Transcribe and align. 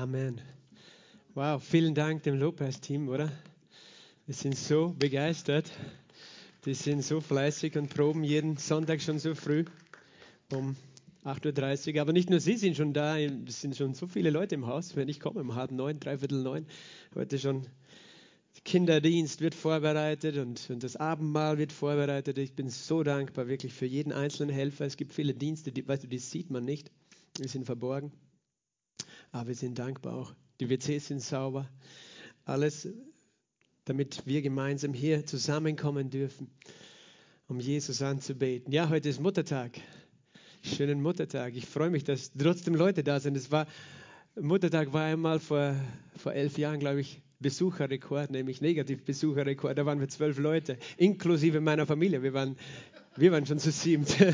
Amen. 0.00 0.40
Wow, 1.34 1.60
vielen 1.60 1.92
Dank 1.92 2.22
dem 2.22 2.38
Lopez-Team, 2.38 3.08
oder? 3.08 3.32
Wir 4.26 4.34
sind 4.34 4.56
so 4.56 4.94
begeistert. 4.96 5.72
Die 6.64 6.74
sind 6.74 7.02
so 7.02 7.20
fleißig 7.20 7.76
und 7.76 7.92
proben 7.92 8.22
jeden 8.22 8.58
Sonntag 8.58 9.02
schon 9.02 9.18
so 9.18 9.34
früh 9.34 9.64
um 10.52 10.76
8.30 11.24 11.96
Uhr. 11.96 12.00
Aber 12.00 12.12
nicht 12.12 12.30
nur 12.30 12.38
sie 12.38 12.56
sind 12.56 12.76
schon 12.76 12.92
da, 12.92 13.18
es 13.18 13.60
sind 13.60 13.74
schon 13.74 13.94
so 13.94 14.06
viele 14.06 14.30
Leute 14.30 14.54
im 14.54 14.68
Haus. 14.68 14.94
Wenn 14.94 15.08
ich 15.08 15.18
komme, 15.18 15.40
um 15.40 15.56
halb 15.56 15.72
neun, 15.72 15.98
dreiviertel 15.98 16.44
neun, 16.44 16.66
heute 17.16 17.36
schon 17.36 17.66
Kinderdienst 18.64 19.40
wird 19.40 19.56
vorbereitet 19.56 20.36
und, 20.36 20.70
und, 20.70 20.84
das 20.84 20.94
Abendmahl 20.94 21.58
wird 21.58 21.72
vorbereitet. 21.72 22.38
Ich 22.38 22.52
bin 22.52 22.70
so 22.70 23.02
dankbar 23.02 23.48
wirklich 23.48 23.74
für 23.74 23.86
jeden 23.86 24.12
einzelnen 24.12 24.54
Helfer. 24.54 24.84
Es 24.84 24.96
gibt 24.96 25.12
viele 25.12 25.34
Dienste, 25.34 25.72
die, 25.72 25.88
weißt 25.88 26.04
du, 26.04 26.06
die 26.06 26.18
sieht 26.18 26.50
man 26.50 26.64
nicht. 26.64 26.92
Die 27.38 27.48
sind 27.48 27.64
verborgen. 27.64 28.12
Aber 29.30 29.48
wir 29.48 29.54
sind 29.54 29.78
dankbar 29.78 30.14
auch. 30.14 30.34
Die 30.60 30.70
WCs 30.70 31.08
sind 31.08 31.20
sauber. 31.20 31.68
Alles, 32.44 32.88
damit 33.84 34.26
wir 34.26 34.42
gemeinsam 34.42 34.94
hier 34.94 35.26
zusammenkommen 35.26 36.10
dürfen, 36.10 36.50
um 37.46 37.60
Jesus 37.60 38.02
anzubeten. 38.02 38.72
Ja, 38.72 38.88
heute 38.88 39.08
ist 39.08 39.20
Muttertag. 39.20 39.80
Schönen 40.62 41.00
Muttertag. 41.00 41.54
Ich 41.54 41.66
freue 41.66 41.90
mich, 41.90 42.04
dass 42.04 42.32
trotzdem 42.32 42.74
Leute 42.74 43.04
da 43.04 43.20
sind. 43.20 43.36
Es 43.36 43.50
war, 43.50 43.66
Muttertag 44.40 44.92
war 44.92 45.04
einmal 45.04 45.38
vor, 45.38 45.76
vor 46.16 46.32
elf 46.32 46.58
Jahren, 46.58 46.80
glaube 46.80 47.00
ich, 47.00 47.22
Besucherrekord, 47.40 48.30
nämlich 48.30 48.60
Negativbesucherrekord. 48.60 49.78
Da 49.78 49.86
waren 49.86 50.00
wir 50.00 50.08
zwölf 50.08 50.38
Leute, 50.38 50.78
inklusive 50.96 51.60
meiner 51.60 51.86
Familie. 51.86 52.22
Wir 52.22 52.34
waren, 52.34 52.56
wir 53.18 53.32
waren 53.32 53.46
schon 53.46 53.58
zu 53.58 53.70
siebt. 53.70 54.16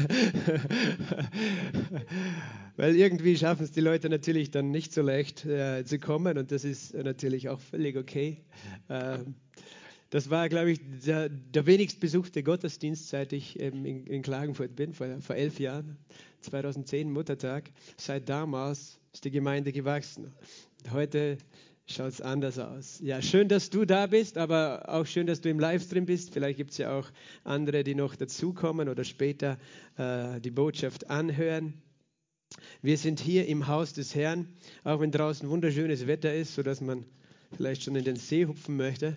Weil 2.76 2.96
irgendwie 2.96 3.36
schaffen 3.36 3.64
es 3.64 3.70
die 3.72 3.80
Leute 3.80 4.08
natürlich 4.08 4.50
dann 4.50 4.70
nicht 4.70 4.92
so 4.92 5.02
leicht 5.02 5.44
äh, 5.46 5.84
zu 5.84 5.98
kommen 5.98 6.38
und 6.38 6.50
das 6.50 6.64
ist 6.64 6.94
natürlich 6.94 7.48
auch 7.48 7.60
völlig 7.60 7.96
okay. 7.96 8.38
Äh, 8.88 9.18
das 10.10 10.30
war, 10.30 10.48
glaube 10.48 10.72
ich, 10.72 10.80
der, 11.04 11.28
der 11.28 11.66
wenigst 11.66 11.98
besuchte 12.00 12.42
Gottesdienst, 12.42 13.08
seit 13.08 13.32
ich 13.32 13.58
ähm, 13.60 13.84
in, 13.84 14.06
in, 14.06 14.22
Klagenfurt 14.22 14.76
bin, 14.76 14.92
vor, 14.92 15.20
vor 15.20 15.34
elf 15.36 15.58
Jahren, 15.58 15.96
2010 16.42 17.10
Muttertag. 17.10 17.70
Seit 17.96 18.28
damals 18.28 19.00
ist 19.12 19.24
die 19.24 19.30
Gemeinde 19.30 19.72
gewachsen. 19.72 20.32
Heute 20.92 21.38
schaut 21.86 22.12
es 22.12 22.20
anders 22.20 22.58
aus. 22.58 23.00
Ja, 23.00 23.20
schön, 23.20 23.48
dass 23.48 23.70
du 23.70 23.84
da 23.84 24.06
bist, 24.06 24.38
aber 24.38 24.88
auch 24.88 25.06
schön, 25.06 25.26
dass 25.26 25.40
du 25.40 25.50
im 25.50 25.58
Livestream 25.58 26.06
bist. 26.06 26.32
Vielleicht 26.32 26.56
gibt 26.56 26.70
es 26.72 26.78
ja 26.78 26.98
auch 26.98 27.10
andere, 27.44 27.84
die 27.84 27.94
noch 27.94 28.16
dazukommen 28.16 28.88
oder 28.88 29.04
später 29.04 29.58
äh, 29.96 30.40
die 30.40 30.50
Botschaft 30.50 31.10
anhören. 31.10 31.74
Wir 32.82 32.98
sind 32.98 33.20
hier 33.20 33.46
im 33.46 33.66
Haus 33.66 33.92
des 33.92 34.14
Herrn, 34.14 34.48
auch 34.84 35.00
wenn 35.00 35.10
draußen 35.10 35.48
wunderschönes 35.48 36.06
Wetter 36.06 36.34
ist, 36.34 36.54
sodass 36.54 36.80
man 36.80 37.04
vielleicht 37.52 37.82
schon 37.82 37.96
in 37.96 38.04
den 38.04 38.16
See 38.16 38.46
hupfen 38.46 38.76
möchte. 38.76 39.16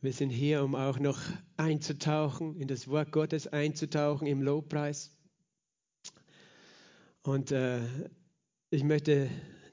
Wir 0.00 0.12
sind 0.12 0.30
hier, 0.30 0.64
um 0.64 0.74
auch 0.74 0.98
noch 0.98 1.20
einzutauchen, 1.56 2.56
in 2.56 2.66
das 2.66 2.88
Wort 2.88 3.12
Gottes 3.12 3.46
einzutauchen, 3.46 4.26
im 4.26 4.42
Lobpreis. 4.42 5.10
Und 7.22 7.52
äh, 7.52 7.80
ich 8.70 8.82
möchte 8.82 9.30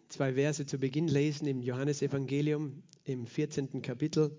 zwei 0.09 0.33
Verse 0.33 0.65
zu 0.65 0.79
Beginn 0.79 1.07
lesen 1.07 1.47
im 1.47 1.61
Johannesevangelium 1.61 2.81
im 3.03 3.27
14. 3.27 3.81
Kapitel. 3.81 4.37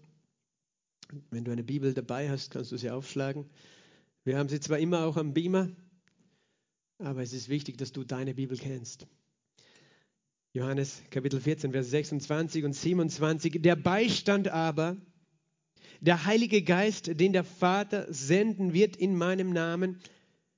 Wenn 1.31 1.45
du 1.45 1.53
eine 1.53 1.63
Bibel 1.63 1.95
dabei 1.95 2.29
hast, 2.29 2.51
kannst 2.51 2.73
du 2.73 2.77
sie 2.77 2.91
aufschlagen. 2.91 3.49
Wir 4.25 4.37
haben 4.37 4.49
sie 4.49 4.61
zwar 4.61 4.79
immer 4.79 5.07
auch 5.07 5.17
am 5.17 5.33
Beamer, 5.33 5.71
aber 6.99 7.23
es 7.23 7.33
ist 7.33 7.49
wichtig, 7.49 7.79
dass 7.79 7.93
du 7.93 8.05
deine 8.05 8.35
Bibel 8.35 8.59
kennst. 8.59 9.07
Johannes 10.53 11.03
Kapitel 11.11 11.41
14, 11.41 11.71
Vers 11.71 11.91
26 11.91 12.65
und 12.65 12.75
27. 12.75 13.63
Der 13.63 13.77
Beistand 13.77 14.49
aber, 14.49 14.97
der 16.01 16.27
Heilige 16.27 16.63
Geist, 16.63 17.21
den 17.21 17.33
der 17.33 17.45
Vater 17.45 18.13
senden 18.13 18.73
wird 18.73 18.97
in 18.97 19.17
meinem 19.17 19.53
Namen, 19.53 20.01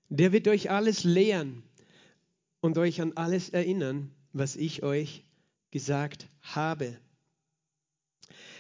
der 0.09 0.33
wird 0.33 0.49
euch 0.49 0.71
alles 0.71 1.05
lehren 1.05 1.63
und 2.61 2.79
euch 2.79 3.03
an 3.03 3.13
alles 3.15 3.51
erinnern, 3.51 4.11
was 4.33 4.57
ich 4.57 4.83
euch 4.83 5.25
gesagt 5.71 6.29
habe. 6.41 6.99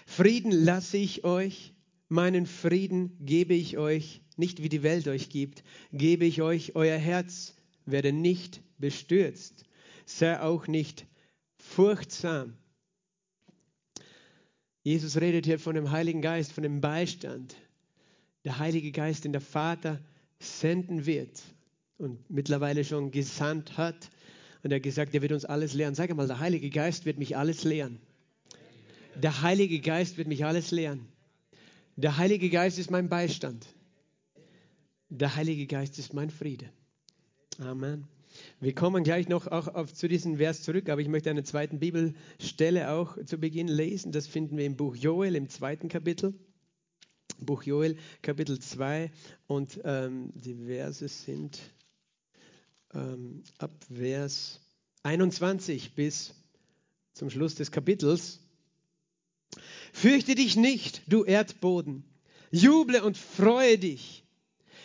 Frieden 0.06 0.50
lasse 0.50 0.97
ich 0.97 1.25
euch, 1.25 1.75
meinen 2.09 2.47
Frieden 2.47 3.16
gebe 3.25 3.55
ich 3.55 3.78
euch, 3.78 4.22
nicht 4.37 4.62
wie 4.62 4.69
die 4.69 4.83
Welt 4.83 5.09
euch 5.09 5.31
gibt, 5.31 5.62
gebe 5.93 6.25
ich 6.25 6.43
euch, 6.43 6.75
euer 6.75 6.99
Herz 6.99 7.55
werde 7.87 8.12
nicht 8.12 8.62
bestürzt, 8.78 9.65
sei 10.05 10.41
auch 10.41 10.66
nicht 10.66 11.06
furchtsam. 11.56 12.56
Jesus 14.83 15.21
redet 15.21 15.47
hier 15.47 15.59
von 15.59 15.77
dem 15.77 15.91
Heiligen 15.91 16.22
Geist, 16.22 16.53
von 16.53 16.62
dem 16.62 16.81
Beistand. 16.81 17.56
Der 18.44 18.59
Heilige 18.59 18.91
Geist, 18.91 19.25
den 19.25 19.33
der 19.33 19.41
Vater 19.41 20.00
senden 20.41 21.06
wird 21.06 21.41
und 21.99 22.28
mittlerweile 22.28 22.84
schon 22.84 23.12
gesandt 23.12 23.77
hat, 23.77 24.10
und 24.62 24.70
er 24.70 24.76
hat 24.76 24.82
gesagt, 24.82 25.14
er 25.14 25.22
wird 25.22 25.32
uns 25.32 25.44
alles 25.44 25.74
lehren. 25.74 25.94
Sag 25.94 26.14
mal, 26.14 26.26
der 26.26 26.40
Heilige 26.40 26.70
Geist 26.70 27.04
wird 27.04 27.18
mich 27.18 27.36
alles 27.36 27.64
lehren. 27.64 27.98
Der 29.14 29.42
Heilige 29.42 29.80
Geist 29.80 30.16
wird 30.16 30.28
mich 30.28 30.44
alles 30.44 30.70
lehren. 30.70 31.06
Der 31.96 32.16
Heilige 32.16 32.48
Geist 32.48 32.78
ist 32.78 32.90
mein 32.90 33.08
Beistand. 33.08 33.66
Der 35.08 35.36
Heilige 35.36 35.66
Geist 35.66 35.98
ist 35.98 36.14
mein 36.14 36.30
Friede. 36.30 36.70
Amen. 37.58 38.08
Wir 38.60 38.74
kommen 38.74 39.04
gleich 39.04 39.28
noch 39.28 39.46
auch 39.46 39.68
auf, 39.68 39.92
zu 39.92 40.08
diesem 40.08 40.38
Vers 40.38 40.62
zurück, 40.62 40.88
aber 40.88 41.02
ich 41.02 41.08
möchte 41.08 41.28
eine 41.28 41.44
zweite 41.44 41.76
Bibelstelle 41.76 42.90
auch 42.90 43.22
zu 43.24 43.36
Beginn 43.36 43.68
lesen. 43.68 44.12
Das 44.12 44.26
finden 44.26 44.56
wir 44.56 44.64
im 44.64 44.76
Buch 44.76 44.96
Joel 44.96 45.36
im 45.36 45.50
zweiten 45.50 45.88
Kapitel. 45.88 46.34
Buch 47.38 47.62
Joel, 47.64 47.96
Kapitel 48.22 48.58
2 48.58 49.10
und 49.48 49.80
ähm, 49.84 50.32
die 50.34 50.54
Verse 50.54 51.08
sind 51.08 51.60
ähm, 52.94 53.42
ab 53.58 53.72
Vers 53.92 54.60
21 55.03 55.94
bis 55.94 56.34
zum 57.14 57.30
Schluss 57.30 57.54
des 57.54 57.70
Kapitels. 57.70 58.41
Fürchte 59.92 60.34
dich 60.34 60.56
nicht, 60.56 61.03
du 61.06 61.25
Erdboden, 61.25 62.04
juble 62.50 63.03
und 63.03 63.19
freue 63.19 63.78
dich, 63.78 64.25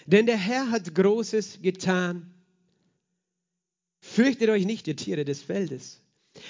denn 0.06 0.25
der 0.25 0.38
Herr 0.38 0.72
hat 0.72 0.94
Großes 0.94 1.62
getan. 1.62 2.34
Fürchtet 4.00 4.50
euch 4.50 4.66
nicht, 4.66 4.88
ihr 4.88 4.95
Tiere 4.95 5.25
des 5.25 5.41
Feldes, 5.41 6.01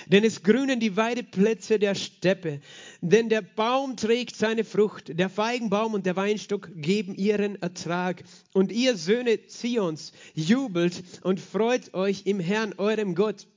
denn 0.08 0.24
es 0.24 0.44
grünen 0.44 0.80
die 0.80 0.96
Weideplätze 0.96 1.80
der 1.80 1.96
Steppe, 1.96 2.62
denn 3.02 3.30
der 3.30 3.42
Baum 3.42 3.98
trägt 3.98 4.36
seine 4.36 4.64
Frucht, 4.64 5.18
der 5.18 5.30
Feigenbaum 5.30 5.94
und 5.94 6.06
der 6.06 6.16
Weinstock 6.16 6.70
geben 6.76 7.16
ihren 7.16 7.62
Ertrag. 7.62 8.24
Und 8.54 8.72
ihr 8.72 8.98
Söhne 8.98 9.46
Zions 9.48 10.14
jubelt 10.34 11.04
und 11.24 11.40
freut 11.40 11.94
euch 11.94 12.26
im 12.26 12.40
Herrn, 12.40 12.74
eurem 12.78 13.16
Gott. 13.16 13.48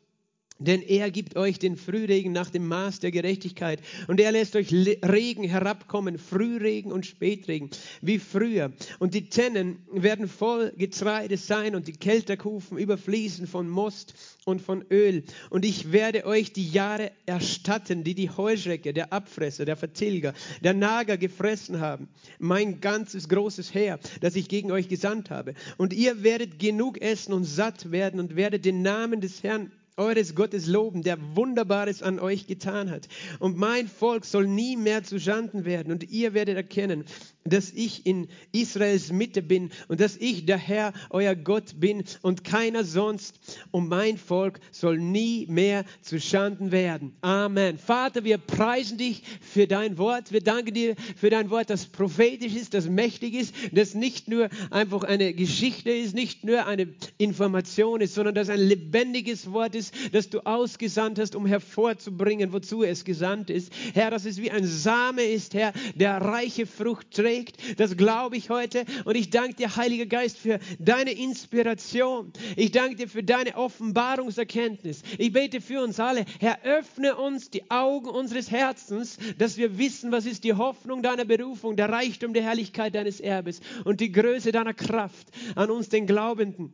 Denn 0.60 0.82
er 0.82 1.10
gibt 1.10 1.36
euch 1.36 1.58
den 1.58 1.76
Frühregen 1.76 2.32
nach 2.32 2.50
dem 2.50 2.68
Maß 2.68 3.00
der 3.00 3.10
Gerechtigkeit. 3.10 3.80
Und 4.08 4.20
er 4.20 4.30
lässt 4.30 4.54
euch 4.56 4.70
Regen 4.72 5.44
herabkommen, 5.44 6.18
Frühregen 6.18 6.92
und 6.92 7.06
Spätregen, 7.06 7.70
wie 8.02 8.18
früher. 8.18 8.70
Und 8.98 9.14
die 9.14 9.30
Tennen 9.30 9.78
werden 9.90 10.28
voll 10.28 10.72
Getreide 10.76 11.38
sein 11.38 11.74
und 11.74 11.88
die 11.88 11.94
Kelterkufen 11.94 12.76
überfließen 12.76 13.46
von 13.46 13.70
Most 13.70 14.14
und 14.44 14.60
von 14.60 14.84
Öl. 14.90 15.24
Und 15.48 15.64
ich 15.64 15.92
werde 15.92 16.26
euch 16.26 16.52
die 16.52 16.68
Jahre 16.68 17.10
erstatten, 17.24 18.04
die 18.04 18.14
die 18.14 18.28
Heuschrecke, 18.28 18.92
der 18.92 19.14
Abfresser, 19.14 19.64
der 19.64 19.76
Vertilger, 19.76 20.34
der 20.62 20.74
Nager 20.74 21.16
gefressen 21.16 21.80
haben. 21.80 22.08
Mein 22.38 22.82
ganzes 22.82 23.30
großes 23.30 23.72
Heer, 23.72 23.98
das 24.20 24.36
ich 24.36 24.48
gegen 24.48 24.70
euch 24.72 24.88
gesandt 24.88 25.30
habe. 25.30 25.54
Und 25.78 25.94
ihr 25.94 26.22
werdet 26.22 26.58
genug 26.58 27.00
essen 27.00 27.32
und 27.32 27.44
satt 27.44 27.90
werden 27.90 28.20
und 28.20 28.36
werdet 28.36 28.66
den 28.66 28.82
Namen 28.82 29.22
des 29.22 29.42
Herrn 29.42 29.72
eures 29.96 30.34
Gottes 30.34 30.66
loben, 30.66 31.02
der 31.02 31.18
Wunderbares 31.36 32.02
an 32.02 32.18
euch 32.18 32.46
getan 32.46 32.90
hat. 32.90 33.08
Und 33.38 33.56
mein 33.56 33.88
Volk 33.88 34.24
soll 34.24 34.46
nie 34.46 34.76
mehr 34.76 35.02
zu 35.02 35.20
Schanden 35.20 35.64
werden. 35.64 35.92
Und 35.92 36.10
ihr 36.10 36.34
werdet 36.34 36.56
erkennen, 36.56 37.04
dass 37.44 37.72
ich 37.72 38.06
in 38.06 38.28
Israels 38.52 39.12
Mitte 39.12 39.42
bin 39.42 39.70
und 39.88 40.00
dass 40.00 40.16
ich 40.16 40.44
der 40.44 40.58
Herr, 40.58 40.92
euer 41.08 41.34
Gott 41.34 41.80
bin 41.80 42.04
und 42.22 42.44
keiner 42.44 42.84
sonst. 42.84 43.38
Und 43.70 43.88
mein 43.88 44.18
Volk 44.18 44.60
soll 44.70 44.98
nie 44.98 45.46
mehr 45.46 45.84
zu 46.02 46.20
Schanden 46.20 46.70
werden. 46.70 47.12
Amen. 47.22 47.78
Vater, 47.78 48.24
wir 48.24 48.38
preisen 48.38 48.98
dich 48.98 49.22
für 49.40 49.66
dein 49.66 49.96
Wort. 49.96 50.32
Wir 50.32 50.42
danken 50.42 50.74
dir 50.74 50.96
für 51.16 51.30
dein 51.30 51.50
Wort, 51.50 51.70
das 51.70 51.86
prophetisch 51.86 52.54
ist, 52.54 52.74
das 52.74 52.88
mächtig 52.88 53.34
ist, 53.34 53.54
das 53.72 53.94
nicht 53.94 54.28
nur 54.28 54.50
einfach 54.70 55.02
eine 55.04 55.32
Geschichte 55.32 55.90
ist, 55.90 56.14
nicht 56.14 56.44
nur 56.44 56.66
eine 56.66 56.88
Information 57.16 58.00
ist, 58.00 58.14
sondern 58.14 58.34
das 58.34 58.50
ein 58.50 58.60
lebendiges 58.60 59.50
Wort 59.50 59.74
ist, 59.74 59.94
das 60.12 60.28
du 60.28 60.40
ausgesandt 60.40 61.18
hast, 61.18 61.34
um 61.34 61.46
hervorzubringen, 61.46 62.52
wozu 62.52 62.82
es 62.82 63.04
gesandt 63.04 63.48
ist. 63.48 63.72
Herr, 63.94 64.10
dass 64.10 64.26
es 64.26 64.40
wie 64.40 64.50
ein 64.50 64.66
Same 64.66 65.22
ist, 65.22 65.54
Herr, 65.54 65.72
der 65.94 66.20
reiche 66.20 66.66
Frucht 66.66 67.10
trägt 67.10 67.29
trägt. 67.30 67.80
Das 67.80 67.96
glaube 67.96 68.36
ich 68.36 68.50
heute. 68.50 68.84
Und 69.04 69.16
ich 69.16 69.30
danke 69.30 69.54
dir, 69.54 69.76
Heiliger 69.76 70.06
Geist, 70.06 70.38
für 70.38 70.58
deine 70.78 71.12
Inspiration. 71.12 72.32
Ich 72.56 72.72
danke 72.72 72.96
dir 72.96 73.08
für 73.08 73.22
deine 73.22 73.56
Offenbarungserkenntnis. 73.56 75.02
Ich 75.18 75.32
bete 75.32 75.60
für 75.60 75.82
uns 75.82 76.00
alle. 76.00 76.24
Herr, 76.40 76.62
öffne 76.64 77.16
uns 77.16 77.50
die 77.50 77.70
Augen 77.70 78.08
unseres 78.08 78.50
Herzens, 78.50 79.18
dass 79.38 79.56
wir 79.56 79.78
wissen, 79.78 80.12
was 80.12 80.26
ist 80.26 80.44
die 80.44 80.54
Hoffnung 80.54 81.02
deiner 81.02 81.24
Berufung, 81.24 81.76
der 81.76 81.88
Reichtum 81.88 82.32
der 82.32 82.42
Herrlichkeit 82.42 82.94
deines 82.94 83.20
Erbes 83.20 83.60
und 83.84 84.00
die 84.00 84.12
Größe 84.12 84.52
deiner 84.52 84.74
Kraft 84.74 85.28
an 85.54 85.70
uns, 85.70 85.88
den 85.88 86.06
Glaubenden 86.06 86.72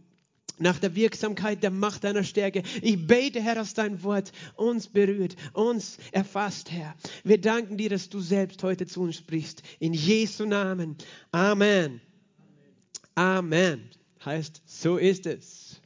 nach 0.59 0.79
der 0.79 0.95
Wirksamkeit 0.95 1.63
der 1.63 1.71
Macht 1.71 2.05
deiner 2.05 2.25
Stärke. 2.25 2.63
Ich 2.83 3.07
bete, 3.07 3.41
Herr, 3.41 3.55
dass 3.55 3.75
dein 3.75 4.03
Wort 4.03 4.33
uns 4.55 4.89
berührt, 4.89 5.37
uns 5.53 5.99
erfasst, 6.13 6.71
Herr. 6.71 6.95
Wir 7.25 7.41
danken 7.41 7.77
dir, 7.77 7.91
dass 7.91 8.09
du 8.09 8.21
selbst 8.21 8.63
heute 8.63 8.87
zu 8.87 9.03
uns 9.03 9.17
sprichst. 9.17 9.63
In 9.79 9.93
Jesu 9.93 10.47
Namen. 10.47 10.97
Amen. 11.33 12.01
Amen. 13.15 13.91
Heißt, 14.25 14.63
so 14.67 14.97
ist 14.97 15.27
es. 15.27 15.81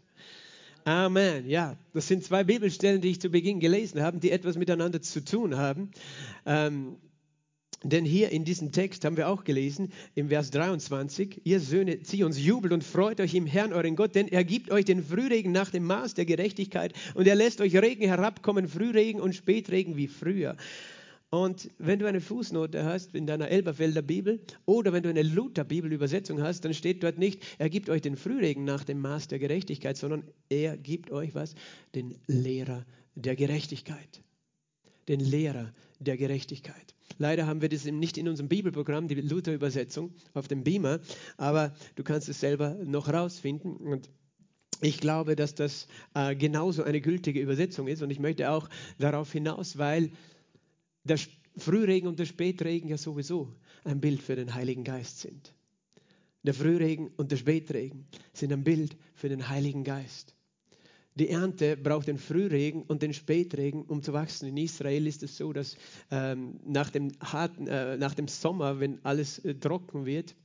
Amen. 0.84 1.49
Ja, 1.49 1.76
das 1.93 2.08
sind 2.08 2.25
zwei 2.25 2.43
Bibelstellen, 2.43 3.00
die 3.00 3.11
ich 3.11 3.20
zu 3.20 3.28
Beginn 3.28 3.61
gelesen 3.61 4.02
habe, 4.02 4.19
die 4.19 4.31
etwas 4.31 4.56
miteinander 4.56 5.02
zu 5.02 5.25
tun 5.25 5.56
haben. 5.56 5.90
Ähm, 6.46 6.96
denn 7.82 8.04
hier 8.04 8.30
in 8.30 8.44
diesem 8.44 8.72
Text 8.72 9.04
haben 9.04 9.16
wir 9.16 9.28
auch 9.28 9.44
gelesen, 9.44 9.90
im 10.14 10.28
Vers 10.28 10.50
23, 10.50 11.40
ihr 11.44 11.60
Söhne 11.60 12.02
Zions, 12.02 12.38
jubelt 12.38 12.74
und 12.74 12.84
freut 12.84 13.20
euch 13.20 13.34
im 13.34 13.46
Herrn, 13.46 13.72
euren 13.72 13.96
Gott, 13.96 14.14
denn 14.14 14.28
er 14.28 14.44
gibt 14.44 14.70
euch 14.70 14.84
den 14.84 15.02
Frühregen 15.02 15.52
nach 15.52 15.70
dem 15.70 15.84
Maß 15.84 16.14
der 16.14 16.26
Gerechtigkeit 16.26 16.92
und 17.14 17.26
er 17.26 17.34
lässt 17.34 17.60
euch 17.60 17.74
Regen 17.76 18.06
herabkommen, 18.06 18.68
Frühregen 18.68 19.20
und 19.20 19.34
Spätregen 19.34 19.96
wie 19.96 20.08
früher. 20.08 20.56
Und 21.30 21.70
wenn 21.78 22.00
du 22.00 22.06
eine 22.06 22.20
Fußnote 22.20 22.84
hast 22.84 23.14
in 23.14 23.26
deiner 23.26 23.48
Elberfelder 23.48 24.02
Bibel 24.02 24.40
oder 24.66 24.92
wenn 24.92 25.04
du 25.04 25.08
eine 25.08 25.22
Luther-Bibelübersetzung 25.22 26.42
hast, 26.42 26.64
dann 26.64 26.74
steht 26.74 27.04
dort 27.04 27.18
nicht, 27.18 27.42
er 27.58 27.70
gibt 27.70 27.88
euch 27.88 28.02
den 28.02 28.16
Frühregen 28.16 28.64
nach 28.64 28.82
dem 28.82 29.00
Maß 29.00 29.28
der 29.28 29.38
Gerechtigkeit, 29.38 29.96
sondern 29.96 30.24
er 30.48 30.76
gibt 30.76 31.12
euch 31.12 31.34
was? 31.34 31.54
Den 31.94 32.16
Lehrer 32.26 32.84
der 33.14 33.36
Gerechtigkeit. 33.36 34.22
Den 35.08 35.20
Lehrer 35.20 35.72
der 36.00 36.16
Gerechtigkeit. 36.16 36.94
Leider 37.20 37.46
haben 37.46 37.61
wir 37.61 37.69
das 37.69 37.84
nicht 37.84 38.17
in 38.17 38.28
unserem 38.28 38.49
Bibelprogramm, 38.49 39.06
die 39.06 39.14
Luther-Übersetzung 39.14 40.14
auf 40.32 40.49
dem 40.49 40.64
Beamer, 40.64 41.00
aber 41.37 41.75
du 41.94 42.02
kannst 42.02 42.31
es 42.31 42.40
selber 42.40 42.78
noch 42.82 43.12
rausfinden. 43.12 43.76
Und 43.76 44.08
ich 44.81 45.00
glaube, 45.00 45.37
dass 45.37 45.55
das 45.55 45.87
äh, 46.14 46.34
genauso 46.34 46.82
eine 46.82 47.02
gültige 47.02 47.38
Übersetzung 47.38 47.88
ist. 47.88 48.00
Und 48.00 48.08
ich 48.08 48.20
möchte 48.20 48.50
auch 48.50 48.70
darauf 48.99 49.31
hinaus, 49.31 49.76
weil 49.76 50.12
der 51.05 51.19
Frühregen 51.58 52.08
und 52.08 52.19
der 52.19 52.25
Spätregen 52.25 52.88
ja 52.88 52.96
sowieso 52.96 53.55
ein 53.84 54.00
Bild 54.00 54.23
für 54.23 54.34
den 54.34 54.55
Heiligen 54.55 54.82
Geist 54.82 55.20
sind. 55.20 55.55
Der 56.43 56.55
Frühregen 56.55 57.08
und 57.19 57.31
der 57.32 57.37
Spätregen 57.37 58.06
sind 58.32 58.50
ein 58.50 58.64
Bild 58.64 58.96
für 59.12 59.28
den 59.28 59.46
Heiligen 59.50 59.84
Geist. 59.84 60.34
Die 61.16 61.28
Ernte 61.28 61.76
braucht 61.76 62.06
den 62.06 62.18
Frühregen 62.18 62.82
und 62.82 63.02
den 63.02 63.12
Spätregen, 63.12 63.82
um 63.82 64.02
zu 64.02 64.12
wachsen. 64.12 64.48
In 64.48 64.56
Israel 64.56 65.06
ist 65.06 65.22
es 65.22 65.36
so, 65.36 65.52
dass 65.52 65.76
ähm, 66.10 66.60
nach, 66.64 66.90
dem 66.90 67.12
harten, 67.20 67.66
äh, 67.66 67.96
nach 67.96 68.14
dem 68.14 68.28
Sommer, 68.28 68.80
wenn 68.80 69.04
alles 69.04 69.38
äh, 69.40 69.54
trocken 69.54 70.06
wird, 70.06 70.36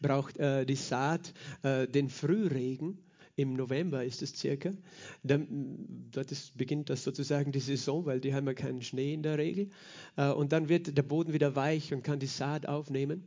braucht 0.00 0.38
äh, 0.38 0.64
die 0.64 0.76
Saat 0.76 1.34
äh, 1.62 1.86
den 1.86 2.08
Frühregen. 2.08 2.98
Im 3.36 3.54
November 3.54 4.04
ist 4.04 4.22
es 4.22 4.34
circa. 4.36 4.72
Dann, 5.22 6.08
dort 6.10 6.30
ist, 6.30 6.56
beginnt 6.58 6.90
das 6.90 7.04
sozusagen 7.04 7.52
die 7.52 7.60
Saison, 7.60 8.04
weil 8.04 8.20
die 8.20 8.34
haben 8.34 8.46
ja 8.46 8.54
keinen 8.54 8.82
Schnee 8.82 9.14
in 9.14 9.22
der 9.22 9.38
Regel. 9.38 9.70
Äh, 10.16 10.30
und 10.30 10.52
dann 10.52 10.68
wird 10.68 10.96
der 10.96 11.02
Boden 11.02 11.32
wieder 11.32 11.54
weich 11.54 11.92
und 11.92 12.02
kann 12.02 12.18
die 12.18 12.26
Saat 12.26 12.66
aufnehmen. 12.66 13.24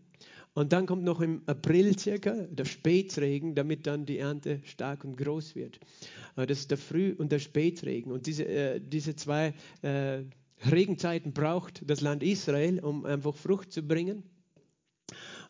Und 0.54 0.72
dann 0.72 0.86
kommt 0.86 1.04
noch 1.04 1.20
im 1.20 1.42
April 1.48 1.98
circa 1.98 2.32
der 2.32 2.66
Spätregen, 2.66 3.56
damit 3.56 3.88
dann 3.88 4.06
die 4.06 4.20
Ernte 4.20 4.62
stark 4.66 5.04
und 5.04 5.18
groß 5.18 5.56
wird. 5.56 5.80
Das 6.36 6.60
ist 6.60 6.70
der 6.72 6.78
Früh- 6.78 7.16
und 7.18 7.32
der 7.32 7.40
Spätregen. 7.40 8.12
Und 8.12 8.28
diese, 8.28 8.46
äh, 8.46 8.80
diese 8.80 9.16
zwei 9.16 9.54
äh, 9.82 10.24
Regenzeiten 10.70 11.34
braucht 11.34 11.82
das 11.90 12.02
Land 12.02 12.22
Israel, 12.22 12.80
um 12.80 13.06
einfach 13.06 13.36
Frucht 13.36 13.72
zu 13.72 13.82
bringen. 13.82 14.24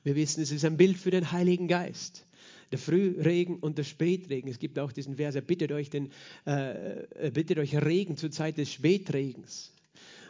Wir 0.03 0.15
wissen, 0.15 0.41
es 0.41 0.51
ist 0.51 0.65
ein 0.65 0.77
Bild 0.77 0.97
für 0.97 1.11
den 1.11 1.31
Heiligen 1.31 1.67
Geist. 1.67 2.25
Der 2.71 2.79
Frühregen 2.79 3.59
und 3.59 3.77
der 3.77 3.83
Spätregen. 3.83 4.50
Es 4.50 4.57
gibt 4.57 4.79
auch 4.79 4.91
diesen 4.91 5.15
Vers, 5.15 5.35
er 5.35 5.41
bittet 5.41 5.71
euch, 5.71 5.89
den, 5.89 6.11
äh, 6.45 7.29
bittet 7.31 7.59
euch 7.59 7.75
Regen 7.75 8.17
zur 8.17 8.31
Zeit 8.31 8.57
des 8.57 8.71
Spätregens. 8.71 9.73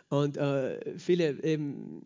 Und 0.09 0.37
äh, 0.37 0.97
viele 0.99 1.41
eben 1.43 2.05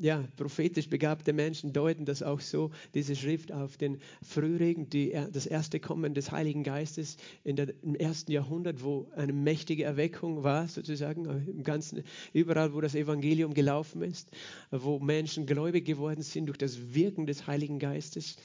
ja, 0.00 0.24
prophetisch 0.36 0.88
begabte 0.88 1.32
Menschen 1.32 1.72
deuten 1.72 2.04
das 2.04 2.22
auch 2.22 2.40
so, 2.40 2.70
diese 2.94 3.16
Schrift 3.16 3.52
auf 3.52 3.76
den 3.76 3.98
Frühregen, 4.22 4.88
die, 4.88 5.16
das 5.32 5.46
erste 5.46 5.80
Kommen 5.80 6.14
des 6.14 6.32
Heiligen 6.32 6.64
Geistes 6.64 7.16
in 7.44 7.56
der, 7.56 7.72
im 7.82 7.94
ersten 7.94 8.32
Jahrhundert, 8.32 8.82
wo 8.82 9.08
eine 9.14 9.32
mächtige 9.32 9.84
Erweckung 9.84 10.42
war, 10.42 10.68
sozusagen, 10.68 11.24
im 11.46 11.62
ganzen, 11.62 12.02
überall, 12.32 12.74
wo 12.74 12.80
das 12.80 12.94
Evangelium 12.94 13.54
gelaufen 13.54 14.02
ist, 14.02 14.30
wo 14.70 14.98
Menschen 14.98 15.46
gläubig 15.46 15.84
geworden 15.84 16.22
sind 16.22 16.46
durch 16.46 16.58
das 16.58 16.94
Wirken 16.94 17.26
des 17.26 17.46
Heiligen 17.46 17.78
Geistes. 17.78 18.36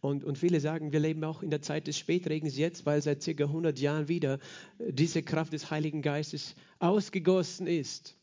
Und, 0.00 0.24
und 0.24 0.38
viele 0.38 0.60
sagen, 0.60 0.92
wir 0.92 1.00
leben 1.00 1.24
auch 1.24 1.42
in 1.42 1.50
der 1.50 1.62
Zeit 1.62 1.86
des 1.86 1.98
Spätregens 1.98 2.56
jetzt, 2.56 2.86
weil 2.86 3.02
seit 3.02 3.22
circa 3.22 3.44
100 3.44 3.78
Jahren 3.78 4.08
wieder 4.08 4.38
diese 4.78 5.22
Kraft 5.22 5.52
des 5.52 5.70
Heiligen 5.70 6.02
Geistes 6.02 6.54
ausgegossen 6.78 7.66
ist 7.66 8.16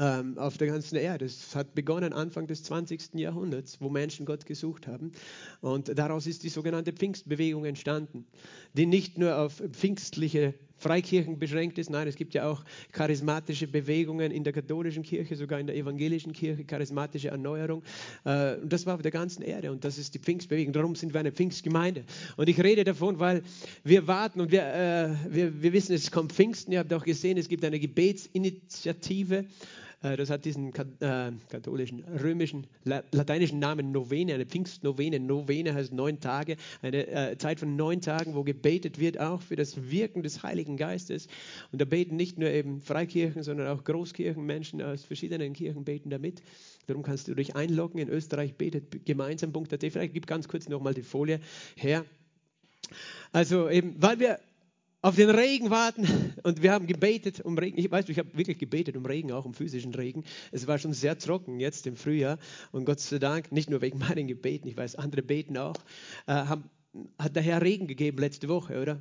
ähm, 0.00 0.38
auf 0.38 0.56
der 0.56 0.68
ganzen 0.68 0.96
Erde. 0.96 1.26
Es 1.26 1.54
hat 1.54 1.74
begonnen 1.74 2.12
Anfang 2.14 2.46
des 2.46 2.62
20. 2.62 3.14
Jahrhunderts, 3.14 3.80
wo 3.80 3.90
Menschen 3.90 4.24
Gott 4.24 4.46
gesucht 4.46 4.86
haben. 4.86 5.12
Und 5.60 5.96
daraus 5.98 6.26
ist 6.26 6.42
die 6.42 6.48
sogenannte 6.48 6.92
Pfingstbewegung 6.92 7.66
entstanden, 7.66 8.26
die 8.72 8.86
nicht 8.86 9.18
nur 9.18 9.38
auf 9.38 9.62
pfingstliche 9.72 10.54
Freikirchen 10.78 11.38
beschränkt 11.38 11.76
ist. 11.76 11.90
Nein, 11.90 12.08
es 12.08 12.16
gibt 12.16 12.32
ja 12.32 12.48
auch 12.48 12.64
charismatische 12.92 13.66
Bewegungen 13.66 14.32
in 14.32 14.44
der 14.44 14.54
katholischen 14.54 15.02
Kirche, 15.02 15.36
sogar 15.36 15.60
in 15.60 15.66
der 15.66 15.76
evangelischen 15.76 16.32
Kirche, 16.32 16.64
charismatische 16.64 17.28
Erneuerung. 17.28 17.82
Äh, 18.24 18.56
und 18.56 18.72
das 18.72 18.86
war 18.86 18.94
auf 18.94 19.02
der 19.02 19.10
ganzen 19.10 19.42
Erde 19.42 19.70
und 19.70 19.84
das 19.84 19.98
ist 19.98 20.14
die 20.14 20.18
Pfingstbewegung. 20.18 20.72
Darum 20.72 20.94
sind 20.94 21.12
wir 21.12 21.20
eine 21.20 21.32
Pfingstgemeinde. 21.32 22.04
Und 22.38 22.48
ich 22.48 22.58
rede 22.62 22.84
davon, 22.84 23.18
weil 23.18 23.42
wir 23.84 24.06
warten 24.06 24.40
und 24.40 24.50
wir, 24.50 24.62
äh, 24.62 25.10
wir, 25.28 25.62
wir 25.62 25.72
wissen, 25.74 25.94
es 25.94 26.10
kommt 26.10 26.32
Pfingsten. 26.32 26.72
Ihr 26.72 26.78
habt 26.78 26.94
auch 26.94 27.04
gesehen, 27.04 27.36
es 27.36 27.50
gibt 27.50 27.62
eine 27.62 27.78
Gebetsinitiative 27.78 29.44
das 30.02 30.30
hat 30.30 30.46
diesen 30.46 30.72
äh, 31.00 31.32
katholischen, 31.50 32.02
römischen, 32.04 32.66
lateinischen 32.84 33.58
Namen 33.58 33.92
Novene, 33.92 34.34
eine 34.34 34.46
Pfingstnovene. 34.46 35.20
Novene 35.20 35.74
heißt 35.74 35.92
neun 35.92 36.20
Tage, 36.20 36.56
eine 36.80 37.06
äh, 37.06 37.36
Zeit 37.36 37.60
von 37.60 37.76
neun 37.76 38.00
Tagen, 38.00 38.34
wo 38.34 38.42
gebetet 38.42 38.98
wird, 38.98 39.20
auch 39.20 39.42
für 39.42 39.56
das 39.56 39.90
Wirken 39.90 40.22
des 40.22 40.42
Heiligen 40.42 40.78
Geistes. 40.78 41.28
Und 41.70 41.82
da 41.82 41.84
beten 41.84 42.16
nicht 42.16 42.38
nur 42.38 42.48
eben 42.48 42.80
Freikirchen, 42.80 43.42
sondern 43.42 43.68
auch 43.68 43.84
Großkirchen, 43.84 44.44
Menschen 44.44 44.80
aus 44.80 45.04
verschiedenen 45.04 45.52
Kirchen 45.52 45.84
beten 45.84 46.08
damit. 46.08 46.42
Darum 46.86 47.02
kannst 47.02 47.28
du 47.28 47.34
dich 47.34 47.54
einloggen. 47.54 48.00
In 48.00 48.08
Österreich 48.08 48.54
betet 48.54 49.04
gemeinsam.at. 49.04 49.80
Vielleicht 49.80 50.14
gib 50.14 50.26
ganz 50.26 50.48
kurz 50.48 50.68
nochmal 50.68 50.94
die 50.94 51.02
Folie 51.02 51.40
her. 51.76 52.06
Also 53.32 53.68
eben, 53.68 53.94
weil 54.00 54.18
wir 54.18 54.40
auf 55.02 55.16
den 55.16 55.30
Regen 55.30 55.70
warten 55.70 56.34
und 56.42 56.62
wir 56.62 56.72
haben 56.72 56.86
gebetet 56.86 57.40
um 57.40 57.56
Regen. 57.56 57.78
Ich 57.78 57.90
weiß, 57.90 58.08
ich 58.08 58.18
habe 58.18 58.36
wirklich 58.36 58.58
gebetet 58.58 58.96
um 58.96 59.06
Regen, 59.06 59.32
auch 59.32 59.44
um 59.44 59.54
physischen 59.54 59.94
Regen. 59.94 60.24
Es 60.52 60.66
war 60.66 60.78
schon 60.78 60.92
sehr 60.92 61.16
trocken 61.18 61.58
jetzt 61.58 61.86
im 61.86 61.96
Frühjahr 61.96 62.38
und 62.72 62.84
Gott 62.84 63.00
sei 63.00 63.18
Dank, 63.18 63.50
nicht 63.52 63.70
nur 63.70 63.80
wegen 63.80 63.98
meinen 63.98 64.28
Gebeten, 64.28 64.68
ich 64.68 64.76
weiß, 64.76 64.96
andere 64.96 65.22
beten 65.22 65.56
auch, 65.56 65.76
äh, 66.26 66.32
haben, 66.32 66.64
hat 67.18 67.36
der 67.36 67.42
Herr 67.42 67.62
Regen 67.62 67.86
gegeben 67.86 68.18
letzte 68.18 68.48
Woche, 68.48 68.80
oder? 68.80 69.00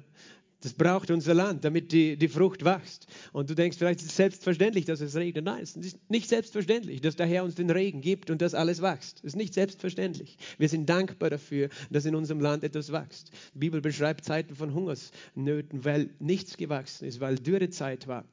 Das 0.61 0.73
braucht 0.73 1.09
unser 1.09 1.33
Land, 1.33 1.63
damit 1.63 1.93
die, 1.93 2.17
die 2.17 2.27
Frucht 2.27 2.65
wächst. 2.65 3.07
Und 3.31 3.49
du 3.49 3.55
denkst, 3.55 3.77
vielleicht 3.77 4.01
ist 4.01 4.07
es 4.07 4.15
selbstverständlich, 4.17 4.83
dass 4.83 4.99
es 4.99 5.15
regnet. 5.15 5.45
Nein, 5.45 5.63
es 5.63 5.77
ist 5.77 5.97
nicht 6.09 6.27
selbstverständlich, 6.27 6.99
dass 6.99 7.15
der 7.15 7.27
Herr 7.27 7.45
uns 7.45 7.55
den 7.55 7.69
Regen 7.69 8.01
gibt 8.01 8.29
und 8.29 8.41
dass 8.41 8.53
alles 8.53 8.81
wächst. 8.81 9.19
Es 9.19 9.25
ist 9.25 9.35
nicht 9.37 9.53
selbstverständlich. 9.53 10.37
Wir 10.57 10.67
sind 10.67 10.89
dankbar 10.89 11.29
dafür, 11.29 11.69
dass 11.89 12.05
in 12.05 12.15
unserem 12.15 12.41
Land 12.41 12.65
etwas 12.65 12.91
wächst. 12.91 13.31
Die 13.53 13.59
Bibel 13.59 13.79
beschreibt 13.79 14.25
Zeiten 14.25 14.53
von 14.53 14.73
Hungersnöten, 14.73 15.85
weil 15.85 16.09
nichts 16.19 16.57
gewachsen 16.57 17.07
ist, 17.07 17.21
weil 17.21 17.35
Dürrezeit 17.35 18.07
war. 18.07 18.25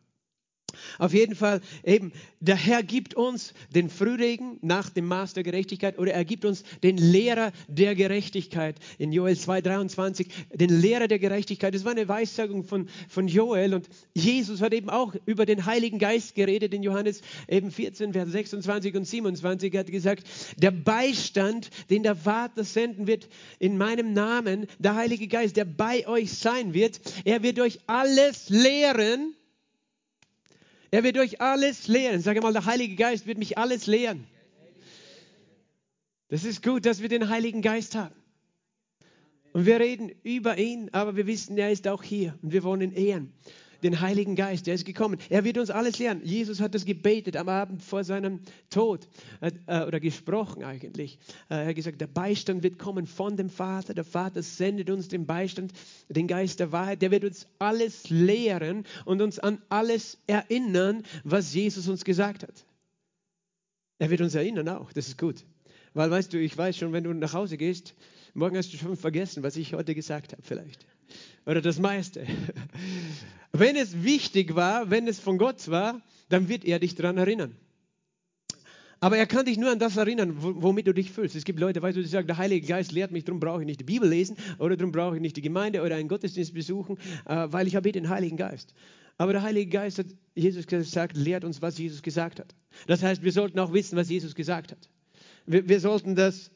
Auf 0.99 1.13
jeden 1.13 1.35
Fall 1.35 1.61
eben, 1.85 2.13
der 2.41 2.57
Herr 2.57 2.83
gibt 2.83 3.15
uns 3.15 3.55
den 3.75 3.91
Frühregen 3.91 4.59
nach 4.63 4.91
dem 4.91 5.07
Maß 5.07 5.35
der 5.35 5.43
Gerechtigkeit 5.43 5.99
oder 5.99 6.13
er 6.13 6.25
gibt 6.25 6.45
uns 6.45 6.63
den 6.83 6.97
Lehrer 6.97 7.53
der 7.69 7.95
Gerechtigkeit. 7.95 8.77
In 8.99 9.13
Joel 9.13 9.35
2,23, 9.35 10.27
den 10.53 10.71
Lehrer 10.81 11.09
der 11.09 11.19
Gerechtigkeit. 11.19 11.75
Das 11.75 11.85
war 11.85 11.93
eine 11.93 12.09
Weissagung 12.09 12.65
von, 12.65 12.89
von 13.09 13.29
Joel 13.29 13.75
und 13.75 13.89
Jesus 14.15 14.61
hat 14.61 14.73
eben 14.73 14.91
auch 14.91 15.15
über 15.27 15.47
den 15.47 15.67
Heiligen 15.67 15.99
Geist 15.99 16.35
geredet 16.35 16.75
in 16.75 16.83
Johannes 16.83 17.21
eben 17.49 17.71
14, 17.71 18.13
Vers 18.13 18.31
26 18.31 18.95
und 18.95 19.05
27. 19.05 19.75
Er 19.75 19.81
hat 19.81 19.91
gesagt, 19.91 20.25
der 20.57 20.71
Beistand, 20.71 21.71
den 21.91 22.03
der 22.03 22.17
Vater 22.17 22.65
senden 22.65 23.07
wird 23.07 23.29
in 23.59 23.79
meinem 23.79 24.13
Namen, 24.13 24.67
der 24.79 24.95
Heilige 24.95 25.29
Geist, 25.29 25.57
der 25.57 25.65
bei 25.65 26.07
euch 26.07 26.33
sein 26.33 26.75
wird, 26.75 27.01
er 27.25 27.43
wird 27.43 27.61
euch 27.61 27.81
alles 27.87 28.49
lehren 28.49 29.35
er 30.97 31.05
wird 31.05 31.19
euch 31.19 31.43
alles 31.43 31.89
lehren. 31.89 32.23
Sage 32.23 32.41
mal, 32.41 32.55
der 32.55 32.65
Heilige 32.65 32.97
Geist 32.97 33.27
wird 33.27 33.37
mich 33.37 33.59
alles 33.59 33.87
lehren. 33.87 34.27
Das 36.29 36.43
ist 36.43 36.63
gut, 36.63 36.87
dass 36.87 37.03
wir 37.03 37.11
den 37.11 37.29
Heiligen 37.29 37.61
Geist 37.61 37.95
haben. 37.95 38.15
Und 39.53 39.67
wir 39.67 39.79
reden 39.79 40.11
über 40.23 40.57
ihn, 40.57 40.89
aber 40.93 41.15
wir 41.15 41.27
wissen, 41.27 41.59
er 41.59 41.71
ist 41.71 41.87
auch 41.87 42.03
hier 42.03 42.39
und 42.41 42.53
wir 42.53 42.63
wollen 42.63 42.81
ihn 42.81 42.93
ehren. 42.93 43.35
Den 43.87 44.01
Heiligen 44.01 44.35
Geist, 44.35 44.67
der 44.67 44.75
ist 44.75 44.85
gekommen. 44.85 45.17
Er 45.31 45.45
wird 45.45 45.59
uns 45.59 45.71
alles 45.71 46.01
lernen. 46.01 46.21
Jesus 46.25 46.61
hat 46.61 46.75
das 46.75 46.85
gebetet 46.85 47.37
am 47.37 47.49
Abend 47.49 47.85
vor 47.85 48.03
seinem 48.03 48.41
Tod 48.69 49.07
äh, 49.41 49.53
oder 49.87 50.01
gesprochen 50.01 50.65
eigentlich. 50.65 51.21
Äh, 51.49 51.55
er 51.55 51.67
hat 51.69 51.77
gesagt, 51.77 52.01
der 52.01 52.09
Beistand 52.09 52.65
wird 52.65 52.81
kommen 52.81 53.07
von 53.07 53.37
dem 53.37 53.49
Vater. 53.49 53.95
Der 53.95 54.03
Vater 54.03 54.43
sendet 54.43 54.91
uns 54.91 55.07
den 55.07 55.25
Beistand, 55.25 55.73
den 56.09 56.27
Geist 56.27 56.59
der 56.59 56.73
Wahrheit. 56.73 57.01
Der 57.01 57.13
wird 57.13 57.23
uns 57.23 57.47
alles 57.61 58.11
lehren 58.11 58.87
und 59.05 59.23
uns 59.23 59.39
an 59.39 59.63
alles 59.69 60.19
erinnern, 60.27 61.05
was 61.23 61.55
Jesus 61.55 61.87
uns 61.87 62.05
gesagt 62.05 62.43
hat. 62.43 62.65
Er 64.01 64.11
wird 64.11 64.21
uns 64.21 64.35
erinnern 64.35 64.69
auch, 64.69 64.93
das 64.95 65.07
ist 65.07 65.17
gut. 65.17 65.45
Weil 65.95 66.11
weißt 66.11 66.33
du, 66.33 66.41
ich 66.41 66.59
weiß 66.59 66.77
schon, 66.77 66.93
wenn 66.93 67.05
du 67.05 67.15
nach 67.15 67.35
Hause 67.35 67.57
gehst, 67.57 67.95
morgen 68.35 68.57
hast 68.57 68.73
du 68.73 68.79
schon 68.79 68.97
vergessen, 68.97 69.45
was 69.45 69.57
ich 69.57 69.75
heute 69.75 69.95
gesagt 69.95 70.33
habe 70.33 70.43
vielleicht. 70.43 70.89
Oder 71.45 71.61
das 71.61 71.79
meiste. 71.79 72.27
Wenn 73.53 73.77
es 73.77 74.03
wichtig 74.03 74.55
war, 74.55 74.91
wenn 74.91 75.09
es 75.09 75.21
von 75.21 75.39
Gott 75.39 75.69
war, 75.69 76.01
dann 76.29 76.49
wird 76.49 76.65
er 76.65 76.79
dich 76.79 76.95
daran 76.95 77.17
erinnern. 77.19 77.57
Aber 78.99 79.19
er 79.19 79.27
kann 79.27 79.45
dich 79.45 79.59
nur 79.59 79.71
an 79.71 79.79
das 79.79 79.97
erinnern, 79.97 80.37
womit 80.39 80.87
du 80.87 80.95
dich 80.95 81.13
fühlst. 81.13 81.37
Es 81.37 81.45
gibt 81.45 81.61
Leute, 81.61 81.83
weißt 81.83 81.97
du, 81.97 82.03
die 82.03 82.09
sagen, 82.09 82.27
der 82.27 82.39
Heilige 82.39 82.67
Geist 82.67 82.93
lehrt 82.93 83.13
mich, 83.13 83.25
darum 83.25 83.41
brauche 83.41 83.61
ich 83.61 83.67
nicht 83.67 83.81
die 83.81 83.85
Bibel 83.85 84.09
lesen 84.09 84.37
oder 84.59 84.77
darum 84.77 84.91
brauche 84.91 85.17
ich 85.17 85.21
nicht 85.21 85.37
die 85.37 85.43
Gemeinde 85.43 85.83
oder 85.83 85.97
einen 85.97 86.09
Gottesdienst 86.09 86.55
besuchen, 86.55 86.97
äh, 87.27 87.47
weil 87.51 87.67
ich 87.67 87.77
habe 87.77 87.93
den 87.93 88.09
Heiligen 88.09 88.37
Geist. 88.37 88.73
Aber 89.19 89.33
der 89.33 89.43
Heilige 89.43 89.71
Geist 89.71 89.99
hat 89.99 90.07
Jesus 90.35 90.67
gesagt, 90.67 91.17
lehrt 91.17 91.45
uns, 91.45 91.63
was 91.63 91.79
Jesus 91.79 92.03
gesagt 92.03 92.41
hat. 92.41 92.55
Das 92.87 93.03
heißt, 93.03 93.23
wir 93.23 93.33
sollten 93.33 93.59
auch 93.59 93.73
wissen, 93.73 93.97
was 93.97 94.09
Jesus 94.09 94.35
gesagt 94.35 94.73
hat. 94.73 94.89
Wir, 95.47 95.69
wir 95.69 95.81
sollten 95.81 96.15
das 96.15 96.51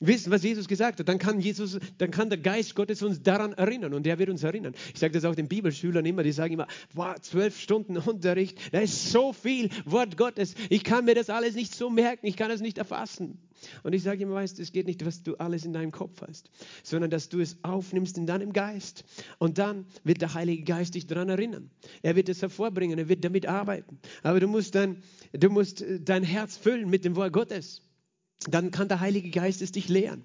wissen, 0.00 0.30
was 0.30 0.42
Jesus 0.42 0.68
gesagt 0.68 0.98
hat, 0.98 1.08
dann 1.08 1.18
kann, 1.18 1.40
Jesus, 1.40 1.78
dann 1.98 2.10
kann 2.10 2.28
der 2.28 2.38
Geist 2.38 2.74
Gottes 2.74 3.02
uns 3.02 3.22
daran 3.22 3.52
erinnern 3.52 3.94
und 3.94 4.06
er 4.06 4.18
wird 4.18 4.30
uns 4.30 4.42
erinnern. 4.42 4.74
Ich 4.92 5.00
sage 5.00 5.12
das 5.12 5.24
auch 5.24 5.34
den 5.34 5.48
Bibelschülern 5.48 6.04
immer, 6.04 6.22
die 6.22 6.32
sagen 6.32 6.54
immer, 6.54 6.66
wow, 6.92 7.14
zwölf 7.20 7.58
Stunden 7.58 7.96
Unterricht, 7.96 8.58
da 8.72 8.80
ist 8.80 9.10
so 9.10 9.32
viel 9.32 9.70
Wort 9.84 10.16
Gottes, 10.16 10.54
ich 10.68 10.84
kann 10.84 11.04
mir 11.04 11.14
das 11.14 11.30
alles 11.30 11.54
nicht 11.54 11.74
so 11.74 11.90
merken, 11.90 12.26
ich 12.26 12.36
kann 12.36 12.50
es 12.50 12.60
nicht 12.60 12.78
erfassen. 12.78 13.38
Und 13.82 13.94
ich 13.94 14.02
sage 14.02 14.22
immer, 14.22 14.34
weißt 14.34 14.58
du, 14.58 14.62
es 14.62 14.72
geht 14.72 14.86
nicht, 14.86 15.06
was 15.06 15.22
du 15.22 15.36
alles 15.36 15.64
in 15.64 15.72
deinem 15.72 15.90
Kopf 15.90 16.20
hast, 16.26 16.50
sondern 16.82 17.10
dass 17.10 17.30
du 17.30 17.40
es 17.40 17.56
aufnimmst 17.62 18.18
in 18.18 18.26
deinem 18.26 18.52
Geist. 18.52 19.04
Und 19.38 19.56
dann 19.56 19.86
wird 20.02 20.20
der 20.20 20.34
Heilige 20.34 20.64
Geist 20.64 20.94
dich 20.94 21.06
daran 21.06 21.30
erinnern. 21.30 21.70
Er 22.02 22.14
wird 22.14 22.28
es 22.28 22.42
hervorbringen, 22.42 22.98
er 22.98 23.08
wird 23.08 23.24
damit 23.24 23.46
arbeiten. 23.46 23.98
Aber 24.22 24.38
du 24.38 24.48
musst, 24.48 24.74
dann, 24.74 25.02
du 25.32 25.48
musst 25.48 25.82
dein 26.00 26.24
Herz 26.24 26.58
füllen 26.58 26.90
mit 26.90 27.06
dem 27.06 27.16
Wort 27.16 27.32
Gottes 27.32 27.80
dann 28.48 28.70
kann 28.70 28.88
der 28.88 29.00
Heilige 29.00 29.30
Geist 29.30 29.62
es 29.62 29.72
dich 29.72 29.88
lehren. 29.88 30.24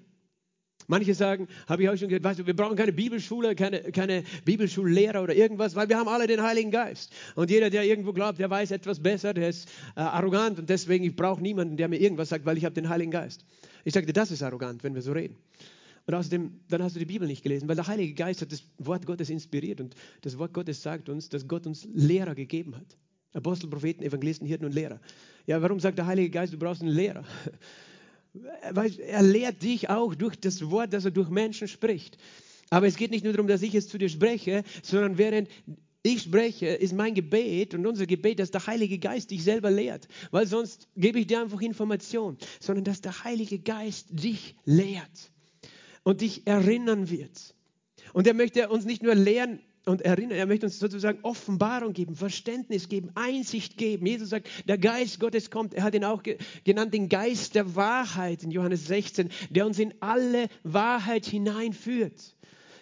Manche 0.90 1.14
sagen, 1.14 1.46
habe 1.68 1.82
ich 1.82 1.88
auch 1.88 1.96
schon 1.96 2.08
gehört, 2.08 2.24
weißt 2.24 2.40
du, 2.40 2.46
wir 2.46 2.56
brauchen 2.56 2.76
keine 2.76 2.92
Bibelschule, 2.92 3.54
keine, 3.54 3.92
keine 3.92 4.24
Bibelschullehrer 4.44 5.22
oder 5.22 5.36
irgendwas, 5.36 5.76
weil 5.76 5.88
wir 5.88 5.96
haben 5.96 6.08
alle 6.08 6.26
den 6.26 6.42
Heiligen 6.42 6.72
Geist. 6.72 7.12
Und 7.36 7.50
jeder, 7.50 7.70
der 7.70 7.84
irgendwo 7.84 8.12
glaubt, 8.12 8.40
der 8.40 8.50
weiß 8.50 8.72
etwas 8.72 9.00
besser, 9.00 9.32
der 9.32 9.50
ist 9.50 9.68
äh, 9.94 10.00
arrogant 10.00 10.58
und 10.58 10.68
deswegen, 10.68 11.04
ich 11.04 11.14
brauche 11.14 11.40
niemanden, 11.40 11.76
der 11.76 11.88
mir 11.88 12.00
irgendwas 12.00 12.30
sagt, 12.30 12.44
weil 12.44 12.58
ich 12.58 12.64
habe 12.64 12.74
den 12.74 12.88
Heiligen 12.88 13.12
Geist. 13.12 13.44
Ich 13.84 13.94
sagte, 13.94 14.12
das 14.12 14.30
ist 14.30 14.42
arrogant, 14.42 14.82
wenn 14.82 14.94
wir 14.94 15.02
so 15.02 15.12
reden. 15.12 15.36
Und 16.06 16.14
außerdem, 16.14 16.60
dann 16.68 16.82
hast 16.82 16.96
du 16.96 16.98
die 16.98 17.06
Bibel 17.06 17.28
nicht 17.28 17.42
gelesen, 17.42 17.68
weil 17.68 17.76
der 17.76 17.86
Heilige 17.86 18.14
Geist 18.14 18.40
hat 18.40 18.50
das 18.50 18.64
Wort 18.78 19.06
Gottes 19.06 19.30
inspiriert 19.30 19.80
und 19.80 19.94
das 20.22 20.38
Wort 20.38 20.52
Gottes 20.52 20.82
sagt 20.82 21.08
uns, 21.08 21.28
dass 21.28 21.46
Gott 21.46 21.68
uns 21.68 21.86
Lehrer 21.92 22.34
gegeben 22.34 22.74
hat. 22.74 22.96
Apostel, 23.32 23.70
Propheten, 23.70 24.02
Evangelisten, 24.02 24.44
Hirten 24.44 24.64
und 24.64 24.74
Lehrer. 24.74 25.00
Ja, 25.46 25.62
warum 25.62 25.78
sagt 25.78 25.98
der 25.98 26.06
Heilige 26.06 26.30
Geist, 26.30 26.52
du 26.52 26.58
brauchst 26.58 26.82
einen 26.82 26.90
Lehrer? 26.90 27.24
Er 28.62 29.22
lehrt 29.22 29.62
dich 29.62 29.88
auch 29.88 30.14
durch 30.14 30.36
das 30.36 30.70
Wort, 30.70 30.92
das 30.92 31.04
er 31.04 31.10
durch 31.10 31.30
Menschen 31.30 31.68
spricht. 31.68 32.16
Aber 32.70 32.86
es 32.86 32.96
geht 32.96 33.10
nicht 33.10 33.24
nur 33.24 33.32
darum, 33.32 33.48
dass 33.48 33.62
ich 33.62 33.74
es 33.74 33.88
zu 33.88 33.98
dir 33.98 34.08
spreche, 34.08 34.62
sondern 34.82 35.18
während 35.18 35.48
ich 36.02 36.22
spreche, 36.22 36.68
ist 36.68 36.94
mein 36.94 37.14
Gebet 37.14 37.74
und 37.74 37.86
unser 37.86 38.06
Gebet, 38.06 38.38
dass 38.38 38.50
der 38.50 38.66
Heilige 38.66 38.98
Geist 38.98 39.30
dich 39.30 39.44
selber 39.44 39.70
lehrt. 39.70 40.08
Weil 40.30 40.46
sonst 40.46 40.88
gebe 40.96 41.18
ich 41.18 41.26
dir 41.26 41.40
einfach 41.42 41.60
Information, 41.60 42.38
sondern 42.58 42.84
dass 42.84 43.02
der 43.02 43.24
Heilige 43.24 43.58
Geist 43.58 44.06
dich 44.10 44.54
lehrt 44.64 45.32
und 46.02 46.22
dich 46.22 46.46
erinnern 46.46 47.10
wird. 47.10 47.54
Und 48.14 48.26
er 48.26 48.34
möchte 48.34 48.68
uns 48.70 48.84
nicht 48.84 49.02
nur 49.02 49.14
lehren, 49.14 49.60
und 49.86 50.02
erinnern. 50.02 50.38
Er 50.38 50.46
möchte 50.46 50.66
uns 50.66 50.78
sozusagen 50.78 51.18
Offenbarung 51.22 51.92
geben, 51.92 52.14
Verständnis 52.14 52.88
geben, 52.88 53.10
Einsicht 53.14 53.76
geben. 53.76 54.06
Jesus 54.06 54.30
sagt, 54.30 54.48
der 54.66 54.78
Geist 54.78 55.20
Gottes 55.20 55.50
kommt. 55.50 55.74
Er 55.74 55.82
hat 55.82 55.94
ihn 55.94 56.04
auch 56.04 56.22
genannt, 56.64 56.94
den 56.94 57.08
Geist 57.08 57.54
der 57.54 57.74
Wahrheit 57.74 58.42
in 58.42 58.50
Johannes 58.50 58.86
16, 58.86 59.30
der 59.50 59.66
uns 59.66 59.78
in 59.78 59.94
alle 60.00 60.48
Wahrheit 60.62 61.26
hineinführt. 61.26 62.34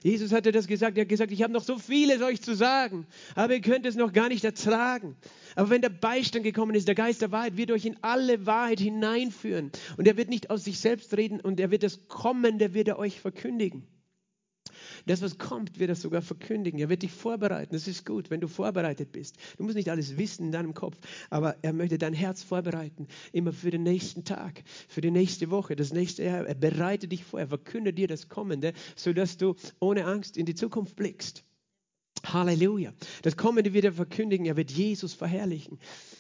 Jesus 0.02 0.33
hatte 0.33 0.52
das 0.52 0.67
gesagt. 0.67 0.97
Er 0.97 1.02
hat 1.02 1.09
gesagt, 1.09 1.33
ich 1.33 1.43
habe 1.43 1.52
noch 1.52 1.64
so 1.64 1.78
vieles 1.78 2.23
euch 2.23 2.40
zu 2.40 2.55
sagen, 2.55 3.07
aber 3.35 3.55
ihr 3.55 3.61
könnt 3.61 3.85
es 3.85 3.97
noch 3.97 4.12
gar 4.12 4.28
nicht 4.28 4.45
ertragen. 4.45 5.17
Aber 5.57 5.71
wenn 5.71 5.83
der 5.83 5.88
Beistand 5.88 6.45
gekommen 6.45 6.75
ist, 6.75 6.87
der 6.87 6.95
Geist 6.95 7.21
der 7.21 7.33
Wahrheit 7.33 7.57
wird 7.57 7.73
euch 7.73 7.85
in 7.85 7.97
alle 8.02 8.47
Wahrheit 8.47 8.78
hineinführen. 8.78 9.73
Und 9.97 10.07
er 10.07 10.17
wird 10.17 10.28
nicht 10.28 10.50
aus 10.50 10.64
sich 10.64 10.78
selbst 10.78 11.17
reden 11.17 11.40
und 11.40 11.59
er 11.59 11.71
wird 11.71 11.83
das 11.83 12.07
Kommende, 12.07 12.75
wird 12.75 12.90
euch 12.90 13.21
verkündigen. 13.21 13.87
Das, 15.09 15.23
was 15.23 15.38
kommt, 15.38 15.79
wird 15.79 15.88
er 15.88 15.97
sogar 15.97 16.21
verkündigen. 16.21 16.79
Er 16.79 16.91
wird 16.91 17.03
dich 17.03 17.12
vorbereiten. 17.12 17.75
Das 17.75 17.88
ist 17.88 18.05
gut, 18.05 18.31
wenn 18.31 18.41
du 18.41 18.47
vorbereitet 18.47 19.11
bist. 19.11 19.37
Du 19.57 19.65
musst 19.65 19.75
nicht 19.75 19.91
alles 19.91 20.19
wissen 20.19 20.45
in 20.45 20.53
deinem 20.53 20.75
Kopf, 20.75 20.99
aber 21.31 21.57
er 21.62 21.73
möchte 21.73 21.97
dein 21.97 22.12
Herz 22.12 22.43
vorbereiten, 22.43 23.09
immer 23.33 23.55
für 23.55 23.71
den 23.71 23.85
nächsten 23.85 24.25
Tag, 24.25 24.62
für 24.87 25.00
die 25.00 25.11
nächste 25.11 25.50
Woche, 25.50 25.77
das 25.77 25.95
nächste 25.95 26.25
Jahr. 26.25 26.47
Er 26.47 26.55
bereitet 26.55 27.11
dich 27.11 27.25
vor, 27.25 27.41
er 27.41 27.49
verkündet 27.49 27.97
dir 27.97 28.07
das 28.07 28.29
Kommende, 28.29 28.75
sodass 28.97 29.38
du 29.38 29.57
ohne 29.81 30.05
Angst 30.05 30.37
in 30.37 30.45
die 30.45 30.55
Zukunft 30.55 30.95
blickst. 30.95 31.43
Halleluja. 32.25 32.93
Das 33.23 33.37
Kommende 33.37 33.73
wird 33.73 33.87
er 33.87 33.93
verkündigen, 33.93 34.45
er 34.45 34.57
wird 34.59 34.71
Jesus 34.71 35.15
verherrlichen, 35.15 35.79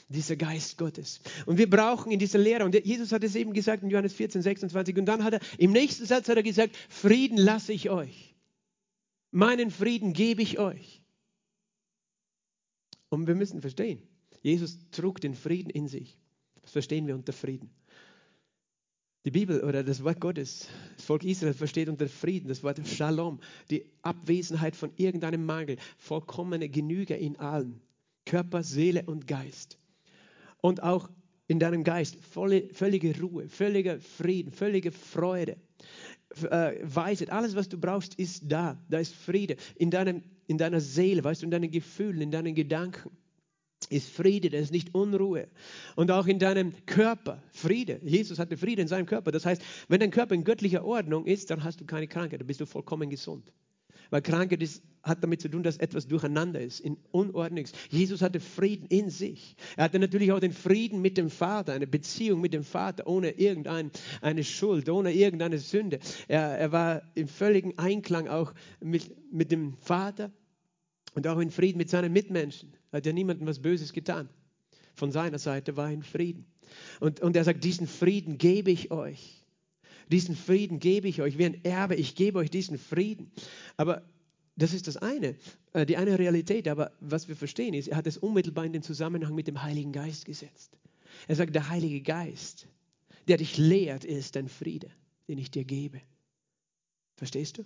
dieser 0.08 0.36
Geist 0.36 0.78
Gottes. 0.78 1.20
Und 1.44 1.58
wir 1.58 1.68
brauchen 1.68 2.10
in 2.10 2.18
dieser 2.18 2.38
Lehre, 2.38 2.64
und 2.64 2.74
Jesus 2.86 3.12
hat 3.12 3.22
es 3.24 3.34
eben 3.34 3.52
gesagt 3.52 3.82
in 3.82 3.90
Johannes 3.90 4.14
14, 4.14 4.40
26, 4.40 4.96
und 4.96 5.04
dann 5.04 5.24
hat 5.24 5.34
er, 5.34 5.40
im 5.58 5.72
nächsten 5.72 6.06
Satz 6.06 6.28
hat 6.28 6.36
er 6.36 6.42
gesagt, 6.42 6.74
Frieden 6.88 7.36
lasse 7.36 7.74
ich 7.74 7.90
euch. 7.90 8.27
Meinen 9.30 9.70
Frieden 9.70 10.12
gebe 10.12 10.42
ich 10.42 10.58
euch. 10.58 11.02
Und 13.10 13.26
wir 13.26 13.34
müssen 13.34 13.60
verstehen, 13.60 14.02
Jesus 14.42 14.78
trug 14.90 15.20
den 15.20 15.34
Frieden 15.34 15.70
in 15.70 15.88
sich. 15.88 16.18
Was 16.62 16.72
verstehen 16.72 17.06
wir 17.06 17.14
unter 17.14 17.32
Frieden? 17.32 17.70
Die 19.24 19.30
Bibel 19.30 19.62
oder 19.62 19.82
das 19.82 20.04
Wort 20.04 20.20
Gottes, 20.20 20.68
das 20.96 21.04
Volk 21.04 21.24
Israel 21.24 21.52
versteht 21.52 21.88
unter 21.88 22.08
Frieden 22.08 22.48
das 22.48 22.62
Wort 22.62 22.80
Shalom, 22.86 23.40
die 23.70 23.84
Abwesenheit 24.02 24.76
von 24.76 24.92
irgendeinem 24.96 25.44
Mangel, 25.44 25.76
vollkommene 25.98 26.68
Genüge 26.68 27.14
in 27.14 27.36
allem, 27.36 27.80
Körper, 28.24 28.62
Seele 28.62 29.02
und 29.04 29.26
Geist. 29.26 29.78
Und 30.60 30.82
auch 30.82 31.10
in 31.46 31.58
deinem 31.58 31.84
Geist 31.84 32.16
volle, 32.16 32.68
völlige 32.72 33.18
Ruhe, 33.20 33.48
völliger 33.48 34.00
Frieden, 34.00 34.52
völlige 34.52 34.92
Freude 34.92 35.56
äh, 36.50 36.76
Weisheit, 36.82 37.30
alles, 37.30 37.56
was 37.56 37.68
du 37.68 37.78
brauchst, 37.78 38.14
ist 38.14 38.44
da. 38.46 38.78
Da 38.88 38.98
ist 38.98 39.14
Friede. 39.14 39.56
In, 39.76 39.90
deinem, 39.90 40.22
in 40.46 40.58
deiner 40.58 40.80
Seele, 40.80 41.24
weißt 41.24 41.42
du, 41.42 41.46
in 41.46 41.50
deinen 41.50 41.70
Gefühlen, 41.70 42.20
in 42.20 42.30
deinen 42.30 42.54
Gedanken 42.54 43.10
ist 43.90 44.10
Friede, 44.10 44.50
da 44.50 44.58
ist 44.58 44.72
nicht 44.72 44.94
Unruhe. 44.94 45.48
Und 45.96 46.10
auch 46.10 46.26
in 46.26 46.38
deinem 46.38 46.72
Körper, 46.84 47.42
Friede. 47.52 48.00
Jesus 48.02 48.38
hatte 48.38 48.56
Friede 48.56 48.82
in 48.82 48.88
seinem 48.88 49.06
Körper. 49.06 49.30
Das 49.30 49.46
heißt, 49.46 49.62
wenn 49.88 50.00
dein 50.00 50.10
Körper 50.10 50.34
in 50.34 50.44
göttlicher 50.44 50.84
Ordnung 50.84 51.26
ist, 51.26 51.50
dann 51.50 51.64
hast 51.64 51.80
du 51.80 51.84
keine 51.84 52.08
Krankheit, 52.08 52.40
dann 52.40 52.46
bist 52.46 52.60
du 52.60 52.66
vollkommen 52.66 53.08
gesund. 53.08 53.52
Weil 54.10 54.22
Krankheit 54.22 54.62
ist, 54.62 54.82
hat 55.02 55.22
damit 55.22 55.40
zu 55.40 55.48
tun, 55.48 55.62
dass 55.62 55.76
etwas 55.76 56.06
durcheinander 56.06 56.60
ist, 56.60 56.80
in 56.80 56.96
Unordnung 57.10 57.64
ist. 57.64 57.76
Jesus 57.90 58.22
hatte 58.22 58.40
Frieden 58.40 58.86
in 58.88 59.10
sich. 59.10 59.56
Er 59.76 59.84
hatte 59.84 59.98
natürlich 59.98 60.32
auch 60.32 60.40
den 60.40 60.52
Frieden 60.52 61.00
mit 61.00 61.16
dem 61.16 61.30
Vater, 61.30 61.72
eine 61.72 61.86
Beziehung 61.86 62.40
mit 62.40 62.52
dem 62.52 62.64
Vater, 62.64 63.06
ohne 63.06 63.30
irgendeine 63.30 64.44
Schuld, 64.44 64.88
ohne 64.88 65.12
irgendeine 65.12 65.58
Sünde. 65.58 65.98
Er, 66.26 66.58
er 66.58 66.72
war 66.72 67.02
im 67.14 67.28
völligen 67.28 67.78
Einklang 67.78 68.28
auch 68.28 68.54
mit, 68.80 69.32
mit 69.32 69.50
dem 69.52 69.76
Vater 69.78 70.30
und 71.14 71.26
auch 71.26 71.38
in 71.38 71.50
Frieden 71.50 71.78
mit 71.78 71.90
seinen 71.90 72.12
Mitmenschen. 72.12 72.72
Er 72.90 72.98
hat 72.98 73.06
ja 73.06 73.12
niemandem 73.12 73.46
was 73.46 73.60
Böses 73.60 73.92
getan. 73.92 74.28
Von 74.94 75.12
seiner 75.12 75.38
Seite 75.38 75.76
war 75.76 75.88
er 75.88 75.94
in 75.94 76.02
Frieden. 76.02 76.46
Und, 77.00 77.20
und 77.20 77.36
er 77.36 77.44
sagt, 77.44 77.64
diesen 77.64 77.86
Frieden 77.86 78.38
gebe 78.38 78.70
ich 78.70 78.90
euch. 78.90 79.37
Diesen 80.10 80.36
Frieden 80.36 80.78
gebe 80.78 81.08
ich 81.08 81.20
euch 81.22 81.38
wie 81.38 81.44
ein 81.44 81.64
Erbe. 81.64 81.94
Ich 81.94 82.14
gebe 82.14 82.38
euch 82.38 82.50
diesen 82.50 82.78
Frieden. 82.78 83.30
Aber 83.76 84.02
das 84.56 84.72
ist 84.72 84.86
das 84.88 84.96
eine, 84.96 85.36
äh, 85.72 85.86
die 85.86 85.96
eine 85.96 86.18
Realität. 86.18 86.68
Aber 86.68 86.92
was 87.00 87.28
wir 87.28 87.36
verstehen 87.36 87.74
ist, 87.74 87.88
er 87.88 87.96
hat 87.96 88.06
es 88.06 88.18
unmittelbar 88.18 88.64
in 88.64 88.72
den 88.72 88.82
Zusammenhang 88.82 89.34
mit 89.34 89.46
dem 89.46 89.62
Heiligen 89.62 89.92
Geist 89.92 90.24
gesetzt. 90.24 90.76
Er 91.26 91.36
sagt, 91.36 91.54
der 91.54 91.68
Heilige 91.68 92.00
Geist, 92.00 92.66
der 93.28 93.36
dich 93.36 93.56
lehrt, 93.56 94.04
ist 94.04 94.36
dein 94.36 94.48
Friede, 94.48 94.90
den 95.28 95.38
ich 95.38 95.50
dir 95.50 95.64
gebe. 95.64 96.00
Verstehst 97.16 97.58
du? 97.58 97.64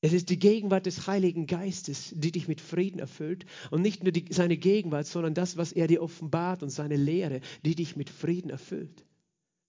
Es 0.00 0.12
ist 0.12 0.30
die 0.30 0.38
Gegenwart 0.38 0.86
des 0.86 1.06
Heiligen 1.08 1.46
Geistes, 1.46 2.12
die 2.14 2.30
dich 2.30 2.46
mit 2.46 2.60
Frieden 2.60 3.00
erfüllt. 3.00 3.46
Und 3.70 3.82
nicht 3.82 4.04
nur 4.04 4.12
die, 4.12 4.26
seine 4.30 4.56
Gegenwart, 4.56 5.06
sondern 5.06 5.34
das, 5.34 5.56
was 5.56 5.72
er 5.72 5.88
dir 5.88 6.02
offenbart 6.02 6.62
und 6.62 6.70
seine 6.70 6.96
Lehre, 6.96 7.40
die 7.64 7.74
dich 7.74 7.96
mit 7.96 8.08
Frieden 8.08 8.50
erfüllt. 8.50 9.04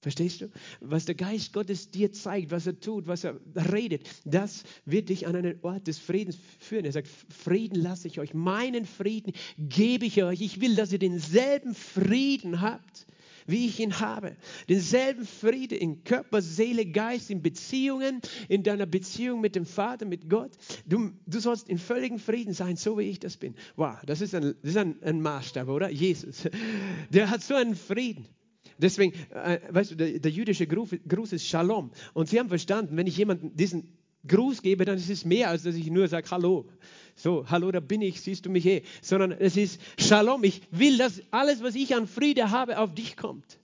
Verstehst 0.02 0.40
du? 0.40 0.50
Was 0.80 1.06
der 1.06 1.16
Geist 1.16 1.52
Gottes 1.52 1.92
dir 1.92 2.14
zeigt, 2.14 2.52
was 2.52 2.66
er 2.66 2.80
tut, 2.80 3.08
was 3.08 3.26
er 3.26 3.38
redet, 3.56 4.08
das 4.24 4.64
wird 4.86 5.10
dich 5.10 5.28
an 5.28 5.36
einen 5.36 5.60
Ort 5.62 5.88
des 5.88 6.00
Friedens 6.00 6.38
führen. 6.60 6.86
Er 6.86 6.94
sagt, 6.94 7.10
Frieden 7.30 7.76
lasse 7.76 8.08
ich 8.08 8.20
euch, 8.20 8.34
meinen 8.34 8.86
Frieden 8.86 9.34
gebe 9.58 10.06
ich 10.06 10.24
euch. 10.24 10.40
Ich 10.40 10.62
will, 10.62 10.76
dass 10.76 10.94
ihr 10.94 11.00
denselben 11.00 11.76
Frieden 11.76 12.62
habt, 12.62 13.08
wie 13.46 13.68
ich 13.68 13.82
ihn 13.82 14.00
habe. 14.00 14.38
Denselben 14.70 15.26
Frieden 15.26 15.78
in 15.78 16.04
Körper, 16.06 16.42
Seele, 16.42 16.86
Geist, 16.86 17.30
in 17.30 17.42
Beziehungen, 17.42 18.22
in 18.48 18.64
deiner 18.64 18.86
Beziehung 18.86 19.42
mit 19.42 19.56
dem 19.56 19.66
Vater, 19.66 20.06
mit 20.06 20.30
Gott. 20.30 20.52
Du, 20.86 21.12
du 21.26 21.40
sollst 21.42 21.68
in 21.68 21.78
völligem 21.78 22.20
Frieden 22.20 22.54
sein, 22.54 22.78
so 22.78 22.98
wie 22.98 23.10
ich 23.10 23.20
das 23.20 23.36
bin. 23.36 23.54
Wow, 23.76 23.98
das 24.06 24.22
ist 24.22 24.34
ein, 24.34 24.56
das 24.62 24.72
ist 24.72 24.78
ein, 24.78 25.04
ein 25.04 25.22
Maßstab, 25.22 25.68
oder? 25.68 25.90
Jesus, 25.90 26.48
der 27.10 27.30
hat 27.30 27.42
so 27.42 27.56
einen 27.56 27.76
Frieden. 27.76 28.28
Deswegen, 28.80 29.14
äh, 29.32 29.60
weißt 29.70 29.92
du, 29.92 29.96
der, 29.96 30.20
der 30.20 30.32
jüdische 30.32 30.66
Gruß, 30.66 30.90
Gruß, 31.08 31.34
ist 31.34 31.46
Shalom. 31.46 31.92
Und 32.14 32.30
sie 32.30 32.40
haben 32.40 32.50
verstanden, 32.50 32.98
wenn 32.98 33.08
ich 33.08 33.18
jemandem 33.18 33.56
diesen 33.56 33.98
Gruß 34.28 34.62
gebe, 34.62 34.86
dann 34.86 34.98
ist 34.98 35.10
es 35.10 35.26
mehr, 35.26 35.50
als 35.50 35.64
dass 35.64 35.76
ich 35.76 35.90
nur 35.90 36.08
sage, 36.08 36.30
hallo. 36.32 36.66
So, 37.16 37.46
hallo, 37.50 37.72
da 37.72 37.82
bin 37.82 38.02
ich, 38.02 38.22
siehst 38.22 38.46
du 38.46 38.50
mich 38.50 38.66
eh. 38.66 38.84
Sondern 39.02 39.32
es 39.32 39.58
ist 39.58 39.82
Shalom. 39.98 40.44
Ich 40.44 40.62
will, 40.72 40.98
dass 40.98 41.22
alles, 41.32 41.62
was 41.62 41.76
ich 41.76 41.96
an 41.96 42.08
Friede 42.08 42.52
habe, 42.52 42.80
auf 42.80 42.94
dich 42.94 43.18
kommt. 43.18 43.60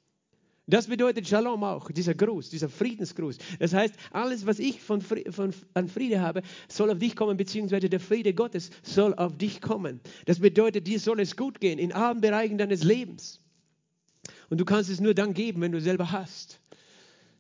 Das 0.68 0.88
bedeutet 0.88 1.28
Shalom 1.28 1.64
auch, 1.64 1.92
dieser 1.92 2.16
Gruß, 2.16 2.50
dieser 2.50 2.70
Friedensgruß. 2.70 3.38
Das 3.60 3.74
heißt, 3.74 3.94
alles, 4.12 4.48
was 4.48 4.58
ich 4.58 4.82
von, 4.82 5.00
von, 5.00 5.54
an 5.76 5.88
Friede 5.88 6.22
habe, 6.22 6.42
soll 6.68 6.90
auf 6.90 6.98
dich 6.98 7.16
kommen, 7.16 7.38
beziehungsweise 7.38 7.88
der 7.88 8.00
Friede 8.00 8.34
Gottes 8.34 8.72
soll 8.82 9.14
auf 9.14 9.38
dich 9.38 9.62
kommen. 9.62 10.00
Das 10.26 10.40
bedeutet, 10.40 10.88
dir 10.88 11.00
soll 11.00 11.20
es 11.20 11.38
gut 11.38 11.60
gehen 11.60 11.78
in 11.78 11.94
allen 11.94 12.20
Bereichen 12.20 12.58
deines 12.58 12.84
Lebens. 12.84 13.45
Und 14.50 14.60
du 14.60 14.66
kannst 14.66 14.90
es 14.90 15.00
nur 15.00 15.14
dann 15.14 15.34
geben, 15.34 15.62
wenn 15.62 15.72
du 15.72 15.82
selber 15.82 16.12
hast. 16.12 16.60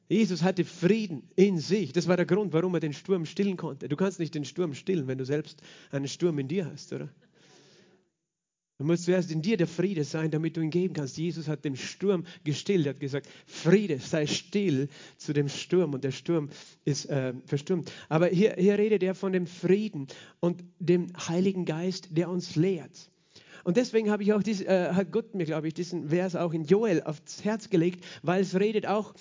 Jesus 0.08 0.44
hatte 0.44 0.64
Frieden 0.66 1.24
in 1.36 1.58
sich. 1.58 1.92
Das 1.92 2.08
war 2.08 2.16
der 2.16 2.28
Grund, 2.28 2.54
warum 2.54 2.74
er 2.76 2.80
den 2.80 2.94
Sturm 2.94 3.26
stillen 3.26 3.58
konnte. 3.58 3.90
Du 3.90 3.96
kannst 3.96 4.20
nicht 4.20 4.36
den 4.36 4.46
Sturm 4.46 4.74
stillen, 4.76 5.08
wenn 5.08 5.18
du 5.18 5.26
selbst 5.26 5.62
einen 5.92 6.08
Sturm 6.08 6.38
in 6.38 6.48
dir 6.48 6.70
hast, 6.72 6.94
oder? 6.94 7.10
Du 8.78 8.84
musst 8.84 9.06
zuerst 9.06 9.32
in 9.32 9.42
dir 9.42 9.56
der 9.56 9.68
Friede 9.68 10.04
sein, 10.04 10.32
damit 10.32 10.58
du 10.58 10.62
ihn 10.62 10.70
geben 10.70 10.94
kannst. 10.94 11.18
Jesus 11.18 11.48
hat 11.48 11.64
den 11.64 11.78
Sturm 11.78 12.26
gestillt. 12.44 12.86
Er 12.86 12.90
hat 12.90 13.00
gesagt, 13.00 13.30
Friede, 13.46 14.00
sei 14.00 14.28
still 14.28 14.90
zu 15.16 15.32
dem 15.32 15.48
Sturm. 15.48 15.94
Und 15.94 16.04
der 16.04 16.12
Sturm 16.12 16.50
ist 16.84 17.06
äh, 17.06 17.34
verstummt. 17.46 17.90
Aber 18.10 18.28
hier, 18.28 18.56
hier 18.58 18.78
redet 18.78 19.02
er 19.02 19.16
von 19.16 19.32
dem 19.32 19.48
Frieden 19.48 20.08
und 20.42 20.62
dem 20.80 21.08
Heiligen 21.16 21.64
Geist, 21.64 22.10
der 22.12 22.30
uns 22.30 22.58
lehrt. 22.58 23.10
Und 23.66 23.78
deswegen 23.78 24.12
habe 24.12 24.22
ich 24.22 24.32
auch 24.32 24.44
dies, 24.44 24.62
äh, 24.62 24.92
hat 24.94 25.12
Gott 25.12 25.34
mir, 25.34 25.44
glaube 25.44 25.68
ich, 25.68 25.74
diesen 25.74 26.10
Vers 26.10 26.36
auch 26.36 26.54
in 26.54 26.66
Joel 26.66 27.02
aufs 27.02 27.44
Herz 27.44 27.72
gelegt, 27.72 28.06
weil 28.22 28.44
es 28.44 28.54
redet 28.54 28.86
auch 28.86 29.16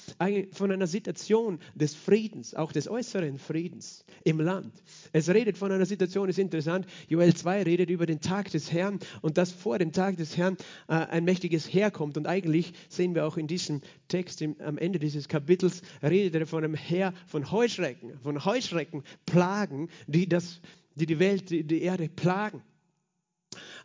von 0.53 0.71
einer 0.71 0.87
Situation 0.87 1.59
des 1.75 1.95
Friedens, 1.95 2.55
auch 2.55 2.71
des 2.71 2.87
äußeren 2.87 3.39
Friedens 3.39 4.05
im 4.23 4.41
Land. 4.41 4.83
Es 5.13 5.31
redet 5.31 5.57
von 5.57 5.73
einer 5.73 5.87
Situation, 5.87 6.29
ist 6.29 6.39
interessant, 6.39 6.87
Joel 7.09 7.35
2 7.35 7.63
redet 7.63 7.89
über 7.89 8.05
den 8.05 8.21
Tag 8.21 8.51
des 8.51 8.71
Herrn 8.71 8.99
und 9.23 9.39
dass 9.39 9.51
vor 9.51 9.79
dem 9.79 9.93
Tag 9.93 10.19
des 10.19 10.37
Herrn 10.37 10.59
äh, 10.89 10.93
ein 10.93 11.25
mächtiges 11.25 11.67
Heer 11.73 11.91
kommt. 11.91 12.19
Und 12.19 12.27
eigentlich 12.27 12.75
sehen 12.91 13.15
wir 13.15 13.27
auch 13.27 13.39
in 13.39 13.47
diesem 13.47 13.81
Text 14.09 14.43
im, 14.43 14.61
am 14.61 14.77
Ende 14.77 14.99
dieses 14.99 15.27
Kapitels, 15.27 15.81
redet 16.03 16.35
er 16.35 16.47
von 16.47 16.63
einem 16.63 16.75
Heer 16.75 17.15
von 17.27 17.51
Heuschrecken, 17.51 18.19
von 18.19 18.45
Heuschreckenplagen, 18.45 19.89
die, 20.07 20.29
das, 20.29 20.61
die 20.97 21.07
die 21.07 21.19
Welt, 21.19 21.49
die, 21.49 21.65
die 21.65 21.81
Erde 21.81 22.11
plagen. 22.11 22.63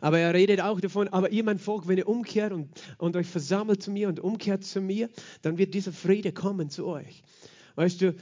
Aber 0.00 0.18
er 0.18 0.34
redet 0.34 0.60
auch 0.60 0.80
davon, 0.80 1.08
aber 1.08 1.30
ihr, 1.30 1.44
mein 1.44 1.58
Volk, 1.58 1.86
wenn 1.86 1.98
ihr 1.98 2.08
umkehrt 2.08 2.52
und, 2.52 2.68
und 2.98 3.16
euch 3.16 3.26
versammelt 3.26 3.82
zu 3.82 3.90
mir 3.90 4.08
und 4.08 4.20
umkehrt 4.20 4.64
zu 4.64 4.80
mir, 4.80 5.10
dann 5.42 5.58
wird 5.58 5.74
dieser 5.74 5.92
Friede 5.92 6.32
kommen 6.32 6.70
zu 6.70 6.86
euch. 6.86 7.22
Weißt 7.76 8.00
du, 8.00 8.14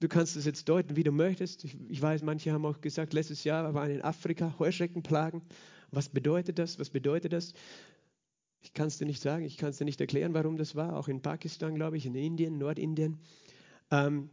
du 0.00 0.08
kannst 0.08 0.36
es 0.36 0.44
jetzt 0.44 0.68
deuten, 0.68 0.96
wie 0.96 1.02
du 1.02 1.12
möchtest. 1.12 1.64
Ich, 1.64 1.76
ich 1.88 2.00
weiß, 2.00 2.22
manche 2.22 2.52
haben 2.52 2.64
auch 2.64 2.80
gesagt, 2.80 3.12
letztes 3.12 3.44
Jahr 3.44 3.74
waren 3.74 3.90
in 3.90 4.02
Afrika 4.02 4.54
Heuschreckenplagen. 4.58 5.42
Was 5.90 6.08
bedeutet 6.08 6.58
das? 6.58 6.78
Was 6.78 6.90
bedeutet 6.90 7.32
das? 7.32 7.54
Ich 8.60 8.72
kann 8.72 8.86
es 8.86 8.98
dir 8.98 9.04
nicht 9.04 9.20
sagen, 9.20 9.44
ich 9.44 9.58
kann 9.58 9.70
es 9.70 9.78
dir 9.78 9.84
nicht 9.84 10.00
erklären, 10.00 10.32
warum 10.32 10.56
das 10.56 10.74
war. 10.74 10.96
Auch 10.96 11.08
in 11.08 11.20
Pakistan, 11.20 11.74
glaube 11.74 11.96
ich, 11.96 12.06
in 12.06 12.14
Indien, 12.14 12.56
Nordindien. 12.56 13.18
Ähm, 13.90 14.30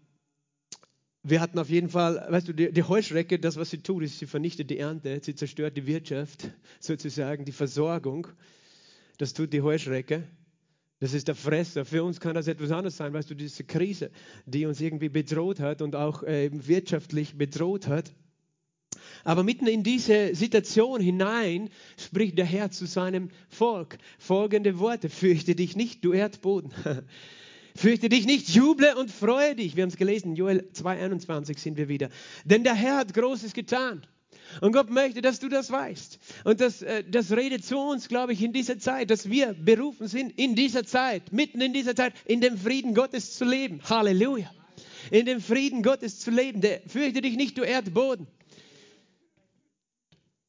wir 1.24 1.40
hatten 1.40 1.60
auf 1.60 1.70
jeden 1.70 1.90
Fall, 1.90 2.26
weißt 2.30 2.48
du, 2.48 2.54
die, 2.54 2.72
die, 2.72 2.84
Heuschrecke, 2.84 3.38
das, 3.38 3.56
was 3.56 3.70
sie 3.70 3.80
tut, 3.80 4.04
ist, 4.04 4.20
sie 4.20 4.26
vernichtet 4.26 4.70
die 4.70 4.80
Ernte, 4.80 5.20
sie 5.22 5.36
zerstört 5.36 5.78
die 5.78 5.86
Wirtschaft, 5.86 6.50
sozusagen 6.80 7.46
die 7.46 7.52
Versorgung. 7.52 8.28
Das 9.18 9.34
tut 9.34 9.54
die 9.54 9.62
Heuschrecke. 9.62 10.24
Das 11.00 11.14
ist 11.14 11.28
der 11.28 11.36
Fresser. 11.36 11.86
Für 11.86 12.04
uns 12.04 12.20
kann 12.20 12.36
das 12.36 12.48
etwas 12.48 12.72
anderes 12.72 12.98
sein, 12.98 13.14
weißt 13.14 13.30
du, 13.30 13.36
diese 13.36 13.64
Krise, 13.64 14.12
die 14.46 14.66
uns 14.66 14.80
irgendwie 14.82 15.10
bedroht 15.10 15.60
hat 15.60 15.82
und 15.82 15.96
auch 15.96 16.24
äh, 16.24 16.50
wirtschaftlich 16.52 17.38
bedroht 17.38 17.88
hat. 17.88 18.12
Aber 19.24 19.44
mitten 19.44 19.68
in 19.68 19.84
diese 19.84 20.36
Situation 20.36 21.02
hinein 21.02 21.70
spricht 21.98 22.38
der 22.38 22.46
Herr 22.46 22.72
zu 22.72 22.86
seinem 22.86 23.30
Volk 23.50 23.98
folgende 24.20 24.80
Worte: 24.80 25.10
Fürchte 25.10 25.56
dich 25.56 25.76
nicht, 25.76 26.04
du 26.04 26.14
Erdboden. 26.14 26.72
Fürchte 27.76 28.10
dich 28.10 28.26
nicht, 28.26 28.50
juble 28.50 28.96
und 28.96 29.12
freue 29.12 29.56
dich. 29.56 29.76
Wir 29.76 29.84
haben 29.84 29.90
es 29.90 29.98
gelesen, 29.98 30.36
Joel 30.36 30.68
2,21 30.74 31.60
sind 31.60 31.78
wir 31.78 31.88
wieder. 31.88 32.10
Denn 32.46 32.64
der 32.64 32.74
Herr 32.74 32.98
hat 32.98 33.14
Großes 33.14 33.54
getan. 33.54 34.06
Und 34.60 34.74
Gott 34.74 34.90
möchte, 34.90 35.22
dass 35.22 35.40
du 35.40 35.48
das 35.48 35.72
weißt. 35.72 36.20
Und 36.44 36.60
das, 36.60 36.82
äh, 36.82 37.04
das 37.10 37.32
redet 37.32 37.64
zu 37.64 37.78
uns, 37.78 38.10
glaube 38.10 38.34
ich, 38.34 38.44
in 38.44 38.52
dieser 38.52 38.80
Zeit, 38.80 39.10
dass 39.10 39.30
wir 39.30 39.54
berufen 39.54 40.08
sind, 40.08 40.38
in 40.38 40.56
dieser 40.56 40.86
Zeit, 40.86 41.32
mitten 41.32 41.62
in 41.62 41.72
dieser 41.72 41.96
Zeit, 41.96 42.14
in 42.26 42.42
dem 42.42 42.58
Frieden 42.58 42.94
Gottes 42.94 43.36
zu 43.38 43.46
leben. 43.46 43.80
Halleluja. 43.90 44.52
In 45.10 45.26
dem 45.26 45.42
Frieden 45.42 45.84
Gottes 45.84 46.20
zu 46.20 46.32
leben. 46.32 46.62
Fürchte 46.88 47.22
dich 47.22 47.38
nicht, 47.38 47.58
du 47.58 47.62
Erdboden. 47.62 48.28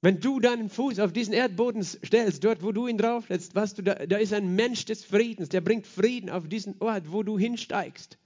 Wenn 0.05 0.19
du 0.19 0.41
deinen 0.41 0.69
Fuß 0.69 0.99
auf 0.99 1.13
diesen 1.13 1.33
Erdboden 1.33 1.85
stellst, 1.85 2.43
dort, 2.43 2.65
wo 2.65 2.73
du 2.73 2.89
ihn 2.89 2.99
draufsetzt, 2.99 3.55
was 3.55 3.75
du 3.75 3.83
da, 3.83 3.95
da 3.95 4.17
ist 4.17 4.33
ein 4.33 4.57
Mensch 4.57 4.85
des 4.85 5.05
Friedens, 5.05 5.49
der 5.49 5.61
bringt 5.61 5.87
Frieden 5.87 6.29
auf 6.29 6.49
diesen 6.49 6.75
Ort, 6.81 7.13
wo 7.13 7.23
du 7.23 7.39
hinsteigst. 7.39 8.19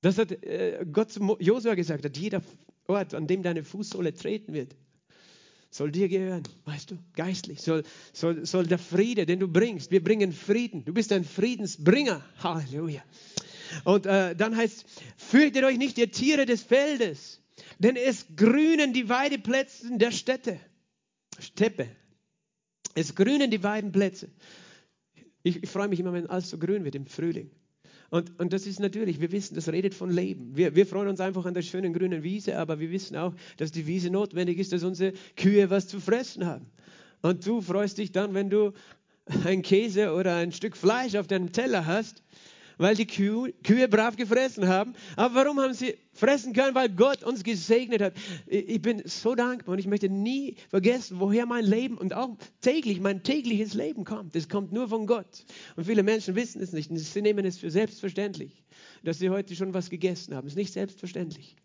Das 0.00 0.16
hat 0.16 0.30
äh, 0.30 0.86
Gott 0.90 1.10
zu 1.10 1.36
Josua 1.40 1.74
gesagt, 1.74 2.04
dass 2.04 2.12
jeder 2.16 2.40
Ort, 2.86 3.14
an 3.14 3.26
dem 3.26 3.42
deine 3.42 3.64
Fußsohle 3.64 4.14
treten 4.14 4.52
wird, 4.52 4.76
soll 5.70 5.90
dir 5.90 6.08
gehören, 6.08 6.44
weißt 6.66 6.92
du, 6.92 6.98
geistlich, 7.16 7.62
soll, 7.62 7.82
soll, 8.12 8.46
soll 8.46 8.68
der 8.68 8.78
Friede, 8.78 9.26
den 9.26 9.40
du 9.40 9.48
bringst, 9.48 9.90
wir 9.90 10.04
bringen 10.04 10.32
Frieden, 10.32 10.84
du 10.84 10.94
bist 10.94 11.10
ein 11.12 11.24
Friedensbringer, 11.24 12.24
Halleluja. 12.38 13.02
Und 13.82 14.06
äh, 14.06 14.36
dann 14.36 14.56
heißt, 14.56 14.84
fürchtet 15.16 15.64
euch 15.64 15.78
nicht, 15.78 15.98
ihr 15.98 16.12
Tiere 16.12 16.46
des 16.46 16.62
Feldes, 16.62 17.42
denn 17.80 17.96
es 17.96 18.26
grünen 18.36 18.92
die 18.92 19.08
Weideplätze 19.08 19.98
der 19.98 20.12
Städte. 20.12 20.60
Steppe. 21.40 21.88
Es 22.94 23.14
grünen 23.14 23.50
die 23.50 23.62
Weidenplätze. 23.62 24.28
Ich, 25.42 25.62
ich 25.62 25.70
freue 25.70 25.88
mich 25.88 26.00
immer, 26.00 26.12
wenn 26.12 26.26
alles 26.26 26.50
so 26.50 26.58
grün 26.58 26.84
wird 26.84 26.94
im 26.94 27.06
Frühling. 27.06 27.50
Und, 28.10 28.38
und 28.38 28.52
das 28.52 28.66
ist 28.66 28.80
natürlich, 28.80 29.20
wir 29.20 29.32
wissen, 29.32 29.54
das 29.54 29.68
redet 29.68 29.94
von 29.94 30.10
Leben. 30.10 30.56
Wir, 30.56 30.74
wir 30.74 30.86
freuen 30.86 31.08
uns 31.08 31.20
einfach 31.20 31.44
an 31.44 31.54
der 31.54 31.62
schönen 31.62 31.92
grünen 31.92 32.22
Wiese, 32.22 32.58
aber 32.58 32.78
wir 32.78 32.90
wissen 32.90 33.16
auch, 33.16 33.34
dass 33.56 33.72
die 33.72 33.86
Wiese 33.86 34.10
notwendig 34.10 34.58
ist, 34.58 34.72
dass 34.72 34.84
unsere 34.84 35.12
Kühe 35.36 35.70
was 35.70 35.88
zu 35.88 36.00
fressen 36.00 36.46
haben. 36.46 36.66
Und 37.22 37.46
du 37.46 37.60
freust 37.60 37.98
dich 37.98 38.12
dann, 38.12 38.34
wenn 38.34 38.50
du 38.50 38.72
ein 39.44 39.62
Käse 39.62 40.14
oder 40.14 40.36
ein 40.36 40.52
Stück 40.52 40.76
Fleisch 40.76 41.16
auf 41.16 41.26
deinem 41.26 41.52
Teller 41.52 41.86
hast 41.86 42.22
weil 42.78 42.94
die 42.94 43.06
Kühe, 43.06 43.52
Kühe 43.62 43.88
brav 43.88 44.16
gefressen 44.16 44.68
haben. 44.68 44.94
Aber 45.16 45.34
warum 45.36 45.60
haben 45.60 45.74
sie 45.74 45.96
fressen 46.12 46.52
können? 46.52 46.74
Weil 46.74 46.88
Gott 46.90 47.22
uns 47.22 47.42
gesegnet 47.42 48.02
hat. 48.02 48.14
Ich 48.46 48.80
bin 48.82 49.02
so 49.04 49.34
dankbar 49.34 49.74
und 49.74 49.78
ich 49.78 49.86
möchte 49.86 50.08
nie 50.08 50.56
vergessen, 50.68 51.20
woher 51.20 51.46
mein 51.46 51.64
Leben 51.64 51.98
und 51.98 52.14
auch 52.14 52.36
täglich, 52.60 53.00
mein 53.00 53.22
tägliches 53.22 53.74
Leben 53.74 54.04
kommt. 54.04 54.36
Es 54.36 54.48
kommt 54.48 54.72
nur 54.72 54.88
von 54.88 55.06
Gott. 55.06 55.44
Und 55.76 55.84
viele 55.84 56.02
Menschen 56.02 56.34
wissen 56.34 56.62
es 56.62 56.72
nicht. 56.72 56.90
Sie 56.94 57.22
nehmen 57.22 57.44
es 57.44 57.58
für 57.58 57.70
selbstverständlich, 57.70 58.64
dass 59.04 59.18
sie 59.18 59.30
heute 59.30 59.54
schon 59.54 59.74
was 59.74 59.90
gegessen 59.90 60.34
haben. 60.34 60.46
Es 60.46 60.52
ist 60.52 60.58
nicht 60.58 60.72
selbstverständlich. 60.72 61.56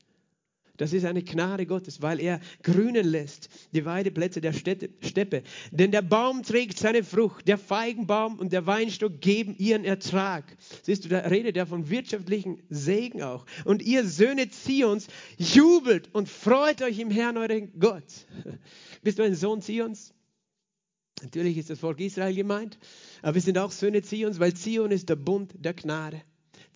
Das 0.77 0.93
ist 0.93 1.05
eine 1.05 1.23
Gnade 1.23 1.65
Gottes, 1.65 2.01
weil 2.01 2.19
er 2.19 2.39
grünen 2.63 3.05
lässt 3.05 3.49
die 3.73 3.85
Weideplätze 3.85 4.41
der 4.41 4.53
Städte, 4.53 4.89
Steppe. 5.01 5.43
Denn 5.71 5.91
der 5.91 6.01
Baum 6.01 6.43
trägt 6.43 6.77
seine 6.77 7.03
Frucht, 7.03 7.47
der 7.47 7.57
Feigenbaum 7.57 8.39
und 8.39 8.51
der 8.51 8.65
Weinstock 8.65 9.21
geben 9.21 9.55
ihren 9.57 9.85
Ertrag. 9.85 10.43
Siehst 10.83 11.05
du, 11.05 11.09
da 11.09 11.19
redet 11.19 11.57
er 11.57 11.67
von 11.67 11.89
wirtschaftlichen 11.89 12.61
Segen 12.69 13.21
auch. 13.21 13.45
Und 13.65 13.81
ihr 13.81 14.05
Söhne 14.05 14.49
Zions, 14.49 15.07
jubelt 15.37 16.09
und 16.13 16.29
freut 16.29 16.81
euch 16.81 16.99
im 16.99 17.11
Herrn, 17.11 17.37
euren 17.37 17.71
Gott. 17.79 18.03
Bist 19.03 19.19
du 19.19 19.23
ein 19.23 19.35
Sohn 19.35 19.61
Zions? 19.61 20.13
Natürlich 21.21 21.57
ist 21.57 21.69
das 21.69 21.79
Volk 21.79 21.99
Israel 21.99 22.33
gemeint, 22.33 22.79
aber 23.21 23.35
wir 23.35 23.41
sind 23.41 23.57
auch 23.57 23.71
Söhne 23.71 24.01
Zions, 24.01 24.39
weil 24.39 24.55
Zion 24.55 24.91
ist 24.91 25.09
der 25.09 25.15
Bund 25.15 25.53
der 25.53 25.73
Gnade. 25.73 26.21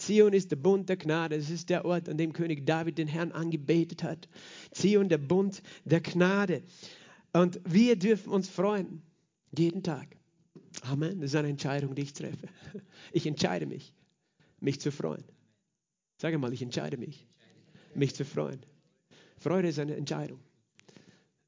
Zion 0.05 0.33
ist 0.33 0.51
der 0.51 0.57
Bund 0.57 0.87
der 0.87 0.97
Gnade. 0.97 1.35
Es 1.35 1.49
ist 1.49 1.69
der 1.69 1.83
Ort, 1.83 2.07
an 2.09 2.17
dem 2.17 2.31
König 2.31 2.65
David 2.65 2.99
den 2.99 3.07
Herrn 3.07 3.31
angebetet 3.31 4.03
hat. 4.03 4.29
Zion, 4.71 5.09
der 5.09 5.17
Bund 5.17 5.63
der 5.83 6.01
Gnade. 6.01 6.61
Und 7.33 7.59
wir 7.65 7.95
dürfen 7.95 8.31
uns 8.31 8.47
freuen. 8.47 9.01
Jeden 9.57 9.81
Tag. 9.81 10.15
Amen. 10.83 11.21
Das 11.21 11.31
ist 11.31 11.35
eine 11.35 11.49
Entscheidung, 11.49 11.95
die 11.95 12.03
ich 12.03 12.13
treffe. 12.13 12.47
Ich 13.11 13.25
entscheide 13.25 13.65
mich. 13.65 13.93
mich 14.59 14.79
zu 14.79 14.91
freuen. 14.91 15.23
Sage 16.17 16.37
mal, 16.37 16.53
ich 16.53 16.61
entscheide 16.61 16.97
mich, 16.97 17.27
mich 17.93 18.13
zu 18.15 18.25
freuen. 18.25 18.59
Freude 19.37 19.69
ist 19.69 19.79
eine 19.79 19.95
Entscheidung. 19.95 20.39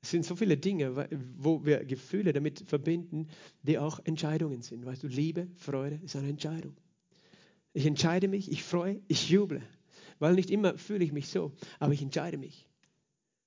Es 0.02 0.12
sind 0.12 0.26
so 0.26 0.36
viele 0.36 0.58
Dinge, 0.58 1.08
wo 1.38 1.64
wir 1.66 1.86
Gefühle 1.86 2.34
damit 2.34 2.64
verbinden, 2.66 3.28
die 3.64 3.78
auch 3.78 4.00
Entscheidungen 4.04 4.62
sind. 4.62 4.86
Weißt 4.86 5.04
du, 5.04 5.08
Liebe, 5.08 5.48
Freude 5.56 6.00
ist 6.04 6.16
eine 6.16 6.30
Entscheidung. 6.30 6.76
Ich 7.78 7.86
entscheide 7.86 8.28
mich, 8.28 8.52
ich 8.52 8.64
freue, 8.64 9.00
ich 9.08 9.30
juble, 9.30 9.62
weil 10.18 10.34
nicht 10.34 10.50
immer 10.50 10.80
fühle 10.80 11.06
ich 11.06 11.12
mich 11.12 11.28
so, 11.28 11.52
aber 11.78 11.94
ich 11.94 12.02
entscheide 12.02 12.36
mich. 12.36 12.66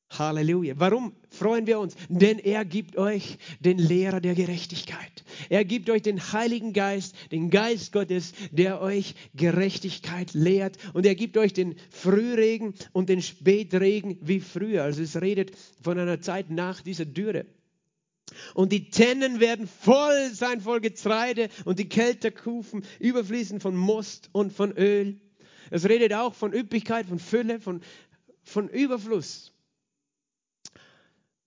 Halleluja. 0.08 0.74
Warum 0.76 1.14
freuen 1.30 1.66
wir 1.66 1.80
uns? 1.80 1.96
Denn 2.08 2.38
er 2.38 2.64
gibt 2.64 2.96
euch 2.96 3.38
den 3.58 3.78
Lehrer 3.78 4.20
der 4.20 4.36
Gerechtigkeit. 4.36 5.24
Er 5.48 5.64
gibt 5.64 5.90
euch 5.90 6.02
den 6.02 6.20
Heiligen 6.20 6.72
Geist, 6.72 7.16
den 7.32 7.50
Geist 7.50 7.90
Gottes, 7.90 8.32
der 8.52 8.80
euch 8.80 9.16
Gerechtigkeit 9.34 10.32
lehrt. 10.32 10.78
Und 10.92 11.06
er 11.06 11.16
gibt 11.16 11.36
euch 11.36 11.52
den 11.52 11.74
Frühregen 11.90 12.74
und 12.92 13.08
den 13.08 13.22
Spätregen 13.22 14.16
wie 14.20 14.38
früher. 14.38 14.84
Also 14.84 15.02
es 15.02 15.20
redet 15.20 15.56
von 15.82 15.98
einer 15.98 16.20
Zeit 16.20 16.50
nach 16.50 16.82
dieser 16.82 17.04
Dürre. 17.04 17.46
Und 18.54 18.72
die 18.72 18.90
Tennen 18.90 19.40
werden 19.40 19.66
voll 19.66 20.30
sein 20.32 20.60
voll 20.60 20.80
Getreide 20.80 21.48
und 21.64 21.78
die 21.78 21.88
Kälterkufen 21.88 22.84
überfließen 22.98 23.60
von 23.60 23.76
Most 23.76 24.30
und 24.32 24.52
von 24.52 24.72
Öl. 24.72 25.20
Es 25.70 25.88
redet 25.88 26.12
auch 26.12 26.34
von 26.34 26.52
Üppigkeit, 26.52 27.06
von 27.06 27.18
Fülle, 27.18 27.60
von, 27.60 27.80
von 28.42 28.68
Überfluss. 28.68 29.52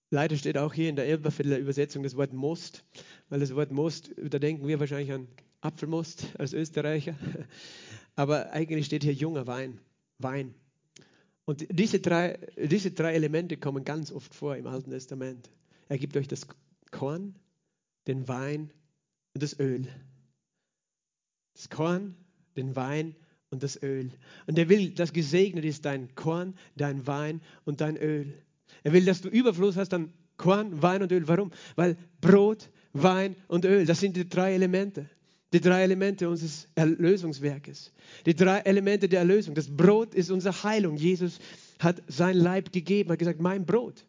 Leider 0.09 0.37
steht 0.37 0.57
auch 0.57 0.73
hier 0.73 0.89
in 0.89 0.95
der 0.95 1.07
Elberfelder 1.07 1.57
Übersetzung 1.57 2.03
das 2.03 2.15
Wort 2.15 2.33
Most, 2.33 2.83
weil 3.29 3.39
das 3.39 3.55
Wort 3.55 3.71
Most, 3.71 4.11
da 4.15 4.37
denken 4.37 4.67
wir 4.67 4.79
wahrscheinlich 4.79 5.11
an 5.11 5.27
Apfelmost 5.61 6.27
als 6.37 6.53
Österreicher, 6.53 7.15
aber 8.15 8.51
eigentlich 8.51 8.85
steht 8.85 9.03
hier 9.03 9.13
junger 9.13 9.47
Wein, 9.47 9.79
Wein. 10.19 10.53
Und 11.45 11.65
diese 11.71 11.99
drei, 11.99 12.37
diese 12.57 12.91
drei 12.91 13.13
Elemente 13.13 13.57
kommen 13.57 13.83
ganz 13.83 14.11
oft 14.11 14.35
vor 14.35 14.55
im 14.55 14.67
Alten 14.67 14.91
Testament. 14.91 15.49
Er 15.89 15.97
gibt 15.97 16.15
euch 16.15 16.27
das 16.27 16.47
Korn, 16.93 17.35
den 18.07 18.27
Wein 18.27 18.71
und 19.33 19.43
das 19.43 19.59
Öl. 19.59 19.87
Das 21.53 21.69
Korn, 21.69 22.15
den 22.55 22.75
Wein 22.75 23.15
und 23.49 23.63
das 23.63 23.81
Öl. 23.81 24.11
Und 24.47 24.57
er 24.57 24.69
will, 24.69 24.91
dass 24.91 25.11
gesegnet 25.11 25.65
ist 25.65 25.85
dein 25.85 26.13
Korn, 26.15 26.53
dein 26.75 27.05
Wein 27.05 27.41
und 27.65 27.81
dein 27.81 27.97
Öl. 27.97 28.33
Er 28.83 28.93
will, 28.93 29.05
dass 29.05 29.21
du 29.21 29.29
Überfluss 29.29 29.75
hast 29.75 29.93
an 29.93 30.13
Korn, 30.37 30.81
Wein 30.81 31.01
und 31.01 31.11
Öl. 31.11 31.27
Warum? 31.27 31.51
Weil 31.75 31.97
Brot, 32.21 32.69
Wein 32.93 33.35
und 33.47 33.65
Öl, 33.65 33.85
das 33.85 33.99
sind 33.99 34.15
die 34.15 34.29
drei 34.29 34.53
Elemente. 34.53 35.09
Die 35.51 35.61
drei 35.61 35.83
Elemente 35.83 36.29
unseres 36.29 36.67
Erlösungswerkes. 36.73 37.91
Die 38.25 38.35
drei 38.35 38.59
Elemente 38.59 39.07
der 39.09 39.19
Erlösung. 39.19 39.53
Das 39.55 39.75
Brot 39.75 40.15
ist 40.15 40.31
unsere 40.31 40.63
Heilung. 40.63 40.95
Jesus 40.95 41.39
hat 41.79 42.01
sein 42.07 42.37
Leib 42.37 42.71
gegeben, 42.71 43.11
hat 43.11 43.19
gesagt, 43.19 43.39
mein 43.39 43.65
Brot. 43.65 44.05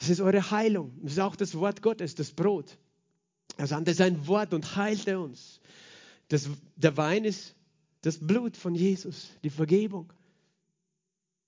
Das 0.00 0.08
ist 0.08 0.20
eure 0.20 0.50
Heilung. 0.50 0.98
Das 1.02 1.12
ist 1.12 1.20
auch 1.20 1.36
das 1.36 1.54
Wort 1.54 1.80
Gottes, 1.80 2.16
das 2.16 2.32
Brot. 2.32 2.76
Er 3.56 3.68
sandte 3.68 3.94
sein 3.94 4.26
Wort 4.26 4.52
und 4.52 4.76
heilte 4.76 5.20
uns. 5.20 5.60
Das, 6.28 6.48
der 6.76 6.96
Wein 6.96 7.24
ist 7.24 7.54
das 8.02 8.18
Blut 8.18 8.56
von 8.56 8.74
Jesus, 8.74 9.30
die 9.44 9.50
Vergebung 9.50 10.12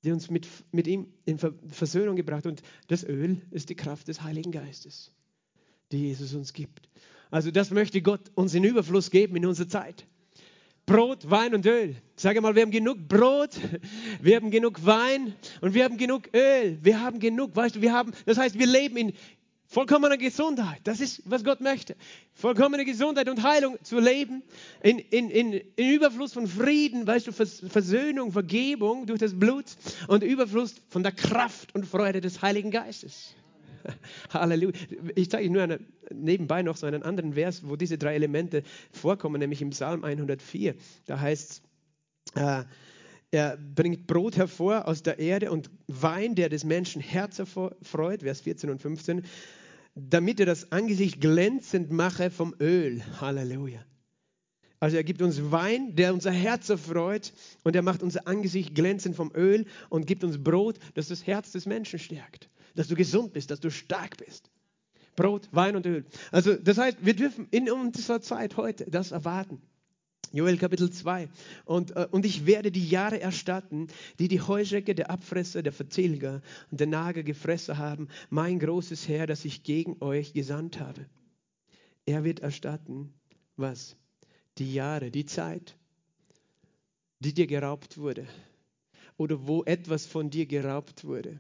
die 0.05 0.11
uns 0.11 0.31
mit, 0.31 0.49
mit 0.73 0.87
ihm 0.87 1.07
in 1.25 1.39
Versöhnung 1.39 2.17
gebracht. 2.17 2.47
Und 2.47 2.63
das 2.89 3.05
Öl 3.05 3.41
ist 3.51 3.69
die 3.69 3.75
Kraft 3.75 4.09
des 4.09 4.23
Heiligen 4.23 4.51
Geistes, 4.51 5.13
die 5.93 6.09
Jesus 6.09 6.35
uns 6.35 6.53
gibt. 6.53 6.89
Also 7.31 7.51
das 7.51 7.71
möchte 7.71 8.03
Gott 8.03 8.31
uns 8.35 8.55
in 8.55 8.65
Überfluss 8.65 9.11
geben 9.11 9.37
in 9.37 9.47
unserer 9.47 9.69
Zeit. 9.69 10.07
Brot, 10.87 11.31
Wein 11.31 11.55
und 11.55 11.65
Öl. 11.67 11.97
Sage 12.17 12.41
mal, 12.41 12.55
wir 12.55 12.63
haben 12.63 12.71
genug 12.71 13.09
Brot, 13.09 13.51
wir 14.21 14.37
haben 14.37 14.51
genug 14.51 14.85
Wein 14.85 15.35
und 15.61 15.75
wir 15.75 15.85
haben 15.85 15.97
genug 15.97 16.29
Öl. 16.35 16.79
Wir 16.83 17.01
haben 17.01 17.19
genug, 17.21 17.55
weißt 17.55 17.77
du, 17.77 17.83
wir 17.83 17.93
haben, 17.93 18.13
das 18.27 18.39
heißt, 18.39 18.59
wir 18.59 18.67
leben 18.67 18.97
in 18.97 19.13
Vollkommene 19.73 20.19
Gesundheit, 20.19 20.81
das 20.85 21.01
ist, 21.01 21.23
was 21.25 21.45
Gott 21.45 21.63
möchte. 21.63 21.97
Vollkommene 22.35 22.85
Gesundheit 22.85 23.31
und 23.31 23.43
Heilung 23.43 23.79
zu 23.83 24.01
leben, 24.01 24.43
in, 24.83 24.99
in, 24.99 25.31
in, 25.31 25.53
in 25.55 25.91
Überfluss 25.91 26.35
von 26.35 26.47
Frieden, 26.47 27.07
weißt 27.07 27.29
du, 27.29 27.33
Versöhnung, 27.33 28.33
Vergebung 28.33 29.07
durch 29.07 29.19
das 29.19 29.33
Blut 29.33 29.65
und 30.09 30.23
Überfluss 30.25 30.75
von 30.91 31.03
der 31.03 31.13
Kraft 31.13 31.75
und 31.75 31.87
Freude 31.87 32.21
des 32.21 32.43
Heiligen 32.43 32.71
Geistes. 32.71 33.35
Halleluja. 34.33 34.73
Ich 35.15 35.31
zeige 35.31 35.51
nur 35.51 35.63
eine, 35.63 35.81
nebenbei 36.13 36.63
noch 36.63 36.77
so 36.77 36.87
einen 36.87 37.03
anderen 37.03 37.35
Vers, 37.35 37.63
wo 37.67 37.77
diese 37.77 37.99
drei 37.99 38.15
Elemente 38.15 38.63
vorkommen, 38.91 39.39
nämlich 39.39 39.63
im 39.63 39.71
Psalm 39.71 40.05
104. 40.05 40.75
Da 41.07 41.21
heißt 41.21 41.63
es, 42.35 42.41
äh, 42.41 42.65
er 43.31 43.57
bringt 43.57 44.07
Brot 44.07 44.37
hervor 44.37 44.87
aus 44.87 45.03
der 45.03 45.19
Erde 45.19 45.51
und 45.51 45.71
Wein, 45.87 46.35
der 46.35 46.51
des 46.51 46.65
Menschen 46.65 47.01
Herz 47.01 47.39
erfreut, 47.39 48.23
Vers 48.23 48.43
14 48.43 48.69
und 48.69 48.83
15 48.83 49.23
damit 49.95 50.41
er 50.41 50.47
das 50.47 50.73
Angesicht 50.73 51.21
glänzend 51.21 51.91
mache 51.91 52.31
vom 52.31 52.55
Öl. 52.61 53.03
Halleluja. 53.21 53.85
Also 54.81 54.97
er 54.97 55.05
gibt 55.05 55.23
uns 55.23 55.53
Wein, 55.53 55.95
der 55.95 56.13
unser 56.13 56.33
Herz 56.33 56.69
erfreut 56.69 57.33
und 57.63 57.77
er 57.77 57.83
macht 57.83 58.03
unser 58.03 58.27
Angesicht 58.27 58.75
glänzend 58.75 59.15
vom 59.15 59.31
Öl 59.35 59.67
und 59.91 60.07
gibt 60.07 60.25
uns 60.25 60.43
Brot, 60.43 60.79
das 60.95 61.09
das 61.09 61.27
Herz 61.27 61.53
des 61.53 61.67
Menschen 61.67 61.99
stärkt, 61.99 62.49
dass 62.75 62.89
du 62.89 62.95
gesund 62.95 63.33
bist, 63.33 63.51
dass 63.51 63.61
du 63.61 63.71
stark 63.71 64.17
bist. 64.17 64.51
Brot, 65.17 65.49
Wein 65.53 65.77
und 65.77 65.87
Öl. 65.87 66.05
Also 66.31 66.55
das 66.55 66.79
heißt, 66.79 66.99
wir 67.05 67.15
dürfen 67.15 67.47
in 67.51 67.71
unserer 67.71 68.21
Zeit 68.21 68.57
heute 68.57 68.87
das 68.91 69.13
erwarten. 69.13 69.61
Joel 70.33 70.57
Kapitel 70.57 70.91
2. 70.91 71.29
Und, 71.67 71.95
äh, 71.95 72.09
und 72.11 72.25
ich 72.25 72.47
werde 72.47 72.73
die 72.73 72.89
Jahre 72.89 73.21
erstatten, 73.21 73.89
die 74.19 74.29
die 74.29 74.41
Heuschrecke, 74.41 74.95
der 74.95 75.11
Abfresser, 75.11 75.63
der 75.63 75.73
Vertilger 75.73 76.41
und 76.71 76.81
der 76.81 76.87
Nager 76.87 77.23
gefressen 77.23 77.77
haben, 77.77 78.09
mein 78.31 78.59
großes 78.59 79.09
Herr, 79.09 79.27
das 79.27 79.45
ich 79.45 79.63
gegen 79.63 79.99
euch 80.01 80.33
gesandt 80.33 80.81
habe. 80.81 81.05
Er 82.07 82.25
wird 82.25 82.41
erstatten, 82.41 83.13
was? 83.57 83.97
Die 84.59 84.73
Jahre, 84.73 85.11
die 85.11 85.27
Zeit, 85.27 85.77
die 87.21 87.35
dir 87.35 87.47
geraubt 87.47 87.99
wurde 87.99 88.27
oder 89.17 89.47
wo 89.47 89.63
etwas 89.65 90.07
von 90.07 90.31
dir 90.31 90.47
geraubt 90.47 91.05
wurde. 91.05 91.39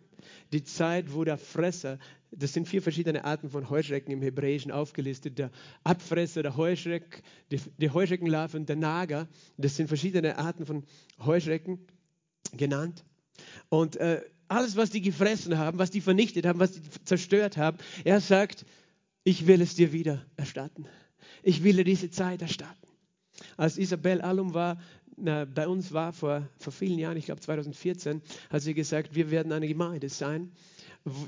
Die 0.52 0.64
Zeit, 0.64 1.12
wo 1.14 1.24
der 1.24 1.38
Fresser, 1.38 1.98
das 2.30 2.52
sind 2.52 2.66
vier 2.66 2.82
verschiedene 2.82 3.24
Arten 3.24 3.50
von 3.50 3.68
Heuschrecken 3.68 4.12
im 4.12 4.22
Hebräischen 4.22 4.72
aufgelistet, 4.72 5.38
der 5.38 5.50
Abfresser, 5.84 6.42
der 6.42 6.56
Heuschreck, 6.56 7.22
die, 7.50 7.60
die 7.78 7.90
Heuschreckenlarve 7.90 8.56
und 8.56 8.68
der 8.68 8.76
Nager, 8.76 9.28
das 9.56 9.76
sind 9.76 9.88
verschiedene 9.88 10.38
Arten 10.38 10.66
von 10.66 10.84
Heuschrecken 11.18 11.78
genannt. 12.56 13.04
Und 13.68 13.96
äh, 13.96 14.22
alles, 14.48 14.76
was 14.76 14.90
die 14.90 15.00
gefressen 15.00 15.58
haben, 15.58 15.78
was 15.78 15.90
die 15.90 16.00
vernichtet 16.00 16.46
haben, 16.46 16.58
was 16.58 16.72
die 16.72 16.82
zerstört 17.04 17.56
haben, 17.56 17.78
er 18.04 18.20
sagt, 18.20 18.66
ich 19.24 19.46
will 19.46 19.60
es 19.60 19.74
dir 19.74 19.92
wieder 19.92 20.26
erstatten. 20.36 20.86
Ich 21.42 21.64
will 21.64 21.76
dir 21.76 21.84
diese 21.84 22.10
Zeit 22.10 22.42
erstatten. 22.42 22.86
Als 23.56 23.78
Isabel 23.78 24.20
Alum 24.20 24.54
war, 24.54 24.80
bei 25.16 25.68
uns 25.68 25.92
war 25.92 26.12
vor, 26.12 26.48
vor 26.58 26.72
vielen 26.72 26.98
Jahren, 26.98 27.16
ich 27.16 27.26
glaube 27.26 27.40
2014, 27.40 28.22
hat 28.50 28.62
sie 28.62 28.74
gesagt, 28.74 29.14
wir 29.14 29.30
werden 29.30 29.52
eine 29.52 29.68
Gemeinde 29.68 30.08
sein, 30.08 30.50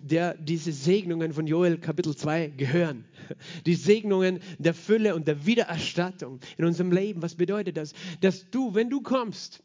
der 0.02 0.34
diese 0.34 0.72
Segnungen 0.72 1.32
von 1.32 1.46
Joel 1.46 1.78
Kapitel 1.78 2.16
2 2.16 2.48
gehören. 2.56 3.04
Die 3.66 3.74
Segnungen 3.74 4.38
der 4.58 4.72
Fülle 4.72 5.16
und 5.16 5.26
der 5.26 5.46
Wiedererstattung 5.46 6.38
in 6.56 6.64
unserem 6.64 6.92
Leben. 6.92 7.22
Was 7.22 7.34
bedeutet 7.34 7.76
das? 7.76 7.92
Dass 8.20 8.48
du, 8.50 8.74
wenn 8.76 8.88
du 8.88 9.00
kommst, 9.00 9.63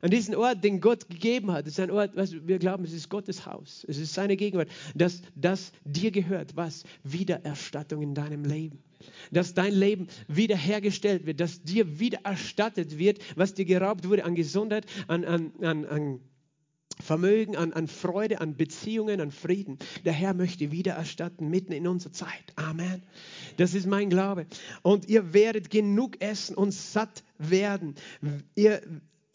an 0.00 0.10
diesen 0.10 0.34
Ort, 0.34 0.62
den 0.62 0.80
Gott 0.80 1.08
gegeben 1.08 1.52
hat, 1.52 1.66
ist 1.66 1.80
ein 1.80 1.90
Ort, 1.90 2.16
was 2.16 2.32
wir 2.46 2.58
glauben, 2.58 2.84
es 2.84 2.92
ist 2.92 3.08
Gottes 3.08 3.46
Haus, 3.46 3.84
es 3.88 3.98
ist 3.98 4.14
seine 4.14 4.36
Gegenwart, 4.36 4.68
dass 4.94 5.22
das 5.34 5.72
dir 5.84 6.10
gehört, 6.10 6.56
was? 6.56 6.84
Wiedererstattung 7.02 8.02
in 8.02 8.14
deinem 8.14 8.44
Leben 8.44 8.82
dass 9.30 9.54
dein 9.54 9.74
Leben 9.74 10.08
wiederhergestellt 10.26 11.26
wird, 11.26 11.40
dass 11.40 11.62
dir 11.62 12.00
wieder 12.00 12.20
erstattet 12.24 12.98
wird, 12.98 13.18
was 13.36 13.54
dir 13.54 13.64
geraubt 13.64 14.08
wurde 14.08 14.24
an 14.24 14.34
Gesundheit, 14.34 14.86
an, 15.06 15.24
an, 15.24 15.52
an, 15.60 15.84
an 15.84 16.20
Vermögen, 16.98 17.56
an, 17.56 17.72
an 17.74 17.88
Freude, 17.88 18.40
an 18.40 18.56
Beziehungen, 18.56 19.20
an 19.20 19.30
Frieden. 19.30 19.78
Der 20.04 20.14
Herr 20.14 20.32
möchte 20.32 20.72
wieder 20.72 20.94
erstatten 20.94 21.48
mitten 21.50 21.72
in 21.72 21.86
unserer 21.86 22.12
Zeit. 22.12 22.52
Amen. 22.56 23.02
Das 23.58 23.74
ist 23.74 23.86
mein 23.86 24.08
Glaube. 24.08 24.46
Und 24.82 25.08
ihr 25.08 25.34
werdet 25.34 25.70
genug 25.70 26.20
essen 26.22 26.56
und 26.56 26.72
satt 26.72 27.22
werden. 27.38 27.96
Ihr 28.54 28.80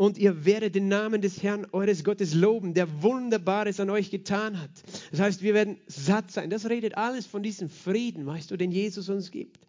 und 0.02 0.18
ihr 0.18 0.46
werdet 0.46 0.74
den 0.74 0.88
Namen 0.88 1.22
des 1.22 1.44
Herrn 1.44 1.68
eures 1.74 2.04
Gottes 2.04 2.34
loben, 2.34 2.74
der 2.74 3.04
Wunderbares 3.04 3.80
an 3.80 3.92
euch 3.92 4.10
getan 4.10 4.60
hat. 4.60 4.72
Das 5.12 5.20
heißt, 5.20 5.44
wir 5.44 5.54
werden 5.54 5.78
satt 5.86 6.32
sein. 6.32 6.50
Das 6.50 6.68
redet 6.68 6.98
alles 6.98 7.28
von 7.28 7.44
diesem 7.44 7.70
Frieden, 7.70 8.26
weißt 8.26 8.50
du, 8.50 8.58
den 8.58 8.72
Jesus 8.72 9.10
uns 9.10 9.30
gibt. 9.30 9.60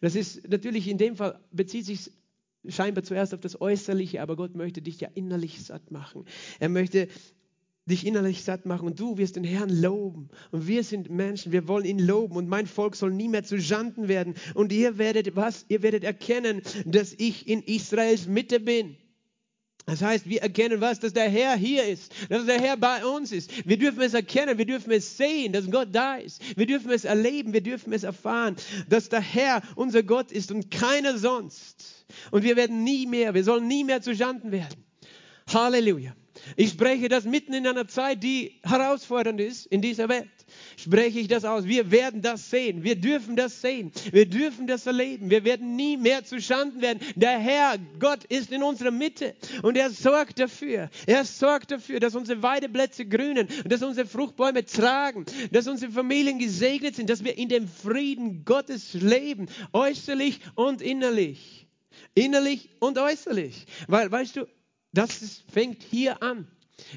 Das 0.00 0.14
ist 0.14 0.48
natürlich 0.48 0.88
in 0.88 0.96
dem 0.96 1.16
Fall, 1.16 1.38
bezieht 1.52 1.84
sich 1.84 2.10
scheinbar 2.66 3.04
zuerst 3.04 3.34
auf 3.34 3.40
das 3.42 3.60
Äußerliche, 3.60 4.22
aber 4.22 4.34
Gott 4.34 4.54
möchte 4.54 4.80
dich 4.80 4.98
ja 4.98 5.10
innerlich 5.14 5.62
satt 5.62 5.90
machen. 5.90 6.24
Er 6.58 6.70
möchte 6.70 7.08
dich 7.84 8.06
innerlich 8.06 8.44
satt 8.44 8.64
machen 8.64 8.86
und 8.86 8.98
du 8.98 9.18
wirst 9.18 9.36
den 9.36 9.44
Herrn 9.44 9.68
loben. 9.68 10.30
Und 10.52 10.66
wir 10.66 10.84
sind 10.84 11.10
Menschen, 11.10 11.52
wir 11.52 11.68
wollen 11.68 11.84
ihn 11.84 11.98
loben 11.98 12.36
und 12.36 12.48
mein 12.48 12.66
Volk 12.66 12.96
soll 12.96 13.12
nie 13.12 13.28
mehr 13.28 13.44
zu 13.44 13.60
Schanden 13.60 14.08
werden. 14.08 14.36
Und 14.54 14.72
ihr 14.72 14.96
werdet 14.96 15.36
was? 15.36 15.66
Ihr 15.68 15.82
werdet 15.82 16.02
erkennen, 16.02 16.62
dass 16.86 17.12
ich 17.12 17.46
in 17.46 17.60
Israels 17.60 18.26
Mitte 18.26 18.58
bin. 18.58 18.96
Das 19.86 20.02
heißt, 20.02 20.28
wir 20.28 20.42
erkennen 20.42 20.80
was, 20.80 20.98
dass 20.98 21.12
der 21.12 21.28
Herr 21.28 21.56
hier 21.56 21.84
ist, 21.84 22.12
dass 22.28 22.44
der 22.44 22.60
Herr 22.60 22.76
bei 22.76 23.04
uns 23.06 23.30
ist. 23.30 23.66
Wir 23.66 23.78
dürfen 23.78 24.02
es 24.02 24.14
erkennen, 24.14 24.58
wir 24.58 24.66
dürfen 24.66 24.90
es 24.90 25.16
sehen, 25.16 25.52
dass 25.52 25.70
Gott 25.70 25.88
da 25.92 26.16
ist. 26.16 26.42
Wir 26.58 26.66
dürfen 26.66 26.90
es 26.90 27.04
erleben, 27.04 27.52
wir 27.52 27.60
dürfen 27.60 27.92
es 27.92 28.02
erfahren, 28.02 28.56
dass 28.88 29.08
der 29.08 29.20
Herr 29.20 29.62
unser 29.76 30.02
Gott 30.02 30.32
ist 30.32 30.50
und 30.50 30.72
keiner 30.72 31.16
sonst. 31.18 32.04
Und 32.32 32.42
wir 32.42 32.56
werden 32.56 32.82
nie 32.82 33.06
mehr, 33.06 33.32
wir 33.34 33.44
sollen 33.44 33.68
nie 33.68 33.84
mehr 33.84 34.02
zu 34.02 34.14
Schanden 34.16 34.50
werden. 34.50 34.84
Halleluja. 35.46 36.16
Ich 36.56 36.70
spreche 36.70 37.08
das 37.08 37.24
mitten 37.24 37.54
in 37.54 37.64
einer 37.64 37.86
Zeit, 37.86 38.24
die 38.24 38.60
herausfordernd 38.64 39.40
ist 39.40 39.66
in 39.66 39.82
dieser 39.82 40.08
Welt. 40.08 40.28
Spreche 40.76 41.18
ich 41.18 41.28
das 41.28 41.44
aus. 41.44 41.64
Wir 41.64 41.90
werden 41.90 42.20
das 42.20 42.50
sehen. 42.50 42.84
Wir 42.84 42.96
dürfen 42.96 43.34
das 43.34 43.60
sehen. 43.62 43.92
Wir 44.12 44.26
dürfen 44.26 44.66
das 44.66 44.86
erleben. 44.86 45.30
Wir 45.30 45.44
werden 45.44 45.74
nie 45.74 45.96
mehr 45.96 46.24
zu 46.24 46.40
Schanden 46.40 46.82
werden. 46.82 47.00
Der 47.14 47.38
Herr, 47.38 47.76
Gott, 47.98 48.24
ist 48.24 48.52
in 48.52 48.62
unserer 48.62 48.90
Mitte 48.90 49.34
und 49.62 49.76
er 49.76 49.90
sorgt 49.90 50.38
dafür. 50.38 50.90
Er 51.06 51.24
sorgt 51.24 51.70
dafür, 51.70 51.98
dass 51.98 52.14
unsere 52.14 52.42
Weideplätze 52.42 53.06
grünen, 53.06 53.48
dass 53.64 53.82
unsere 53.82 54.06
Fruchtbäume 54.06 54.64
tragen, 54.64 55.24
dass 55.50 55.66
unsere 55.66 55.90
Familien 55.90 56.38
gesegnet 56.38 56.96
sind, 56.96 57.08
dass 57.08 57.24
wir 57.24 57.38
in 57.38 57.48
dem 57.48 57.68
Frieden 57.68 58.44
Gottes 58.44 58.92
leben, 58.94 59.48
äußerlich 59.72 60.40
und 60.54 60.82
innerlich. 60.82 61.66
Innerlich 62.14 62.70
und 62.80 62.98
äußerlich. 62.98 63.66
Weil, 63.88 64.10
weißt 64.10 64.36
du, 64.36 64.46
das 64.92 65.22
ist, 65.22 65.44
fängt 65.50 65.82
hier 65.82 66.22
an. 66.22 66.48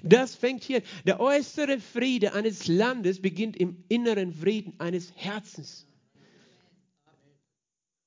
Das 0.03 0.35
fängt 0.35 0.63
hier. 0.63 0.81
Der 1.05 1.19
äußere 1.19 1.79
Friede 1.79 2.33
eines 2.33 2.67
Landes 2.67 3.21
beginnt 3.21 3.57
im 3.57 3.83
inneren 3.87 4.33
Frieden 4.33 4.73
eines 4.79 5.13
Herzens. 5.15 5.85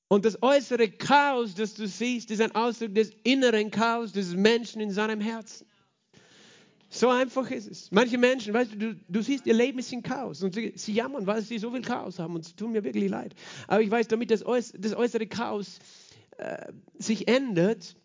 Und 0.07 0.25
das 0.25 0.41
äußere 0.43 0.89
Chaos, 0.89 1.55
das 1.55 1.73
du 1.73 1.87
siehst, 1.87 2.29
ist 2.29 2.41
ein 2.41 2.53
Ausdruck 2.53 2.93
des 2.93 3.11
inneren 3.23 3.71
Chaos 3.71 4.11
des 4.11 4.35
Menschen 4.35 4.79
in 4.81 4.91
seinem 4.91 5.19
Herzen. 5.19 5.65
So 6.89 7.09
einfach 7.09 7.49
ist 7.49 7.67
es. 7.67 7.91
Manche 7.91 8.19
Menschen, 8.19 8.53
weißt 8.53 8.73
du, 8.73 8.77
du, 8.77 8.95
du 9.09 9.21
siehst, 9.23 9.47
ihr 9.47 9.55
Leben 9.55 9.79
ist 9.79 9.91
in 9.91 10.03
Chaos 10.03 10.43
und 10.43 10.53
sie, 10.53 10.73
sie, 10.75 10.93
jammern, 10.93 11.25
weil 11.25 11.41
sie 11.41 11.57
so 11.57 11.71
viel 11.71 11.81
Chaos 11.81 12.19
haben 12.19 12.35
und 12.35 12.45
es 12.45 12.55
tut 12.55 12.69
mir 12.69 12.83
wirklich 12.83 13.09
leid. 13.09 13.33
Aber 13.67 13.81
ich 13.81 13.89
weiß, 13.89 14.07
damit 14.09 14.29
das, 14.29 14.45
äußere, 14.45 14.79
das 14.79 14.95
äußere 14.95 15.25
Chaos 15.25 15.79
äh, 16.37 16.71
sich 16.99 17.27
ändert, 17.27 17.95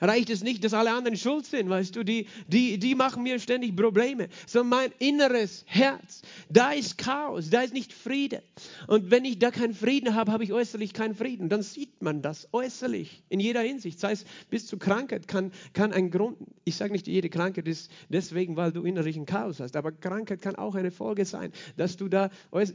reicht 0.00 0.30
es 0.30 0.42
nicht, 0.42 0.64
dass 0.64 0.74
alle 0.74 0.92
anderen 0.92 1.16
schuld 1.16 1.46
sind, 1.46 1.68
weißt 1.68 1.94
du, 1.96 2.04
die, 2.04 2.26
die, 2.48 2.78
die 2.78 2.94
machen 2.94 3.22
mir 3.22 3.38
ständig 3.38 3.76
Probleme, 3.76 4.28
sondern 4.46 4.80
mein 4.80 4.92
inneres 4.98 5.64
Herz, 5.66 6.22
da 6.48 6.72
ist 6.72 6.98
Chaos, 6.98 7.50
da 7.50 7.62
ist 7.62 7.74
nicht 7.74 7.92
Friede. 7.92 8.42
Und 8.86 9.10
wenn 9.10 9.24
ich 9.24 9.38
da 9.38 9.50
keinen 9.50 9.74
Frieden 9.74 10.14
habe, 10.14 10.32
habe 10.32 10.44
ich 10.44 10.52
äußerlich 10.52 10.92
keinen 10.92 11.14
Frieden. 11.14 11.48
Dann 11.48 11.62
sieht 11.62 12.02
man 12.02 12.22
das 12.22 12.48
äußerlich 12.52 13.22
in 13.28 13.40
jeder 13.40 13.60
Hinsicht. 13.60 14.00
Sei 14.00 14.12
es 14.12 14.24
bis 14.50 14.66
zu 14.66 14.78
Krankheit 14.78 15.28
kann, 15.28 15.52
kann 15.72 15.92
ein 15.92 16.10
Grund, 16.10 16.36
ich 16.64 16.76
sage 16.76 16.92
nicht, 16.92 17.06
jede 17.06 17.28
Krankheit 17.28 17.68
ist 17.68 17.90
deswegen, 18.08 18.56
weil 18.56 18.72
du 18.72 18.82
innerlich 18.82 19.16
ein 19.16 19.26
Chaos 19.26 19.60
hast, 19.60 19.76
aber 19.76 19.92
Krankheit 19.92 20.42
kann 20.42 20.56
auch 20.56 20.74
eine 20.74 20.90
Folge 20.90 21.24
sein, 21.24 21.52
dass 21.76 21.96
du 21.96 22.08
da 22.08 22.30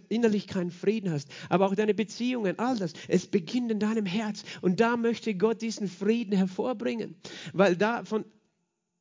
innerlich 0.09 0.47
keinen 0.47 0.71
Frieden 0.71 1.11
hast. 1.11 1.29
Aber 1.49 1.67
auch 1.67 1.75
deine 1.75 1.93
Beziehungen, 1.93 2.57
all 2.59 2.77
das, 2.77 2.93
es 3.07 3.27
beginnt 3.27 3.71
in 3.71 3.79
deinem 3.79 4.05
Herz. 4.05 4.43
Und 4.61 4.79
da 4.79 4.97
möchte 4.97 5.33
Gott 5.35 5.61
diesen 5.61 5.87
Frieden 5.87 6.35
hervorbringen. 6.35 7.08
Weil 7.53 7.75
da 7.75 8.03
von, 8.03 8.25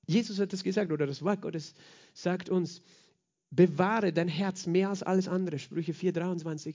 Jesus 0.06 0.38
hat 0.38 0.52
das 0.52 0.64
gesagt, 0.64 0.92
oder 0.92 1.06
das 1.06 1.22
Wort 1.22 1.42
Gottes 1.42 1.74
sagt 2.14 2.48
uns, 2.48 2.82
bewahre 3.50 4.12
dein 4.12 4.28
Herz 4.28 4.66
mehr 4.66 4.90
als 4.90 5.02
alles 5.02 5.28
andere. 5.28 5.58
Sprüche 5.58 5.92
4,23. 5.92 6.74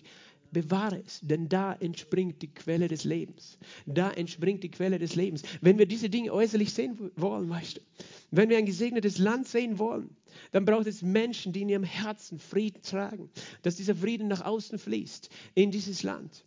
Bewahre 0.51 1.01
es, 1.03 1.19
denn 1.21 1.49
da 1.49 1.73
entspringt 1.73 2.43
die 2.43 2.53
Quelle 2.53 2.87
des 2.87 3.05
Lebens. 3.05 3.57
Da 3.87 4.11
entspringt 4.11 4.63
die 4.63 4.69
Quelle 4.69 4.99
des 4.99 5.15
Lebens. 5.15 5.41
Wenn 5.61 5.79
wir 5.79 5.87
diese 5.87 6.11
Dinge 6.11 6.31
äußerlich 6.31 6.71
sehen 6.71 6.99
wollen, 7.15 7.49
weißt 7.49 7.77
du, 7.77 7.81
wenn 8.29 8.49
wir 8.49 8.57
ein 8.57 8.67
gesegnetes 8.67 9.17
Land 9.17 9.47
sehen 9.47 9.79
wollen, 9.79 10.15
dann 10.51 10.65
braucht 10.65 10.85
es 10.85 11.01
Menschen, 11.01 11.53
die 11.53 11.63
in 11.63 11.69
ihrem 11.69 11.83
Herzen 11.83 12.37
Frieden 12.37 12.83
tragen, 12.83 13.31
dass 13.63 13.77
dieser 13.77 13.95
Frieden 13.95 14.27
nach 14.27 14.45
außen 14.45 14.77
fließt 14.77 15.29
in 15.55 15.71
dieses 15.71 16.03
Land. 16.03 16.45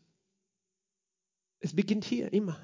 Es 1.58 1.74
beginnt 1.74 2.04
hier 2.04 2.32
immer. 2.32 2.60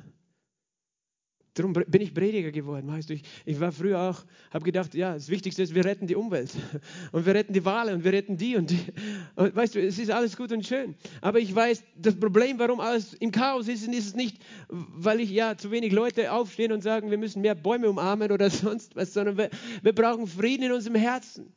Darum 1.55 1.75
bin 1.75 2.01
ich 2.01 2.15
Prediger 2.15 2.51
geworden, 2.51 2.89
weißt 2.89 3.11
du. 3.11 3.15
Ich, 3.15 3.23
ich 3.45 3.61
war 3.61 3.73
früher 3.73 4.01
auch, 4.01 4.25
habe 4.51 4.65
gedacht, 4.65 4.95
ja, 4.95 5.13
das 5.13 5.29
Wichtigste 5.29 5.63
ist, 5.63 5.75
wir 5.75 5.85
retten 5.85 6.07
die 6.07 6.17
Umwelt 6.17 6.51
und 7.13 7.27
wir 7.27 7.35
retten 7.35 7.53
die 7.53 7.63
Wale 7.63 7.93
und 7.93 8.05
wir 8.05 8.13
retten 8.13 8.39
die 8.39 8.57
und 8.57 8.71
die. 8.71 8.79
Und 9.37 9.55
weißt 9.55 9.75
du, 9.75 9.81
es 9.81 9.99
ist 9.99 10.11
alles 10.11 10.37
gut 10.37 10.53
und 10.53 10.67
schön. 10.67 10.95
Aber 11.21 11.39
ich 11.39 11.55
weiß, 11.55 11.83
das 11.97 12.19
Problem, 12.19 12.59
warum 12.59 12.81
alles 12.81 13.15
im 13.15 13.31
Chaos 13.31 13.69
ist, 13.69 13.87
ist 13.87 14.07
es 14.07 14.15
nicht, 14.15 14.39
weil 14.69 15.21
ich 15.21 15.31
ja 15.31 15.57
zu 15.57 15.71
wenig 15.71 15.93
Leute 15.93 16.33
aufstehen 16.33 16.73
und 16.73 16.83
sagen, 16.83 17.11
wir 17.11 17.19
müssen 17.19 17.43
mehr 17.43 17.55
Bäume 17.55 17.89
umarmen 17.89 18.31
oder 18.31 18.51
sonst 18.51 18.97
was, 18.97 19.13
sondern 19.13 19.37
wir, 19.37 19.51
wir 19.83 19.95
brauchen 19.95 20.27
Frieden 20.27 20.65
in 20.65 20.73
unserem 20.73 20.97
Herzen. 20.97 21.53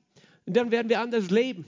Und 0.45 0.55
dann 0.57 0.71
werden 0.71 0.89
wir 0.89 0.99
anders 0.99 1.29
leben. 1.29 1.65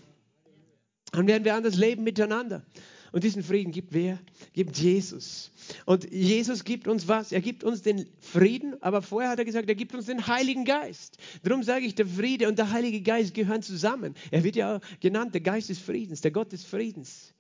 Dann 1.12 1.28
werden 1.28 1.46
wir 1.46 1.56
anders 1.56 1.76
leben 1.76 2.04
miteinander. 2.04 2.66
Und 3.12 3.24
diesen 3.24 3.44
Frieden 3.44 3.72
gibt 3.72 3.94
wer? 3.94 4.20
Gibt 4.54 4.78
Jesus. 4.78 5.52
Und 5.86 6.12
Jesus 6.12 6.64
gibt 6.64 6.88
uns 6.88 7.08
was? 7.08 7.32
Er 7.32 7.42
gibt 7.42 7.64
uns 7.64 7.82
den 7.82 8.08
Frieden, 8.20 8.82
aber 8.82 9.02
vorher 9.02 9.30
hat 9.30 9.40
er 9.40 9.46
gesagt, 9.46 9.70
er 9.70 9.76
gibt 9.76 9.94
uns 9.96 10.06
den 10.06 10.28
Heiligen 10.28 10.66
Geist. 10.66 11.18
Darum 11.44 11.64
sage 11.64 11.86
ich, 11.86 11.96
der 11.96 12.08
Friede 12.08 12.48
und 12.48 12.58
der 12.58 12.72
Heilige 12.72 13.02
Geist 13.02 13.34
gehören 13.34 13.62
zusammen. 13.62 14.16
Er 14.32 14.44
wird 14.44 14.56
ja 14.56 14.80
genannt 15.00 15.34
der 15.34 15.42
Geist 15.42 15.70
des 15.70 15.80
Friedens, 15.80 16.22
der 16.22 16.32
Gott 16.32 16.52
des 16.52 16.64
Friedens. 16.64 17.34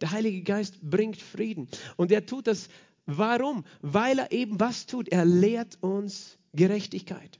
Der 0.00 0.10
Heilige 0.10 0.42
Geist 0.42 0.80
bringt 0.82 1.20
Frieden. 1.20 1.68
Und 1.96 2.12
er 2.12 2.26
tut 2.26 2.46
das, 2.46 2.68
warum? 3.06 3.64
Weil 3.80 4.18
er 4.18 4.32
eben 4.32 4.60
was 4.60 4.86
tut? 4.86 5.08
Er 5.08 5.24
lehrt 5.24 5.78
uns 5.80 6.38
Gerechtigkeit. 6.52 7.38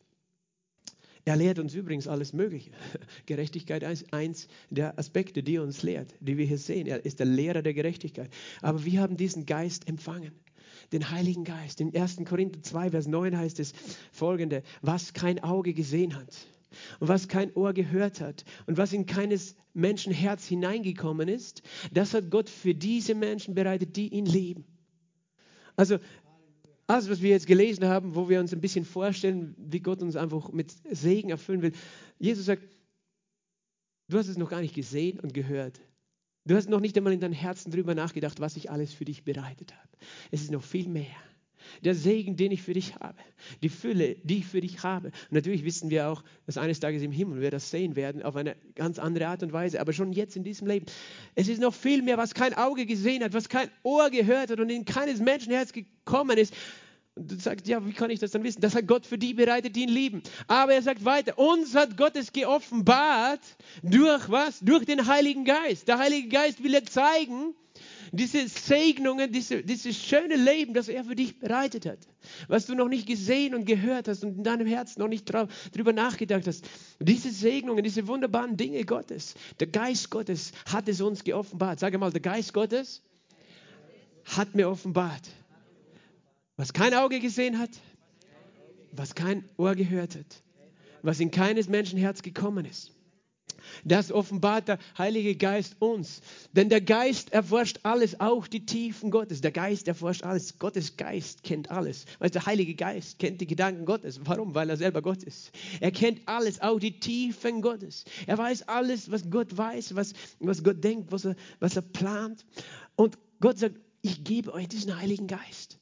Er 1.27 1.35
lehrt 1.35 1.59
uns 1.59 1.75
übrigens 1.75 2.07
alles 2.07 2.33
Mögliche. 2.33 2.71
Gerechtigkeit 3.27 3.83
ist 3.83 4.13
eins 4.13 4.47
der 4.71 4.97
Aspekte, 4.97 5.43
die 5.43 5.57
er 5.57 5.65
uns 5.65 5.83
lehrt, 5.83 6.15
die 6.21 6.39
wir 6.39 6.47
hier 6.47 6.57
sehen. 6.57 6.87
Er 6.87 7.05
ist 7.05 7.19
der 7.19 7.27
Lehrer 7.27 7.63
der 7.63 7.75
Gerechtigkeit. 7.75 8.31
Aber 8.63 8.85
wir 8.85 9.01
haben 9.01 9.17
diesen 9.17 9.45
Geist 9.45 9.89
empfangen, 9.89 10.31
den 10.93 11.11
Heiligen 11.11 11.43
Geist. 11.43 11.81
In 11.81 11.95
1. 11.95 12.19
Korinther 12.29 12.63
2, 12.63 12.91
Vers 12.93 13.09
9 13.09 13.37
heißt 13.37 13.59
es 13.59 13.73
folgende, 14.13 14.63
was 14.83 15.15
kein 15.15 15.43
Auge 15.43 15.75
gesehen 15.75 16.15
hat 16.15 16.47
und 17.01 17.09
was 17.09 17.27
kein 17.27 17.53
Ohr 17.55 17.73
gehört 17.73 18.21
hat 18.21 18.45
und 18.67 18.79
was 18.79 18.93
in 18.93 19.07
keines 19.07 19.57
Menschen 19.75 20.13
Herz 20.13 20.47
hineingekommen 20.47 21.27
ist, 21.27 21.63
das 21.93 22.15
hat 22.15 22.31
Gott 22.31 22.49
für 22.49 22.77
diese 22.77 23.17
Menschen 23.17 23.57
bereitet, 23.57 23.97
die 23.97 24.15
ihn 24.15 24.27
lieben. 24.27 24.65
Also 25.75 25.99
alles, 26.87 27.09
was 27.11 27.21
wir 27.21 27.31
jetzt 27.31 27.47
gelesen 27.47 27.85
haben, 27.85 28.15
wo 28.15 28.29
wir 28.29 28.41
uns 28.41 28.53
ein 28.53 28.61
bisschen 28.61 28.85
vorstellen, 28.85 29.55
wie 29.59 29.81
Gott 29.81 30.03
uns 30.03 30.17
einfach 30.17 30.53
mit 30.53 30.75
Segen 30.91 31.31
erfüllen 31.31 31.63
will. 31.63 31.73
Jesus 32.19 32.47
sagt, 32.47 32.63
du 34.09 34.19
hast 34.19 34.29
es 34.29 34.39
noch 34.39 34.51
gar 34.51 34.61
nicht 34.61 34.75
gesehen 34.75 35.19
und 35.21 35.35
gehört. 35.35 35.81
Du 36.45 36.55
hast 36.55 36.69
noch 36.69 36.81
nicht 36.81 36.97
einmal 36.97 37.13
in 37.13 37.21
deinem 37.21 37.33
Herzen 37.33 37.73
darüber 37.73 37.95
nachgedacht, 37.95 38.39
was 38.39 38.57
ich 38.57 38.71
alles 38.71 38.93
für 38.93 39.05
dich 39.05 39.25
bereitet 39.25 39.75
habe. 39.75 39.89
Es 40.31 40.43
ist 40.43 40.53
noch 40.53 40.63
viel 40.63 40.89
mehr 40.89 41.17
der 41.85 41.95
Segen, 41.95 42.37
den 42.37 42.53
ich 42.53 42.63
für 42.63 42.73
dich 42.73 42.95
habe, 42.97 43.19
die 43.63 43.69
Fülle, 43.69 44.17
die 44.23 44.39
ich 44.39 44.47
für 44.47 44.61
dich 44.61 44.83
habe. 44.83 45.09
Und 45.09 45.33
natürlich 45.33 45.65
wissen 45.65 45.91
wir 45.91 46.09
auch, 46.09 46.23
dass 46.47 46.59
eines 46.59 46.81
Tages 46.81 47.03
im 47.03 47.13
Himmel 47.13 47.41
wir 47.41 47.51
das 47.51 47.71
sehen 47.71 47.97
werden, 47.97 48.23
auf 48.23 48.37
eine 48.37 48.57
ganz 48.75 48.99
andere 48.99 49.29
Art 49.29 49.43
und 49.43 49.53
Weise, 49.53 49.81
aber 49.81 49.93
schon 49.93 50.13
jetzt 50.13 50.37
in 50.37 50.45
diesem 50.45 50.67
Leben. 50.67 50.87
Es 51.35 51.49
ist 51.49 51.61
noch 51.61 51.75
viel 51.75 52.03
mehr, 52.03 52.19
was 52.19 52.35
kein 52.35 52.55
Auge 52.55 52.87
gesehen 52.87 53.23
hat, 53.23 53.33
was 53.33 53.49
kein 53.49 53.69
Ohr 53.83 54.11
gehört 54.11 54.51
hat 54.51 54.61
und 54.61 54.71
in 54.71 54.85
keines 54.85 55.21
Menschenherz 55.21 55.73
gekommen 55.73 56.39
ist. 56.39 56.55
Und 57.17 57.31
du 57.31 57.37
sagst, 57.37 57.67
ja, 57.67 57.85
wie 57.87 57.93
kann 57.93 58.11
ich 58.11 58.21
das 58.21 58.31
dann 58.33 58.45
wissen? 58.45 58.61
Das 58.61 58.75
hat 58.75 58.87
Gott 58.87 59.07
für 59.07 59.17
die 59.17 59.33
bereitet, 59.33 59.75
die 59.75 59.85
ihn 59.85 59.89
lieben. 59.89 60.23
Aber 60.49 60.75
er 60.75 60.83
sagt 60.83 61.05
weiter, 61.07 61.39
uns 61.39 61.75
hat 61.75 61.97
Gott 61.97 62.15
es 62.15 62.33
geoffenbart 62.33 63.41
durch 63.83 64.29
was? 64.29 64.61
Durch 64.61 64.85
den 64.85 65.07
Heiligen 65.07 65.47
Geist. 65.47 65.89
Der 65.89 65.99
Heilige 65.99 66.29
Geist 66.29 66.63
will 66.63 66.75
er 66.75 66.85
zeigen, 66.85 67.55
diese 68.13 68.49
Segnungen, 68.49 69.33
diese, 69.33 69.63
dieses 69.63 69.97
schöne 69.97 70.37
Leben, 70.37 70.75
das 70.75 70.89
er 70.89 71.05
für 71.05 71.15
dich 71.15 71.39
bereitet 71.39 71.87
hat, 71.87 71.99
was 72.49 72.67
du 72.67 72.75
noch 72.75 72.89
nicht 72.89 73.07
gesehen 73.07 73.55
und 73.55 73.65
gehört 73.65 74.09
hast 74.09 74.25
und 74.25 74.39
in 74.39 74.45
deinem 74.45 74.67
Herzen 74.67 75.01
noch 75.01 75.09
nicht 75.09 75.31
drüber 75.75 75.93
nachgedacht 75.93 76.47
hast. 76.47 76.69
Diese 77.01 77.31
Segnungen, 77.31 77.85
diese 77.85 78.07
wunderbaren 78.07 78.57
Dinge 78.57 78.85
Gottes, 78.85 79.35
der 79.61 79.69
Geist 79.69 80.11
Gottes 80.11 80.53
hat 80.67 80.89
es 80.89 81.01
uns 81.01 81.25
geoffenbart. 81.25 81.81
Sage 81.81 81.99
mal, 81.99 82.11
der 82.11 82.21
Geist 82.21 82.53
Gottes 82.53 83.03
hat 84.25 84.55
mir 84.55 84.69
offenbart. 84.69 85.29
Was 86.57 86.73
kein 86.73 86.95
Auge 86.95 87.21
gesehen 87.21 87.59
hat, 87.59 87.71
was 88.93 89.15
kein 89.15 89.45
Ohr 89.57 89.75
gehört 89.75 90.17
hat, 90.17 90.43
was 91.03 91.21
in 91.21 91.31
keines 91.31 91.69
Menschen 91.69 91.99
Herz 91.99 92.23
gekommen 92.23 92.65
ist. 92.65 92.96
Das 93.85 94.13
offenbart 94.13 94.69
der 94.69 94.79
Heilige 94.99 95.37
Geist 95.37 95.77
uns. 95.79 96.21
Denn 96.53 96.69
der 96.69 96.81
Geist 96.81 97.33
erforscht 97.33 97.81
alles, 97.83 98.21
auch 98.21 98.47
die 98.47 98.67
Tiefen 98.67 99.11
Gottes. 99.11 99.41
Der 99.41 99.53
Geist 99.53 99.89
erforscht 99.89 100.25
alles. 100.25 100.59
Gottes 100.59 100.97
Geist 100.97 101.43
kennt 101.43 101.71
alles. 101.71 102.07
Weil 102.19 102.31
der 102.31 102.47
Heilige 102.47 102.75
Geist 102.75 103.19
kennt 103.19 103.41
die 103.41 103.47
Gedanken 103.47 103.85
Gottes. 103.85 104.21
Warum? 104.25 104.55
Weil 104.55 104.71
er 104.71 104.77
selber 104.77 105.03
Gott 105.03 105.23
ist. 105.23 105.51
Er 105.81 105.91
kennt 105.91 106.21
alles, 106.27 106.61
auch 106.61 106.79
die 106.79 106.99
Tiefen 107.01 107.63
Gottes. 107.63 108.05
Er 108.27 108.39
weiß 108.39 108.69
alles, 108.69 109.11
was 109.11 109.31
Gott 109.31 109.57
weiß, 109.57 109.95
was, 109.95 110.13
was 110.39 110.63
Gott 110.63 110.83
denkt, 110.83 111.13
was 111.13 111.25
er, 111.25 111.37
was 111.61 111.77
er 111.77 111.83
plant. 111.83 112.45
Und 112.97 113.19
Gott 113.41 113.59
sagt, 113.59 113.77
ich 114.03 114.25
gebe 114.25 114.53
euch 114.53 114.69
diesen 114.69 114.97
Heiligen 114.97 115.27
Geist. 115.27 115.79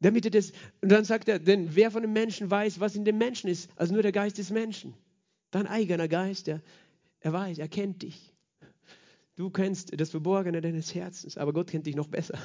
Damit 0.00 0.24
er 0.26 0.30
das, 0.30 0.52
und 0.82 0.92
dann 0.92 1.04
sagt 1.04 1.28
er, 1.28 1.38
denn 1.38 1.74
wer 1.74 1.90
von 1.90 2.02
den 2.02 2.12
Menschen 2.12 2.50
weiß, 2.50 2.78
was 2.80 2.94
in 2.94 3.04
dem 3.04 3.18
Menschen 3.18 3.48
ist, 3.48 3.70
als 3.76 3.90
nur 3.90 4.02
der 4.02 4.12
Geist 4.12 4.38
des 4.38 4.50
Menschen. 4.50 4.94
Dein 5.50 5.66
eigener 5.66 6.08
Geist, 6.08 6.46
der, 6.46 6.62
er 7.24 7.32
weiß, 7.32 7.56
er 7.56 7.68
kennt 7.68 8.02
dich. 8.02 8.34
Du 9.34 9.48
kennst 9.48 9.98
das 9.98 10.10
Verborgene 10.10 10.60
deines 10.60 10.94
Herzens, 10.94 11.38
aber 11.38 11.54
Gott 11.54 11.70
kennt 11.70 11.86
dich 11.86 11.96
noch 11.96 12.08
besser. 12.08 12.38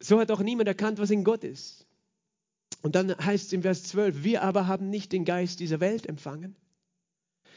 So 0.00 0.18
hat 0.18 0.32
auch 0.32 0.40
niemand 0.40 0.66
erkannt, 0.66 0.98
was 0.98 1.10
in 1.10 1.22
Gott 1.22 1.44
ist. 1.44 1.86
Und 2.82 2.96
dann 2.96 3.16
heißt 3.16 3.46
es 3.46 3.52
im 3.52 3.62
Vers 3.62 3.84
12, 3.84 4.24
wir 4.24 4.42
aber 4.42 4.66
haben 4.66 4.90
nicht 4.90 5.12
den 5.12 5.24
Geist 5.24 5.60
dieser 5.60 5.78
Welt 5.78 6.06
empfangen, 6.06 6.56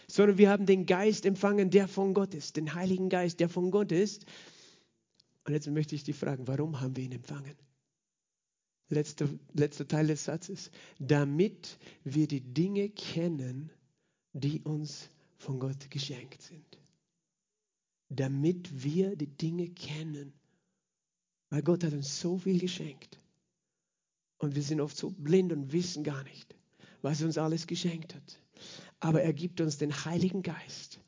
sondern 0.07 0.37
wir 0.37 0.51
haben 0.51 0.67
den 0.67 0.85
Geist 0.85 1.25
empfangen, 1.25 1.71
der 1.71 1.87
von 1.87 2.13
Gott 2.13 2.35
ist, 2.35 2.57
den 2.57 2.75
Heiligen 2.75 3.09
Geist, 3.09 3.39
der 3.39 3.49
von 3.49 3.71
Gott 3.71 3.91
ist. 3.91 4.25
Und 5.45 5.53
jetzt 5.53 5.67
möchte 5.67 5.95
ich 5.95 6.03
dich 6.03 6.15
fragen, 6.15 6.47
warum 6.47 6.79
haben 6.79 6.95
wir 6.95 7.03
ihn 7.03 7.11
empfangen? 7.11 7.55
Letzter, 8.89 9.27
letzter 9.53 9.87
Teil 9.87 10.05
des 10.05 10.25
Satzes. 10.25 10.69
Damit 10.99 11.79
wir 12.03 12.27
die 12.27 12.41
Dinge 12.41 12.89
kennen, 12.89 13.71
die 14.33 14.61
uns 14.61 15.09
von 15.41 15.59
Gott 15.59 15.89
geschenkt 15.89 16.41
sind. 16.41 16.79
Damit 18.09 18.83
wir 18.83 19.15
die 19.15 19.27
Dinge 19.27 19.69
kennen. 19.69 20.33
Weil 21.49 21.63
Gott 21.63 21.83
hat 21.83 21.93
uns 21.93 22.19
so 22.19 22.37
viel 22.37 22.59
geschenkt. 22.59 23.19
Und 24.37 24.55
wir 24.55 24.63
sind 24.63 24.81
oft 24.81 24.95
so 24.95 25.11
blind 25.11 25.51
und 25.51 25.71
wissen 25.71 26.03
gar 26.03 26.23
nicht, 26.23 26.55
was 27.01 27.21
er 27.21 27.27
uns 27.27 27.37
alles 27.37 27.67
geschenkt 27.67 28.15
hat. 28.15 28.39
Aber 28.99 29.21
er 29.21 29.33
gibt 29.33 29.61
uns 29.61 29.77
den 29.77 29.93
Heiligen 30.05 30.43
Geist, 30.43 30.99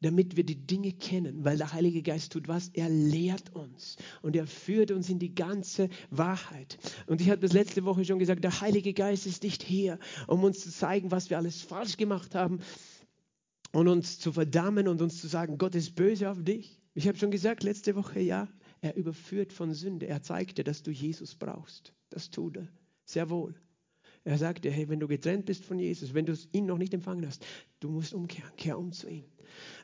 damit 0.00 0.36
wir 0.36 0.44
die 0.44 0.66
Dinge 0.66 0.92
kennen, 0.92 1.44
weil 1.44 1.56
der 1.56 1.72
Heilige 1.72 2.02
Geist 2.02 2.32
tut 2.32 2.48
was? 2.48 2.68
Er 2.68 2.88
lehrt 2.88 3.54
uns 3.54 3.96
und 4.22 4.36
er 4.36 4.46
führt 4.46 4.90
uns 4.90 5.08
in 5.08 5.18
die 5.18 5.34
ganze 5.34 5.88
Wahrheit. 6.10 6.78
Und 7.06 7.20
ich 7.20 7.30
habe 7.30 7.40
das 7.40 7.52
letzte 7.52 7.84
Woche 7.84 8.04
schon 8.04 8.18
gesagt, 8.18 8.44
der 8.44 8.60
Heilige 8.60 8.92
Geist 8.92 9.26
ist 9.26 9.42
nicht 9.42 9.62
hier, 9.62 9.98
um 10.26 10.42
uns 10.44 10.60
zu 10.60 10.70
zeigen, 10.70 11.10
was 11.10 11.30
wir 11.30 11.38
alles 11.38 11.62
falsch 11.62 11.96
gemacht 11.96 12.34
haben 12.34 12.60
und 13.72 13.88
uns 13.88 14.18
zu 14.18 14.32
verdammen 14.32 14.88
und 14.88 15.00
uns 15.00 15.20
zu 15.20 15.26
sagen, 15.26 15.58
Gott 15.58 15.74
ist 15.74 15.94
böse 15.94 16.30
auf 16.30 16.42
dich. 16.42 16.80
Ich 16.94 17.08
habe 17.08 17.18
schon 17.18 17.30
gesagt 17.30 17.62
letzte 17.62 17.96
Woche, 17.96 18.20
ja, 18.20 18.48
er 18.80 18.96
überführt 18.96 19.52
von 19.52 19.72
Sünde. 19.72 20.06
Er 20.06 20.22
zeigt 20.22 20.58
dir, 20.58 20.64
dass 20.64 20.82
du 20.82 20.90
Jesus 20.90 21.34
brauchst. 21.34 21.94
Das 22.10 22.30
tut 22.30 22.58
er 22.58 22.68
sehr 23.04 23.30
wohl. 23.30 23.54
Er 24.24 24.38
sagt 24.38 24.64
dir, 24.64 24.70
hey, 24.70 24.88
wenn 24.88 25.00
du 25.00 25.08
getrennt 25.08 25.46
bist 25.46 25.64
von 25.64 25.78
Jesus, 25.78 26.14
wenn 26.14 26.26
du 26.26 26.36
ihn 26.52 26.66
noch 26.66 26.78
nicht 26.78 26.94
empfangen 26.94 27.26
hast, 27.26 27.44
du 27.80 27.88
musst 27.88 28.14
umkehren, 28.14 28.54
kehr 28.56 28.78
um 28.78 28.92
zu 28.92 29.08
ihm. 29.08 29.24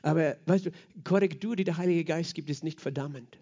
Aber 0.01 0.37
weißt 0.45 0.67
du, 0.67 0.71
Korrektur, 1.03 1.55
die 1.55 1.65
der 1.65 1.77
Heilige 1.77 2.05
Geist 2.05 2.35
gibt, 2.35 2.49
ist 2.49 2.63
nicht 2.63 2.79
verdammend. 2.79 3.37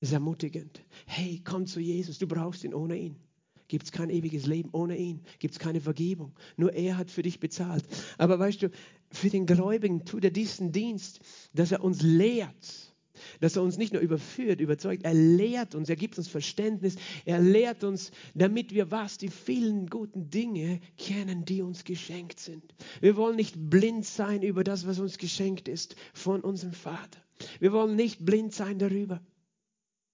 Ist 0.00 0.12
ermutigend. 0.12 0.82
Hey, 1.06 1.40
komm 1.42 1.66
zu 1.66 1.80
Jesus, 1.80 2.18
du 2.18 2.26
brauchst 2.26 2.64
ihn 2.64 2.74
ohne 2.74 2.98
ihn. 2.98 3.16
Gibt 3.68 3.84
es 3.84 3.92
kein 3.92 4.10
ewiges 4.10 4.46
Leben 4.46 4.68
ohne 4.72 4.96
ihn? 4.96 5.22
Gibt 5.38 5.54
es 5.54 5.58
keine 5.58 5.80
Vergebung? 5.80 6.38
Nur 6.56 6.72
er 6.72 6.96
hat 6.96 7.10
für 7.10 7.22
dich 7.22 7.40
bezahlt. 7.40 7.84
Aber 8.16 8.38
weißt 8.38 8.62
du, 8.62 8.70
für 9.10 9.30
den 9.30 9.46
Gläubigen 9.46 10.04
tut 10.04 10.24
er 10.24 10.30
diesen 10.30 10.72
Dienst, 10.72 11.20
dass 11.52 11.72
er 11.72 11.82
uns 11.82 12.02
lehrt 12.02 12.86
dass 13.40 13.56
er 13.56 13.62
uns 13.62 13.76
nicht 13.78 13.92
nur 13.92 14.02
überführt, 14.02 14.60
überzeugt, 14.60 15.04
er 15.04 15.14
lehrt 15.14 15.74
uns, 15.74 15.88
er 15.88 15.96
gibt 15.96 16.18
uns 16.18 16.28
Verständnis, 16.28 16.96
er 17.24 17.40
lehrt 17.40 17.84
uns, 17.84 18.10
damit 18.34 18.74
wir 18.74 18.90
was, 18.90 19.18
die 19.18 19.28
vielen 19.28 19.88
guten 19.88 20.30
Dinge 20.30 20.80
kennen, 20.98 21.44
die 21.44 21.62
uns 21.62 21.84
geschenkt 21.84 22.40
sind. 22.40 22.74
Wir 23.00 23.16
wollen 23.16 23.36
nicht 23.36 23.54
blind 23.70 24.04
sein 24.04 24.42
über 24.42 24.64
das, 24.64 24.86
was 24.86 24.98
uns 24.98 25.18
geschenkt 25.18 25.68
ist 25.68 25.96
von 26.12 26.40
unserem 26.40 26.72
Vater. 26.72 27.20
Wir 27.60 27.72
wollen 27.72 27.96
nicht 27.96 28.24
blind 28.24 28.52
sein 28.52 28.78
darüber. 28.78 29.20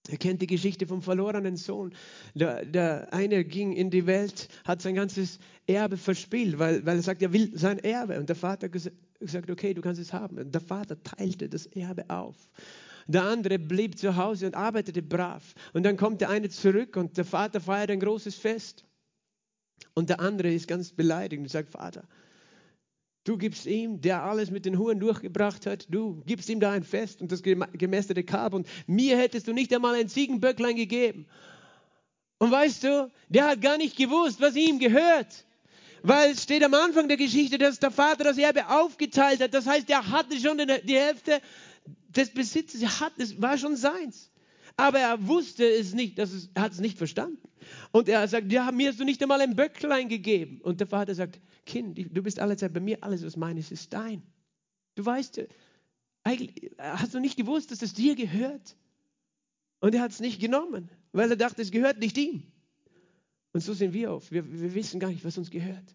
Er 0.09 0.19
kennt 0.19 0.43
die 0.43 0.49
Geschichte 0.49 0.87
vom 0.87 1.01
verlorenen 1.01 1.57
Sohn. 1.57 1.95
Der, 2.35 2.65
der, 2.65 3.12
eine 3.15 3.45
ging 3.45 3.73
in 3.73 3.91
die 3.91 4.07
Welt, 4.07 4.49
hat 4.65 4.83
sein 4.83 4.97
ganzes 4.97 5.38
Erbe 5.67 5.97
verspielt, 5.97 6.59
weil, 6.59 6.85
weil 6.85 6.97
er 6.97 7.03
sagt, 7.03 7.23
er 7.23 7.33
will 7.33 7.57
sein 7.57 7.79
Erbe. 7.79 8.19
Und 8.19 8.29
der 8.29 8.37
Vater 8.37 8.69
gesagt, 8.69 9.51
okay, 9.51 9.75
du 9.75 9.81
kannst 9.81 10.01
es 10.01 10.12
haben. 10.12 10.38
Und 10.38 10.53
der 10.53 10.61
Vater 10.61 11.01
teilte 11.03 11.49
das 11.49 11.67
Erbe 11.67 12.11
auf. 12.11 12.37
Der 13.07 13.23
andere 13.23 13.59
blieb 13.59 13.97
zu 13.97 14.17
Hause 14.17 14.47
und 14.47 14.57
arbeitete 14.57 15.03
brav. 15.03 15.55
Und 15.73 15.85
dann 15.85 15.97
kommt 15.97 16.21
der 16.21 16.31
eine 16.31 16.49
zurück 16.49 16.97
und 16.97 17.17
der 17.17 17.25
Vater 17.25 17.61
feiert 17.61 17.91
ein 17.91 18.01
großes 18.01 18.35
Fest. 18.35 18.85
Und 19.95 20.09
der 20.09 20.21
andere 20.21 20.53
ist 20.53 20.67
ganz 20.67 20.93
beleidigt 20.93 21.41
und 21.41 21.49
sagt, 21.49 21.71
Vater, 21.71 22.05
du 23.24 23.37
gibst 23.37 23.66
ihm, 23.66 24.00
der 24.00 24.22
alles 24.22 24.50
mit 24.50 24.64
den 24.64 24.78
Huren 24.78 25.00
durchgebracht 25.00 25.66
hat, 25.66 25.87
du 25.90 26.22
gibst 26.26 26.48
ihm 26.48 26.61
da 26.61 26.72
ein 26.72 26.82
Fest 26.82 27.20
und 27.20 27.30
das 27.30 27.42
gemästete 27.42 28.24
Kalb 28.24 28.54
und 28.54 28.66
mir 28.87 29.16
hättest 29.16 29.48
du 29.48 29.52
nicht 29.52 29.72
einmal 29.74 29.94
ein 29.94 30.08
Ziegenböcklein 30.08 30.76
gegeben. 30.76 31.26
Und 32.38 32.50
weißt 32.50 32.82
du, 32.82 33.11
der 33.28 33.46
hat 33.46 33.61
gar 33.61 33.78
nicht 33.78 33.96
gewusst, 33.96 34.40
was 34.40 34.56
ihm 34.56 34.80
gehört. 34.80 35.46
Weil 36.02 36.32
es 36.32 36.42
steht 36.42 36.64
am 36.64 36.74
Anfang 36.74 37.06
der 37.06 37.16
Geschichte, 37.16 37.58
dass 37.58 37.78
der 37.78 37.92
Vater 37.92 38.24
das 38.24 38.37
Erbe 38.37 38.68
aufgeteilt 38.68 39.40
hat. 39.40 39.54
Das 39.54 39.66
heißt, 39.66 39.88
er 39.88 40.11
hatte 40.11 40.37
schon 40.40 40.58
die 40.58 40.96
Hälfte 40.96 41.40
des 42.08 42.35
Besitzes. 42.35 42.82
Er 42.82 42.98
hat, 42.98 43.12
es 43.18 43.40
war 43.40 43.56
schon 43.56 43.76
seins. 43.76 44.32
Aber 44.76 44.98
er 44.98 45.26
wusste 45.26 45.64
es 45.64 45.94
nicht, 45.94 46.18
dass 46.18 46.32
es, 46.32 46.50
er 46.54 46.62
hat 46.62 46.72
es 46.72 46.80
nicht 46.80 46.98
verstanden. 46.98 47.38
Und 47.90 48.08
er 48.08 48.26
sagt, 48.28 48.50
ja, 48.52 48.70
mir 48.72 48.88
hast 48.88 49.00
du 49.00 49.04
nicht 49.04 49.22
einmal 49.22 49.40
ein 49.40 49.56
Böcklein 49.56 50.08
gegeben. 50.08 50.61
Und 50.62 50.80
der 50.80 50.87
Vater 50.87 51.14
sagt, 51.14 51.40
Kind, 51.66 51.98
du 51.98 52.22
bist 52.22 52.40
alle 52.40 52.56
Zeit 52.56 52.72
bei 52.72 52.80
mir, 52.80 52.98
alles 53.02 53.24
was 53.24 53.37
meines 53.37 53.70
ist 53.70 53.92
dein. 53.92 54.22
Du 54.94 55.04
weißt, 55.04 55.42
eigentlich 56.24 56.72
hast 56.78 57.14
du 57.14 57.20
nicht 57.20 57.37
gewusst, 57.37 57.70
dass 57.70 57.82
es 57.82 57.94
dir 57.94 58.14
gehört. 58.14 58.76
Und 59.80 59.94
er 59.94 60.02
hat 60.02 60.12
es 60.12 60.20
nicht 60.20 60.40
genommen, 60.40 60.90
weil 61.12 61.30
er 61.30 61.37
dachte, 61.37 61.62
es 61.62 61.70
gehört 61.70 61.98
nicht 61.98 62.16
ihm. 62.16 62.44
Und 63.52 63.61
so 63.61 63.74
sind 63.74 63.92
wir 63.92 64.12
oft. 64.12 64.32
Wir, 64.32 64.50
wir 64.50 64.74
wissen 64.74 65.00
gar 65.00 65.11
nicht, 65.11 65.24
was 65.24 65.38
uns 65.38 65.50
gehört. 65.50 65.94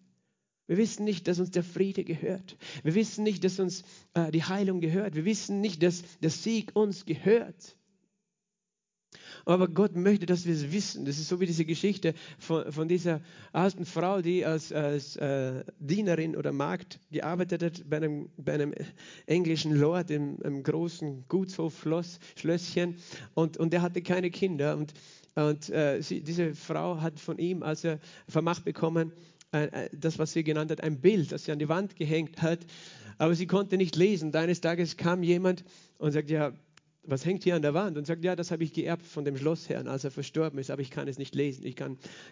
Wir 0.66 0.76
wissen 0.76 1.04
nicht, 1.04 1.26
dass 1.26 1.38
uns 1.38 1.50
der 1.50 1.64
Friede 1.64 2.04
gehört. 2.04 2.56
Wir 2.82 2.94
wissen 2.94 3.24
nicht, 3.24 3.42
dass 3.42 3.58
uns 3.58 3.82
äh, 4.12 4.30
die 4.30 4.44
Heilung 4.44 4.80
gehört. 4.80 5.14
Wir 5.14 5.24
wissen 5.24 5.60
nicht, 5.60 5.82
dass 5.82 6.02
der 6.20 6.30
Sieg 6.30 6.76
uns 6.76 7.06
gehört. 7.06 7.76
Aber 9.44 9.68
Gott 9.68 9.96
möchte, 9.96 10.26
dass 10.26 10.44
wir 10.44 10.52
es 10.52 10.72
wissen. 10.72 11.06
Das 11.06 11.18
ist 11.18 11.28
so 11.28 11.40
wie 11.40 11.46
diese 11.46 11.64
Geschichte 11.64 12.12
von, 12.38 12.70
von 12.70 12.86
dieser 12.86 13.22
alten 13.52 13.86
Frau, 13.86 14.20
die 14.20 14.44
als, 14.44 14.72
als 14.72 15.16
äh, 15.16 15.64
Dienerin 15.78 16.36
oder 16.36 16.52
Magd 16.52 17.00
gearbeitet 17.10 17.62
hat 17.62 17.88
bei 17.88 17.96
einem, 17.96 18.28
bei 18.36 18.52
einem 18.52 18.74
englischen 19.26 19.74
Lord 19.74 20.10
im, 20.10 20.38
im 20.42 20.62
großen 20.62 21.24
Gutshof, 21.28 21.86
Schlösschen. 22.36 22.96
Und, 23.34 23.56
und 23.56 23.72
er 23.72 23.82
hatte 23.82 24.02
keine 24.02 24.30
Kinder. 24.30 24.76
Und, 24.76 24.92
und 25.34 25.70
äh, 25.70 26.02
sie, 26.02 26.20
diese 26.20 26.54
Frau 26.54 27.00
hat 27.00 27.18
von 27.18 27.38
ihm, 27.38 27.62
als 27.62 27.84
er 27.84 28.00
Vermacht 28.28 28.64
bekommen, 28.64 29.12
äh, 29.52 29.64
äh, 29.64 29.88
das, 29.92 30.18
was 30.18 30.34
sie 30.34 30.44
genannt 30.44 30.70
hat, 30.70 30.82
ein 30.82 31.00
Bild, 31.00 31.32
das 31.32 31.44
sie 31.44 31.52
an 31.52 31.58
die 31.58 31.70
Wand 31.70 31.96
gehängt 31.96 32.42
hat. 32.42 32.60
Aber 33.16 33.34
sie 33.34 33.46
konnte 33.46 33.78
nicht 33.78 33.96
lesen. 33.96 34.34
Eines 34.34 34.60
Tages 34.60 34.96
kam 34.98 35.22
jemand 35.22 35.64
und 35.96 36.12
sagt, 36.12 36.28
ja, 36.28 36.52
was 37.08 37.24
hängt 37.24 37.44
hier 37.44 37.56
an 37.56 37.62
der 37.62 37.74
Wand? 37.74 37.96
Und 37.96 38.06
sagt, 38.06 38.22
ja, 38.24 38.36
das 38.36 38.50
habe 38.50 38.64
ich 38.64 38.72
geerbt 38.72 39.06
von 39.06 39.24
dem 39.24 39.36
Schlossherrn, 39.36 39.88
als 39.88 40.04
er 40.04 40.10
verstorben 40.10 40.58
ist, 40.58 40.70
aber 40.70 40.82
ich 40.82 40.90
kann 40.90 41.08
es 41.08 41.18
nicht 41.18 41.34
lesen. 41.34 41.64
Ich, 41.64 41.76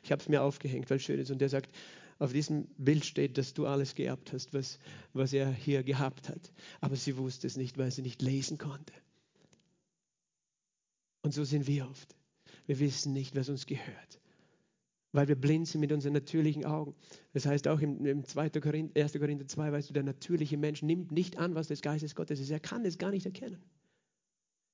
ich 0.03 0.13
habe 0.13 0.23
es 0.23 0.29
mir 0.29 0.43
aufgehängt, 0.43 0.91
weil 0.91 0.99
es 0.99 1.03
schön 1.03 1.19
ist. 1.19 1.31
Und 1.31 1.41
der 1.41 1.49
sagt, 1.49 1.71
auf 2.19 2.33
diesem 2.33 2.67
Bild 2.77 3.05
steht, 3.05 3.39
dass 3.39 3.55
du 3.55 3.67
alles 3.67 3.95
geerbt 3.95 4.33
hast, 4.33 4.55
was, 4.55 4.79
was 5.13 5.33
er 5.33 5.51
hier 5.51 5.83
gehabt 5.83 6.29
hat. 6.29 6.53
Aber 6.81 6.97
sie 6.97 7.17
wusste 7.17 7.47
es 7.47 7.57
nicht, 7.57 7.79
weil 7.79 7.91
sie 7.91 8.03
nicht 8.03 8.23
lesen 8.23 8.59
konnte. 8.59 8.93
Und 11.23 11.35
so 11.35 11.45
sind 11.45 11.67
wir 11.67 11.89
oft. 11.89 12.15
Wir 12.67 12.79
wissen 12.79 13.13
nicht, 13.13 13.35
was 13.35 13.49
uns 13.49 13.67
gehört 13.67 14.21
weil 15.17 15.29
wir 15.29 15.35
blind 15.35 15.67
sind 15.67 15.81
mit 15.81 15.93
unseren 15.93 16.13
natürlichen 16.13 16.67
Augen. 16.67 16.95
Das 17.33 17.47
heißt 17.47 17.67
auch 17.69 17.81
im, 17.81 18.05
im 18.05 18.25
2. 18.25 18.51
Korinther, 18.51 19.03
1. 19.03 19.15
Korinther 19.15 19.49
2, 19.49 19.73
weißt 19.73 19.89
du, 19.89 19.95
der 19.95 20.03
natürliche 20.03 20.59
Mensch 20.59 20.83
nimmt 20.83 21.11
nicht 21.11 21.39
an, 21.39 21.55
was 21.55 21.69
des 21.69 21.81
Geistes 21.81 22.15
Gottes 22.15 22.39
ist. 22.39 22.51
Er 22.51 22.61
kann 22.61 22.85
es 22.85 22.99
gar 22.99 23.11
nicht 23.11 23.25
erkennen. 23.25 23.59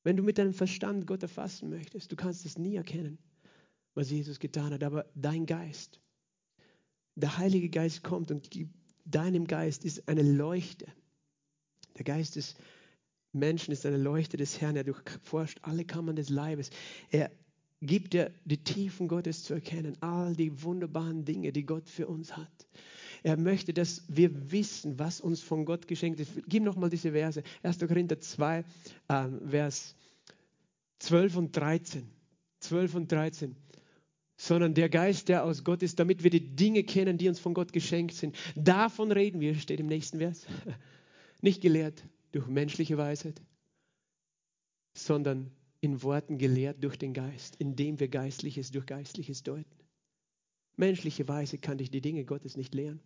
Wenn 0.02 0.16
du 0.16 0.22
mit 0.22 0.38
deinem 0.38 0.54
Verstand 0.54 1.06
Gott 1.06 1.22
erfassen 1.22 1.70
möchtest, 1.70 2.10
du 2.10 2.16
kannst 2.16 2.44
es 2.44 2.58
nie 2.58 2.76
erkennen, 2.76 3.18
was 3.94 4.10
Jesus 4.10 4.38
getan 4.38 4.72
hat, 4.72 4.82
aber 4.82 5.06
dein 5.14 5.46
Geist, 5.46 6.00
der 7.14 7.38
Heilige 7.38 7.68
Geist 7.68 8.02
kommt 8.02 8.30
und 8.30 8.50
gibt 8.50 8.74
deinem 9.04 9.46
Geist 9.46 9.84
ist 9.84 10.08
eine 10.08 10.22
Leuchte. 10.22 10.86
Der 11.96 12.04
Geist 12.04 12.36
des 12.36 12.54
Menschen 13.32 13.72
ist 13.72 13.86
eine 13.86 13.96
Leuchte 13.96 14.36
des 14.36 14.60
Herrn. 14.60 14.76
Er 14.76 14.84
durchforscht 14.84 15.58
alle 15.62 15.84
Kammern 15.84 16.16
des 16.16 16.28
Leibes. 16.28 16.70
Er 17.10 17.30
gibt 17.80 18.12
dir 18.12 18.32
die 18.44 18.62
Tiefen 18.62 19.08
Gottes 19.08 19.44
zu 19.44 19.54
erkennen, 19.54 19.96
all 20.00 20.36
die 20.36 20.62
wunderbaren 20.62 21.24
Dinge, 21.24 21.52
die 21.52 21.66
Gott 21.66 21.88
für 21.88 22.06
uns 22.06 22.36
hat. 22.36 22.66
Er 23.22 23.36
möchte, 23.36 23.72
dass 23.72 24.04
wir 24.08 24.50
wissen, 24.50 24.98
was 24.98 25.20
uns 25.20 25.40
von 25.40 25.64
Gott 25.64 25.86
geschenkt 25.86 26.18
ist. 26.20 26.32
Gib 26.48 26.64
nochmal 26.64 26.90
diese 26.90 27.12
Verse. 27.12 27.42
1. 27.62 27.78
Korinther 27.78 28.18
2, 28.18 28.64
äh, 29.08 29.28
Vers 29.48 29.94
12 30.98 31.36
und 31.36 31.56
13. 31.56 32.08
12 32.60 32.94
und 32.94 33.12
13. 33.12 33.56
Sondern 34.36 34.74
der 34.74 34.88
Geist, 34.88 35.28
der 35.28 35.44
aus 35.44 35.62
Gott 35.62 35.82
ist, 35.82 36.00
damit 36.00 36.24
wir 36.24 36.30
die 36.30 36.56
Dinge 36.56 36.82
kennen, 36.82 37.16
die 37.16 37.28
uns 37.28 37.38
von 37.38 37.54
Gott 37.54 37.72
geschenkt 37.72 38.14
sind. 38.14 38.36
Davon 38.56 39.12
reden 39.12 39.40
wir, 39.40 39.54
steht 39.54 39.78
im 39.78 39.86
nächsten 39.86 40.18
Vers. 40.18 40.46
Nicht 41.40 41.60
gelehrt 41.60 42.04
durch 42.32 42.46
menschliche 42.46 42.98
Weisheit, 42.98 43.40
sondern 44.94 45.50
in 45.80 46.02
Worten 46.02 46.38
gelehrt 46.38 46.82
durch 46.82 46.96
den 46.96 47.12
Geist, 47.12 47.56
indem 47.56 48.00
wir 48.00 48.08
Geistliches 48.08 48.70
durch 48.70 48.86
Geistliches 48.86 49.42
deuten. 49.42 49.76
Menschliche 50.76 51.28
Weise 51.28 51.58
kann 51.58 51.78
dich 51.78 51.90
die 51.90 52.00
Dinge 52.00 52.24
Gottes 52.24 52.56
nicht 52.56 52.74
lehren. 52.74 53.00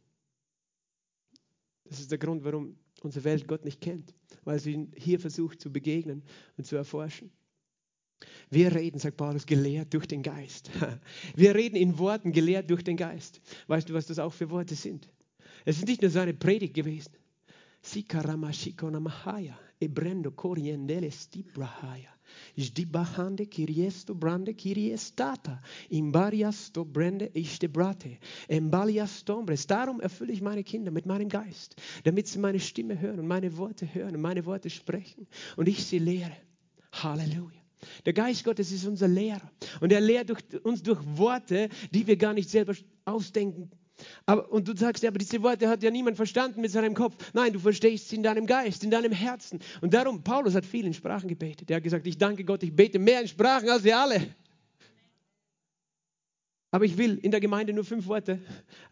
Das 1.88 2.00
ist 2.00 2.10
der 2.10 2.18
Grund, 2.18 2.44
warum 2.44 2.76
unsere 3.02 3.24
Welt 3.24 3.46
Gott 3.46 3.64
nicht 3.64 3.80
kennt, 3.80 4.14
weil 4.44 4.58
sie 4.58 4.72
ihn 4.72 4.92
hier 4.96 5.20
versucht 5.20 5.60
zu 5.60 5.72
begegnen 5.72 6.22
und 6.56 6.66
zu 6.66 6.76
erforschen. 6.76 7.30
Wir 8.50 8.74
reden, 8.74 8.98
sagt 8.98 9.16
Paulus, 9.16 9.44
gelehrt 9.44 9.92
durch 9.92 10.06
den 10.06 10.22
Geist. 10.22 10.70
Wir 11.34 11.54
reden 11.54 11.76
in 11.76 11.98
Worten 11.98 12.32
gelehrt 12.32 12.70
durch 12.70 12.82
den 12.82 12.96
Geist. 12.96 13.40
Weißt 13.66 13.88
du, 13.88 13.94
was 13.94 14.06
das 14.06 14.18
auch 14.18 14.32
für 14.32 14.48
Worte 14.50 14.74
sind? 14.74 15.08
Es 15.66 15.76
ist 15.76 15.86
nicht 15.86 16.00
nur 16.00 16.10
seine 16.10 16.32
Predigt 16.32 16.74
gewesen. 16.74 17.12
Sikaramashikonomahaya, 17.82 19.58
ebrendo 19.80 20.30
coriendele 20.30 21.10
stibrahaya. 21.12 22.15
Jdibahande 22.56 23.46
kiriesto 23.46 24.14
brande 24.14 24.54
kiriestata. 24.54 25.60
Imbariasto 25.90 26.84
brende 26.84 27.30
ishte 27.34 27.70
Embalias 28.48 29.24
tombres. 29.24 29.66
Darum 29.66 30.00
erfülle 30.00 30.32
ich 30.32 30.40
meine 30.40 30.64
Kinder 30.64 30.90
mit 30.90 31.06
meinem 31.06 31.28
Geist, 31.28 31.76
damit 32.04 32.28
sie 32.28 32.38
meine 32.38 32.60
Stimme 32.60 33.00
hören 33.00 33.18
und 33.18 33.26
meine 33.26 33.56
Worte 33.56 33.92
hören 33.94 34.16
und 34.16 34.22
meine 34.22 34.44
Worte 34.44 34.70
sprechen 34.70 35.26
und 35.56 35.68
ich 35.68 35.84
sie 35.84 35.98
lehre. 35.98 36.36
Halleluja. 36.92 37.60
Der 38.04 38.12
Geist 38.12 38.44
Gottes 38.44 38.72
ist 38.72 38.86
unser 38.86 39.08
Lehrer 39.08 39.50
und 39.80 39.92
er 39.92 40.00
lehrt 40.00 40.30
durch, 40.30 40.40
uns 40.64 40.82
durch 40.82 41.00
Worte, 41.16 41.68
die 41.92 42.06
wir 42.06 42.16
gar 42.16 42.32
nicht 42.32 42.48
selber 42.48 42.74
ausdenken 43.04 43.70
aber, 44.26 44.50
und 44.52 44.68
du 44.68 44.76
sagst, 44.76 45.02
ja, 45.02 45.10
aber 45.10 45.18
diese 45.18 45.42
Worte 45.42 45.68
hat 45.68 45.82
ja 45.82 45.90
niemand 45.90 46.16
verstanden 46.16 46.60
mit 46.60 46.70
seinem 46.70 46.94
Kopf. 46.94 47.14
Nein, 47.32 47.52
du 47.52 47.58
verstehst 47.58 48.08
sie 48.08 48.16
in 48.16 48.22
deinem 48.22 48.46
Geist, 48.46 48.84
in 48.84 48.90
deinem 48.90 49.12
Herzen. 49.12 49.60
Und 49.80 49.94
darum, 49.94 50.22
Paulus 50.22 50.54
hat 50.54 50.66
viel 50.66 50.86
in 50.86 50.94
Sprachen 50.94 51.28
gebetet. 51.28 51.70
Er 51.70 51.76
hat 51.76 51.82
gesagt, 51.82 52.06
ich 52.06 52.18
danke 52.18 52.44
Gott, 52.44 52.62
ich 52.62 52.74
bete 52.74 52.98
mehr 52.98 53.20
in 53.20 53.28
Sprachen 53.28 53.68
als 53.68 53.84
ihr 53.84 53.98
alle. 53.98 54.34
Aber 56.70 56.84
ich 56.84 56.98
will 56.98 57.18
in 57.18 57.30
der 57.30 57.40
Gemeinde 57.40 57.72
nur 57.72 57.84
fünf 57.84 58.06
Worte 58.06 58.38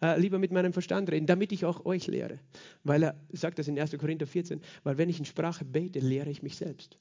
äh, 0.00 0.18
lieber 0.18 0.38
mit 0.38 0.52
meinem 0.52 0.72
Verstand 0.72 1.10
reden, 1.10 1.26
damit 1.26 1.52
ich 1.52 1.66
auch 1.66 1.84
euch 1.84 2.06
lehre. 2.06 2.38
Weil 2.82 3.02
er 3.02 3.20
sagt 3.32 3.58
das 3.58 3.68
in 3.68 3.78
1. 3.78 3.98
Korinther 3.98 4.26
14, 4.26 4.62
weil 4.84 4.96
wenn 4.96 5.10
ich 5.10 5.18
in 5.18 5.26
Sprache 5.26 5.64
bete, 5.64 5.98
lehre 5.98 6.30
ich 6.30 6.42
mich 6.42 6.56
selbst. 6.56 6.96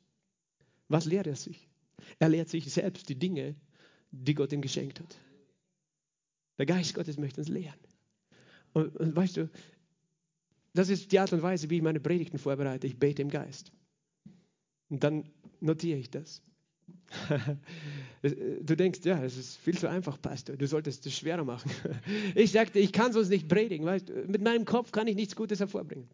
Was 0.89 1.05
lehrt 1.05 1.27
er 1.27 1.35
sich? 1.35 1.69
Er 2.19 2.27
lehrt 2.29 2.49
sich 2.49 2.69
selbst 2.71 3.07
die 3.07 3.17
Dinge, 3.17 3.55
die 4.11 4.33
Gott 4.33 4.51
ihm 4.51 4.61
geschenkt 4.61 4.99
hat. 4.99 5.17
Der 6.57 6.65
Geist 6.65 6.93
Gottes 6.93 7.17
möchte 7.17 7.41
uns 7.41 7.49
lehren. 7.49 7.79
Und, 8.73 8.95
und 8.97 9.15
weißt 9.15 9.37
du, 9.37 9.49
das 10.73 10.89
ist 10.89 11.11
die 11.11 11.19
Art 11.19 11.31
und 11.33 11.41
Weise, 11.41 11.69
wie 11.69 11.77
ich 11.77 11.81
meine 11.81 11.99
Predigten 11.99 12.37
vorbereite. 12.39 12.87
Ich 12.87 12.97
bete 12.97 13.21
im 13.21 13.29
Geist. 13.29 13.71
Und 14.89 15.03
dann 15.03 15.29
notiere 15.59 15.99
ich 15.99 16.09
das. 16.09 16.41
du 18.21 18.75
denkst, 18.75 19.01
ja, 19.03 19.23
es 19.23 19.37
ist 19.37 19.57
viel 19.57 19.77
zu 19.77 19.87
einfach, 19.87 20.19
Pastor. 20.21 20.57
Du 20.57 20.67
solltest 20.67 21.05
es 21.05 21.15
schwerer 21.15 21.43
machen. 21.43 21.71
Ich 22.35 22.51
sagte, 22.51 22.79
ich 22.79 22.91
kann 22.91 23.13
sonst 23.13 23.29
nicht 23.29 23.47
predigen. 23.47 23.85
Weißt, 23.85 24.11
mit 24.27 24.41
meinem 24.41 24.65
Kopf 24.65 24.91
kann 24.91 25.07
ich 25.07 25.15
nichts 25.15 25.35
Gutes 25.35 25.59
hervorbringen. 25.59 26.09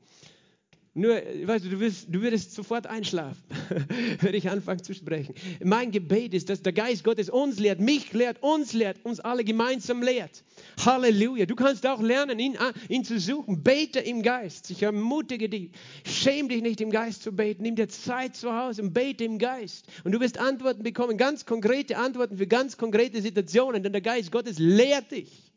Nur, 0.96 1.16
weißt 1.16 1.66
du, 1.66 1.70
du, 1.70 1.80
wirst, 1.80 2.08
du 2.10 2.22
würdest 2.22 2.54
sofort 2.54 2.88
einschlafen, 2.88 3.44
wenn 4.22 4.34
ich 4.34 4.50
anfange 4.50 4.82
zu 4.82 4.96
sprechen. 4.96 5.36
Mein 5.64 5.92
Gebet 5.92 6.34
ist, 6.34 6.50
dass 6.50 6.64
der 6.64 6.74
Geist 6.74 7.04
Gottes 7.04 7.30
uns 7.30 7.60
lehrt, 7.60 7.80
mich 7.80 8.12
lehrt, 8.12 8.42
uns 8.42 8.74
lehrt, 8.74 8.98
uns 9.06 9.20
alle 9.20 9.44
gemeinsam 9.44 10.02
lehrt. 10.02 10.44
Halleluja. 10.84 11.46
Du 11.46 11.56
kannst 11.56 11.86
auch 11.86 12.02
lernen, 12.02 12.40
ihn, 12.40 12.58
ihn 12.90 13.04
zu 13.04 13.20
suchen. 13.20 13.62
Bete 13.62 14.00
im 14.00 14.24
Geist. 14.24 14.72
Ich 14.72 14.82
ermutige 14.82 15.48
dich. 15.48 15.72
Schäm 16.06 16.50
dich 16.50 16.64
nicht 16.64 16.82
im 16.82 16.90
Geist 16.90 17.22
zu 17.22 17.32
beten. 17.34 17.64
Nimm 17.64 17.76
dir 17.76 17.88
Zeit 17.88 18.36
zu 18.36 18.52
Hause 18.52 18.82
und 18.82 18.94
bete 18.94 19.24
im 19.24 19.38
Geist. 19.38 19.86
Und 20.04 20.14
du 20.14 20.20
wirst 20.20 20.40
Antworten 20.40 20.82
bekommen, 20.82 21.18
ganz 21.18 21.46
konkrete 21.46 21.98
Antworten 21.98 22.38
für 22.38 22.48
ganz 22.48 22.78
konkrete 22.78 23.22
Situationen, 23.22 23.84
denn 23.84 23.92
der 23.92 24.02
Geist 24.02 24.32
Gottes 24.32 24.58
lehrt 24.58 25.12
dich. 25.12 25.49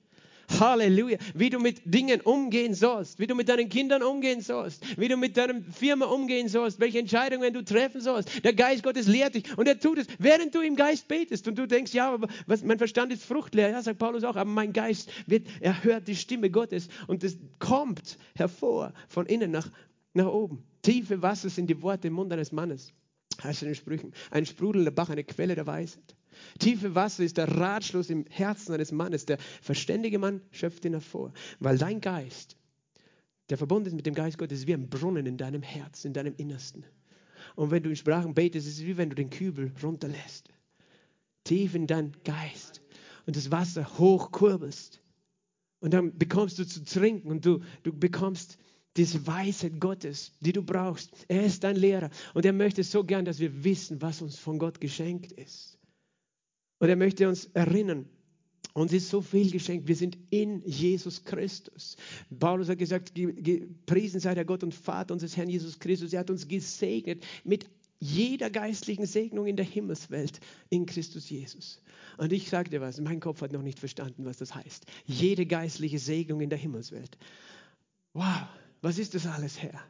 Halleluja. 0.60 1.18
Wie 1.34 1.50
du 1.50 1.58
mit 1.58 1.82
Dingen 1.84 2.20
umgehen 2.20 2.74
sollst, 2.74 3.18
wie 3.18 3.26
du 3.26 3.34
mit 3.34 3.48
deinen 3.48 3.68
Kindern 3.68 4.02
umgehen 4.02 4.40
sollst, 4.40 4.98
wie 4.98 5.08
du 5.08 5.16
mit 5.16 5.36
deiner 5.36 5.60
Firma 5.72 6.06
umgehen 6.06 6.48
sollst, 6.48 6.80
welche 6.80 6.98
Entscheidungen 6.98 7.52
du 7.52 7.64
treffen 7.64 8.00
sollst. 8.00 8.44
Der 8.44 8.52
Geist 8.52 8.82
Gottes 8.82 9.06
lehrt 9.06 9.34
dich 9.34 9.56
und 9.56 9.66
er 9.68 9.78
tut 9.78 9.98
es, 9.98 10.06
während 10.18 10.54
du 10.54 10.60
im 10.60 10.76
Geist 10.76 11.08
betest 11.08 11.46
und 11.48 11.58
du 11.58 11.66
denkst, 11.66 11.92
ja, 11.92 12.12
aber 12.12 12.28
was, 12.46 12.62
mein 12.62 12.78
Verstand 12.78 13.12
ist 13.12 13.24
fruchtleer. 13.24 13.70
Ja, 13.70 13.82
sagt 13.82 13.98
Paulus 13.98 14.24
auch, 14.24 14.36
aber 14.36 14.50
mein 14.50 14.72
Geist 14.72 15.10
wird, 15.26 15.46
er 15.60 15.82
hört 15.84 16.08
die 16.08 16.16
Stimme 16.16 16.50
Gottes 16.50 16.88
und 17.06 17.24
es 17.24 17.38
kommt 17.58 18.18
hervor 18.34 18.92
von 19.08 19.26
innen 19.26 19.50
nach, 19.50 19.70
nach 20.14 20.26
oben. 20.26 20.64
Tiefe 20.82 21.22
Wasser 21.22 21.48
sind 21.48 21.68
die 21.68 21.80
Worte 21.80 22.08
im 22.08 22.14
Mund 22.14 22.32
eines 22.32 22.52
Mannes. 22.52 22.92
Heißt 23.42 23.62
in 23.62 23.68
den 23.68 23.74
Sprüchen. 23.74 24.12
Ein 24.30 24.46
sprudelnder 24.46 24.90
Bach, 24.90 25.10
eine 25.10 25.24
Quelle 25.24 25.54
der 25.54 25.66
Weisheit. 25.66 26.16
Tiefe 26.58 26.94
Wasser 26.94 27.24
ist 27.24 27.36
der 27.36 27.48
Ratschluss 27.48 28.10
im 28.10 28.24
Herzen 28.28 28.72
eines 28.72 28.92
Mannes. 28.92 29.26
Der 29.26 29.38
verständige 29.60 30.18
Mann 30.18 30.40
schöpft 30.50 30.84
ihn 30.84 30.92
hervor, 30.92 31.32
weil 31.60 31.78
dein 31.78 32.00
Geist, 32.00 32.56
der 33.50 33.58
verbunden 33.58 33.88
ist 33.88 33.94
mit 33.94 34.06
dem 34.06 34.14
Geist 34.14 34.38
Gottes, 34.38 34.60
ist 34.60 34.66
wie 34.66 34.74
ein 34.74 34.88
Brunnen 34.88 35.26
in 35.26 35.36
deinem 35.36 35.62
Herz, 35.62 36.04
in 36.04 36.12
deinem 36.12 36.34
Innersten. 36.36 36.84
Und 37.56 37.70
wenn 37.70 37.82
du 37.82 37.90
in 37.90 37.96
Sprachen 37.96 38.34
betest, 38.34 38.66
ist 38.66 38.78
es 38.78 38.86
wie 38.86 38.96
wenn 38.96 39.10
du 39.10 39.16
den 39.16 39.30
Kübel 39.30 39.72
runterlässt. 39.82 40.48
Tief 41.44 41.74
in 41.74 41.86
deinen 41.86 42.12
Geist. 42.24 42.82
Und 43.26 43.36
das 43.36 43.50
Wasser 43.50 43.98
hochkurbelst. 43.98 45.00
Und 45.80 45.92
dann 45.92 46.16
bekommst 46.16 46.58
du 46.58 46.66
zu 46.66 46.84
trinken 46.84 47.28
und 47.28 47.44
du, 47.44 47.60
du 47.82 47.92
bekommst 47.92 48.58
diese 48.96 49.26
Weisheit 49.26 49.80
Gottes, 49.80 50.32
die 50.40 50.52
du 50.52 50.62
brauchst. 50.62 51.10
Er 51.28 51.44
ist 51.44 51.64
dein 51.64 51.76
Lehrer 51.76 52.10
und 52.34 52.44
er 52.44 52.52
möchte 52.52 52.84
so 52.84 53.04
gern, 53.04 53.24
dass 53.24 53.38
wir 53.38 53.64
wissen, 53.64 54.02
was 54.02 54.22
uns 54.22 54.38
von 54.38 54.58
Gott 54.58 54.80
geschenkt 54.80 55.32
ist. 55.32 55.78
Und 56.82 56.88
er 56.88 56.96
möchte 56.96 57.28
uns 57.28 57.44
erinnern, 57.54 58.08
uns 58.72 58.92
ist 58.92 59.08
so 59.08 59.22
viel 59.22 59.52
geschenkt. 59.52 59.86
Wir 59.86 59.94
sind 59.94 60.18
in 60.30 60.62
Jesus 60.66 61.22
Christus. 61.24 61.96
Paulus 62.40 62.68
hat 62.68 62.78
gesagt, 62.78 63.14
gepriesen 63.14 64.18
sei 64.18 64.34
der 64.34 64.44
Gott 64.44 64.64
und 64.64 64.74
Vater 64.74 65.14
unseres 65.14 65.36
Herrn 65.36 65.48
Jesus 65.48 65.78
Christus. 65.78 66.12
Er 66.12 66.18
hat 66.18 66.30
uns 66.30 66.48
gesegnet 66.48 67.24
mit 67.44 67.66
jeder 68.00 68.50
geistlichen 68.50 69.06
Segnung 69.06 69.46
in 69.46 69.54
der 69.54 69.64
Himmelswelt 69.64 70.40
in 70.70 70.84
Christus 70.84 71.30
Jesus. 71.30 71.80
Und 72.16 72.32
ich 72.32 72.48
sage 72.48 72.68
dir 72.68 72.80
was, 72.80 73.00
mein 73.00 73.20
Kopf 73.20 73.42
hat 73.42 73.52
noch 73.52 73.62
nicht 73.62 73.78
verstanden, 73.78 74.24
was 74.24 74.38
das 74.38 74.52
heißt. 74.52 74.84
Jede 75.04 75.46
geistliche 75.46 76.00
Segnung 76.00 76.40
in 76.40 76.50
der 76.50 76.58
Himmelswelt. 76.58 77.16
Wow, 78.12 78.48
was 78.80 78.98
ist 78.98 79.14
das 79.14 79.28
alles, 79.28 79.62
Herr? 79.62 79.80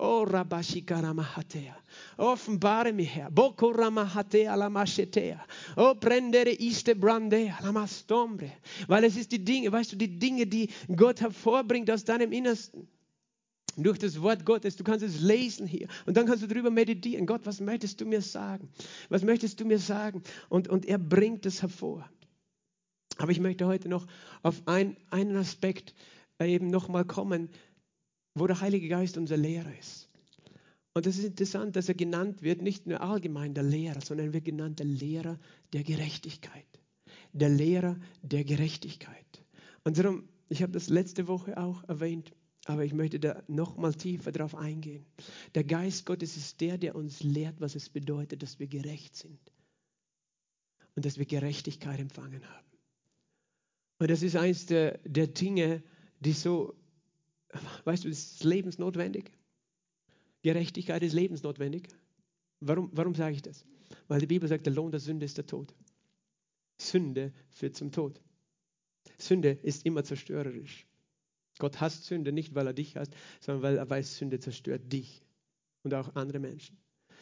Oh, 0.00 0.24
Rabashikaramahatea. 0.24 1.74
Offenbare 2.18 2.92
mir, 2.92 3.06
Herr. 3.06 3.30
Bokoramahatea 3.30 4.56
lamashetea. 4.56 5.44
Oh, 5.76 5.94
prendere 5.94 6.52
iste 6.52 6.94
brandea 6.94 7.58
lamastombre. 7.62 8.52
Weil 8.86 9.04
es 9.04 9.16
ist 9.16 9.32
die 9.32 9.44
Dinge, 9.44 9.72
weißt 9.72 9.92
du, 9.92 9.96
die 9.96 10.18
Dinge, 10.18 10.46
die 10.46 10.70
Gott 10.94 11.20
hervorbringt 11.20 11.90
aus 11.90 12.04
deinem 12.04 12.30
Innersten. 12.30 12.86
Durch 13.76 13.98
das 13.98 14.20
Wort 14.22 14.44
Gottes. 14.44 14.76
Du 14.76 14.84
kannst 14.84 15.04
es 15.04 15.20
lesen 15.20 15.66
hier. 15.66 15.88
Und 16.06 16.16
dann 16.16 16.26
kannst 16.26 16.44
du 16.44 16.46
darüber 16.46 16.70
meditieren. 16.70 17.26
Gott, 17.26 17.40
was 17.44 17.60
möchtest 17.60 18.00
du 18.00 18.06
mir 18.06 18.22
sagen? 18.22 18.68
Was 19.08 19.24
möchtest 19.24 19.58
du 19.58 19.64
mir 19.64 19.78
sagen? 19.80 20.22
Und, 20.48 20.68
und 20.68 20.86
er 20.86 20.98
bringt 20.98 21.44
es 21.44 21.60
hervor. 21.60 22.08
Aber 23.16 23.32
ich 23.32 23.40
möchte 23.40 23.66
heute 23.66 23.88
noch 23.88 24.06
auf 24.42 24.62
ein, 24.66 24.96
einen 25.10 25.36
Aspekt 25.36 25.92
eben 26.40 26.68
nochmal 26.68 27.04
kommen, 27.04 27.50
wo 28.34 28.46
der 28.46 28.60
Heilige 28.60 28.88
Geist 28.88 29.16
unser 29.16 29.36
Lehrer 29.36 29.76
ist. 29.78 30.08
Und 30.94 31.06
es 31.06 31.18
ist 31.18 31.24
interessant, 31.24 31.76
dass 31.76 31.88
er 31.88 31.94
genannt 31.94 32.42
wird, 32.42 32.62
nicht 32.62 32.86
nur 32.86 33.00
allgemein 33.00 33.54
der 33.54 33.62
Lehrer, 33.62 34.00
sondern 34.00 34.28
er 34.28 34.32
wird 34.32 34.44
genannt 34.44 34.78
der 34.80 34.86
Lehrer 34.86 35.38
der 35.72 35.84
Gerechtigkeit. 35.84 36.66
Der 37.32 37.48
Lehrer 37.48 37.96
der 38.22 38.44
Gerechtigkeit. 38.44 39.44
Und 39.84 39.98
darum, 39.98 40.28
ich 40.48 40.62
habe 40.62 40.72
das 40.72 40.88
letzte 40.88 41.28
Woche 41.28 41.56
auch 41.56 41.84
erwähnt, 41.84 42.32
aber 42.64 42.84
ich 42.84 42.92
möchte 42.92 43.20
da 43.20 43.42
noch 43.48 43.76
mal 43.76 43.94
tiefer 43.94 44.32
drauf 44.32 44.54
eingehen. 44.54 45.06
Der 45.54 45.64
Geist 45.64 46.04
Gottes 46.04 46.36
ist 46.36 46.60
der, 46.60 46.78
der 46.78 46.96
uns 46.96 47.22
lehrt, 47.22 47.60
was 47.60 47.74
es 47.74 47.88
bedeutet, 47.88 48.42
dass 48.42 48.58
wir 48.58 48.66
gerecht 48.66 49.16
sind 49.16 49.38
und 50.96 51.04
dass 51.04 51.16
wir 51.18 51.26
Gerechtigkeit 51.26 52.00
empfangen 52.00 52.44
haben. 52.44 52.66
Und 54.00 54.10
das 54.10 54.22
ist 54.22 54.36
eines 54.36 54.66
der, 54.66 54.98
der 55.04 55.28
Dinge, 55.28 55.82
die 56.20 56.32
so 56.32 56.74
weißt 57.84 58.04
du, 58.04 58.08
das 58.08 58.18
ist 58.18 58.44
lebensnotwendig. 58.44 59.30
Gerechtigkeit 60.42 61.02
ist 61.02 61.12
lebensnotwendig. 61.14 61.88
Warum, 62.60 62.90
warum 62.92 63.14
sage 63.14 63.34
ich 63.34 63.42
das? 63.42 63.64
Weil 64.06 64.20
die 64.20 64.26
Bibel 64.26 64.48
sagt, 64.48 64.66
der 64.66 64.72
Lohn 64.72 64.90
der 64.90 65.00
Sünde 65.00 65.24
ist 65.24 65.36
der 65.36 65.46
Tod. 65.46 65.74
Sünde 66.76 67.32
führt 67.50 67.76
zum 67.76 67.90
Tod. 67.90 68.20
Sünde 69.18 69.58
ist 69.62 69.84
immer 69.86 70.04
zerstörerisch. 70.04 70.86
Gott 71.58 71.80
hasst 71.80 72.04
Sünde 72.04 72.32
nicht, 72.32 72.54
weil 72.54 72.66
er 72.66 72.72
dich 72.72 72.96
hasst, 72.96 73.14
sondern 73.40 73.62
weil 73.62 73.76
er 73.78 73.88
weiß, 73.88 74.16
Sünde 74.18 74.38
zerstört 74.38 74.92
dich 74.92 75.22
und 75.82 75.94
auch 75.94 76.14
andere 76.14 76.38
Menschen. 76.38 76.78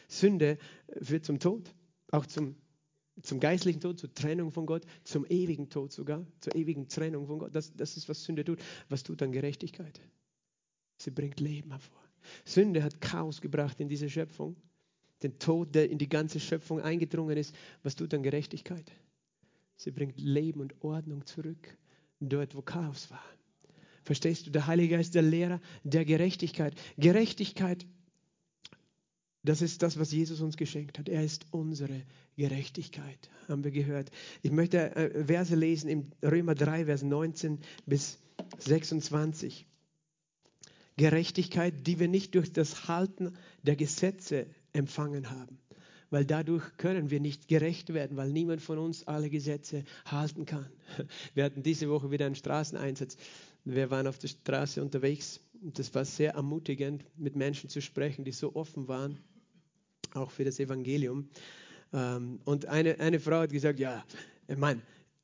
Sünde 0.07 0.57
führt 1.01 1.25
zum 1.25 1.39
Tod, 1.39 1.73
auch 2.11 2.25
zum, 2.25 2.55
zum 3.21 3.39
geistlichen 3.39 3.81
Tod, 3.81 3.99
zur 3.99 4.13
Trennung 4.13 4.51
von 4.51 4.65
Gott, 4.65 4.85
zum 5.03 5.25
ewigen 5.25 5.69
Tod 5.69 5.91
sogar, 5.91 6.25
zur 6.39 6.55
ewigen 6.55 6.87
Trennung 6.87 7.27
von 7.27 7.39
Gott. 7.39 7.55
Das, 7.55 7.73
das 7.75 7.97
ist, 7.97 8.09
was 8.09 8.23
Sünde 8.23 8.43
tut. 8.43 8.59
Was 8.89 9.03
tut 9.03 9.21
dann 9.21 9.31
Gerechtigkeit? 9.31 9.99
Sie 10.97 11.11
bringt 11.11 11.39
Leben 11.39 11.71
hervor. 11.71 12.01
Sünde 12.45 12.83
hat 12.83 12.99
Chaos 13.01 13.41
gebracht 13.41 13.79
in 13.79 13.89
diese 13.89 14.09
Schöpfung. 14.09 14.55
den 15.23 15.39
Tod, 15.39 15.73
der 15.73 15.89
in 15.89 15.97
die 15.97 16.09
ganze 16.09 16.39
Schöpfung 16.39 16.79
eingedrungen 16.79 17.37
ist. 17.37 17.55
Was 17.81 17.95
tut 17.95 18.13
dann 18.13 18.21
Gerechtigkeit? 18.21 18.91
Sie 19.75 19.91
bringt 19.91 20.19
Leben 20.19 20.59
und 20.59 20.75
Ordnung 20.83 21.25
zurück, 21.25 21.77
dort 22.19 22.55
wo 22.55 22.61
Chaos 22.61 23.09
war. 23.09 23.23
Verstehst 24.03 24.47
du? 24.47 24.51
Der 24.51 24.67
Heilige 24.67 24.95
Geist, 24.95 25.15
der 25.15 25.21
Lehrer 25.21 25.59
der 25.83 26.05
Gerechtigkeit. 26.05 26.79
Gerechtigkeit, 26.97 27.85
das 29.47 29.61
ist 29.61 29.81
das, 29.81 29.97
was 29.97 30.11
Jesus 30.11 30.41
uns 30.41 30.57
geschenkt 30.57 30.99
hat. 30.99 31.07
Er 31.07 31.23
ist 31.23 31.45
unsere 31.51 32.01
Gerechtigkeit, 32.35 33.29
haben 33.47 33.63
wir 33.63 33.71
gehört. 33.71 34.11
Ich 34.41 34.51
möchte 34.51 34.95
äh, 34.95 35.25
Verse 35.25 35.55
lesen 35.55 35.89
im 35.89 36.11
Römer 36.21 36.53
3, 36.53 36.85
Vers 36.85 37.03
19 37.03 37.59
bis 37.85 38.19
26. 38.59 39.65
Gerechtigkeit, 40.97 41.85
die 41.85 41.99
wir 41.99 42.07
nicht 42.07 42.35
durch 42.35 42.51
das 42.51 42.87
Halten 42.87 43.37
der 43.63 43.75
Gesetze 43.75 44.47
empfangen 44.73 45.29
haben, 45.29 45.59
weil 46.09 46.25
dadurch 46.25 46.77
können 46.77 47.09
wir 47.09 47.19
nicht 47.19 47.47
gerecht 47.47 47.93
werden, 47.93 48.17
weil 48.17 48.31
niemand 48.31 48.61
von 48.61 48.79
uns 48.79 49.07
alle 49.07 49.29
Gesetze 49.29 49.85
halten 50.05 50.45
kann. 50.45 50.69
Wir 51.35 51.43
hatten 51.43 51.61
diese 51.61 51.89
Woche 51.89 52.09
wieder 52.09 52.25
einen 52.25 52.35
Straßeneinsatz. 52.35 53.17
Wir 53.63 53.91
waren 53.91 54.07
auf 54.07 54.17
der 54.17 54.29
Straße 54.29 54.81
unterwegs 54.81 55.39
und 55.61 55.77
das 55.77 55.93
war 55.93 56.05
sehr 56.05 56.33
ermutigend, 56.33 57.03
mit 57.15 57.35
Menschen 57.35 57.69
zu 57.69 57.81
sprechen, 57.81 58.25
die 58.25 58.31
so 58.31 58.55
offen 58.55 58.87
waren, 58.87 59.19
auch 60.17 60.31
für 60.31 60.43
das 60.43 60.59
Evangelium. 60.59 61.29
Ähm, 61.93 62.39
und 62.45 62.65
eine, 62.65 62.99
eine 62.99 63.19
Frau 63.19 63.39
hat 63.39 63.51
gesagt, 63.51 63.79
ja, 63.79 64.03
meine, 64.55 64.81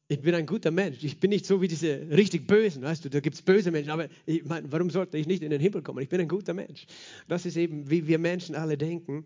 ich 0.08 0.22
bin 0.22 0.36
ein 0.36 0.46
guter 0.46 0.72
Mensch. 0.72 1.04
Ich 1.04 1.20
bin 1.20 1.30
nicht 1.30 1.46
so 1.46 1.62
wie 1.62 1.68
diese 1.68 2.08
richtig 2.12 2.46
Bösen, 2.46 2.84
weißt 2.84 3.06
du, 3.06 3.10
da 3.10 3.20
gibt 3.20 3.36
es 3.36 3.42
böse 3.42 3.72
Menschen, 3.72 3.90
aber 3.90 4.08
ich 4.26 4.44
meine, 4.46 4.72
warum 4.72 4.90
sollte 4.90 5.18
ich 5.18 5.28
nicht 5.28 5.44
in 5.44 5.50
den 5.50 5.62
Himmel 5.62 5.82
kommen? 5.82 6.04
Ich 6.04 6.10
bin 6.10 6.22
ein 6.22 6.28
guter 6.28 6.54
Mensch. 6.54 6.86
Das 7.28 7.46
ist 7.46 7.58
eben, 7.58 7.90
wie 7.90 8.08
wir 8.08 8.20
Menschen 8.20 8.56
alle 8.56 8.78
denken. 8.78 9.26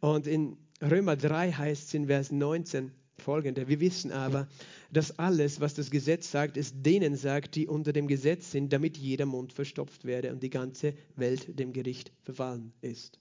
Und 0.00 0.26
in 0.26 0.56
Römer 0.82 1.16
3 1.16 1.52
heißt 1.52 1.88
es 1.88 1.94
in 1.94 2.06
Vers 2.06 2.30
19 2.30 2.92
folgende, 3.20 3.68
wir 3.68 3.80
wissen 3.80 4.12
aber, 4.12 4.48
dass 4.92 5.18
alles, 5.18 5.60
was 5.60 5.74
das 5.74 5.90
Gesetz 5.90 6.30
sagt, 6.30 6.56
es 6.56 6.82
denen 6.82 7.16
sagt, 7.16 7.54
die 7.54 7.66
unter 7.66 7.92
dem 7.92 8.08
Gesetz 8.08 8.50
sind, 8.50 8.72
damit 8.72 8.96
jeder 8.96 9.26
Mund 9.26 9.52
verstopft 9.52 10.04
werde 10.04 10.32
und 10.32 10.42
die 10.42 10.50
ganze 10.50 10.94
Welt 11.16 11.58
dem 11.58 11.72
Gericht 11.72 12.12
verfallen 12.22 12.72
ist. 12.80 13.20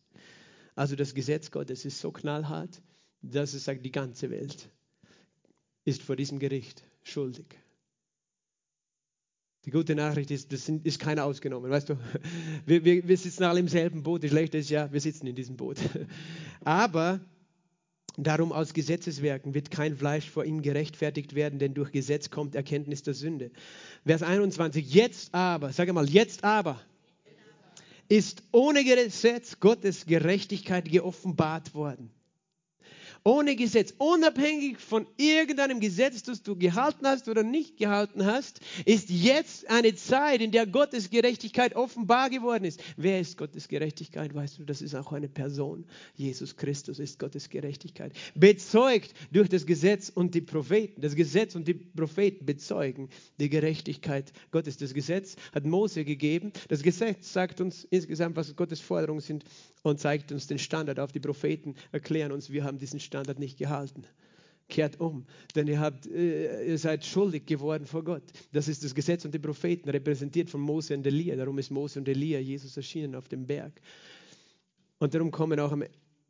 Also 0.80 0.96
das 0.96 1.14
Gesetz 1.14 1.52
Gottes 1.52 1.84
ist 1.84 2.00
so 2.00 2.10
knallhart, 2.10 2.82
dass 3.22 3.54
es 3.54 3.66
sagt, 3.66 3.86
die 3.86 3.92
ganze 3.92 4.30
Welt 4.30 4.70
ist 5.84 6.02
vor 6.02 6.16
diesem 6.16 6.40
Gericht 6.40 6.86
schuldig. 7.04 7.48
Die 9.66 9.72
gute 9.72 9.94
Nachricht 9.94 10.32
ist, 10.32 10.54
das 10.54 10.70
ist 10.70 11.00
keiner 11.02 11.26
ausgenommen, 11.26 11.70
weißt 11.70 11.90
du. 11.90 12.00
Wir, 12.66 12.86
wir, 12.86 13.06
wir 13.06 13.18
sitzen 13.18 13.44
alle 13.44 13.60
im 13.60 13.68
selben 13.68 14.04
Boot. 14.04 14.24
Die 14.24 14.30
schlechte 14.30 14.60
ist 14.60 14.70
ja, 14.70 14.90
wir 14.94 15.02
sitzen 15.02 15.28
in 15.28 15.36
diesem 15.36 15.58
Boot. 15.58 15.80
Aber 16.64 17.20
darum 18.16 18.54
aus 18.54 18.74
Gesetzeswerken 18.74 19.54
wird 19.54 19.72
kein 19.72 19.98
Fleisch 19.98 20.30
vor 20.30 20.46
ihm 20.46 20.62
gerechtfertigt 20.62 21.36
werden, 21.36 21.60
denn 21.60 21.74
durch 21.74 21.92
Gesetz 21.92 22.30
kommt 22.30 22.56
Erkenntnis 22.56 23.04
der 23.04 23.16
Sünde. 23.16 23.52
Vers 24.06 24.24
21, 24.24 24.94
jetzt 24.94 25.34
aber, 25.34 25.74
sage 25.74 25.92
mal, 25.92 26.10
jetzt 26.10 26.46
aber 26.46 26.80
ist 28.10 28.44
ohne 28.52 28.84
Gesetz 28.84 29.60
Gottes 29.60 30.06
Gerechtigkeit 30.06 30.90
geoffenbart 30.90 31.74
worden 31.76 32.12
ohne 33.24 33.56
Gesetz, 33.56 33.94
unabhängig 33.98 34.78
von 34.80 35.06
irgendeinem 35.18 35.80
Gesetz, 35.80 36.24
das 36.24 36.44
du 36.44 36.56
gehalten 36.56 37.08
hast 37.08 37.28
oder 37.28 37.44
nicht 37.44 37.78
gehalten 37.78 38.26
hast, 38.26 38.62
ist 38.86 39.10
jetzt 39.10 39.70
eine 39.70 39.96
Zeit, 39.96 40.42
in 40.42 40.52
der 40.52 40.68
Gottes 40.68 41.10
Gerechtigkeit 41.10 41.76
offenbar 41.76 42.30
geworden 42.30 42.66
ist. 42.66 42.82
Wer 42.98 43.20
ist 43.20 43.38
Gottes 43.38 43.68
Gerechtigkeit? 43.68 44.34
Weißt 44.34 44.60
du, 44.60 44.64
das 44.64 44.82
ist 44.82 44.96
auch 44.96 45.12
eine 45.12 45.28
Person. 45.28 45.86
Jesus 46.16 46.56
Christus 46.56 47.00
ist 47.00 47.20
Gottes 47.20 47.50
Gerechtigkeit. 47.50 48.14
Bezeugt 48.36 49.14
durch 49.32 49.50
das 49.50 49.66
Gesetz 49.66 50.10
und 50.10 50.36
die 50.36 50.42
Propheten. 50.42 51.02
Das 51.02 51.16
Gesetz 51.16 51.56
und 51.56 51.68
die 51.68 51.74
Propheten 51.74 52.46
bezeugen 52.46 53.10
die 53.40 53.50
Gerechtigkeit 53.50 54.32
Gottes. 54.52 54.78
Das 54.78 54.94
Gesetz 54.94 55.36
hat 55.54 55.66
Mose 55.66 56.06
gegeben. 56.06 56.52
Das 56.68 56.84
Gesetz 56.84 57.34
sagt 57.34 57.62
uns 57.62 57.84
insgesamt, 57.86 58.36
was 58.36 58.56
Gottes 58.56 58.80
Forderungen 58.80 59.22
sind 59.22 59.44
und 59.82 60.00
zeigt 60.00 60.32
uns 60.32 60.48
den 60.48 60.60
Standard 60.60 61.00
auf. 61.00 61.12
Die 61.12 61.20
Propheten 61.20 61.76
erklären 61.92 62.32
uns, 62.32 62.50
wir 62.50 62.64
haben 62.64 62.78
diesen 62.78 63.00
Standard 63.00 63.40
nicht 63.40 63.58
gehalten. 63.58 64.04
Kehrt 64.68 65.00
um, 65.00 65.26
denn 65.56 65.68
ihr, 65.68 65.80
habt, 65.80 66.06
äh, 66.06 66.68
ihr 66.68 66.78
seid 66.78 67.04
schuldig 67.04 67.48
geworden 67.48 67.88
vor 67.88 68.04
Gott. 68.04 68.24
Das 68.52 68.68
ist 68.68 68.84
das 68.84 68.94
Gesetz 68.94 69.26
und 69.26 69.34
die 69.34 69.40
Propheten, 69.40 69.90
repräsentiert 69.90 70.50
von 70.50 70.62
Mose 70.62 70.96
und 70.96 71.08
Elia. 71.08 71.36
Darum 71.36 71.58
ist 71.58 71.72
Mose 71.72 72.00
und 72.00 72.08
Elia 72.08 72.40
Jesus 72.40 72.78
erschienen 72.78 73.16
auf 73.16 73.28
dem 73.28 73.48
Berg. 73.48 73.82
Und 75.00 75.16
darum 75.16 75.32
kommen 75.32 75.60
auch 75.60 75.76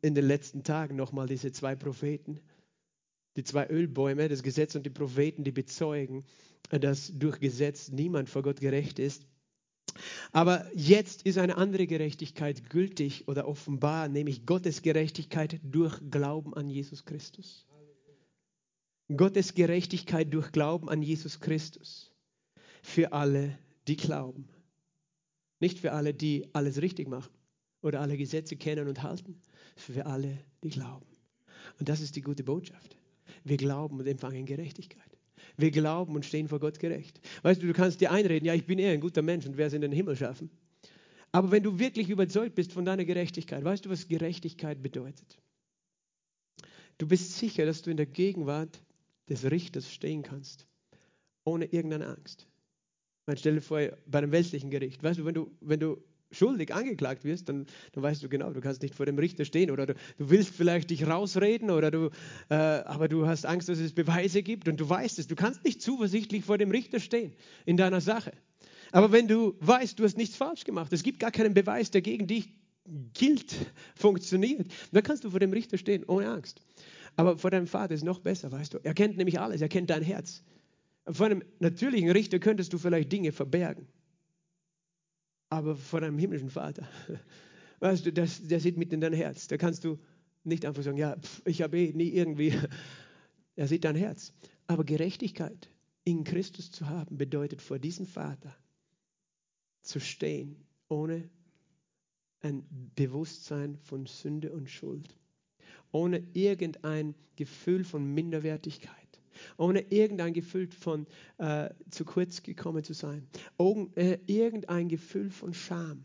in 0.00 0.14
den 0.14 0.26
letzten 0.26 0.64
Tagen 0.64 0.96
nochmal 0.96 1.26
diese 1.26 1.52
zwei 1.52 1.76
Propheten, 1.76 2.40
die 3.36 3.44
zwei 3.44 3.68
Ölbäume, 3.68 4.28
das 4.28 4.42
Gesetz 4.42 4.74
und 4.74 4.86
die 4.86 4.90
Propheten, 4.90 5.44
die 5.44 5.52
bezeugen, 5.52 6.24
dass 6.70 7.12
durch 7.14 7.40
Gesetz 7.40 7.90
niemand 7.90 8.30
vor 8.30 8.42
Gott 8.42 8.60
gerecht 8.60 8.98
ist 8.98 9.26
aber 10.32 10.66
jetzt 10.74 11.22
ist 11.22 11.38
eine 11.38 11.56
andere 11.56 11.86
Gerechtigkeit 11.86 12.70
gültig 12.70 13.28
oder 13.28 13.46
offenbar, 13.46 14.08
nämlich 14.08 14.46
Gottes 14.46 14.82
Gerechtigkeit 14.82 15.60
durch 15.62 16.00
Glauben 16.10 16.54
an 16.54 16.68
Jesus 16.68 17.04
Christus. 17.04 17.66
Gottes 19.16 19.54
Gerechtigkeit 19.54 20.32
durch 20.32 20.52
Glauben 20.52 20.88
an 20.88 21.02
Jesus 21.02 21.40
Christus. 21.40 22.12
Für 22.82 23.12
alle, 23.12 23.58
die 23.88 23.96
glauben. 23.96 24.48
Nicht 25.58 25.78
für 25.78 25.92
alle, 25.92 26.14
die 26.14 26.48
alles 26.54 26.80
richtig 26.80 27.08
machen 27.08 27.32
oder 27.82 28.00
alle 28.00 28.16
Gesetze 28.16 28.56
kennen 28.56 28.88
und 28.88 29.02
halten. 29.02 29.40
Für 29.76 30.06
alle, 30.06 30.38
die 30.62 30.70
glauben. 30.70 31.06
Und 31.78 31.88
das 31.88 32.00
ist 32.00 32.16
die 32.16 32.22
gute 32.22 32.44
Botschaft. 32.44 32.96
Wir 33.44 33.56
glauben 33.56 33.98
und 33.98 34.06
empfangen 34.06 34.46
Gerechtigkeit. 34.46 35.09
Wir 35.60 35.70
glauben 35.70 36.14
und 36.14 36.24
stehen 36.24 36.48
vor 36.48 36.60
Gott 36.60 36.78
gerecht. 36.78 37.20
Weißt 37.42 37.62
du, 37.62 37.66
du 37.66 37.72
kannst 37.72 38.00
dir 38.00 38.10
einreden, 38.10 38.46
ja, 38.46 38.54
ich 38.54 38.66
bin 38.66 38.78
eher 38.78 38.92
ein 38.92 39.00
guter 39.00 39.22
Mensch 39.22 39.46
und 39.46 39.56
werde 39.56 39.68
es 39.68 39.74
in 39.74 39.82
den 39.82 39.92
Himmel 39.92 40.16
schaffen. 40.16 40.50
Aber 41.32 41.50
wenn 41.50 41.62
du 41.62 41.78
wirklich 41.78 42.10
überzeugt 42.10 42.54
bist 42.54 42.72
von 42.72 42.84
deiner 42.84 43.04
Gerechtigkeit, 43.04 43.62
weißt 43.64 43.86
du, 43.86 43.90
was 43.90 44.08
Gerechtigkeit 44.08 44.82
bedeutet? 44.82 45.38
Du 46.98 47.06
bist 47.06 47.38
sicher, 47.38 47.66
dass 47.66 47.82
du 47.82 47.90
in 47.90 47.96
der 47.96 48.06
Gegenwart 48.06 48.82
des 49.28 49.50
Richters 49.50 49.90
stehen 49.92 50.22
kannst, 50.22 50.66
ohne 51.44 51.66
irgendeine 51.66 52.08
Angst. 52.08 52.46
Man 53.26 53.36
stell 53.36 53.54
dir 53.54 53.62
vor, 53.62 53.80
bei 54.06 54.18
einem 54.18 54.32
weltlichen 54.32 54.70
Gericht, 54.70 55.02
weißt 55.02 55.20
du, 55.20 55.24
wenn 55.24 55.34
du, 55.34 55.50
wenn 55.60 55.80
du 55.80 56.02
schuldig 56.30 56.72
angeklagt 56.74 57.24
wirst, 57.24 57.48
dann, 57.48 57.66
dann 57.92 58.02
weißt 58.02 58.22
du 58.22 58.28
genau, 58.28 58.50
du 58.52 58.60
kannst 58.60 58.82
nicht 58.82 58.94
vor 58.94 59.06
dem 59.06 59.18
Richter 59.18 59.44
stehen 59.44 59.70
oder 59.70 59.86
du, 59.86 59.94
du 59.94 60.30
willst 60.30 60.54
vielleicht 60.54 60.90
dich 60.90 61.06
rausreden 61.06 61.70
oder 61.70 61.90
du, 61.90 62.10
äh, 62.48 62.54
aber 62.54 63.08
du 63.08 63.26
hast 63.26 63.46
Angst, 63.46 63.68
dass 63.68 63.78
es 63.78 63.92
Beweise 63.92 64.42
gibt 64.42 64.68
und 64.68 64.78
du 64.78 64.88
weißt 64.88 65.18
es. 65.18 65.26
Du 65.26 65.34
kannst 65.34 65.64
nicht 65.64 65.82
zuversichtlich 65.82 66.44
vor 66.44 66.58
dem 66.58 66.70
Richter 66.70 67.00
stehen 67.00 67.32
in 67.66 67.76
deiner 67.76 68.00
Sache. 68.00 68.32
Aber 68.92 69.12
wenn 69.12 69.28
du 69.28 69.56
weißt, 69.60 69.98
du 69.98 70.04
hast 70.04 70.16
nichts 70.16 70.36
falsch 70.36 70.64
gemacht, 70.64 70.92
es 70.92 71.02
gibt 71.02 71.20
gar 71.20 71.30
keinen 71.30 71.54
Beweis, 71.54 71.90
der 71.90 72.02
gegen 72.02 72.26
dich 72.26 72.48
gilt, 73.14 73.54
funktioniert, 73.94 74.66
dann 74.92 75.02
kannst 75.02 75.24
du 75.24 75.30
vor 75.30 75.40
dem 75.40 75.52
Richter 75.52 75.78
stehen 75.78 76.04
ohne 76.04 76.28
Angst. 76.28 76.60
Aber 77.16 77.38
vor 77.38 77.50
deinem 77.50 77.66
Vater 77.66 77.94
ist 77.94 78.04
noch 78.04 78.20
besser, 78.20 78.50
weißt 78.50 78.74
du. 78.74 78.78
Er 78.82 78.94
kennt 78.94 79.16
nämlich 79.16 79.40
alles, 79.40 79.60
er 79.60 79.68
kennt 79.68 79.90
dein 79.90 80.02
Herz. 80.02 80.42
Vor 81.08 81.26
einem 81.26 81.42
natürlichen 81.58 82.10
Richter 82.10 82.38
könntest 82.38 82.72
du 82.72 82.78
vielleicht 82.78 83.10
Dinge 83.12 83.32
verbergen 83.32 83.86
aber 85.50 85.76
vor 85.76 86.00
deinem 86.00 86.18
himmlischen 86.18 86.48
Vater, 86.48 86.88
weißt 87.80 88.06
du, 88.06 88.12
das, 88.12 88.46
der 88.46 88.60
sieht 88.60 88.78
mit 88.78 88.92
in 88.92 89.00
dein 89.00 89.12
Herz. 89.12 89.48
Da 89.48 89.58
kannst 89.58 89.84
du 89.84 89.98
nicht 90.44 90.64
einfach 90.64 90.82
sagen, 90.82 90.96
ja, 90.96 91.16
pf, 91.18 91.42
ich 91.44 91.60
habe 91.60 91.78
eh 91.78 91.92
nie 91.92 92.08
irgendwie. 92.08 92.54
Er 93.56 93.66
sieht 93.66 93.84
dein 93.84 93.96
Herz. 93.96 94.32
Aber 94.68 94.84
Gerechtigkeit 94.84 95.68
in 96.04 96.24
Christus 96.24 96.70
zu 96.70 96.88
haben, 96.88 97.18
bedeutet 97.18 97.60
vor 97.60 97.78
diesem 97.78 98.06
Vater 98.06 98.56
zu 99.82 100.00
stehen, 100.00 100.64
ohne 100.88 101.28
ein 102.40 102.64
Bewusstsein 102.94 103.76
von 103.76 104.06
Sünde 104.06 104.52
und 104.52 104.70
Schuld, 104.70 105.14
ohne 105.92 106.22
irgendein 106.32 107.14
Gefühl 107.36 107.84
von 107.84 108.14
Minderwertigkeit 108.14 108.99
ohne 109.56 109.80
irgendein 109.90 110.32
Gefühl 110.32 110.68
von 110.68 111.06
äh, 111.38 111.70
zu 111.90 112.04
kurz 112.04 112.42
gekommen 112.42 112.84
zu 112.84 112.92
sein, 112.92 113.26
ohne 113.56 113.88
äh, 113.96 114.18
irgendein 114.26 114.88
Gefühl 114.88 115.30
von 115.30 115.54
Scham, 115.54 116.04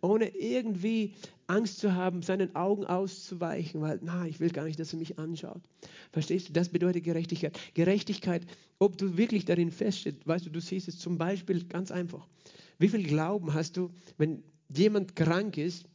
ohne 0.00 0.28
irgendwie 0.28 1.14
Angst 1.46 1.78
zu 1.78 1.94
haben, 1.94 2.22
seinen 2.22 2.54
Augen 2.54 2.84
auszuweichen, 2.84 3.80
weil, 3.80 4.00
na, 4.02 4.26
ich 4.26 4.40
will 4.40 4.50
gar 4.50 4.64
nicht, 4.64 4.78
dass 4.78 4.92
er 4.92 4.98
mich 4.98 5.18
anschaut. 5.18 5.62
Verstehst 6.12 6.48
du? 6.48 6.52
Das 6.52 6.68
bedeutet 6.68 7.04
Gerechtigkeit. 7.04 7.58
Gerechtigkeit, 7.74 8.42
ob 8.78 8.96
du 8.96 9.16
wirklich 9.16 9.44
darin 9.44 9.70
feststehst, 9.70 10.26
weißt 10.26 10.46
du, 10.46 10.50
du 10.50 10.60
siehst 10.60 10.88
es 10.88 10.98
zum 10.98 11.18
Beispiel 11.18 11.64
ganz 11.64 11.90
einfach. 11.90 12.26
Wie 12.78 12.88
viel 12.88 13.04
Glauben 13.04 13.54
hast 13.54 13.76
du, 13.76 13.90
wenn 14.16 14.42
jemand 14.74 15.16
krank 15.16 15.56
ist 15.58 15.86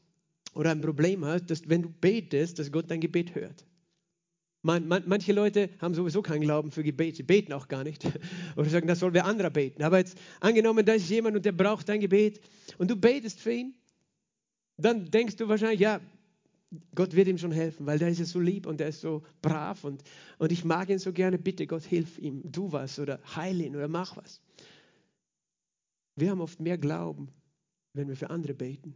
oder 0.53 0.71
ein 0.71 0.81
Problem 0.81 1.25
hat, 1.25 1.49
dass 1.49 1.67
wenn 1.67 1.81
du 1.81 1.89
betest, 1.89 2.59
dass 2.59 2.71
Gott 2.71 2.89
dein 2.89 3.01
Gebet 3.01 3.35
hört? 3.35 3.65
Man, 4.61 4.87
man, 4.87 5.03
manche 5.05 5.31
Leute 5.31 5.69
haben 5.79 5.93
sowieso 5.93 6.21
keinen 6.21 6.41
Glauben 6.41 6.71
für 6.71 6.83
Gebet, 6.83 7.15
sie 7.15 7.23
beten 7.23 7.53
auch 7.53 7.67
gar 7.69 7.83
nicht. 7.83 8.03
Oder 8.57 8.69
sagen, 8.69 8.87
das 8.87 8.99
soll 8.99 9.13
wer 9.13 9.25
anderer 9.25 9.49
beten. 9.49 9.83
Aber 9.83 9.99
jetzt 9.99 10.17
angenommen, 10.41 10.85
da 10.85 10.93
ist 10.93 11.09
jemand 11.09 11.37
und 11.37 11.45
der 11.45 11.53
braucht 11.53 11.87
dein 11.87 12.01
Gebet 12.01 12.41
und 12.77 12.91
du 12.91 12.95
betest 12.97 13.39
für 13.39 13.53
ihn, 13.53 13.73
dann 14.77 15.09
denkst 15.09 15.37
du 15.37 15.47
wahrscheinlich, 15.47 15.79
ja, 15.79 16.01
Gott 16.93 17.15
wird 17.15 17.27
ihm 17.27 17.37
schon 17.37 17.51
helfen, 17.51 17.85
weil 17.85 17.97
der 17.97 18.09
ist 18.09 18.19
ja 18.19 18.25
so 18.25 18.39
lieb 18.39 18.67
und 18.67 18.79
der 18.79 18.89
ist 18.89 19.01
so 19.01 19.23
brav 19.41 19.83
und, 19.83 20.03
und 20.37 20.51
ich 20.51 20.63
mag 20.63 20.89
ihn 20.89 20.99
so 20.99 21.11
gerne. 21.11 21.39
Bitte, 21.39 21.65
Gott, 21.65 21.83
hilf 21.83 22.19
ihm, 22.19 22.51
tu 22.51 22.71
was 22.71 22.99
oder 22.99 23.19
heil 23.35 23.59
ihn 23.61 23.75
oder 23.75 23.87
mach 23.87 24.17
was. 24.17 24.41
Wir 26.15 26.29
haben 26.29 26.41
oft 26.41 26.59
mehr 26.59 26.77
Glauben, 26.77 27.29
wenn 27.93 28.07
wir 28.07 28.15
für 28.15 28.29
andere 28.29 28.53
beten, 28.53 28.93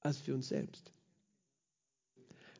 als 0.00 0.18
für 0.18 0.34
uns 0.34 0.48
selbst. 0.48 0.92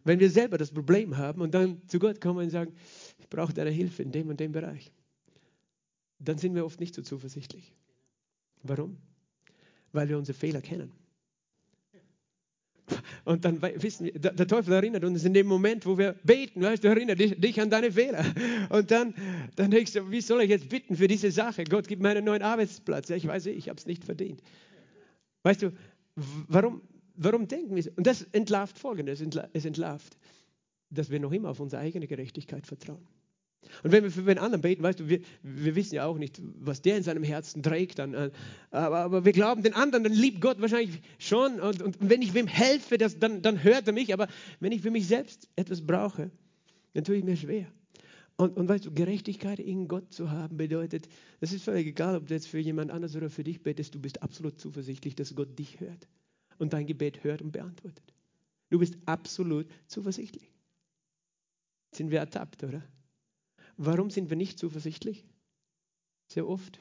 Wenn 0.09 0.21
wir 0.21 0.31
selber 0.31 0.57
das 0.57 0.71
Problem 0.71 1.19
haben 1.19 1.43
und 1.43 1.53
dann 1.53 1.87
zu 1.87 1.99
Gott 1.99 2.19
kommen 2.19 2.39
und 2.39 2.49
sagen, 2.49 2.73
ich 3.19 3.29
brauche 3.29 3.53
deine 3.53 3.69
Hilfe 3.69 4.03
in 4.03 4.11
dem 4.11 4.31
und 4.31 4.41
dem 4.41 4.53
Bereich, 4.53 4.91
dann 6.19 6.39
sind 6.39 6.55
wir 6.55 6.65
oft 6.65 6.81
nicht 6.81 6.95
so 6.95 7.03
zuversichtlich. 7.03 7.75
Warum? 8.63 8.97
Weil 9.93 10.09
wir 10.09 10.17
unsere 10.17 10.37
Fehler 10.39 10.63
kennen. 10.63 10.93
Und 13.27 13.45
dann 13.45 13.61
wissen 13.61 14.07
wir, 14.07 14.13
der 14.13 14.49
Teufel 14.49 14.73
erinnert 14.73 15.05
uns 15.05 15.25
in 15.25 15.35
dem 15.35 15.47
Moment, 15.47 15.85
wo 15.85 15.99
wir 15.99 16.15
beten, 16.25 16.63
weißt 16.63 16.85
du, 16.85 16.89
erinnert 16.89 17.21
dich, 17.21 17.39
dich, 17.39 17.61
an 17.61 17.69
deine 17.69 17.93
Fehler. 17.93 18.25
Und 18.71 18.91
dann, 18.91 19.15
dann 19.57 19.71
denkst 19.71 19.93
du, 19.93 20.11
wie 20.11 20.23
soll 20.23 20.41
ich 20.41 20.49
jetzt 20.49 20.71
bitten 20.71 20.97
für 20.97 21.07
diese 21.07 21.31
Sache? 21.31 21.65
Gott 21.65 21.87
gibt 21.87 22.01
mir 22.01 22.09
einen 22.09 22.25
neuen 22.25 22.41
Arbeitsplatz. 22.41 23.11
Ja, 23.11 23.17
ich 23.17 23.27
weiß, 23.27 23.45
ich 23.45 23.69
habe 23.69 23.79
es 23.79 23.85
nicht 23.85 24.07
verdient. 24.07 24.43
Weißt 25.43 25.61
du, 25.61 25.73
warum, 26.49 26.81
warum 27.19 27.49
denken 27.49 27.75
wir 27.75 27.83
so? 27.83 27.91
Und 27.97 28.07
das 28.07 28.23
entlarvt 28.33 28.79
Folgendes, 28.79 29.21
es 29.53 29.65
entlarvt, 29.65 30.17
dass 30.91 31.11
wir 31.11 31.21
noch 31.21 31.33
immer 31.33 31.51
auf 31.51 31.61
unsere 31.61 31.83
eigene 31.83 32.07
Gerechtigkeit 32.07 32.67
vertrauen. 32.67 33.07
Und 33.83 33.93
wenn 33.93 34.05
wir 34.05 34.11
für 34.11 34.21
einen 34.21 34.39
anderen 34.39 34.63
beten, 34.63 34.83
weißt 34.83 35.01
du, 35.01 35.09
wir, 35.09 35.21
wir 35.43 35.75
wissen 35.75 35.97
ja 35.97 36.07
auch 36.07 36.17
nicht, 36.17 36.41
was 36.61 36.81
der 36.81 36.97
in 36.97 37.03
seinem 37.03 37.25
Herzen 37.25 37.63
trägt. 37.63 37.99
Dann, 37.99 38.15
äh, 38.15 38.31
aber, 38.71 38.99
aber 38.99 39.25
wir 39.25 39.33
glauben 39.33 39.63
den 39.63 39.75
anderen, 39.75 40.05
dann 40.05 40.13
liebt 40.13 40.41
Gott 40.41 40.61
wahrscheinlich 40.61 41.01
schon. 41.19 41.61
Und, 41.61 41.83
und 41.83 41.97
wenn 42.01 42.23
ich 42.23 42.35
wem 42.35 42.47
helfe, 42.47 42.99
das, 42.99 43.19
dann, 43.19 43.43
dann 43.43 43.63
hört 43.63 43.87
er 43.87 43.93
mich. 43.93 44.15
Aber 44.15 44.29
wenn 44.61 44.73
ich 44.73 44.81
für 44.81 44.93
mich 44.93 45.07
selbst 45.07 45.49
etwas 45.57 45.85
brauche, 45.85 46.31
dann 46.95 47.05
tue 47.05 47.17
ich 47.17 47.25
mir 47.25 47.37
schwer. 47.37 47.67
Und, 48.37 48.57
und 48.57 48.69
weißt 48.69 48.87
du, 48.87 48.95
Gerechtigkeit 48.95 49.59
in 49.59 49.89
Gott 49.89 50.13
zu 50.13 50.31
haben 50.31 50.57
bedeutet, 50.57 51.09
das 51.41 51.53
ist 51.53 51.65
völlig 51.65 51.89
egal, 51.89 52.17
ob 52.17 52.29
du 52.29 52.35
jetzt 52.35 52.47
für 52.47 52.61
jemand 52.61 52.93
anders 52.93 53.17
oder 53.17 53.29
für 53.29 53.43
dich 53.43 53.63
betest, 53.65 53.97
du 53.97 54.01
bist 54.01 54.23
absolut 54.23 54.61
zuversichtlich, 54.61 55.17
dass 55.17 55.35
Gott 55.35 55.59
dich 55.59 55.81
hört 55.81 56.07
und 56.59 56.73
dein 56.73 56.87
Gebet 56.87 57.25
hört 57.25 57.43
und 57.43 57.53
beantwortet. 57.53 58.15
Du 58.71 58.79
bist 58.79 58.97
absolut 59.07 59.67
zuversichtlich. 59.87 60.53
Sind 61.95 62.11
wir 62.11 62.19
ertappt, 62.19 62.65
oder? 62.65 62.83
Warum 63.77 64.11
sind 64.11 64.29
wir 64.29 64.37
nicht 64.37 64.59
zuversichtlich? 64.59 65.25
Sehr 66.27 66.47
oft, 66.47 66.81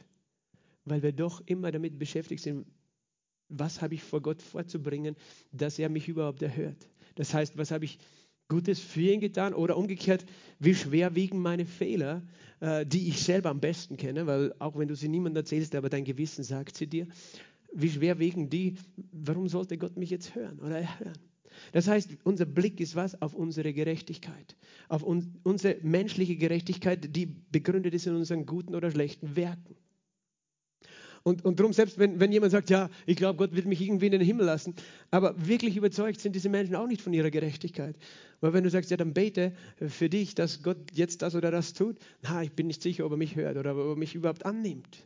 weil 0.83 1.03
wir 1.03 1.13
doch 1.13 1.41
immer 1.45 1.71
damit 1.71 1.97
beschäftigt 1.97 2.43
sind, 2.43 2.65
was 3.49 3.81
habe 3.81 3.93
ich 3.93 4.03
vor 4.03 4.21
Gott 4.21 4.41
vorzubringen, 4.41 5.15
dass 5.51 5.79
er 5.79 5.89
mich 5.89 6.09
überhaupt 6.09 6.41
erhört. 6.41 6.89
Das 7.15 7.33
heißt, 7.33 7.57
was 7.57 7.71
habe 7.71 7.85
ich 7.85 7.97
Gutes 8.49 8.79
für 8.79 9.01
ihn 9.01 9.19
getan 9.19 9.53
oder 9.53 9.75
umgekehrt, 9.75 10.25
wie 10.59 10.73
schwer 10.73 11.15
wiegen 11.15 11.39
meine 11.39 11.65
Fehler, 11.65 12.23
äh, 12.61 12.85
die 12.85 13.09
ich 13.09 13.21
selber 13.21 13.49
am 13.49 13.59
besten 13.59 13.97
kenne, 13.97 14.25
weil 14.25 14.53
auch 14.59 14.77
wenn 14.77 14.87
du 14.87 14.95
sie 14.95 15.09
niemandem 15.09 15.41
erzählst, 15.41 15.75
aber 15.75 15.89
dein 15.89 16.05
Gewissen 16.05 16.43
sagt 16.43 16.77
sie 16.77 16.87
dir, 16.87 17.07
wie 17.73 17.89
schwer 17.89 18.19
wiegen 18.19 18.49
die, 18.49 18.77
warum 19.11 19.47
sollte 19.47 19.77
Gott 19.77 19.97
mich 19.97 20.09
jetzt 20.09 20.35
hören 20.35 20.59
oder 20.59 20.79
erhören? 20.79 21.17
Das 21.71 21.87
heißt, 21.87 22.09
unser 22.23 22.45
Blick 22.45 22.79
ist 22.79 22.95
was? 22.95 23.21
Auf 23.21 23.33
unsere 23.33 23.73
Gerechtigkeit. 23.73 24.55
Auf 24.89 25.03
un 25.03 25.39
unsere 25.43 25.77
menschliche 25.81 26.35
Gerechtigkeit, 26.35 27.15
die 27.15 27.25
begründet 27.25 27.93
ist 27.93 28.07
in 28.07 28.15
unseren 28.15 28.45
guten 28.45 28.75
oder 28.75 28.91
schlechten 28.91 29.35
Werken. 29.35 29.75
Und, 31.23 31.43
und 31.43 31.59
darum, 31.59 31.73
selbst 31.73 31.99
wenn, 31.99 32.21
wenn 32.21 32.31
jemand 32.31 32.53
sagt, 32.53 32.69
ja, 32.69 32.89
ich 33.05 33.17
glaube, 33.17 33.37
Gott 33.37 33.53
wird 33.53 33.65
mich 33.65 33.81
irgendwie 33.81 34.05
in 34.05 34.13
den 34.13 34.21
Himmel 34.21 34.45
lassen, 34.45 34.75
aber 35.11 35.35
wirklich 35.45 35.75
überzeugt 35.75 36.21
sind 36.21 36.35
diese 36.35 36.47
Menschen 36.47 36.75
auch 36.75 36.87
nicht 36.87 37.01
von 37.01 37.11
ihrer 37.11 37.31
Gerechtigkeit. 37.31 37.97
Weil 38.39 38.53
wenn 38.53 38.63
du 38.63 38.69
sagst, 38.69 38.91
ja, 38.91 38.97
dann 38.97 39.13
bete 39.13 39.51
für 39.87 40.09
dich, 40.09 40.35
dass 40.35 40.63
Gott 40.63 40.77
jetzt 40.93 41.21
das 41.23 41.35
oder 41.35 41.51
das 41.51 41.73
tut, 41.73 41.97
na, 42.21 42.43
ich 42.43 42.53
bin 42.53 42.67
nicht 42.67 42.81
sicher, 42.81 43.05
ob 43.05 43.11
er 43.11 43.17
mich 43.17 43.35
hört 43.35 43.57
oder 43.57 43.73
ob 43.73 43.77
er 43.77 43.95
mich 43.97 44.15
überhaupt 44.15 44.45
annimmt. 44.45 45.05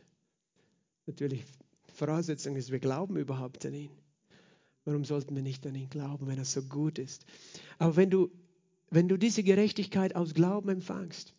Natürlich, 1.06 1.42
Voraussetzung 1.92 2.56
ist, 2.56 2.70
wir 2.70 2.80
glauben 2.80 3.16
überhaupt 3.16 3.64
an 3.66 3.74
ihn. 3.74 3.90
Warum 4.84 5.04
sollten 5.04 5.34
wir 5.34 5.42
nicht 5.42 5.66
an 5.66 5.74
ihn 5.74 5.88
glauben, 5.88 6.26
wenn 6.26 6.38
er 6.38 6.44
so 6.44 6.62
gut 6.62 6.98
ist? 6.98 7.24
Aber 7.78 7.96
wenn 7.96 8.10
du, 8.10 8.30
wenn 8.90 9.08
du 9.08 9.16
diese 9.16 9.42
Gerechtigkeit 9.42 10.16
aus 10.16 10.34
Glauben 10.34 10.68
empfangst, 10.68 11.34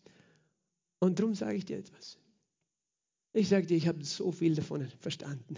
und 0.98 1.18
darum 1.18 1.34
sage 1.34 1.56
ich 1.56 1.66
dir 1.66 1.78
etwas. 1.78 2.18
Ich 3.34 3.48
sage 3.48 3.66
dir, 3.66 3.76
ich 3.76 3.88
habe 3.88 4.02
so 4.04 4.32
viel 4.32 4.54
davon 4.54 4.88
verstanden, 5.00 5.56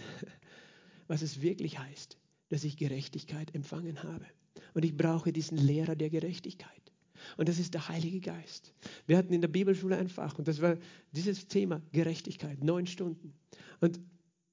was 1.07 1.21
es 1.21 1.41
wirklich 1.41 1.79
heißt, 1.79 2.17
dass 2.49 2.63
ich 2.63 2.75
Gerechtigkeit 2.75 3.55
empfangen 3.55 4.03
habe. 4.03 4.25
Und 4.73 4.83
ich 4.83 4.97
brauche 4.97 5.31
diesen 5.31 5.57
Lehrer 5.57 5.95
der 5.95 6.09
Gerechtigkeit. 6.09 6.87
Und 7.37 7.49
das 7.49 7.59
ist 7.59 7.73
der 7.73 7.87
Heilige 7.87 8.19
Geist. 8.19 8.73
Wir 9.05 9.17
hatten 9.17 9.33
in 9.33 9.41
der 9.41 9.47
Bibelschule 9.47 9.97
ein 9.97 10.09
Fach 10.09 10.37
und 10.37 10.47
das 10.47 10.61
war 10.61 10.77
dieses 11.11 11.47
Thema 11.47 11.81
Gerechtigkeit, 11.91 12.63
neun 12.63 12.87
Stunden. 12.87 13.33
Und 13.79 13.99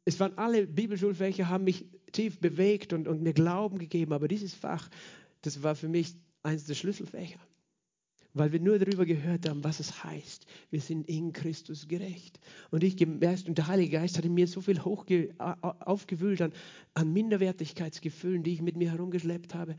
es 0.04 0.20
waren 0.20 0.36
alle 0.36 0.66
Bibelschulfächer, 0.66 1.48
haben 1.48 1.64
mich 1.64 1.86
tief 2.12 2.38
bewegt 2.38 2.92
und, 2.92 3.08
und 3.08 3.22
mir 3.22 3.32
Glauben 3.32 3.78
gegeben, 3.78 4.12
aber 4.12 4.28
dieses 4.28 4.54
Fach, 4.54 4.88
das 5.42 5.62
war 5.62 5.74
für 5.74 5.88
mich 5.88 6.14
eines 6.42 6.64
der 6.64 6.74
Schlüsselfächer, 6.74 7.40
weil 8.34 8.52
wir 8.52 8.60
nur 8.60 8.78
darüber 8.78 9.06
gehört 9.06 9.48
haben, 9.48 9.64
was 9.64 9.80
es 9.80 10.04
heißt. 10.04 10.46
Wir 10.70 10.80
sind 10.80 11.08
in 11.08 11.32
Christus 11.32 11.88
gerecht. 11.88 12.38
Und 12.70 12.84
ich 12.84 12.96
gemerkt, 12.96 13.48
und 13.48 13.56
der 13.56 13.66
Heilige 13.66 13.92
Geist 13.92 14.18
hatte 14.18 14.28
mir 14.28 14.46
so 14.46 14.60
viel 14.60 14.84
hochge 14.84 15.34
aufgewühlt 15.38 16.42
an, 16.42 16.52
an 16.94 17.12
Minderwertigkeitsgefühlen, 17.12 18.42
die 18.42 18.52
ich 18.52 18.62
mit 18.62 18.76
mir 18.76 18.90
herumgeschleppt 18.90 19.54
habe. 19.54 19.76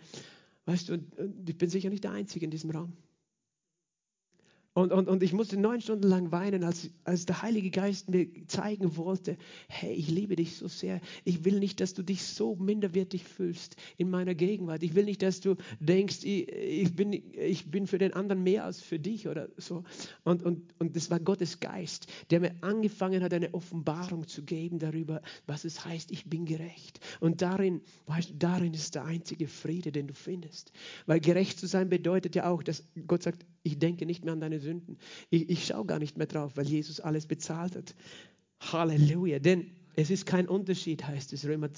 Weißt 0.65 0.89
du, 0.89 0.93
und, 0.93 1.17
und 1.19 1.49
ich 1.49 1.57
bin 1.57 1.69
sicher 1.69 1.89
nicht 1.89 2.03
der 2.03 2.11
Einzige 2.11 2.45
in 2.45 2.51
diesem 2.51 2.71
Raum. 2.71 2.93
Und, 4.75 4.91
und, 4.91 5.07
und 5.07 5.23
ich 5.23 5.31
musste 5.31 5.55
neun 5.55 5.79
Stunden 5.79 6.05
lang 6.05 6.33
weinen, 6.33 6.65
als, 6.65 6.89
als 7.05 7.25
der 7.25 7.41
Heilige 7.41 7.71
Geist 7.71 8.09
mir 8.09 8.27
zeigen 8.47 8.97
wollte, 8.97 9.37
hey, 9.69 9.93
ich 9.93 10.09
liebe 10.09 10.35
dich 10.35 10.57
so 10.57 10.67
sehr. 10.67 10.99
Ich 11.23 11.45
will 11.45 11.59
nicht, 11.59 11.79
dass 11.79 11.93
du 11.93 12.03
dich 12.03 12.23
so 12.23 12.57
minderwertig 12.57 13.23
fühlst 13.23 13.77
in 13.95 14.09
meiner 14.09 14.35
Gegenwart. 14.35 14.83
Ich 14.83 14.93
will 14.93 15.05
nicht, 15.05 15.21
dass 15.21 15.39
du 15.39 15.55
denkst, 15.79 16.25
ich, 16.25 16.51
ich, 16.51 16.93
bin, 16.93 17.13
ich 17.13 17.71
bin 17.71 17.87
für 17.87 17.99
den 17.99 18.11
anderen 18.11 18.43
mehr 18.43 18.65
als 18.65 18.81
für 18.81 18.99
dich 18.99 19.29
oder 19.29 19.47
so. 19.55 19.85
Und, 20.25 20.43
und, 20.43 20.61
und 20.77 20.93
das 20.93 21.09
war 21.09 21.21
Gottes 21.21 21.61
Geist, 21.61 22.07
der 22.29 22.41
mir 22.41 22.53
angefangen 22.59 23.23
hat, 23.23 23.33
eine 23.33 23.53
Offenbarung 23.53 24.27
zu 24.27 24.43
geben 24.43 24.79
darüber, 24.79 25.21
was 25.47 25.63
es 25.63 25.85
heißt, 25.85 26.11
ich 26.11 26.25
bin 26.25 26.43
gerecht. 26.43 26.99
Und 27.21 27.41
darin, 27.41 27.79
weißt 28.07 28.33
darin 28.39 28.73
ist 28.73 28.95
der 28.95 29.05
einzige 29.05 29.47
Friede, 29.47 29.93
den 29.93 30.07
du 30.07 30.13
findest. 30.13 30.73
Weil 31.05 31.21
gerecht 31.21 31.59
zu 31.61 31.65
sein 31.65 31.87
bedeutet 31.87 32.35
ja 32.35 32.49
auch, 32.49 32.61
dass 32.61 32.83
Gott 33.07 33.23
sagt, 33.23 33.45
ich 33.63 33.79
denke 33.79 34.05
nicht 34.05 34.23
mehr 34.23 34.33
an 34.33 34.41
deine 34.41 34.64
Sünden. 34.65 34.97
Ich, 35.29 35.49
ich 35.49 35.65
schaue 35.67 35.85
gar 35.85 35.99
nicht 35.99 36.17
mehr 36.17 36.27
drauf, 36.27 36.57
weil 36.57 36.67
Jesus 36.67 36.99
alles 36.99 37.27
bezahlt 37.27 37.75
hat. 37.75 37.95
Halleluja. 38.59 39.39
Denn 39.39 39.71
es 39.95 40.09
ist 40.09 40.25
kein 40.25 40.47
Unterschied, 40.47 41.05
heißt 41.05 41.33
es, 41.33 41.45
Römer 41.45 41.69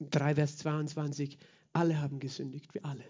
3, 0.00 0.34
Vers 0.34 0.58
22. 0.58 1.38
Alle 1.72 2.00
haben 2.00 2.20
gesündigt, 2.20 2.74
wir 2.74 2.84
alle. 2.84 3.04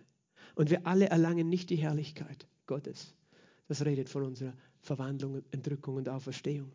Und 0.55 0.71
wir 0.71 0.87
alle 0.87 1.09
erlangen 1.11 1.49
nicht 1.49 1.71
die 1.71 1.77
Herrlichkeit 1.77 2.47
Gottes. 2.67 3.15
Das 3.67 3.85
redet 3.85 4.09
von 4.09 4.23
unserer 4.23 4.55
Verwandlung, 4.81 5.43
Entrückung 5.51 5.97
und 5.97 6.09
Auferstehung. 6.09 6.71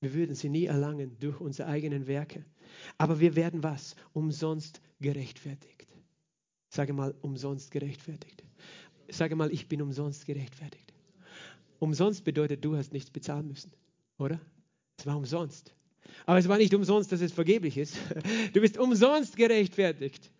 Wir 0.00 0.14
würden 0.14 0.34
sie 0.34 0.48
nie 0.48 0.66
erlangen 0.66 1.16
durch 1.18 1.40
unsere 1.40 1.68
eigenen 1.68 2.06
Werke. 2.06 2.44
Aber 2.98 3.20
wir 3.20 3.34
werden 3.34 3.62
was? 3.62 3.96
Umsonst 4.12 4.80
gerechtfertigt. 5.00 5.88
Sage 6.68 6.92
mal, 6.92 7.14
umsonst 7.20 7.70
gerechtfertigt 7.70 8.42
sage 9.14 9.36
mal, 9.36 9.52
ich 9.52 9.68
bin 9.68 9.82
umsonst 9.82 10.26
gerechtfertigt. 10.26 10.91
Umsonst 11.82 12.22
bedeutet, 12.22 12.64
du 12.64 12.76
hast 12.76 12.92
nichts 12.92 13.10
bezahlen 13.10 13.48
müssen, 13.48 13.72
oder? 14.16 14.38
Es 14.96 15.04
war 15.04 15.16
umsonst. 15.16 15.74
Aber 16.26 16.38
es 16.38 16.46
war 16.46 16.56
nicht 16.56 16.72
umsonst, 16.74 17.10
dass 17.10 17.20
es 17.20 17.32
vergeblich 17.32 17.76
ist. 17.76 17.96
Du 18.52 18.60
bist 18.60 18.78
umsonst 18.78 19.36
gerechtfertigt. 19.36 20.30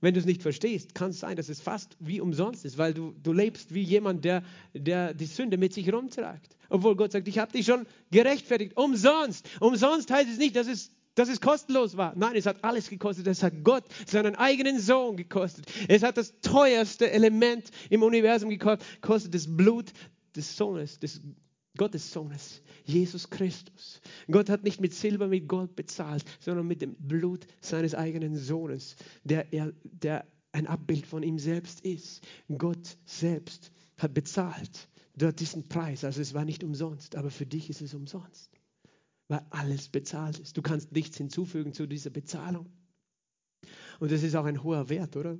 Wenn 0.00 0.12
du 0.12 0.18
es 0.18 0.26
nicht 0.26 0.42
verstehst, 0.42 0.92
kann 0.92 1.10
es 1.10 1.20
sein, 1.20 1.36
dass 1.36 1.48
es 1.48 1.60
fast 1.60 1.96
wie 2.00 2.20
umsonst 2.20 2.64
ist, 2.64 2.78
weil 2.78 2.92
du, 2.92 3.14
du 3.22 3.32
lebst 3.32 3.74
wie 3.74 3.82
jemand, 3.82 4.24
der, 4.24 4.42
der 4.72 5.14
die 5.14 5.26
Sünde 5.26 5.56
mit 5.56 5.72
sich 5.72 5.92
rumtragt. 5.92 6.56
Obwohl 6.68 6.96
Gott 6.96 7.12
sagt, 7.12 7.28
ich 7.28 7.38
habe 7.38 7.52
dich 7.52 7.66
schon 7.66 7.86
gerechtfertigt. 8.10 8.76
Umsonst. 8.76 9.48
Umsonst 9.60 10.10
heißt 10.10 10.28
es 10.28 10.38
nicht, 10.38 10.56
dass 10.56 10.66
es 10.66 10.90
dass 11.14 11.28
es 11.28 11.40
kostenlos 11.40 11.96
war. 11.96 12.12
Nein, 12.16 12.34
es 12.34 12.46
hat 12.46 12.64
alles 12.64 12.90
gekostet. 12.90 13.26
Es 13.28 13.42
hat 13.42 13.62
Gott 13.62 13.84
seinen 14.06 14.34
eigenen 14.34 14.80
Sohn 14.80 15.16
gekostet. 15.16 15.66
Es 15.86 16.02
hat 16.02 16.16
das 16.16 16.40
teuerste 16.40 17.10
Element 17.10 17.70
im 17.88 18.02
Universum 18.02 18.50
gekostet, 18.50 19.32
das 19.32 19.56
Blut 19.56 19.92
des 20.36 20.56
Sohnes, 20.56 20.98
des 20.98 21.20
Gottes 21.76 22.12
Sohnes, 22.12 22.62
Jesus 22.84 23.28
Christus. 23.28 24.00
Gott 24.30 24.48
hat 24.48 24.62
nicht 24.62 24.80
mit 24.80 24.94
Silber, 24.94 25.26
mit 25.26 25.48
Gold 25.48 25.74
bezahlt, 25.74 26.24
sondern 26.38 26.68
mit 26.68 26.82
dem 26.82 26.94
Blut 26.94 27.46
seines 27.60 27.96
eigenen 27.96 28.36
Sohnes, 28.36 28.94
der, 29.24 29.52
er, 29.52 29.72
der 29.82 30.24
ein 30.52 30.68
Abbild 30.68 31.04
von 31.04 31.24
ihm 31.24 31.38
selbst 31.38 31.80
ist. 31.80 32.24
Gott 32.58 32.96
selbst 33.06 33.72
hat 33.96 34.14
bezahlt 34.14 34.88
dort 35.16 35.40
diesen 35.40 35.68
Preis. 35.68 36.04
Also 36.04 36.20
es 36.20 36.32
war 36.32 36.44
nicht 36.44 36.62
umsonst, 36.62 37.16
aber 37.16 37.30
für 37.30 37.46
dich 37.46 37.70
ist 37.70 37.80
es 37.80 37.92
umsonst 37.92 38.50
weil 39.28 39.44
alles 39.50 39.88
bezahlt 39.88 40.38
ist. 40.38 40.56
Du 40.56 40.62
kannst 40.62 40.92
nichts 40.92 41.16
hinzufügen 41.16 41.72
zu 41.72 41.86
dieser 41.86 42.10
Bezahlung. 42.10 42.70
Und 44.00 44.12
das 44.12 44.22
ist 44.22 44.34
auch 44.34 44.44
ein 44.44 44.62
hoher 44.62 44.88
Wert, 44.88 45.16
oder? 45.16 45.38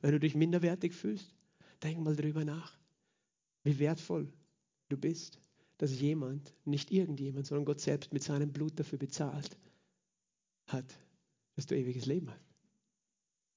wenn 0.00 0.12
du 0.12 0.20
dich 0.20 0.34
minderwertig 0.34 0.94
fühlst, 0.94 1.34
denk 1.82 1.98
mal 1.98 2.14
drüber 2.14 2.44
nach, 2.44 2.78
wie 3.66 3.78
wertvoll 3.78 4.32
du 4.88 4.96
bist, 4.96 5.40
dass 5.78 6.00
jemand, 6.00 6.54
nicht 6.64 6.90
irgendjemand, 6.90 7.46
sondern 7.46 7.64
Gott 7.64 7.80
selbst 7.80 8.12
mit 8.12 8.22
seinem 8.22 8.52
Blut 8.52 8.78
dafür 8.78 8.98
bezahlt 8.98 9.56
hat, 10.66 10.98
dass 11.54 11.66
du 11.66 11.76
ewiges 11.76 12.06
Leben 12.06 12.30
hast. 12.30 12.40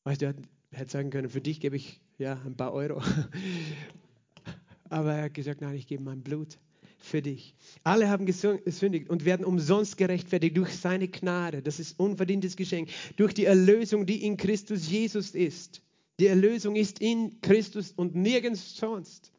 Weißt 0.03 0.21
du, 0.21 0.25
er 0.25 0.35
hätte 0.71 0.91
sagen 0.91 1.09
können, 1.09 1.29
für 1.29 1.41
dich 1.41 1.59
gebe 1.59 1.75
ich 1.75 2.01
ja 2.17 2.41
ein 2.45 2.55
paar 2.55 2.73
Euro. 2.73 3.01
Aber 4.89 5.13
er 5.13 5.23
hat 5.25 5.33
gesagt, 5.33 5.61
nein, 5.61 5.75
ich 5.75 5.87
gebe 5.87 6.03
mein 6.03 6.21
Blut 6.21 6.57
für 6.97 7.21
dich. 7.21 7.55
Alle 7.83 8.09
haben 8.09 8.25
gesündigt 8.25 9.09
und 9.09 9.25
werden 9.25 9.45
umsonst 9.45 9.97
gerechtfertigt 9.97 10.57
durch 10.57 10.71
seine 10.75 11.07
Gnade. 11.07 11.61
Das 11.61 11.79
ist 11.79 11.99
unverdientes 11.99 12.55
Geschenk. 12.55 12.89
Durch 13.15 13.33
die 13.33 13.45
Erlösung, 13.45 14.05
die 14.05 14.25
in 14.25 14.37
Christus 14.37 14.89
Jesus 14.89 15.31
ist. 15.31 15.81
Die 16.19 16.27
Erlösung 16.27 16.75
ist 16.75 16.99
in 16.99 17.39
Christus 17.41 17.93
und 17.93 18.15
nirgends 18.15 18.75
sonst. 18.75 19.31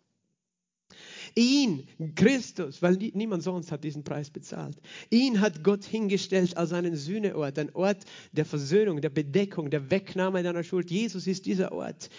Ihn, 1.35 1.87
Christus, 2.15 2.83
weil 2.83 2.97
niemand 2.97 3.43
sonst 3.43 3.73
hat 3.73 3.85
diesen 3.85 4.05
Preis 4.05 4.31
bezahlt. 4.31 4.77
Ihn 5.11 5.41
hat 5.41 5.63
Gott 5.65 5.85
hingestellt 5.85 6.57
als 6.57 6.73
einen 6.73 6.97
Sühneort, 6.97 7.59
ein 7.59 7.75
Ort 7.75 8.05
der 8.33 8.45
Versöhnung, 8.45 9.01
der 9.01 9.11
Bedeckung, 9.11 9.71
der 9.71 9.91
Wegnahme 9.91 10.43
deiner 10.43 10.65
Schuld. 10.65 10.91
Jesus 10.91 11.27
ist 11.27 11.47
dieser 11.47 11.73
Ort. 11.73 12.11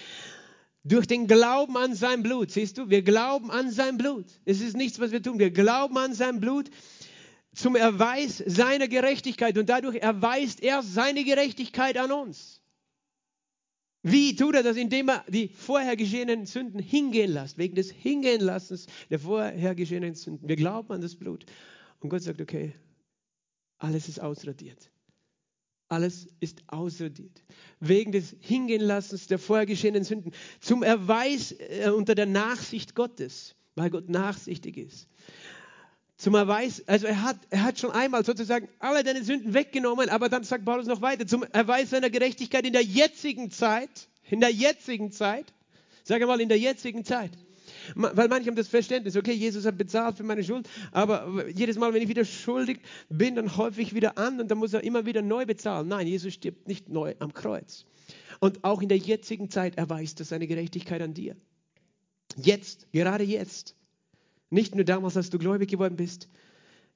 Durch 0.84 1.05
den 1.05 1.28
Glauben 1.28 1.78
an 1.78 1.93
sein 1.93 2.24
Blut, 2.24 2.51
siehst 2.51 2.78
du, 2.78 2.89
wir 2.89 3.03
glauben 3.03 3.51
an 3.51 3.70
sein 3.70 3.97
Blut. 3.97 4.26
Es 4.45 4.62
ist 4.62 4.76
nichts, 4.76 4.99
was 4.99 5.12
wir 5.12 5.22
tun. 5.22 5.38
Wir 5.38 5.51
glauben 5.51 5.97
an 5.97 6.14
sein 6.14 6.39
Blut 6.39 6.70
zum 7.53 7.76
Erweis 7.76 8.43
seiner 8.45 8.88
Gerechtigkeit 8.88 9.57
und 9.57 9.70
dadurch 9.70 9.97
erweist 9.97 10.64
er 10.64 10.82
seine 10.82 11.24
Gerechtigkeit 11.24 11.97
an 11.97 12.12
uns. 12.12 12.61
Wie 14.04 14.36
tut 14.36 14.56
er 14.56 14.64
das? 14.64 14.78
Indem 14.78 15.10
er 15.10 15.24
die 15.28 15.47
vorher 15.47 15.95
geschehenen 15.95 16.45
Sünden 16.45 16.80
hingehen 16.80 17.32
lässt, 17.32 17.58
wegen 17.58 17.76
des 17.76 17.91
Hingehenlassens 17.91 18.88
der 19.10 19.20
vorher 19.20 19.76
geschehenen 19.76 20.16
Sünden. 20.16 20.47
Wir 20.47 20.56
glauben 20.56 20.91
an 20.91 21.02
das 21.02 21.16
Blut. 21.16 21.45
Und 21.99 22.10
Gott 22.10 22.24
sagt, 22.24 22.41
okay, 22.41 22.74
alles 23.78 24.08
ist 24.08 24.20
ausradiert. 24.20 24.89
Alles 25.88 26.28
ist 26.39 26.64
ausradiert. 26.68 27.43
Wegen 27.80 28.12
des 28.12 28.36
Hingehenlassens 28.39 29.28
der 29.28 29.38
vorher 29.38 29.66
geschehenen 29.66 30.04
Sünden. 30.04 30.32
Zum 30.60 30.84
Erweis 30.84 31.52
äh, 31.52 31.91
unter 31.95 32.16
der 32.16 32.26
Nachsicht 32.26 32.95
Gottes, 32.95 33.56
weil 33.76 33.89
Gott 33.89 34.10
nachsichtig 34.10 34.78
ist 34.78 35.08
zum 36.22 36.36
Erweis, 36.36 36.88
also 36.88 37.07
er 37.07 37.24
hat, 37.24 37.38
er 37.49 37.63
hat 37.63 37.80
schon 37.80 37.89
einmal 37.89 38.24
sozusagen 38.24 38.69
alle 38.78 39.03
deine 39.03 39.24
Sünden 39.24 39.55
weggenommen, 39.55 40.07
aber 40.09 40.30
dann 40.30 40.43
sagt 40.43 40.65
Paulus 40.65 40.86
noch 40.86 41.01
weiter, 41.01 41.26
zum 41.26 41.41
Erweis 41.41 41.89
seiner 41.89 42.11
Gerechtigkeit 42.11 42.63
in 42.63 42.74
der 42.74 42.84
jetzigen 42.84 43.49
Zeit, 43.49 43.89
in 44.30 44.39
der 44.39 44.51
jetzigen 44.51 45.11
Zeit, 45.11 45.51
sage 46.03 46.28
mal 46.28 46.39
in 46.39 46.47
der 46.47 46.59
jetzigen 46.59 47.03
Zeit. 47.05 47.32
Weil 47.95 48.28
manche 48.28 48.49
haben 48.49 48.55
das 48.55 48.67
Verständnis, 48.67 49.17
okay, 49.17 49.32
Jesus 49.32 49.65
hat 49.65 49.80
bezahlt 49.80 50.15
für 50.15 50.24
meine 50.24 50.43
Schuld, 50.43 50.69
aber 50.91 51.49
jedes 51.49 51.80
Mal, 51.80 51.91
wenn 51.91 52.03
ich 52.03 52.09
wieder 52.09 52.24
schuldig 52.24 52.82
bin, 53.09 53.34
dann 53.34 53.57
häufig 53.57 53.95
wieder 53.95 54.19
an 54.19 54.39
und 54.39 54.51
dann 54.51 54.59
muss 54.59 54.74
er 54.74 54.84
immer 54.84 55.07
wieder 55.07 55.24
neu 55.24 55.47
bezahlen. 55.47 55.88
Nein, 55.88 56.05
Jesus 56.05 56.36
stirbt 56.36 56.67
nicht 56.67 56.88
neu 56.88 57.15
am 57.17 57.34
Kreuz. 57.34 57.88
Und 58.39 58.63
auch 58.63 58.84
in 58.84 58.89
der 58.89 58.99
jetzigen 58.99 59.49
Zeit 59.49 59.76
erweist 59.76 60.19
er 60.19 60.28
seine 60.28 60.45
Gerechtigkeit 60.45 61.01
an 61.01 61.15
dir. 61.15 61.36
Jetzt, 62.38 62.91
gerade 62.91 63.24
jetzt. 63.24 63.76
Nicht 64.52 64.76
nur 64.76 64.86
damals, 64.86 65.18
als 65.18 65.32
du 65.32 65.39
gläubig 65.39 65.70
geworden 65.70 65.95
bist, 65.95 66.30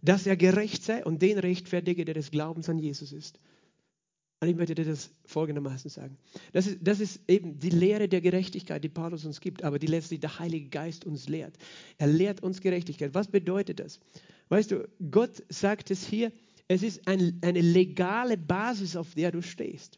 dass 0.02 0.28
er 0.28 0.38
gerecht 0.38 0.84
sei 0.84 1.04
und 1.04 1.22
den 1.22 1.40
rechtfertige, 1.40 2.06
der 2.06 2.14
des 2.14 2.30
Glaubens 2.30 2.70
an 2.70 2.78
Jesus 2.78 3.12
ist. 3.12 3.40
Und 4.42 4.50
ich 4.50 4.56
möchte 4.56 4.76
dir 4.76 4.86
das 4.86 5.10
folgendermaßen 5.26 5.90
sagen. 5.90 6.18
Das 6.52 6.68
ist, 6.68 6.80
das 6.82 7.00
ist 7.00 7.22
eben 7.28 7.58
die 7.58 7.70
Lehre 7.70 8.08
der 8.10 8.22
Gerechtigkeit, 8.22 8.84
die 8.84 8.90
Paulus 8.90 9.26
uns 9.26 9.40
gibt, 9.40 9.64
aber 9.64 9.80
die 9.80 9.88
letztlich 9.88 10.20
der 10.20 10.38
Heilige 10.38 10.70
Geist 10.70 11.06
uns 11.06 11.30
lehrt. 11.30 11.58
Er 11.98 12.08
lehrt 12.08 12.44
uns 12.44 12.62
Gerechtigkeit. 12.62 13.14
Was 13.14 13.30
bedeutet 13.30 13.80
das? 13.80 14.00
Weißt 14.50 14.72
du, 14.72 14.88
Gott 15.10 15.42
sagt 15.50 15.90
es 15.90 16.06
hier, 16.06 16.32
es 16.68 16.84
ist 16.84 17.08
ein, 17.08 17.40
eine 17.42 17.62
legale 17.62 18.38
Basis, 18.38 18.96
auf 18.96 19.16
der 19.16 19.32
du 19.32 19.42
stehst. 19.42 19.98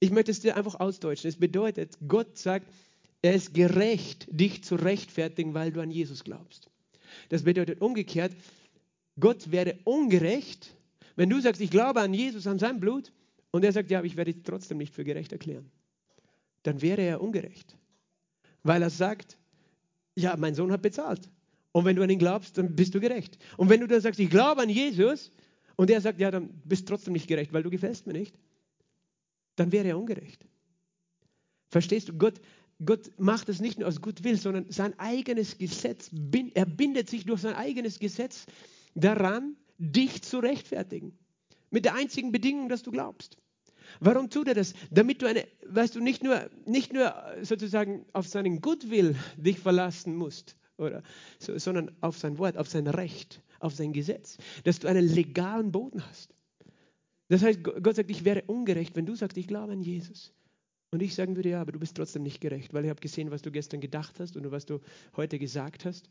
Ich 0.00 0.10
möchte 0.10 0.32
es 0.32 0.40
dir 0.40 0.56
einfach 0.56 0.80
ausdeutschen. 0.80 1.28
Es 1.28 1.36
bedeutet, 1.36 1.96
Gott 2.08 2.36
sagt, 2.36 2.66
er 3.22 3.34
ist 3.34 3.54
gerecht, 3.54 4.26
dich 4.30 4.64
zu 4.64 4.74
rechtfertigen, 4.74 5.54
weil 5.54 5.72
du 5.72 5.80
an 5.80 5.90
Jesus 5.90 6.24
glaubst. 6.24 6.68
Das 7.28 7.44
bedeutet 7.44 7.80
umgekehrt, 7.80 8.32
Gott 9.18 9.50
wäre 9.50 9.78
ungerecht, 9.84 10.74
wenn 11.16 11.30
du 11.30 11.40
sagst, 11.40 11.60
ich 11.60 11.70
glaube 11.70 12.00
an 12.00 12.14
Jesus, 12.14 12.46
an 12.46 12.58
sein 12.58 12.80
Blut, 12.80 13.12
und 13.52 13.64
er 13.64 13.72
sagt, 13.72 13.90
ja, 13.90 13.98
aber 13.98 14.06
ich 14.06 14.16
werde 14.16 14.32
dich 14.32 14.42
trotzdem 14.42 14.78
nicht 14.78 14.94
für 14.94 15.04
gerecht 15.04 15.30
erklären. 15.32 15.70
Dann 16.62 16.80
wäre 16.80 17.02
er 17.02 17.20
ungerecht, 17.20 17.76
weil 18.62 18.82
er 18.82 18.90
sagt, 18.90 19.36
ja, 20.16 20.36
mein 20.36 20.54
Sohn 20.54 20.72
hat 20.72 20.82
bezahlt. 20.82 21.28
Und 21.72 21.84
wenn 21.84 21.96
du 21.96 22.02
an 22.02 22.10
ihn 22.10 22.18
glaubst, 22.18 22.58
dann 22.58 22.74
bist 22.74 22.94
du 22.94 23.00
gerecht. 23.00 23.38
Und 23.56 23.68
wenn 23.68 23.80
du 23.80 23.86
dann 23.86 24.00
sagst, 24.00 24.20
ich 24.20 24.30
glaube 24.30 24.62
an 24.62 24.68
Jesus, 24.68 25.30
und 25.76 25.90
er 25.90 26.00
sagt, 26.00 26.20
ja, 26.20 26.30
dann 26.30 26.50
bist 26.64 26.82
du 26.82 26.92
trotzdem 26.92 27.12
nicht 27.12 27.28
gerecht, 27.28 27.52
weil 27.52 27.62
du 27.62 27.70
gefällst 27.70 28.06
mir 28.06 28.12
nicht, 28.12 28.38
dann 29.56 29.72
wäre 29.72 29.88
er 29.88 29.98
ungerecht. 29.98 30.46
Verstehst 31.70 32.08
du? 32.08 32.14
Gott 32.14 32.40
Gott 32.84 33.10
macht 33.18 33.48
es 33.48 33.60
nicht 33.60 33.78
nur 33.78 33.88
aus 33.88 34.00
Gutwill, 34.00 34.36
sondern 34.36 34.66
sein 34.70 34.98
eigenes 34.98 35.58
Gesetz, 35.58 36.10
er 36.54 36.66
bindet 36.66 37.08
sich 37.10 37.24
durch 37.24 37.40
sein 37.40 37.54
eigenes 37.54 37.98
Gesetz 37.98 38.46
daran, 38.94 39.56
dich 39.78 40.22
zu 40.22 40.38
rechtfertigen. 40.38 41.16
Mit 41.70 41.84
der 41.84 41.94
einzigen 41.94 42.32
Bedingung, 42.32 42.68
dass 42.68 42.82
du 42.82 42.90
glaubst. 42.90 43.38
Warum 44.00 44.30
tut 44.30 44.48
er 44.48 44.54
das? 44.54 44.74
Damit 44.90 45.22
du 45.22 45.26
eine, 45.26 45.46
weißt 45.66 45.96
du, 45.96 46.00
nicht 46.00 46.22
nur, 46.22 46.48
nicht 46.66 46.92
nur 46.92 47.14
sozusagen 47.42 48.04
auf 48.12 48.26
seinen 48.26 48.60
Gutwill 48.60 49.16
dich 49.36 49.58
verlassen 49.58 50.16
musst, 50.16 50.56
oder, 50.78 51.02
so, 51.38 51.56
sondern 51.58 51.90
auf 52.00 52.18
sein 52.18 52.38
Wort, 52.38 52.56
auf 52.56 52.68
sein 52.68 52.86
Recht, 52.86 53.42
auf 53.60 53.74
sein 53.74 53.92
Gesetz, 53.92 54.38
dass 54.64 54.78
du 54.78 54.88
einen 54.88 55.06
legalen 55.06 55.72
Boden 55.72 56.04
hast. 56.08 56.34
Das 57.28 57.42
heißt, 57.42 57.62
Gott 57.62 57.96
sagt, 57.96 58.10
ich 58.10 58.24
wäre 58.24 58.42
ungerecht, 58.46 58.94
wenn 58.96 59.06
du 59.06 59.14
sagst, 59.14 59.36
ich 59.36 59.46
glaube 59.46 59.72
an 59.72 59.82
Jesus. 59.82 60.32
Und 60.92 61.00
ich 61.02 61.14
sagen 61.14 61.36
würde, 61.36 61.48
ja, 61.48 61.60
aber 61.60 61.72
du 61.72 61.78
bist 61.78 61.96
trotzdem 61.96 62.22
nicht 62.22 62.40
gerecht, 62.40 62.74
weil 62.74 62.84
ich 62.84 62.90
habe 62.90 63.00
gesehen, 63.00 63.30
was 63.30 63.40
du 63.40 63.50
gestern 63.50 63.80
gedacht 63.80 64.20
hast 64.20 64.36
und 64.36 64.48
was 64.50 64.66
du 64.66 64.78
heute 65.16 65.38
gesagt 65.38 65.86
hast. 65.86 66.10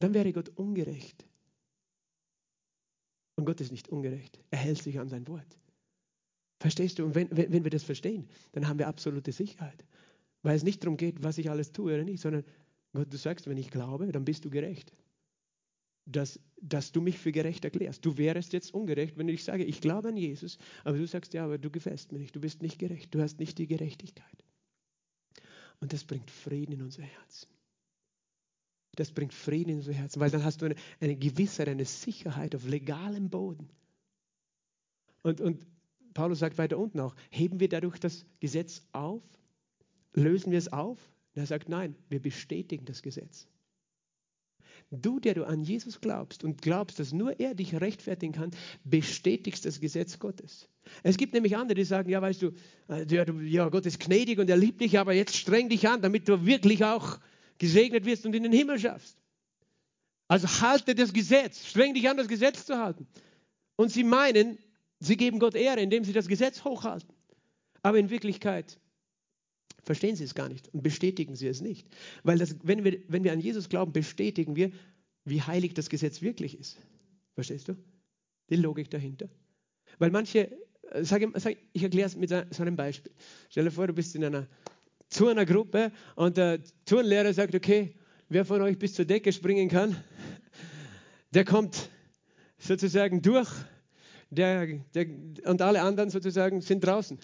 Dann 0.00 0.12
wäre 0.12 0.32
Gott 0.32 0.50
ungerecht. 0.56 1.24
Und 3.36 3.44
Gott 3.44 3.60
ist 3.60 3.70
nicht 3.70 3.88
ungerecht. 3.88 4.40
Er 4.50 4.58
hält 4.58 4.82
sich 4.82 4.98
an 4.98 5.08
sein 5.08 5.28
Wort. 5.28 5.58
Verstehst 6.58 6.98
du? 6.98 7.04
Und 7.04 7.14
wenn, 7.14 7.28
wenn, 7.30 7.52
wenn 7.52 7.64
wir 7.64 7.70
das 7.70 7.84
verstehen, 7.84 8.28
dann 8.52 8.66
haben 8.66 8.78
wir 8.78 8.88
absolute 8.88 9.30
Sicherheit. 9.30 9.84
Weil 10.42 10.56
es 10.56 10.64
nicht 10.64 10.82
darum 10.82 10.96
geht, 10.96 11.22
was 11.22 11.38
ich 11.38 11.48
alles 11.48 11.70
tue 11.70 11.94
oder 11.94 12.04
nicht, 12.04 12.20
sondern 12.20 12.44
Gott, 12.92 13.12
du 13.12 13.16
sagst, 13.16 13.46
wenn 13.46 13.56
ich 13.56 13.70
glaube, 13.70 14.10
dann 14.10 14.24
bist 14.24 14.44
du 14.44 14.50
gerecht 14.50 14.92
dass, 16.06 16.40
dass 16.62 16.92
du 16.92 17.00
mich 17.00 17.18
für 17.18 17.32
gerecht 17.32 17.64
erklärst. 17.64 18.04
Du 18.04 18.16
wärst 18.16 18.52
jetzt 18.52 18.72
ungerecht, 18.72 19.18
wenn 19.18 19.28
ich 19.28 19.44
sage, 19.44 19.64
ich 19.64 19.80
glaube 19.80 20.08
an 20.08 20.16
Jesus, 20.16 20.58
aber 20.84 20.96
du 20.96 21.06
sagst, 21.06 21.34
ja, 21.34 21.44
aber 21.44 21.58
du 21.58 21.70
gefällst 21.70 22.12
mir 22.12 22.20
nicht, 22.20 22.34
du 22.34 22.40
bist 22.40 22.62
nicht 22.62 22.78
gerecht, 22.78 23.14
du 23.14 23.20
hast 23.20 23.38
nicht 23.38 23.58
die 23.58 23.66
Gerechtigkeit. 23.66 24.44
Und 25.80 25.92
das 25.92 26.04
bringt 26.04 26.30
Frieden 26.30 26.72
in 26.72 26.82
unser 26.82 27.02
Herz. 27.02 27.48
Das 28.94 29.12
bringt 29.12 29.34
Frieden 29.34 29.70
in 29.70 29.76
unser 29.78 29.92
Herz, 29.92 30.18
weil 30.18 30.30
dann 30.30 30.44
hast 30.44 30.62
du 30.62 30.66
eine, 30.66 30.76
eine 31.00 31.16
Gewissheit, 31.16 31.68
eine 31.68 31.84
Sicherheit 31.84 32.54
auf 32.54 32.66
legalem 32.66 33.28
Boden. 33.28 33.68
Und, 35.22 35.40
und 35.40 35.66
Paulus 36.14 36.38
sagt 36.38 36.56
weiter 36.56 36.78
unten 36.78 37.00
auch, 37.00 37.14
heben 37.30 37.60
wir 37.60 37.68
dadurch 37.68 37.98
das 37.98 38.24
Gesetz 38.40 38.86
auf? 38.92 39.22
Lösen 40.14 40.50
wir 40.50 40.58
es 40.58 40.72
auf? 40.72 40.98
Und 41.34 41.40
er 41.40 41.46
sagt, 41.46 41.68
nein, 41.68 41.94
wir 42.08 42.22
bestätigen 42.22 42.86
das 42.86 43.02
Gesetz. 43.02 43.48
Du, 44.90 45.18
der 45.18 45.34
du 45.34 45.44
an 45.44 45.64
Jesus 45.64 46.00
glaubst 46.00 46.44
und 46.44 46.62
glaubst, 46.62 47.00
dass 47.00 47.12
nur 47.12 47.40
er 47.40 47.54
dich 47.54 47.74
rechtfertigen 47.74 48.32
kann, 48.32 48.50
bestätigst 48.84 49.64
das 49.64 49.80
Gesetz 49.80 50.20
Gottes. 50.20 50.68
Es 51.02 51.16
gibt 51.16 51.34
nämlich 51.34 51.56
andere, 51.56 51.74
die 51.74 51.84
sagen, 51.84 52.08
ja, 52.08 52.22
weißt 52.22 52.42
du, 52.42 52.52
äh, 52.88 53.04
ja, 53.08 53.24
ja 53.42 53.68
Gott 53.68 53.84
ist 53.86 53.98
gnädig 53.98 54.38
und 54.38 54.48
er 54.48 54.56
liebt 54.56 54.80
dich, 54.80 54.98
aber 54.98 55.12
jetzt 55.12 55.36
streng 55.36 55.68
dich 55.68 55.88
an, 55.88 56.02
damit 56.02 56.28
du 56.28 56.46
wirklich 56.46 56.84
auch 56.84 57.18
gesegnet 57.58 58.04
wirst 58.04 58.26
und 58.26 58.34
in 58.34 58.44
den 58.44 58.52
Himmel 58.52 58.78
schaffst. 58.78 59.18
Also 60.28 60.48
halte 60.60 60.94
das 60.94 61.12
Gesetz, 61.12 61.66
streng 61.66 61.94
dich 61.94 62.08
an, 62.08 62.16
das 62.16 62.28
Gesetz 62.28 62.64
zu 62.64 62.78
halten. 62.78 63.08
Und 63.76 63.90
sie 63.90 64.04
meinen, 64.04 64.58
sie 65.00 65.16
geben 65.16 65.40
Gott 65.40 65.54
Ehre, 65.54 65.80
indem 65.80 66.04
sie 66.04 66.12
das 66.12 66.28
Gesetz 66.28 66.64
hochhalten. 66.64 67.12
Aber 67.82 67.98
in 67.98 68.10
Wirklichkeit 68.10 68.78
verstehen 69.86 70.16
sie 70.16 70.24
es 70.24 70.34
gar 70.34 70.48
nicht 70.48 70.68
und 70.74 70.82
bestätigen 70.82 71.36
sie 71.36 71.46
es 71.46 71.62
nicht. 71.62 71.86
Weil 72.24 72.38
das, 72.38 72.56
wenn, 72.64 72.84
wir, 72.84 72.98
wenn 73.08 73.24
wir 73.24 73.32
an 73.32 73.40
Jesus 73.40 73.68
glauben, 73.68 73.92
bestätigen 73.92 74.56
wir, 74.56 74.72
wie 75.24 75.40
heilig 75.40 75.74
das 75.74 75.88
Gesetz 75.88 76.20
wirklich 76.20 76.58
ist. 76.58 76.78
Verstehst 77.34 77.68
du? 77.68 77.76
Die 78.50 78.56
Logik 78.56 78.90
dahinter. 78.90 79.28
Weil 79.98 80.10
manche, 80.10 80.50
äh, 80.90 81.04
sag, 81.04 81.22
sag, 81.36 81.56
ich 81.72 81.82
erkläre 81.82 82.08
es 82.08 82.16
mit 82.16 82.30
so 82.30 82.62
einem 82.62 82.76
Beispiel. 82.76 83.12
Stell 83.48 83.64
dir 83.64 83.70
vor, 83.70 83.86
du 83.86 83.92
bist 83.92 84.14
in 84.16 84.24
einer 84.24 84.48
Turnergruppe 85.08 85.92
und 86.16 86.36
der 86.36 86.60
Turnlehrer 86.84 87.32
sagt, 87.32 87.54
okay, 87.54 87.94
wer 88.28 88.44
von 88.44 88.60
euch 88.62 88.78
bis 88.78 88.94
zur 88.94 89.04
Decke 89.04 89.32
springen 89.32 89.68
kann, 89.68 89.96
der 91.32 91.44
kommt 91.44 91.90
sozusagen 92.58 93.22
durch 93.22 93.48
der, 94.30 94.66
der, 94.94 95.06
und 95.44 95.62
alle 95.62 95.82
anderen 95.82 96.10
sozusagen 96.10 96.60
sind 96.60 96.84
draußen. 96.84 97.18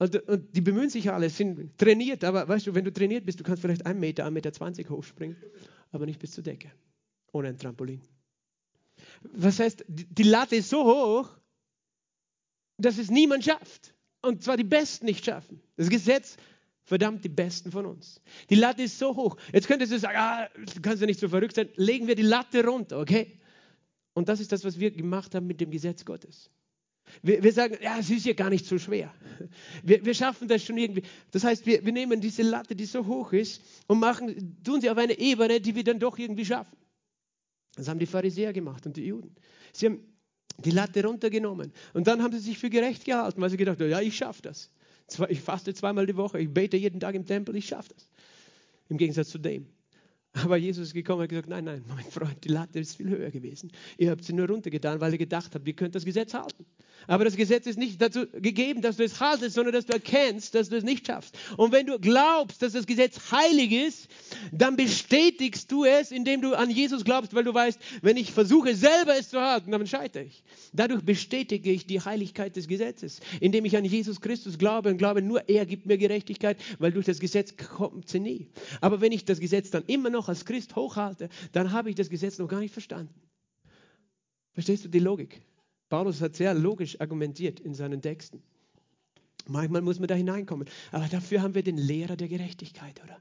Und, 0.00 0.16
und, 0.28 0.56
die 0.56 0.62
bemühen 0.62 0.88
sich 0.88 1.12
alle, 1.12 1.28
sind 1.28 1.76
trainiert, 1.76 2.24
aber 2.24 2.48
weißt 2.48 2.66
du, 2.66 2.74
wenn 2.74 2.86
du 2.86 2.92
trainiert 2.92 3.26
bist, 3.26 3.38
du 3.38 3.44
kannst 3.44 3.60
vielleicht 3.60 3.84
einen 3.84 4.00
Meter, 4.00 4.24
einen 4.24 4.32
Meter 4.32 4.50
20 4.50 4.88
hochspringen, 4.88 5.36
aber 5.92 6.06
nicht 6.06 6.18
bis 6.18 6.32
zur 6.32 6.42
Decke, 6.42 6.72
ohne 7.32 7.48
ein 7.48 7.58
Trampolin. 7.58 8.00
Was 9.22 9.60
heißt, 9.60 9.84
die 9.86 10.22
Latte 10.22 10.56
ist 10.56 10.70
so 10.70 10.84
hoch, 10.84 11.28
dass 12.78 12.96
es 12.96 13.10
niemand 13.10 13.44
schafft. 13.44 13.94
Und 14.22 14.42
zwar 14.42 14.56
die 14.56 14.64
Besten 14.64 15.04
nicht 15.04 15.24
schaffen. 15.24 15.60
Das 15.76 15.90
Gesetz 15.90 16.38
verdammt 16.84 17.22
die 17.22 17.28
Besten 17.28 17.70
von 17.70 17.84
uns. 17.84 18.22
Die 18.48 18.54
Latte 18.54 18.82
ist 18.82 18.98
so 18.98 19.14
hoch. 19.14 19.36
Jetzt 19.52 19.68
könntest 19.68 19.92
du 19.92 19.98
sagen, 19.98 20.16
ah, 20.18 20.48
du 20.56 20.80
kannst 20.80 21.02
ja 21.02 21.06
nicht 21.06 21.20
so 21.20 21.28
verrückt 21.28 21.56
sein. 21.56 21.68
Legen 21.76 22.06
wir 22.06 22.14
die 22.14 22.22
Latte 22.22 22.64
runter, 22.64 23.00
okay? 23.00 23.38
Und 24.14 24.30
das 24.30 24.40
ist 24.40 24.50
das, 24.50 24.64
was 24.64 24.80
wir 24.80 24.90
gemacht 24.90 25.34
haben 25.34 25.46
mit 25.46 25.60
dem 25.60 25.70
Gesetz 25.70 26.06
Gottes. 26.06 26.50
Wir, 27.22 27.42
wir, 27.42 27.52
sagen, 27.52 27.76
ja, 27.82 27.98
es 27.98 28.10
ist 28.10 28.26
ja 28.26 28.32
gar 28.32 28.50
nicht 28.50 28.66
so 28.66 28.78
schwer. 28.78 29.12
Wir, 29.82 30.04
wir 30.04 30.14
schaffen 30.14 30.48
das 30.48 30.62
schon 30.62 30.76
irgendwie. 30.76 31.02
Das 31.30 31.44
heißt, 31.44 31.66
wir, 31.66 31.84
wir, 31.84 31.92
nehmen 31.92 32.20
diese 32.20 32.42
Latte, 32.42 32.76
die 32.76 32.84
so 32.84 33.06
hoch 33.06 33.32
ist, 33.32 33.62
und 33.86 33.98
machen, 33.98 34.58
tun 34.62 34.80
sie 34.80 34.90
auf 34.90 34.98
eine 34.98 35.18
Ebene, 35.18 35.60
die 35.60 35.74
wir 35.74 35.84
dann 35.84 35.98
doch 35.98 36.18
irgendwie 36.18 36.44
schaffen. 36.44 36.76
Das 37.76 37.88
haben 37.88 37.98
die 37.98 38.06
Pharisäer 38.06 38.52
gemacht 38.52 38.84
und 38.86 38.96
die 38.96 39.06
Juden. 39.06 39.34
Sie 39.72 39.86
haben 39.86 40.00
die 40.58 40.70
Latte 40.70 41.04
runtergenommen 41.04 41.72
und 41.94 42.06
dann 42.06 42.22
haben 42.22 42.32
sie 42.32 42.40
sich 42.40 42.58
für 42.58 42.70
gerecht 42.70 43.04
gehalten, 43.04 43.40
weil 43.40 43.50
sie 43.50 43.56
gedacht 43.56 43.80
haben, 43.80 43.90
ja, 43.90 44.00
ich 44.00 44.16
schaffe 44.16 44.42
das. 44.42 44.70
Ich 45.28 45.40
faste 45.40 45.74
zweimal 45.74 46.06
die 46.06 46.16
Woche, 46.16 46.38
ich 46.38 46.52
bete 46.52 46.76
jeden 46.76 47.00
Tag 47.00 47.14
im 47.14 47.26
Tempel, 47.26 47.56
ich 47.56 47.66
schaffe 47.66 47.94
das. 47.94 48.10
Im 48.88 48.98
Gegensatz 48.98 49.30
zu 49.30 49.38
dem. 49.38 49.66
Aber 50.32 50.56
Jesus 50.56 50.88
ist 50.88 50.94
gekommen 50.94 51.18
und 51.18 51.22
hat 51.24 51.30
gesagt, 51.30 51.48
nein, 51.48 51.64
nein, 51.64 51.84
mein 51.88 52.04
Freund, 52.04 52.44
die 52.44 52.48
Latte 52.50 52.78
ist 52.78 52.96
viel 52.96 53.08
höher 53.08 53.30
gewesen. 53.30 53.72
Ihr 53.98 54.10
habt 54.10 54.24
sie 54.24 54.32
nur 54.32 54.46
runtergetan, 54.48 55.00
weil 55.00 55.12
ihr 55.12 55.18
gedacht 55.18 55.54
habt, 55.54 55.66
ihr 55.66 55.74
könnt 55.74 55.94
das 55.94 56.04
Gesetz 56.04 56.34
halten. 56.34 56.64
Aber 57.06 57.24
das 57.24 57.36
Gesetz 57.36 57.66
ist 57.66 57.78
nicht 57.78 58.00
dazu 58.00 58.26
gegeben, 58.32 58.82
dass 58.82 58.96
du 58.96 59.04
es 59.04 59.20
haltest, 59.20 59.54
sondern 59.54 59.72
dass 59.74 59.86
du 59.86 59.92
erkennst, 59.92 60.54
dass 60.54 60.68
du 60.68 60.76
es 60.76 60.84
nicht 60.84 61.06
schaffst. 61.06 61.36
Und 61.56 61.72
wenn 61.72 61.86
du 61.86 61.98
glaubst, 61.98 62.62
dass 62.62 62.72
das 62.72 62.86
Gesetz 62.86 63.32
heilig 63.32 63.72
ist, 63.72 64.08
dann 64.52 64.76
bestätigst 64.76 65.70
du 65.72 65.84
es, 65.84 66.10
indem 66.10 66.42
du 66.42 66.54
an 66.54 66.70
Jesus 66.70 67.04
glaubst, 67.04 67.34
weil 67.34 67.44
du 67.44 67.54
weißt, 67.54 67.78
wenn 68.02 68.16
ich 68.16 68.32
versuche, 68.32 68.74
selber 68.74 69.16
es 69.18 69.30
zu 69.30 69.40
halten, 69.40 69.70
dann 69.70 69.86
scheitere 69.86 70.24
ich. 70.24 70.42
Dadurch 70.72 71.02
bestätige 71.02 71.70
ich 71.70 71.86
die 71.86 72.00
Heiligkeit 72.00 72.56
des 72.56 72.68
Gesetzes, 72.68 73.20
indem 73.40 73.64
ich 73.64 73.76
an 73.76 73.84
Jesus 73.84 74.20
Christus 74.20 74.58
glaube 74.58 74.90
und 74.90 74.98
glaube, 74.98 75.22
nur 75.22 75.48
er 75.48 75.66
gibt 75.66 75.86
mir 75.86 75.98
Gerechtigkeit, 75.98 76.58
weil 76.78 76.92
durch 76.92 77.06
das 77.06 77.20
Gesetz 77.20 77.56
kommt 77.56 78.08
sie 78.08 78.20
nie. 78.20 78.48
Aber 78.80 79.00
wenn 79.00 79.12
ich 79.12 79.24
das 79.24 79.40
Gesetz 79.40 79.70
dann 79.70 79.84
immer 79.86 80.10
noch 80.10 80.28
als 80.28 80.44
Christ 80.44 80.76
hochhalte, 80.76 81.28
dann 81.52 81.72
habe 81.72 81.90
ich 81.90 81.96
das 81.96 82.10
Gesetz 82.10 82.38
noch 82.38 82.48
gar 82.48 82.60
nicht 82.60 82.72
verstanden. 82.72 83.14
Verstehst 84.52 84.84
du 84.84 84.88
die 84.88 84.98
Logik? 84.98 85.40
Paulus 85.90 86.22
hat 86.22 86.36
sehr 86.36 86.54
logisch 86.54 86.98
argumentiert 87.00 87.60
in 87.60 87.74
seinen 87.74 88.00
Texten. 88.00 88.42
Manchmal 89.46 89.82
muss 89.82 89.98
man 89.98 90.08
da 90.08 90.14
hineinkommen. 90.14 90.68
Aber 90.92 91.06
dafür 91.08 91.42
haben 91.42 91.54
wir 91.54 91.64
den 91.64 91.76
Lehrer 91.76 92.16
der 92.16 92.28
Gerechtigkeit, 92.28 93.02
oder? 93.02 93.20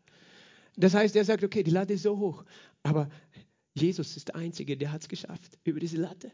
Das 0.77 0.93
heißt, 0.93 1.15
er 1.15 1.25
sagt, 1.25 1.43
okay, 1.43 1.63
die 1.63 1.71
Latte 1.71 1.93
ist 1.93 2.03
so 2.03 2.17
hoch. 2.17 2.45
Aber 2.83 3.09
Jesus 3.73 4.15
ist 4.15 4.29
der 4.29 4.35
Einzige, 4.35 4.77
der 4.77 4.91
hat 4.91 5.01
es 5.01 5.09
geschafft 5.09 5.57
über 5.63 5.79
diese 5.79 5.97
Latte. 5.97 6.31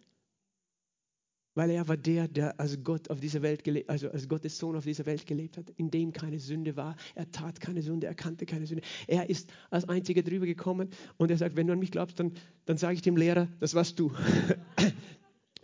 Weil 1.53 1.69
er 1.69 1.87
war 1.87 1.95
der, 1.95 2.27
der 2.27 2.59
als 2.59 2.83
Gott 2.83 3.09
auf 3.09 3.21
dieser 3.21 3.41
Welt 3.41 3.63
gelebt, 3.63 3.89
also 3.89 4.11
als 4.11 4.27
Gottes 4.27 4.57
Sohn 4.57 4.75
auf 4.75 4.83
dieser 4.83 5.05
Welt 5.05 5.25
gelebt 5.25 5.57
hat, 5.57 5.69
in 5.77 5.89
dem 5.89 6.11
keine 6.11 6.37
Sünde 6.37 6.75
war. 6.75 6.97
Er 7.15 7.31
tat 7.31 7.61
keine 7.61 7.81
Sünde, 7.81 8.07
er 8.07 8.13
kannte 8.13 8.45
keine 8.45 8.67
Sünde. 8.67 8.83
Er 9.07 9.29
ist 9.29 9.49
als 9.69 9.87
Einziger 9.87 10.21
drüber 10.21 10.45
gekommen 10.45 10.89
und 11.15 11.31
er 11.31 11.37
sagt, 11.37 11.55
wenn 11.55 11.67
du 11.67 11.73
an 11.73 11.79
mich 11.79 11.91
glaubst, 11.91 12.19
dann, 12.19 12.33
dann 12.65 12.75
sage 12.75 12.95
ich 12.95 13.01
dem 13.01 13.15
Lehrer, 13.15 13.47
das 13.61 13.73
warst 13.73 13.97
du. 13.99 14.11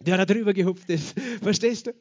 der 0.06 0.18
da 0.18 0.26
drüber 0.26 0.54
gehupft 0.54 0.90
ist. 0.90 1.16
Verstehst 1.42 1.88
du? 1.88 1.94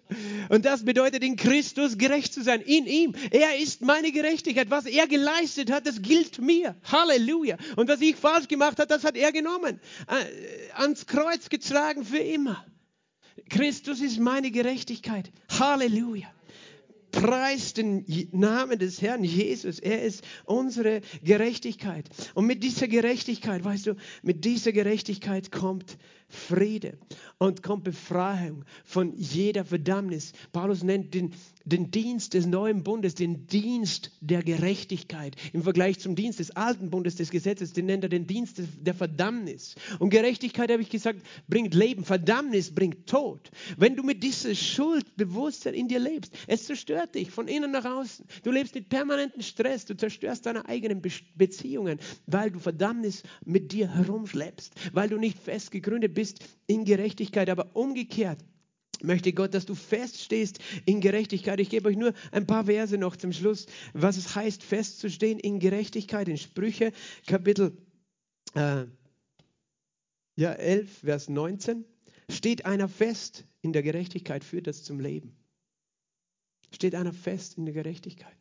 Und 0.49 0.65
das 0.65 0.85
bedeutet, 0.85 1.23
in 1.23 1.37
Christus 1.37 1.99
gerecht 1.99 2.33
zu 2.33 2.43
sein. 2.43 2.61
In 2.61 2.87
ihm. 2.87 3.15
Er 3.31 3.59
ist 3.59 3.83
meine 3.83 4.13
Gerechtigkeit. 4.13 4.71
Was 4.71 4.87
er 4.87 5.07
geleistet 5.07 5.71
hat, 5.71 5.87
das 5.87 6.03
gilt 6.03 6.41
mir. 6.41 6.77
Halleluja. 6.85 7.57
Und 7.77 7.89
was 7.89 8.01
ich 8.01 8.17
falsch 8.17 8.49
gemacht 8.49 8.79
habe, 8.79 8.89
das 8.89 9.05
hat 9.05 9.17
er 9.17 9.33
genommen. 9.33 9.81
Äh, 10.09 10.73
ans 10.75 11.07
Kreuz 11.07 11.49
getragen 11.49 12.05
für 12.05 12.19
immer. 12.19 12.65
Christus 13.49 14.01
ist 14.01 14.19
meine 14.19 14.51
Gerechtigkeit. 14.51 15.31
Halleluja. 15.59 16.29
Preist 17.11 17.79
den 17.79 18.05
Namen 18.31 18.79
des 18.79 19.03
Herrn 19.03 19.25
Jesus. 19.25 19.81
Er 19.81 20.03
ist 20.03 20.23
unsere 20.45 21.01
Gerechtigkeit. 21.25 22.09
Und 22.35 22.47
mit 22.47 22.63
dieser 22.63 22.87
Gerechtigkeit, 22.87 23.65
weißt 23.65 23.89
du, 23.89 23.97
mit 24.23 24.45
dieser 24.45 24.71
Gerechtigkeit 24.71 25.51
kommt 25.51 25.99
Friede 26.31 26.97
und 27.39 27.63
kommt 27.63 27.85
Befreiung 27.85 28.65
von 28.85 29.13
jeder 29.17 29.65
Verdammnis. 29.65 30.33
Paulus 30.53 30.83
nennt 30.83 31.13
den, 31.13 31.33
den 31.65 31.91
Dienst 31.91 32.35
des 32.35 32.47
neuen 32.47 32.83
Bundes 32.83 33.15
den 33.15 33.47
Dienst 33.47 34.13
der 34.21 34.43
Gerechtigkeit. 34.43 35.37
Im 35.53 35.63
Vergleich 35.63 35.99
zum 35.99 36.15
Dienst 36.15 36.39
des 36.39 36.53
alten 36.53 36.91
Bundes 36.91 37.17
des 37.17 37.31
Gesetzes, 37.31 37.73
den 37.73 37.87
nennt 37.87 38.05
er 38.05 38.09
den 38.09 38.27
Dienst 38.27 38.61
der 38.81 38.95
Verdammnis. 38.95 39.75
Und 39.99 40.11
Gerechtigkeit, 40.11 40.71
habe 40.71 40.83
ich 40.83 40.91
gesagt, 40.91 41.21
bringt 41.49 41.75
Leben. 41.75 42.05
Verdammnis 42.05 42.73
bringt 42.73 43.07
Tod. 43.09 43.51
Wenn 43.77 43.97
du 43.97 44.03
mit 44.03 44.23
dieser 44.23 44.55
Schuldbewusstsein 44.55 45.75
in 45.75 45.89
dir 45.89 45.99
lebst, 45.99 46.33
es 46.47 46.67
zerstört 46.67 47.17
dich 47.17 47.31
von 47.31 47.49
innen 47.49 47.73
nach 47.73 47.85
außen. 47.85 48.25
Du 48.45 48.51
lebst 48.51 48.75
mit 48.75 48.89
permanentem 48.89 49.43
Stress, 49.43 49.85
du 49.85 49.97
zerstörst 49.97 50.47
deine 50.47 50.69
eigenen 50.69 51.03
Beziehungen, 51.35 51.99
weil 52.27 52.51
du 52.51 52.59
Verdammnis 52.59 53.25
mit 53.45 53.73
dir 53.73 53.93
herumschleppst, 53.93 54.75
weil 54.93 55.09
du 55.09 55.17
nicht 55.17 55.39
fest 55.39 55.71
gegründet 55.71 56.15
bist 56.15 56.20
in 56.67 56.85
Gerechtigkeit. 56.85 57.49
Aber 57.51 57.75
umgekehrt, 57.75 58.39
möchte 59.03 59.33
Gott, 59.33 59.55
dass 59.55 59.67
du 59.67 59.75
feststehst 59.75 60.59
in 60.85 61.01
Gerechtigkeit. 61.01 61.61
Ich 61.61 61.71
gebe 61.71 61.89
euch 61.89 61.97
nur 61.97 62.13
ein 62.33 62.47
paar 62.47 62.65
Verse 62.65 62.97
noch 62.99 63.17
zum 63.17 63.33
Schluss, 63.33 63.67
was 63.93 64.17
es 64.17 64.35
heißt, 64.35 64.63
festzustehen 64.63 65.39
in 65.39 65.59
Gerechtigkeit. 65.59 66.29
In 66.29 66.39
Sprüche, 66.39 66.93
Kapitel 67.27 67.77
äh, 68.55 68.85
ja, 70.37 70.53
11, 70.53 70.99
Vers 70.99 71.29
19. 71.29 71.85
Steht 72.31 72.65
einer 72.65 72.89
fest 72.89 73.45
in 73.63 73.73
der 73.73 73.83
Gerechtigkeit, 73.83 74.45
führt 74.45 74.67
das 74.67 74.85
zum 74.85 75.01
Leben. 75.01 75.37
Steht 76.73 76.95
einer 76.95 77.13
fest 77.13 77.59
in 77.59 77.65
der 77.65 77.75
Gerechtigkeit. 77.75 78.37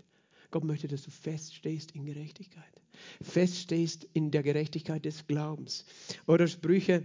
Gott 0.51 0.63
möchte, 0.63 0.87
dass 0.87 1.03
du 1.03 1.11
feststehst 1.11 1.91
in 1.91 2.05
Gerechtigkeit. 2.05 2.81
Feststehst 3.21 4.07
in 4.13 4.31
der 4.31 4.43
Gerechtigkeit 4.43 5.05
des 5.05 5.27
Glaubens. 5.27 5.85
Oder 6.25 6.47
Sprüche 6.47 7.03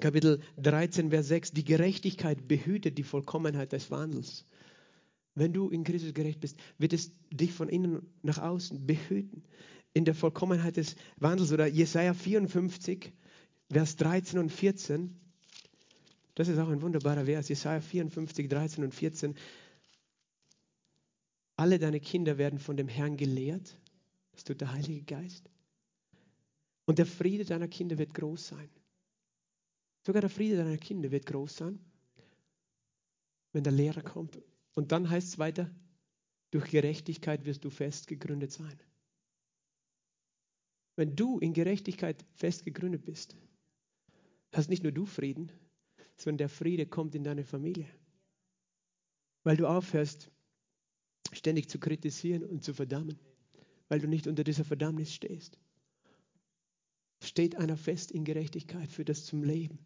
Kapitel 0.00 0.40
13, 0.58 1.10
Vers 1.10 1.28
6, 1.28 1.52
die 1.52 1.64
Gerechtigkeit 1.64 2.48
behütet 2.48 2.98
die 2.98 3.04
Vollkommenheit 3.04 3.72
des 3.72 3.90
Wandels. 3.90 4.44
Wenn 5.34 5.52
du 5.52 5.68
in 5.68 5.84
Christus 5.84 6.14
gerecht 6.14 6.40
bist, 6.40 6.58
wird 6.78 6.92
es 6.92 7.12
dich 7.30 7.52
von 7.52 7.68
innen 7.68 8.06
nach 8.22 8.38
außen 8.38 8.86
behüten. 8.86 9.44
In 9.92 10.04
der 10.04 10.14
Vollkommenheit 10.14 10.76
des 10.76 10.96
Wandels. 11.16 11.52
Oder 11.52 11.66
Jesaja 11.66 12.14
54, 12.14 13.12
Vers 13.70 13.96
13 13.96 14.38
und 14.38 14.50
14. 14.50 15.16
Das 16.34 16.48
ist 16.48 16.58
auch 16.58 16.68
ein 16.68 16.82
wunderbarer 16.82 17.26
Vers. 17.26 17.48
Jesaja 17.48 17.80
54, 17.80 18.48
13 18.48 18.84
und 18.84 18.94
14. 18.94 19.34
Alle 21.56 21.78
deine 21.78 22.00
Kinder 22.00 22.38
werden 22.38 22.58
von 22.58 22.76
dem 22.76 22.88
Herrn 22.88 23.16
gelehrt. 23.16 23.78
Das 24.32 24.42
tut 24.42 24.60
der 24.60 24.72
Heilige 24.72 25.04
Geist. 25.04 25.48
Und 26.84 26.98
der 26.98 27.06
Friede 27.06 27.44
deiner 27.44 27.68
Kinder 27.68 27.98
wird 27.98 28.14
groß 28.14 28.48
sein. 28.48 28.68
Sogar 30.06 30.20
der 30.20 30.30
Friede 30.30 30.56
deiner 30.56 30.76
Kinder 30.76 31.10
wird 31.10 31.26
groß 31.26 31.56
sein, 31.56 31.78
wenn 33.52 33.64
der 33.64 33.72
Lehrer 33.72 34.02
kommt. 34.02 34.38
Und 34.74 34.92
dann 34.92 35.08
heißt 35.08 35.28
es 35.28 35.38
weiter, 35.38 35.70
durch 36.50 36.70
Gerechtigkeit 36.70 37.44
wirst 37.46 37.64
du 37.64 37.70
fest 37.70 38.06
gegründet 38.06 38.52
sein. 38.52 38.78
Wenn 40.96 41.16
du 41.16 41.38
in 41.38 41.54
Gerechtigkeit 41.54 42.24
fest 42.34 42.64
gegründet 42.64 43.04
bist, 43.04 43.36
hast 44.52 44.68
nicht 44.68 44.82
nur 44.82 44.92
du 44.92 45.06
Frieden, 45.06 45.50
sondern 46.16 46.38
der 46.38 46.48
Friede 46.48 46.86
kommt 46.86 47.14
in 47.14 47.24
deine 47.24 47.44
Familie. 47.44 47.88
Weil 49.42 49.56
du 49.56 49.66
aufhörst, 49.66 50.30
ständig 51.32 51.68
zu 51.68 51.78
kritisieren 51.78 52.44
und 52.44 52.62
zu 52.62 52.74
verdammen, 52.74 53.18
weil 53.88 54.00
du 54.00 54.06
nicht 54.06 54.26
unter 54.26 54.44
dieser 54.44 54.64
Verdammnis 54.64 55.12
stehst. 55.12 55.58
Steht 57.22 57.56
einer 57.56 57.76
fest 57.76 58.12
in 58.12 58.24
Gerechtigkeit, 58.24 58.90
für 58.90 59.04
das 59.04 59.24
zum 59.24 59.42
Leben. 59.42 59.78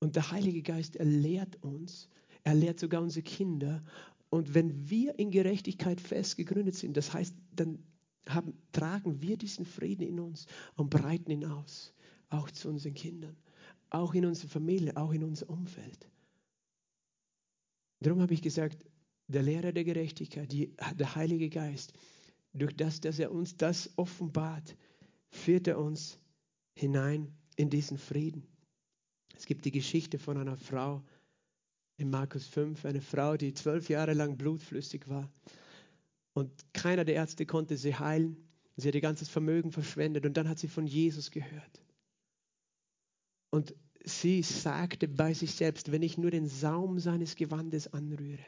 Und 0.00 0.16
der 0.16 0.30
Heilige 0.30 0.62
Geist, 0.62 0.96
er 0.96 1.04
lehrt 1.04 1.62
uns, 1.62 2.08
er 2.42 2.54
lehrt 2.54 2.80
sogar 2.80 3.02
unsere 3.02 3.22
Kinder. 3.22 3.82
Und 4.30 4.54
wenn 4.54 4.88
wir 4.88 5.18
in 5.18 5.30
Gerechtigkeit 5.30 6.00
fest 6.00 6.36
gegründet 6.36 6.74
sind, 6.74 6.96
das 6.96 7.12
heißt, 7.12 7.34
dann 7.54 7.78
haben, 8.28 8.54
tragen 8.72 9.20
wir 9.20 9.36
diesen 9.36 9.64
Frieden 9.64 10.02
in 10.02 10.20
uns 10.20 10.46
und 10.74 10.90
breiten 10.90 11.30
ihn 11.30 11.44
aus, 11.44 11.92
auch 12.28 12.50
zu 12.50 12.68
unseren 12.68 12.94
Kindern, 12.94 13.36
auch 13.90 14.14
in 14.14 14.24
unsere 14.24 14.48
Familie, 14.48 14.96
auch 14.96 15.12
in 15.12 15.24
unser 15.24 15.50
Umfeld. 15.50 16.08
Darum 18.00 18.22
habe 18.22 18.32
ich 18.32 18.42
gesagt, 18.42 18.84
der 19.28 19.42
Lehrer 19.42 19.72
der 19.72 19.84
Gerechtigkeit, 19.84 20.50
die, 20.50 20.74
der 20.98 21.14
Heilige 21.14 21.50
Geist, 21.50 21.92
durch 22.52 22.76
das, 22.76 23.00
dass 23.00 23.18
er 23.18 23.30
uns 23.30 23.56
das 23.56 23.90
offenbart, 23.96 24.76
führt 25.28 25.68
er 25.68 25.78
uns 25.78 26.18
hinein 26.74 27.32
in 27.56 27.70
diesen 27.70 27.98
Frieden. 27.98 28.49
Es 29.36 29.46
gibt 29.46 29.64
die 29.64 29.70
Geschichte 29.70 30.18
von 30.18 30.36
einer 30.36 30.56
Frau 30.56 31.02
in 31.96 32.10
Markus 32.10 32.46
5, 32.46 32.84
eine 32.84 33.00
Frau, 33.00 33.36
die 33.36 33.52
zwölf 33.52 33.88
Jahre 33.88 34.14
lang 34.14 34.36
blutflüssig 34.36 35.08
war. 35.08 35.30
Und 36.32 36.50
keiner 36.72 37.04
der 37.04 37.16
Ärzte 37.16 37.46
konnte 37.46 37.76
sie 37.76 37.94
heilen. 37.94 38.36
Sie 38.76 38.88
hat 38.88 38.94
ihr 38.94 39.00
ganzes 39.00 39.28
Vermögen 39.28 39.72
verschwendet 39.72 40.24
und 40.24 40.36
dann 40.36 40.48
hat 40.48 40.58
sie 40.58 40.68
von 40.68 40.86
Jesus 40.86 41.30
gehört. 41.30 41.82
Und 43.50 43.74
sie 44.04 44.42
sagte 44.42 45.08
bei 45.08 45.34
sich 45.34 45.52
selbst, 45.52 45.92
wenn 45.92 46.02
ich 46.02 46.16
nur 46.16 46.30
den 46.30 46.46
Saum 46.46 46.98
seines 46.98 47.36
Gewandes 47.36 47.92
anrühre, 47.92 48.44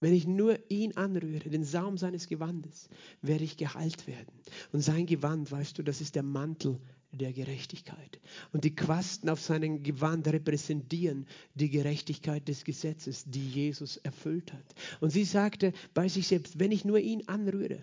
wenn 0.00 0.12
ich 0.12 0.26
nur 0.26 0.58
ihn 0.68 0.96
anrühre, 0.96 1.48
den 1.48 1.64
Saum 1.64 1.96
seines 1.96 2.26
Gewandes, 2.26 2.88
werde 3.22 3.44
ich 3.44 3.56
geheilt 3.56 4.08
werden. 4.08 4.34
Und 4.72 4.80
sein 4.80 5.06
Gewand, 5.06 5.52
weißt 5.52 5.78
du, 5.78 5.84
das 5.84 6.00
ist 6.00 6.16
der 6.16 6.24
Mantel 6.24 6.80
der 7.12 7.32
Gerechtigkeit. 7.32 8.20
Und 8.52 8.64
die 8.64 8.74
Quasten 8.74 9.28
auf 9.28 9.40
seinem 9.40 9.82
Gewand 9.82 10.26
repräsentieren 10.26 11.26
die 11.54 11.70
Gerechtigkeit 11.70 12.48
des 12.48 12.64
Gesetzes, 12.64 13.24
die 13.26 13.48
Jesus 13.48 13.98
erfüllt 13.98 14.52
hat. 14.52 14.74
Und 15.00 15.10
sie 15.10 15.24
sagte 15.24 15.72
bei 15.94 16.08
sich 16.08 16.26
selbst, 16.28 16.58
wenn 16.58 16.72
ich 16.72 16.84
nur 16.84 16.98
ihn 16.98 17.28
anrühre, 17.28 17.82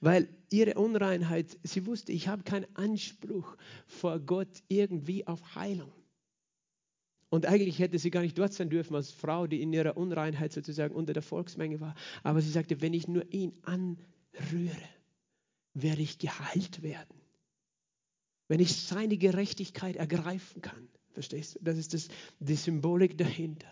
weil 0.00 0.28
ihre 0.50 0.74
Unreinheit, 0.74 1.56
sie 1.62 1.86
wusste, 1.86 2.12
ich 2.12 2.28
habe 2.28 2.42
keinen 2.42 2.66
Anspruch 2.74 3.56
vor 3.86 4.20
Gott 4.20 4.62
irgendwie 4.68 5.26
auf 5.26 5.54
Heilung. 5.54 5.92
Und 7.28 7.46
eigentlich 7.46 7.78
hätte 7.78 7.98
sie 7.98 8.10
gar 8.10 8.22
nicht 8.22 8.38
dort 8.38 8.52
sein 8.52 8.70
dürfen 8.70 8.94
als 8.94 9.10
Frau, 9.10 9.46
die 9.46 9.60
in 9.60 9.72
ihrer 9.72 9.96
Unreinheit 9.96 10.52
sozusagen 10.52 10.94
unter 10.94 11.12
der 11.12 11.22
Volksmenge 11.22 11.80
war. 11.80 11.94
Aber 12.22 12.40
sie 12.40 12.50
sagte, 12.50 12.80
wenn 12.80 12.94
ich 12.94 13.08
nur 13.08 13.30
ihn 13.32 13.52
anrühre, 13.62 14.88
werde 15.74 16.02
ich 16.02 16.18
geheilt 16.18 16.82
werden. 16.82 17.25
Wenn 18.48 18.60
ich 18.60 18.74
seine 18.76 19.16
Gerechtigkeit 19.16 19.96
ergreifen 19.96 20.62
kann. 20.62 20.88
Verstehst 21.12 21.54
du? 21.54 21.60
Das 21.62 21.78
ist 21.78 21.94
das, 21.94 22.08
die 22.40 22.54
Symbolik 22.54 23.16
dahinter. 23.16 23.68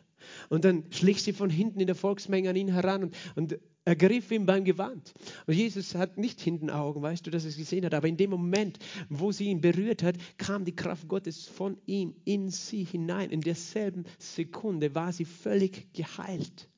Und 0.49 0.65
dann 0.65 0.85
schlich 0.91 1.23
sie 1.23 1.33
von 1.33 1.51
hinten 1.51 1.81
in 1.81 1.87
der 1.87 1.95
Volksmenge 1.95 2.49
an 2.49 2.57
ihn 2.57 2.73
heran 2.73 3.05
und, 3.05 3.15
und 3.37 3.59
ergriff 3.85 4.31
ihn 4.31 4.47
beim 4.47 4.65
Gewand. 4.65 5.13
Und 5.47 5.55
Jesus 5.55 5.95
hat 5.95 6.17
nicht 6.17 6.41
hinten 6.41 6.71
Augen, 6.71 7.03
weißt 7.03 7.27
du, 7.27 7.31
dass 7.31 7.45
er 7.45 7.51
es 7.51 7.57
gesehen 7.57 7.85
hat, 7.85 7.95
aber 7.95 8.09
in 8.09 8.17
dem 8.17 8.31
Moment, 8.31 8.79
wo 9.09 9.33
sie 9.33 9.47
ihn 9.47 9.61
berührt 9.61 10.03
hat, 10.03 10.17
kam 10.39 10.65
die 10.65 10.75
Kraft 10.75 11.09
Gottes 11.09 11.47
von 11.47 11.77
ihm 11.87 12.15
in 12.25 12.51
sie 12.51 12.85
hinein. 12.85 13.31
In 13.31 13.43
derselben 13.43 14.05
Sekunde 14.19 14.95
war 14.95 15.13
sie 15.13 15.27
völlig 15.27 15.93
geheilt. 15.93 16.69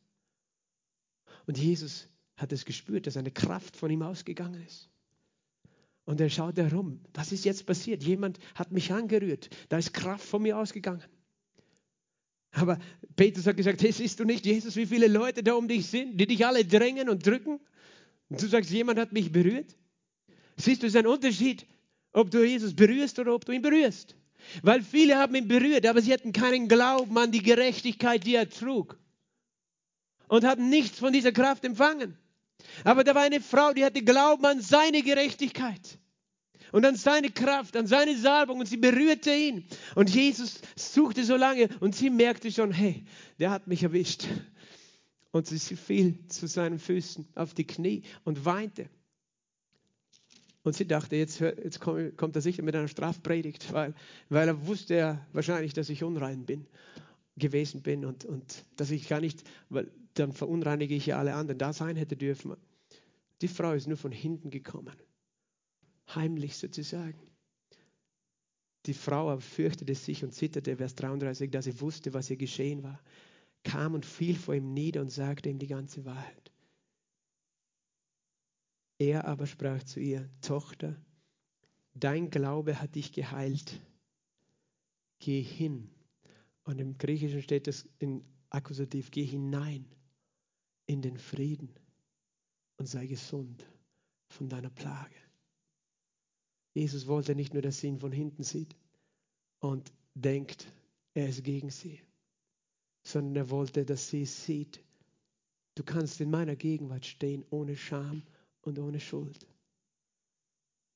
Und 1.46 1.58
Jesus 1.58 2.08
hat 2.36 2.52
es 2.52 2.64
gespürt, 2.64 3.06
dass 3.06 3.16
eine 3.16 3.30
Kraft 3.30 3.76
von 3.76 3.90
ihm 3.90 4.02
ausgegangen 4.02 4.62
ist. 4.66 4.90
Und 6.06 6.20
er 6.20 6.30
schaut 6.30 6.56
herum. 6.56 7.00
Was 7.12 7.32
ist 7.32 7.44
jetzt 7.44 7.66
passiert? 7.66 8.02
Jemand 8.02 8.38
hat 8.54 8.72
mich 8.72 8.92
angerührt. 8.92 9.50
Da 9.68 9.76
ist 9.76 9.92
Kraft 9.92 10.24
von 10.24 10.40
mir 10.40 10.56
ausgegangen. 10.56 11.02
Aber 12.52 12.78
Petrus 13.16 13.46
hat 13.46 13.56
gesagt, 13.56 13.82
hey, 13.82 13.92
siehst 13.92 14.18
du 14.18 14.24
nicht, 14.24 14.46
Jesus, 14.46 14.76
wie 14.76 14.86
viele 14.86 15.08
Leute 15.08 15.42
da 15.42 15.54
um 15.54 15.68
dich 15.68 15.86
sind, 15.88 16.16
die 16.18 16.26
dich 16.26 16.46
alle 16.46 16.64
drängen 16.64 17.10
und 17.10 17.26
drücken? 17.26 17.60
Und 18.30 18.40
du 18.40 18.46
sagst, 18.46 18.70
jemand 18.70 18.98
hat 18.98 19.12
mich 19.12 19.30
berührt? 19.30 19.76
Siehst 20.56 20.82
du, 20.82 20.86
es 20.86 20.94
ist 20.94 20.98
ein 20.98 21.06
Unterschied, 21.06 21.66
ob 22.12 22.30
du 22.30 22.44
Jesus 22.44 22.74
berührst 22.74 23.18
oder 23.18 23.34
ob 23.34 23.44
du 23.44 23.52
ihn 23.52 23.60
berührst. 23.60 24.14
Weil 24.62 24.82
viele 24.82 25.16
haben 25.16 25.34
ihn 25.34 25.48
berührt, 25.48 25.86
aber 25.86 26.00
sie 26.00 26.12
hatten 26.12 26.32
keinen 26.32 26.68
Glauben 26.68 27.18
an 27.18 27.32
die 27.32 27.42
Gerechtigkeit, 27.42 28.24
die 28.24 28.36
er 28.36 28.48
trug. 28.48 28.98
Und 30.28 30.44
haben 30.44 30.70
nichts 30.70 30.98
von 30.98 31.12
dieser 31.12 31.32
Kraft 31.32 31.64
empfangen. 31.64 32.16
Aber 32.84 33.04
da 33.04 33.14
war 33.14 33.22
eine 33.22 33.40
Frau, 33.40 33.72
die 33.72 33.84
hatte 33.84 34.02
Glauben 34.02 34.44
an 34.44 34.60
seine 34.60 35.02
Gerechtigkeit 35.02 35.98
und 36.72 36.84
an 36.84 36.96
seine 36.96 37.30
Kraft, 37.30 37.76
an 37.76 37.86
seine 37.86 38.16
Salbung 38.16 38.60
und 38.60 38.66
sie 38.66 38.76
berührte 38.76 39.34
ihn. 39.34 39.64
Und 39.94 40.10
Jesus 40.10 40.60
suchte 40.74 41.24
so 41.24 41.36
lange 41.36 41.68
und 41.80 41.94
sie 41.94 42.10
merkte 42.10 42.50
schon, 42.50 42.72
hey, 42.72 43.04
der 43.38 43.50
hat 43.50 43.66
mich 43.66 43.82
erwischt. 43.82 44.26
Und 45.30 45.46
sie 45.46 45.58
fiel 45.76 46.18
zu 46.28 46.46
seinen 46.46 46.78
Füßen 46.78 47.28
auf 47.34 47.54
die 47.54 47.66
Knie 47.66 48.02
und 48.24 48.44
weinte. 48.44 48.88
Und 50.62 50.74
sie 50.74 50.86
dachte, 50.86 51.14
jetzt, 51.14 51.38
jetzt 51.40 51.80
kommt 51.80 52.34
er 52.34 52.42
sicher 52.42 52.62
mit 52.62 52.74
einer 52.74 52.88
Strafpredigt, 52.88 53.72
weil, 53.72 53.94
weil 54.28 54.48
er 54.48 54.66
wusste 54.66 54.96
ja 54.96 55.26
wahrscheinlich, 55.32 55.74
dass 55.74 55.88
ich 55.90 56.02
unrein 56.02 56.44
bin, 56.44 56.66
gewesen 57.36 57.82
bin 57.82 58.04
und, 58.04 58.24
und 58.24 58.64
dass 58.76 58.90
ich 58.90 59.08
gar 59.08 59.20
nicht, 59.20 59.44
weil 59.68 59.88
dann 60.18 60.32
verunreinige 60.32 60.94
ich 60.94 61.06
ja 61.06 61.18
alle 61.18 61.34
anderen, 61.34 61.58
da 61.58 61.72
sein 61.72 61.96
hätte 61.96 62.16
dürfen. 62.16 62.56
Die 63.42 63.48
Frau 63.48 63.72
ist 63.72 63.86
nur 63.86 63.96
von 63.96 64.12
hinten 64.12 64.50
gekommen 64.50 64.96
heimlich 66.14 66.56
sozusagen. 66.56 67.18
Die 68.86 68.94
Frau 68.94 69.30
aber 69.30 69.40
fürchtete 69.40 69.94
sich 69.94 70.22
und 70.22 70.32
zitterte, 70.32 70.76
Vers 70.76 70.94
33, 70.94 71.50
da 71.50 71.60
sie 71.60 71.80
wusste, 71.80 72.14
was 72.14 72.30
ihr 72.30 72.36
geschehen 72.36 72.82
war, 72.84 73.00
kam 73.64 73.94
und 73.94 74.06
fiel 74.06 74.36
vor 74.36 74.54
ihm 74.54 74.72
nieder 74.72 75.00
und 75.00 75.10
sagte 75.10 75.48
ihm 75.48 75.58
die 75.58 75.66
ganze 75.66 76.04
Wahrheit. 76.04 76.52
Er 78.98 79.26
aber 79.26 79.46
sprach 79.46 79.82
zu 79.82 79.98
ihr, 79.98 80.30
Tochter, 80.40 80.96
dein 81.94 82.30
Glaube 82.30 82.80
hat 82.80 82.94
dich 82.94 83.12
geheilt. 83.12 83.80
Geh 85.18 85.42
hin. 85.42 85.90
Und 86.62 86.80
im 86.80 86.96
Griechischen 86.96 87.42
steht 87.42 87.66
das 87.66 87.88
in 87.98 88.24
Akkusativ, 88.50 89.10
geh 89.10 89.24
hinein 89.24 89.86
in 90.86 91.02
den 91.02 91.18
Frieden 91.18 91.74
und 92.76 92.86
sei 92.86 93.06
gesund 93.06 93.66
von 94.28 94.48
deiner 94.48 94.70
Plage. 94.70 95.16
Jesus 96.74 97.06
wollte 97.06 97.34
nicht 97.34 97.54
nur, 97.54 97.62
dass 97.62 97.80
sie 97.80 97.88
ihn 97.88 97.98
von 97.98 98.12
hinten 98.12 98.42
sieht 98.42 98.76
und 99.60 99.92
denkt, 100.14 100.70
er 101.14 101.28
ist 101.28 101.42
gegen 101.42 101.70
sie, 101.70 102.00
sondern 103.02 103.36
er 103.36 103.50
wollte, 103.50 103.84
dass 103.84 104.10
sie 104.10 104.26
sieht, 104.26 104.84
du 105.74 105.82
kannst 105.82 106.20
in 106.20 106.30
meiner 106.30 106.56
Gegenwart 106.56 107.06
stehen 107.06 107.44
ohne 107.50 107.76
Scham 107.76 108.22
und 108.62 108.78
ohne 108.78 109.00
Schuld. 109.00 109.46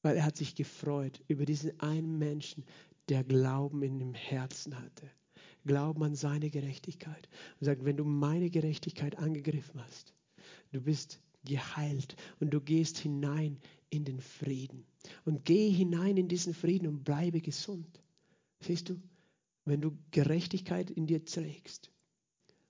Weil 0.02 0.16
er 0.16 0.24
hat 0.24 0.36
sich 0.36 0.54
gefreut 0.54 1.22
über 1.28 1.46
diesen 1.46 1.78
einen 1.80 2.18
Menschen, 2.18 2.64
der 3.08 3.24
Glauben 3.24 3.82
in 3.82 3.98
dem 3.98 4.14
Herzen 4.14 4.78
hatte. 4.78 5.10
Glauben 5.66 6.02
an 6.02 6.14
seine 6.14 6.50
Gerechtigkeit. 6.50 7.28
Und 7.58 7.66
sagt, 7.66 7.84
wenn 7.84 7.96
du 7.96 8.04
meine 8.04 8.50
Gerechtigkeit 8.50 9.18
angegriffen 9.18 9.82
hast, 9.82 10.14
du 10.72 10.80
bist 10.80 11.20
geheilt 11.44 12.16
und 12.38 12.50
du 12.50 12.60
gehst 12.60 12.98
hinein 12.98 13.58
in 13.90 14.04
den 14.04 14.20
Frieden. 14.20 14.84
Und 15.24 15.44
geh 15.44 15.70
hinein 15.70 16.16
in 16.16 16.28
diesen 16.28 16.54
Frieden 16.54 16.86
und 16.86 17.04
bleibe 17.04 17.40
gesund. 17.40 18.00
Siehst 18.60 18.88
du, 18.88 19.00
wenn 19.64 19.80
du 19.80 19.96
Gerechtigkeit 20.10 20.90
in 20.90 21.06
dir 21.06 21.24
trägst 21.24 21.90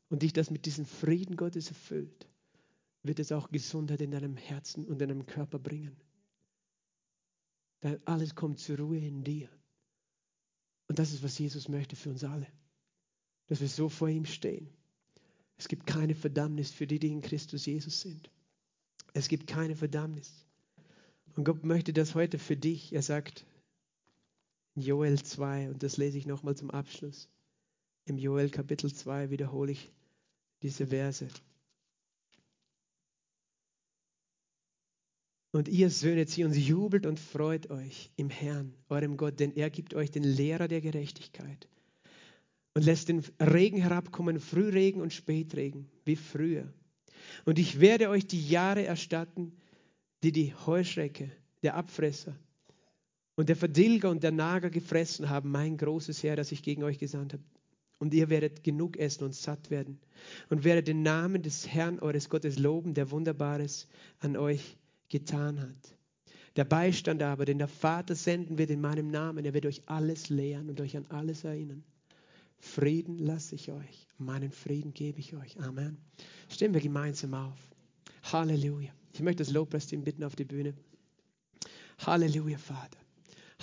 und 0.08 0.22
dich 0.22 0.32
das 0.32 0.50
mit 0.50 0.66
diesem 0.66 0.86
Frieden 0.86 1.36
Gottes 1.36 1.68
erfüllt, 1.68 2.28
wird 3.02 3.18
es 3.18 3.32
auch 3.32 3.50
Gesundheit 3.50 4.00
in 4.00 4.10
deinem 4.10 4.36
Herzen 4.36 4.84
und 4.84 5.00
in 5.00 5.08
deinem 5.08 5.26
Körper 5.26 5.58
bringen. 5.58 5.96
Denn 7.82 7.98
alles 8.04 8.34
kommt 8.34 8.58
zur 8.58 8.78
Ruhe 8.78 8.98
in 8.98 9.24
dir. 9.24 9.48
Und 10.88 10.98
das 10.98 11.12
ist, 11.12 11.22
was 11.22 11.38
Jesus 11.38 11.68
möchte 11.68 11.96
für 11.96 12.10
uns 12.10 12.24
alle. 12.24 12.46
Dass 13.50 13.60
wir 13.60 13.68
so 13.68 13.88
vor 13.88 14.08
ihm 14.08 14.26
stehen. 14.26 14.68
Es 15.58 15.66
gibt 15.66 15.84
keine 15.84 16.14
Verdammnis 16.14 16.70
für 16.70 16.86
die, 16.86 17.00
die 17.00 17.10
in 17.10 17.20
Christus 17.20 17.66
Jesus 17.66 18.00
sind. 18.00 18.30
Es 19.12 19.26
gibt 19.26 19.48
keine 19.48 19.74
Verdammnis. 19.74 20.46
Und 21.34 21.42
Gott 21.42 21.64
möchte 21.64 21.92
das 21.92 22.14
heute 22.14 22.38
für 22.38 22.56
dich. 22.56 22.92
Er 22.92 23.02
sagt 23.02 23.44
in 24.76 24.82
Joel 24.82 25.20
2, 25.20 25.70
und 25.70 25.82
das 25.82 25.96
lese 25.96 26.16
ich 26.16 26.26
nochmal 26.26 26.56
zum 26.56 26.70
Abschluss. 26.70 27.28
Im 28.04 28.18
Joel 28.18 28.50
Kapitel 28.50 28.94
2 28.94 29.30
wiederhole 29.30 29.72
ich 29.72 29.90
diese 30.62 30.86
Verse. 30.86 31.26
Und 35.50 35.66
ihr 35.66 35.90
Söhne 35.90 36.26
Zions, 36.26 36.56
jubelt 36.56 37.04
und 37.04 37.18
freut 37.18 37.68
euch 37.68 38.12
im 38.14 38.30
Herrn, 38.30 38.76
eurem 38.88 39.16
Gott, 39.16 39.40
denn 39.40 39.56
er 39.56 39.70
gibt 39.70 39.94
euch 39.94 40.12
den 40.12 40.22
Lehrer 40.22 40.68
der 40.68 40.80
Gerechtigkeit 40.80 41.68
und 42.74 42.84
lässt 42.84 43.08
den 43.08 43.24
Regen 43.40 43.78
herabkommen, 43.78 44.40
Frühregen 44.40 45.00
und 45.00 45.12
Spätregen, 45.12 45.88
wie 46.04 46.16
früher. 46.16 46.72
Und 47.44 47.58
ich 47.58 47.80
werde 47.80 48.08
euch 48.08 48.26
die 48.26 48.48
Jahre 48.48 48.84
erstatten, 48.84 49.52
die 50.22 50.32
die 50.32 50.54
Heuschrecke, 50.54 51.30
der 51.62 51.74
Abfresser 51.74 52.34
und 53.36 53.48
der 53.48 53.56
Verdilger 53.56 54.10
und 54.10 54.22
der 54.22 54.32
Nager 54.32 54.70
gefressen 54.70 55.28
haben, 55.28 55.50
mein 55.50 55.76
großes 55.76 56.22
Heer, 56.22 56.36
das 56.36 56.52
ich 56.52 56.62
gegen 56.62 56.82
euch 56.82 56.98
gesandt 56.98 57.34
habe. 57.34 57.42
Und 57.98 58.14
ihr 58.14 58.30
werdet 58.30 58.64
genug 58.64 58.96
essen 58.96 59.24
und 59.24 59.34
satt 59.34 59.70
werden 59.70 60.00
und 60.48 60.64
werdet 60.64 60.88
den 60.88 61.02
Namen 61.02 61.42
des 61.42 61.68
Herrn 61.68 61.98
eures 61.98 62.30
Gottes 62.30 62.58
loben, 62.58 62.94
der 62.94 63.10
Wunderbares 63.10 63.88
an 64.20 64.36
euch 64.36 64.78
getan 65.10 65.60
hat. 65.60 65.96
Der 66.56 66.64
Beistand 66.64 67.22
aber, 67.22 67.44
den 67.44 67.58
der 67.58 67.68
Vater 67.68 68.14
senden 68.14 68.56
wird 68.56 68.70
in 68.70 68.80
meinem 68.80 69.10
Namen, 69.10 69.44
er 69.44 69.52
wird 69.52 69.66
euch 69.66 69.82
alles 69.86 70.30
lehren 70.30 70.70
und 70.70 70.80
euch 70.80 70.96
an 70.96 71.06
alles 71.10 71.44
erinnern. 71.44 71.84
Frieden 72.60 73.18
lasse 73.18 73.54
ich 73.54 73.70
euch, 73.72 74.06
meinen 74.18 74.52
Frieden 74.52 74.92
gebe 74.92 75.18
ich 75.18 75.34
euch. 75.34 75.58
Amen. 75.60 75.96
Stehen 76.48 76.74
wir 76.74 76.80
gemeinsam 76.80 77.34
auf. 77.34 77.58
Halleluja. 78.22 78.92
Ich 79.12 79.20
möchte 79.20 79.42
das 79.42 79.52
Lobpreisteam 79.52 80.04
bitten 80.04 80.24
auf 80.24 80.36
die 80.36 80.44
Bühne. 80.44 80.74
Halleluja, 82.06 82.58
Vater. 82.58 82.98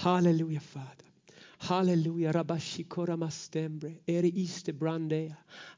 Halleluja, 0.03 0.59
Vater. 0.59 1.05
Halleluja, 1.59 2.31
Rabashikora 2.31 3.17
mastembre, 3.17 3.99
eri 4.05 4.29
iste 4.29 4.73
brandea. 4.73 5.37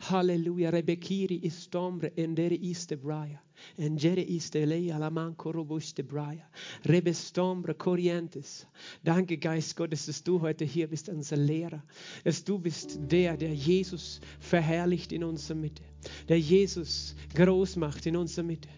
Halleluja, 0.10 0.72
rebekiri 0.72 1.40
istombre, 1.46 2.12
endere 2.18 2.56
iste 2.56 2.98
braya. 2.98 3.40
Engere 3.78 4.24
istele 4.24 4.94
alaman 4.94 5.36
korobuste 5.36 6.04
braya. 6.04 6.50
Rebestombre 6.86 7.74
corrientes. 7.74 8.68
Danke, 9.04 9.38
Geist 9.38 9.76
Gottes, 9.76 10.06
dass 10.06 10.24
du 10.24 10.42
heute 10.42 10.66
hier 10.66 10.88
bist, 10.88 11.10
unser 11.10 11.38
Lehrer. 11.38 11.84
Dass 12.24 12.44
du 12.44 12.60
bist 12.60 13.00
der, 13.12 13.38
der 13.38 13.54
Jesus 13.54 14.20
verherrlicht 14.40 15.12
in 15.12 15.24
unserer 15.24 15.58
Mitte. 15.58 15.84
Der 16.28 16.40
Jesus 16.40 17.16
groß 17.36 17.76
macht 17.76 18.06
in 18.06 18.16
unserer 18.16 18.46
Mitte. 18.46 18.70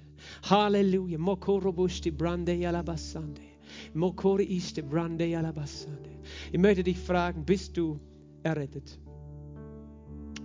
Halleluja. 0.43 1.17
Mokorobuste 1.17 2.11
brande 2.11 2.67
alabassande. 2.67 3.41
Mokori 3.93 4.43
iste 4.43 4.84
brande 4.84 5.38
alabassande. 5.38 6.09
Ich 6.51 6.59
möchte 6.59 6.84
dich 6.84 6.97
fragen, 6.97 7.45
bist 7.45 7.77
du 7.77 7.99
errettet? 8.43 8.99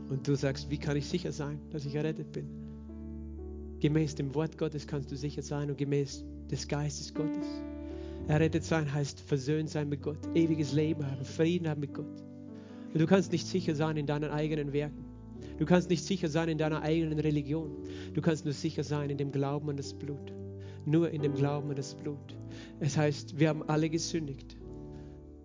Und 0.08 0.26
du 0.26 0.36
sagst, 0.36 0.70
wie 0.70 0.78
kann 0.78 0.96
ich 0.96 1.06
sicher 1.06 1.32
sein, 1.32 1.58
dass 1.70 1.84
ich 1.84 1.94
errettet 1.94 2.32
bin? 2.32 2.46
Gemäß 3.86 4.16
dem 4.16 4.34
Wort 4.34 4.58
Gottes 4.58 4.84
kannst 4.84 5.12
du 5.12 5.16
sicher 5.16 5.42
sein 5.42 5.70
und 5.70 5.78
gemäß 5.78 6.24
des 6.50 6.66
Geistes 6.66 7.14
Gottes. 7.14 7.46
Errettet 8.26 8.64
sein 8.64 8.92
heißt 8.92 9.20
versöhnt 9.20 9.70
sein 9.70 9.88
mit 9.88 10.02
Gott, 10.02 10.18
ewiges 10.34 10.72
Leben 10.72 11.08
haben, 11.08 11.24
Frieden 11.24 11.68
haben 11.68 11.82
mit 11.82 11.94
Gott. 11.94 12.20
Und 12.92 13.00
du 13.00 13.06
kannst 13.06 13.30
nicht 13.30 13.46
sicher 13.46 13.76
sein 13.76 13.96
in 13.96 14.06
deinen 14.06 14.32
eigenen 14.32 14.72
Werken. 14.72 15.04
Du 15.60 15.66
kannst 15.66 15.88
nicht 15.88 16.02
sicher 16.02 16.28
sein 16.28 16.48
in 16.48 16.58
deiner 16.58 16.82
eigenen 16.82 17.20
Religion. 17.20 17.76
Du 18.12 18.20
kannst 18.20 18.44
nur 18.44 18.54
sicher 18.54 18.82
sein 18.82 19.08
in 19.08 19.18
dem 19.18 19.30
Glauben 19.30 19.70
an 19.70 19.76
das 19.76 19.94
Blut. 19.94 20.32
Nur 20.84 21.10
in 21.10 21.22
dem 21.22 21.34
Glauben 21.34 21.70
an 21.70 21.76
das 21.76 21.94
Blut. 21.94 22.36
Es 22.80 22.96
heißt, 22.96 23.38
wir 23.38 23.50
haben 23.50 23.62
alle 23.68 23.88
gesündigt 23.88 24.55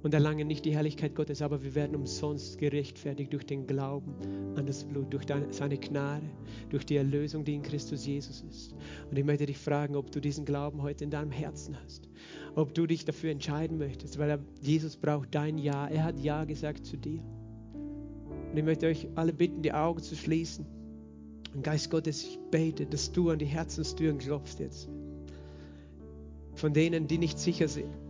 und 0.03 0.13
erlangen 0.13 0.47
nicht 0.47 0.65
die 0.65 0.73
Herrlichkeit 0.73 1.15
Gottes, 1.15 1.41
aber 1.41 1.63
wir 1.63 1.75
werden 1.75 1.95
umsonst 1.95 2.57
gerechtfertigt 2.57 3.31
durch 3.33 3.45
den 3.45 3.67
Glauben 3.67 4.15
an 4.55 4.65
das 4.65 4.83
Blut, 4.83 5.13
durch 5.13 5.25
seine 5.51 5.77
Gnade, 5.77 6.25
durch 6.69 6.85
die 6.85 6.95
Erlösung, 6.95 7.45
die 7.45 7.55
in 7.55 7.61
Christus 7.61 8.05
Jesus 8.05 8.43
ist. 8.49 8.73
Und 9.09 9.17
ich 9.17 9.25
möchte 9.25 9.45
dich 9.45 9.57
fragen, 9.57 9.95
ob 9.95 10.11
du 10.11 10.19
diesen 10.19 10.45
Glauben 10.45 10.81
heute 10.81 11.03
in 11.03 11.11
deinem 11.11 11.31
Herzen 11.31 11.77
hast, 11.83 12.09
ob 12.55 12.73
du 12.73 12.87
dich 12.87 13.05
dafür 13.05 13.31
entscheiden 13.31 13.77
möchtest, 13.77 14.17
weil 14.17 14.39
Jesus 14.61 14.97
braucht 14.97 15.33
dein 15.35 15.57
Ja. 15.57 15.87
Er 15.87 16.03
hat 16.03 16.19
Ja 16.19 16.45
gesagt 16.45 16.85
zu 16.85 16.97
dir. 16.97 17.21
Und 18.51 18.57
ich 18.57 18.63
möchte 18.63 18.87
euch 18.87 19.07
alle 19.15 19.33
bitten, 19.33 19.61
die 19.61 19.71
Augen 19.71 20.01
zu 20.01 20.15
schließen. 20.15 20.65
Und 21.53 21.63
Geist 21.63 21.91
Gottes, 21.91 22.23
ich 22.23 22.39
bete, 22.49 22.85
dass 22.85 23.11
du 23.11 23.29
an 23.29 23.39
die 23.39 23.45
Herzenstüren 23.45 24.17
klopfst 24.17 24.59
jetzt. 24.59 24.89
Von 26.55 26.73
denen, 26.73 27.07
die 27.07 27.17
nicht 27.17 27.39
sicher 27.39 27.67
sind 27.67 28.00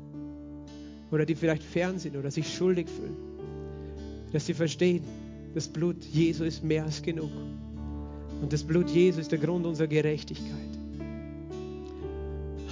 oder 1.12 1.26
die 1.26 1.36
vielleicht 1.36 1.64
fern 1.64 2.00
sind 2.00 2.16
oder 2.16 2.32
sich 2.32 2.52
schuldig 2.54 2.88
fühlen, 2.90 3.16
dass 4.32 4.46
sie 4.46 4.54
verstehen, 4.54 5.04
das 5.54 5.68
Blut 5.68 6.04
Jesu 6.06 6.44
ist 6.44 6.64
mehr 6.64 6.86
als 6.86 7.02
genug. 7.02 7.32
Und 8.42 8.52
das 8.52 8.64
Blut 8.64 8.90
Jesu 8.90 9.20
ist 9.20 9.32
der 9.32 9.40
Grund 9.40 9.66
unserer 9.66 9.88
Gerechtigkeit. 9.88 10.72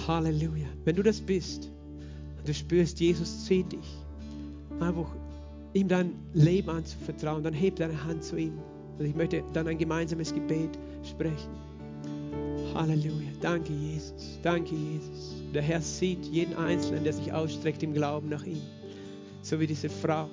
Halleluja. 0.06 0.66
Wenn 0.84 0.96
du 0.96 1.02
das 1.02 1.20
bist 1.20 1.70
und 2.38 2.48
du 2.48 2.54
spürst, 2.54 2.98
Jesus 2.98 3.44
zieht 3.44 3.70
dich, 3.72 3.98
einfach 4.80 5.14
ihm 5.74 5.88
dein 5.88 6.12
Leben 6.32 6.70
anzuvertrauen, 6.70 7.44
dann 7.44 7.54
heb 7.54 7.76
deine 7.76 8.02
Hand 8.04 8.24
zu 8.24 8.36
ihm. 8.36 8.58
Und 8.98 9.04
ich 9.04 9.14
möchte 9.14 9.44
dann 9.52 9.68
ein 9.68 9.78
gemeinsames 9.78 10.34
Gebet 10.34 10.70
sprechen. 11.04 11.50
Halleluja. 12.74 13.30
Danke, 13.40 13.72
Jesus. 13.72 14.38
Danke, 14.42 14.74
Jesus. 14.74 15.39
Der 15.54 15.62
Herr 15.62 15.80
sieht 15.80 16.24
jeden 16.26 16.54
Einzelnen, 16.54 17.04
der 17.04 17.12
sich 17.12 17.32
ausstreckt 17.32 17.82
im 17.82 17.92
Glauben 17.92 18.28
nach 18.28 18.44
ihm. 18.44 18.60
So 19.42 19.58
wie 19.58 19.66
diese 19.66 19.88
Frau. 19.88 20.28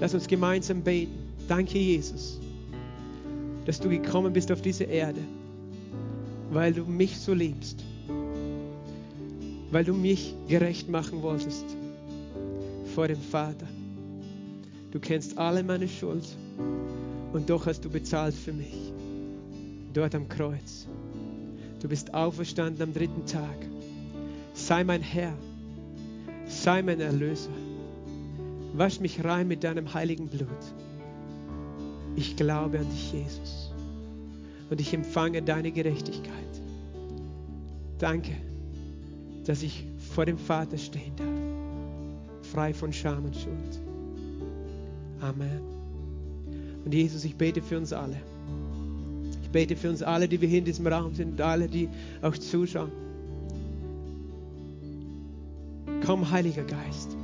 Lass 0.00 0.14
uns 0.14 0.26
gemeinsam 0.26 0.82
beten. 0.82 1.18
Danke, 1.48 1.78
Jesus, 1.78 2.40
dass 3.66 3.80
du 3.80 3.88
gekommen 3.88 4.32
bist 4.32 4.50
auf 4.50 4.62
diese 4.62 4.84
Erde, 4.84 5.20
weil 6.50 6.72
du 6.72 6.84
mich 6.84 7.18
so 7.18 7.34
liebst. 7.34 7.84
Weil 9.70 9.84
du 9.84 9.92
mich 9.92 10.34
gerecht 10.48 10.88
machen 10.88 11.22
wolltest 11.22 11.64
vor 12.94 13.08
dem 13.08 13.20
Vater. 13.20 13.66
Du 14.92 15.00
kennst 15.00 15.36
alle 15.36 15.64
meine 15.64 15.88
Schuld 15.88 16.24
und 17.32 17.50
doch 17.50 17.66
hast 17.66 17.84
du 17.84 17.90
bezahlt 17.90 18.34
für 18.34 18.52
mich. 18.52 18.92
Dort 19.92 20.14
am 20.14 20.28
Kreuz. 20.28 20.86
Du 21.80 21.88
bist 21.88 22.14
auferstanden 22.14 22.82
am 22.82 22.94
dritten 22.94 23.26
Tag. 23.26 23.73
Sei 24.66 24.82
mein 24.82 25.02
Herr. 25.02 25.34
Sei 26.46 26.80
mein 26.80 26.98
Erlöser. 26.98 27.50
Wasch 28.72 28.98
mich 28.98 29.22
rein 29.22 29.46
mit 29.46 29.62
deinem 29.62 29.92
heiligen 29.92 30.28
Blut. 30.28 30.48
Ich 32.16 32.34
glaube 32.34 32.78
an 32.78 32.88
dich, 32.88 33.12
Jesus. 33.12 33.70
Und 34.70 34.80
ich 34.80 34.94
empfange 34.94 35.42
deine 35.42 35.70
Gerechtigkeit. 35.70 36.32
Danke, 37.98 38.32
dass 39.44 39.62
ich 39.62 39.84
vor 40.14 40.24
dem 40.24 40.38
Vater 40.38 40.78
stehen 40.78 41.14
darf. 41.14 42.50
Frei 42.50 42.72
von 42.72 42.90
Scham 42.90 43.26
und 43.26 43.36
Schuld. 43.36 43.80
Amen. 45.20 45.60
Und 46.86 46.94
Jesus, 46.94 47.22
ich 47.26 47.36
bete 47.36 47.60
für 47.60 47.76
uns 47.76 47.92
alle 47.92 48.16
bete 49.54 49.76
für 49.76 49.88
uns 49.88 50.02
alle, 50.02 50.26
die 50.26 50.40
wir 50.40 50.48
hier 50.48 50.58
in 50.58 50.64
diesem 50.64 50.84
Raum 50.88 51.14
sind 51.14 51.34
und 51.34 51.40
alle, 51.40 51.68
die 51.68 51.88
auch 52.22 52.36
zuschauen. 52.36 53.03
Komm, 56.04 56.30
Heiliger 56.30 56.62
Geist. 56.62 57.16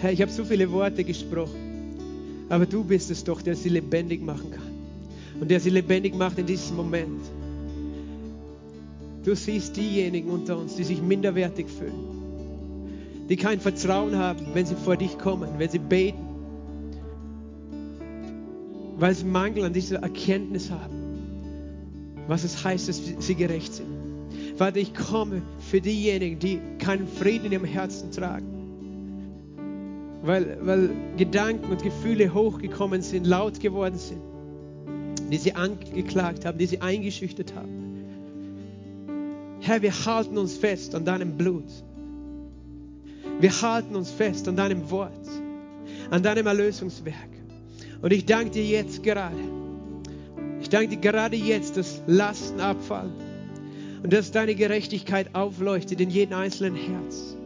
Herr, 0.00 0.12
ich 0.12 0.22
habe 0.22 0.30
so 0.30 0.44
viele 0.44 0.70
Worte 0.70 1.04
gesprochen, 1.04 1.96
aber 2.48 2.66
du 2.66 2.84
bist 2.84 3.10
es 3.10 3.24
doch, 3.24 3.42
der 3.42 3.56
sie 3.56 3.68
lebendig 3.68 4.22
machen 4.22 4.50
kann 4.50 5.40
und 5.40 5.50
der 5.50 5.60
sie 5.60 5.70
lebendig 5.70 6.14
macht 6.14 6.38
in 6.38 6.46
diesem 6.46 6.76
Moment. 6.76 7.22
Du 9.24 9.34
siehst 9.34 9.76
diejenigen 9.76 10.30
unter 10.30 10.56
uns, 10.58 10.76
die 10.76 10.84
sich 10.84 11.02
minderwertig 11.02 11.66
fühlen, 11.68 13.26
die 13.28 13.36
kein 13.36 13.60
Vertrauen 13.60 14.16
haben, 14.16 14.46
wenn 14.54 14.66
sie 14.66 14.76
vor 14.76 14.96
dich 14.96 15.18
kommen, 15.18 15.50
wenn 15.58 15.68
sie 15.68 15.78
beten 15.78 16.28
weil 18.98 19.14
sie 19.14 19.24
Mangel 19.24 19.64
an 19.64 19.72
dieser 19.72 20.00
Erkenntnis 20.00 20.70
haben, 20.70 22.24
was 22.26 22.42
es 22.42 22.64
heißt, 22.64 22.88
dass 22.88 23.00
sie 23.18 23.34
gerecht 23.34 23.74
sind. 23.74 23.97
Vater, 24.58 24.78
ich 24.78 24.92
komme 24.92 25.42
für 25.60 25.80
diejenigen, 25.80 26.40
die 26.40 26.58
keinen 26.80 27.06
Frieden 27.06 27.46
in 27.46 27.52
ihrem 27.52 27.64
Herzen 27.64 28.10
tragen, 28.10 29.54
weil, 30.22 30.58
weil 30.62 30.90
Gedanken 31.16 31.70
und 31.70 31.80
Gefühle 31.80 32.34
hochgekommen 32.34 33.00
sind, 33.00 33.24
laut 33.24 33.60
geworden 33.60 33.98
sind, 33.98 34.20
die 35.30 35.36
sie 35.36 35.54
angeklagt 35.54 36.44
haben, 36.44 36.58
die 36.58 36.66
sie 36.66 36.80
eingeschüchtert 36.80 37.54
haben. 37.54 38.04
Herr, 39.60 39.80
wir 39.80 39.92
halten 39.92 40.36
uns 40.36 40.56
fest 40.56 40.92
an 40.96 41.04
deinem 41.04 41.36
Blut. 41.36 41.70
Wir 43.38 43.62
halten 43.62 43.94
uns 43.94 44.10
fest 44.10 44.48
an 44.48 44.56
deinem 44.56 44.90
Wort, 44.90 45.28
an 46.10 46.24
deinem 46.24 46.48
Erlösungswerk. 46.48 47.30
Und 48.02 48.12
ich 48.12 48.26
danke 48.26 48.50
dir 48.50 48.64
jetzt 48.64 49.04
gerade. 49.04 49.36
Ich 50.60 50.68
danke 50.68 50.96
dir 50.96 51.00
gerade 51.00 51.36
jetzt, 51.36 51.76
dass 51.76 52.02
Lasten 52.08 52.58
abfallen 52.58 53.27
und 54.02 54.12
dass 54.12 54.30
deine 54.30 54.54
Gerechtigkeit 54.54 55.34
aufleuchtet 55.34 56.00
in 56.00 56.10
jedem 56.10 56.38
einzelnen 56.38 56.76
Herz. 56.76 57.36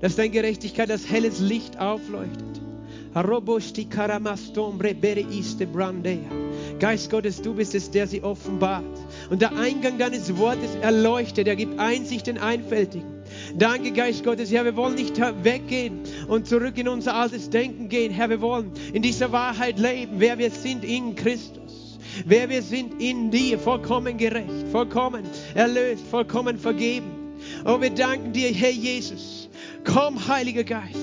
Dass 0.00 0.16
deine 0.16 0.30
Gerechtigkeit 0.30 0.90
das 0.90 1.08
helles 1.08 1.40
Licht 1.40 1.78
aufleuchtet. 1.78 2.60
Geist 6.78 7.10
Gottes, 7.10 7.40
du 7.40 7.54
bist 7.54 7.74
es, 7.74 7.90
der 7.90 8.06
sie 8.06 8.22
offenbart. 8.22 8.84
Und 9.30 9.40
der 9.40 9.56
Eingang 9.56 9.96
deines 9.96 10.36
Wortes 10.36 10.74
erleuchtet, 10.82 11.48
er 11.48 11.56
gibt 11.56 11.80
Einsicht 11.80 12.26
den 12.26 12.36
Einfältigen. 12.36 13.22
Danke, 13.56 13.92
Geist 13.92 14.22
Gottes. 14.22 14.52
Herr, 14.52 14.66
wir 14.66 14.76
wollen 14.76 14.96
nicht 14.96 15.18
weggehen 15.18 16.00
und 16.28 16.46
zurück 16.46 16.76
in 16.76 16.88
unser 16.88 17.14
altes 17.14 17.48
Denken 17.48 17.88
gehen. 17.88 18.12
Herr, 18.12 18.28
wir 18.28 18.42
wollen 18.42 18.70
in 18.92 19.00
dieser 19.00 19.32
Wahrheit 19.32 19.78
leben, 19.78 20.16
wer 20.18 20.36
wir 20.36 20.50
sind 20.50 20.84
in 20.84 21.14
Christus. 21.14 21.85
Wer 22.24 22.48
wir 22.48 22.62
sind 22.62 23.00
in 23.00 23.30
dir, 23.30 23.58
vollkommen 23.58 24.16
gerecht, 24.16 24.68
vollkommen 24.72 25.24
erlöst, 25.54 26.04
vollkommen 26.06 26.58
vergeben. 26.58 27.10
Oh, 27.64 27.80
wir 27.80 27.90
danken 27.90 28.32
dir, 28.32 28.48
Herr 28.48 28.70
Jesus. 28.70 29.48
Komm, 29.84 30.26
Heiliger 30.26 30.64
Geist. 30.64 30.96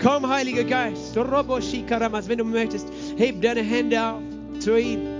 Komm, 0.00 0.28
Heiliger 0.28 0.64
Geist. 0.64 1.16
Wenn 1.16 2.38
du 2.38 2.44
möchtest, 2.44 2.88
heb 3.16 3.42
deine 3.42 3.62
Hände 3.62 4.02
auf 4.02 4.22
zu 4.60 4.78
ihm. 4.78 5.11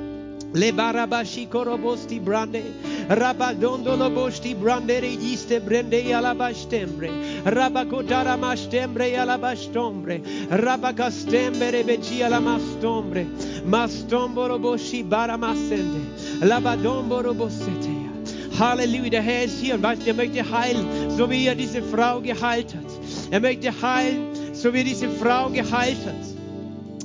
Le 0.54 0.70
barabashi 0.70 1.48
korobosti 1.48 2.20
brande, 2.22 2.62
rabadondo 3.08 3.96
lobosti 3.96 4.54
brandere 4.54 5.08
iste 5.08 5.60
brende 5.60 6.12
alabastembre, 6.12 7.08
rabakotara 7.44 8.36
mastembre 8.36 9.16
alabastombre, 9.16 10.20
rabakastembre 10.50 11.82
beci 11.86 12.22
alamastombre, 12.22 13.24
mastombo 13.64 14.46
roboshi 14.46 15.02
baramasende, 15.02 16.04
labadombo 16.42 17.22
robosetea. 17.22 18.10
Halleluja, 18.58 19.10
der 19.10 19.22
Herr 19.22 19.44
ist 19.44 19.58
hier 19.58 19.74
und 19.74 19.82
weißt, 19.82 20.06
er 20.06 20.14
möchte 20.14 20.44
heilen, 20.44 20.86
so 21.16 21.30
wie 21.30 21.46
er 21.46 21.54
diese 21.54 21.82
Frau 21.82 22.20
geheilt 22.20 22.74
hat. 22.74 22.84
Er 23.30 23.40
möchte 23.40 23.72
heilen, 23.80 24.26
so 24.52 24.74
wie 24.74 24.84
diese 24.84 25.08
Frau 25.08 25.48
geheilt 25.48 26.04
hat. 26.04 26.31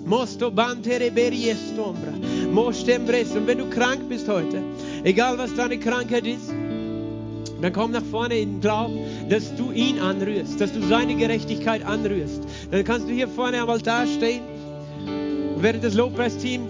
Mosto 0.08 0.50
bantere 0.50 1.12
beriestombra. 1.12 2.14
Und 2.50 3.48
wenn 3.48 3.58
du 3.58 3.70
krank 3.70 4.10
bist 4.10 4.28
heute, 4.28 4.64
Egal 5.04 5.38
was 5.38 5.54
deine 5.54 5.78
Krankheit 5.80 6.26
ist, 6.28 6.50
dann 7.62 7.72
komm 7.72 7.92
nach 7.92 8.04
vorne 8.04 8.40
in 8.40 8.60
den 8.60 9.30
dass 9.30 9.56
du 9.56 9.72
ihn 9.72 10.00
anrührst, 10.00 10.60
dass 10.60 10.74
du 10.74 10.82
seine 10.82 11.16
Gerechtigkeit 11.16 11.86
anrührst. 11.86 12.44
Dann 12.72 12.84
kannst 12.84 13.08
du 13.08 13.14
hier 13.14 13.28
vorne 13.28 13.62
am 13.62 13.70
Altar 13.70 14.06
stehen, 14.06 14.42
während 15.58 15.84
das 15.84 15.94
Lobpreisteam 15.94 16.68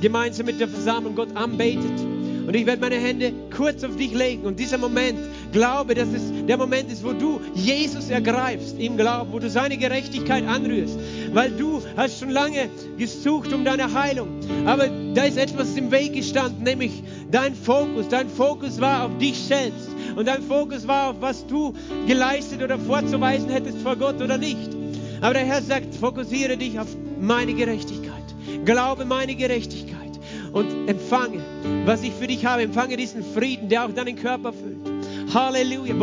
gemeinsam 0.00 0.46
mit 0.46 0.60
der 0.60 0.68
Versammlung 0.68 1.14
Gott 1.14 1.36
anbetet. 1.36 2.00
Und 2.46 2.56
ich 2.56 2.66
werde 2.66 2.80
meine 2.80 2.96
Hände 2.96 3.32
kurz 3.54 3.84
auf 3.84 3.96
dich 3.96 4.14
legen. 4.14 4.44
Und 4.44 4.58
dieser 4.58 4.78
Moment, 4.78 5.18
glaube, 5.52 5.94
dass 5.94 6.08
es 6.08 6.22
der 6.46 6.56
Moment 6.56 6.90
ist, 6.90 7.04
wo 7.04 7.12
du 7.12 7.40
Jesus 7.54 8.10
ergreifst 8.10 8.78
im 8.78 8.96
Glauben, 8.96 9.32
wo 9.32 9.38
du 9.38 9.48
seine 9.48 9.76
Gerechtigkeit 9.76 10.46
anrührst. 10.46 10.98
Weil 11.32 11.50
du 11.52 11.82
hast 11.96 12.18
schon 12.18 12.30
lange 12.30 12.68
gesucht 12.98 13.52
um 13.52 13.64
deine 13.64 13.92
Heilung. 13.92 14.28
Aber 14.66 14.88
da 15.14 15.24
ist 15.24 15.36
etwas 15.36 15.76
im 15.76 15.90
Weg 15.90 16.14
gestanden, 16.14 16.64
nämlich 16.64 17.02
dein 17.30 17.54
Fokus. 17.54 18.08
Dein 18.08 18.28
Fokus 18.28 18.80
war 18.80 19.04
auf 19.04 19.18
dich 19.18 19.38
selbst. 19.38 19.88
Und 20.16 20.26
dein 20.26 20.42
Fokus 20.42 20.88
war 20.88 21.10
auf, 21.10 21.16
was 21.20 21.46
du 21.46 21.74
geleistet 22.06 22.62
oder 22.62 22.78
vorzuweisen 22.78 23.50
hättest 23.50 23.78
vor 23.78 23.96
Gott 23.96 24.20
oder 24.20 24.38
nicht. 24.38 24.70
Aber 25.20 25.34
der 25.34 25.44
Herr 25.44 25.62
sagt, 25.62 25.94
fokussiere 25.94 26.56
dich 26.56 26.78
auf 26.80 26.88
meine 27.20 27.54
Gerechtigkeit. 27.54 28.12
Glaube 28.64 29.04
meine 29.04 29.34
Gerechtigkeit 29.34 29.92
und 30.52 30.88
empfange, 30.88 31.40
was 31.84 32.02
ich 32.02 32.12
für 32.12 32.26
dich 32.26 32.44
habe. 32.44 32.62
Empfange 32.62 32.96
diesen 32.96 33.22
Frieden, 33.22 33.68
der 33.68 33.84
auch 33.84 33.92
deinen 33.92 34.16
Körper 34.16 34.52
füllt. 34.52 34.91
Halleluja. 35.34 35.94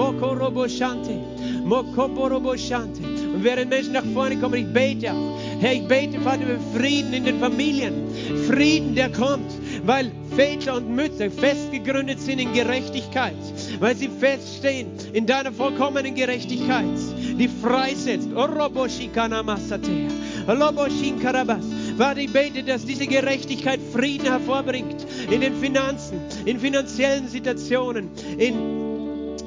Und 3.39 3.43
während 3.43 3.69
Menschen 3.69 3.93
nach 3.93 4.05
vorne 4.13 4.37
kommen, 4.37 4.55
ich 4.55 4.73
bete 4.73 5.13
auch. 5.13 5.39
Herr, 5.59 5.73
ich 5.73 5.87
bete, 5.87 6.19
Vater, 6.21 6.45
für 6.45 6.59
Frieden 6.79 7.13
in 7.13 7.25
den 7.25 7.39
Familien. 7.39 7.93
Frieden, 8.47 8.95
der 8.95 9.11
kommt, 9.11 9.51
weil 9.85 10.11
Väter 10.35 10.75
und 10.77 10.89
Mütter 10.95 11.29
festgegründet 11.29 12.19
sind 12.19 12.39
in 12.39 12.53
Gerechtigkeit. 12.53 13.35
Weil 13.79 13.95
sie 13.95 14.07
feststehen 14.07 14.87
in 15.13 15.25
deiner 15.25 15.51
vollkommenen 15.51 16.15
Gerechtigkeit, 16.15 16.85
die 17.37 17.47
freisetzt. 17.47 18.29
Vater, 21.97 22.21
ich 22.21 22.33
bete, 22.33 22.63
dass 22.63 22.85
diese 22.85 23.07
Gerechtigkeit 23.07 23.79
Frieden 23.93 24.27
hervorbringt 24.27 25.05
in 25.29 25.41
den 25.41 25.55
Finanzen, 25.55 26.21
in 26.45 26.59
finanziellen 26.59 27.27
Situationen, 27.27 28.09
in 28.37 28.88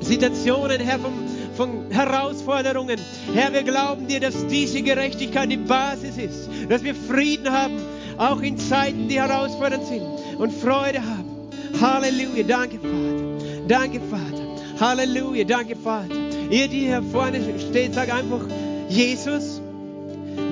Situationen, 0.03 0.81
Herr, 0.81 0.99
vom, 0.99 1.13
von 1.57 1.91
Herausforderungen. 1.91 2.99
Herr, 3.35 3.53
wir 3.53 3.63
glauben 3.63 4.07
dir, 4.07 4.21
dass 4.21 4.47
diese 4.47 4.83
Gerechtigkeit 4.83 5.51
die 5.51 5.57
Basis 5.57 6.17
ist, 6.17 6.49
dass 6.69 6.83
wir 6.83 6.95
Frieden 6.95 7.51
haben, 7.51 7.79
auch 8.19 8.41
in 8.41 8.59
Zeiten, 8.59 9.09
die 9.09 9.21
herausfordernd 9.21 9.87
sind 9.87 10.03
und 10.39 10.53
Freude 10.53 11.01
haben. 11.01 11.51
Halleluja, 11.81 12.45
danke 12.45 12.79
Vater, 12.79 13.67
danke 13.67 14.01
Vater, 14.01 14.81
Halleluja, 14.81 15.45
danke 15.45 15.77
Vater. 15.77 16.15
Ihr, 16.51 16.69
die 16.69 16.81
hier 16.81 17.03
vorne 17.03 17.41
steht, 17.59 17.95
sag 17.95 18.13
einfach, 18.13 18.47
Jesus, 18.89 19.61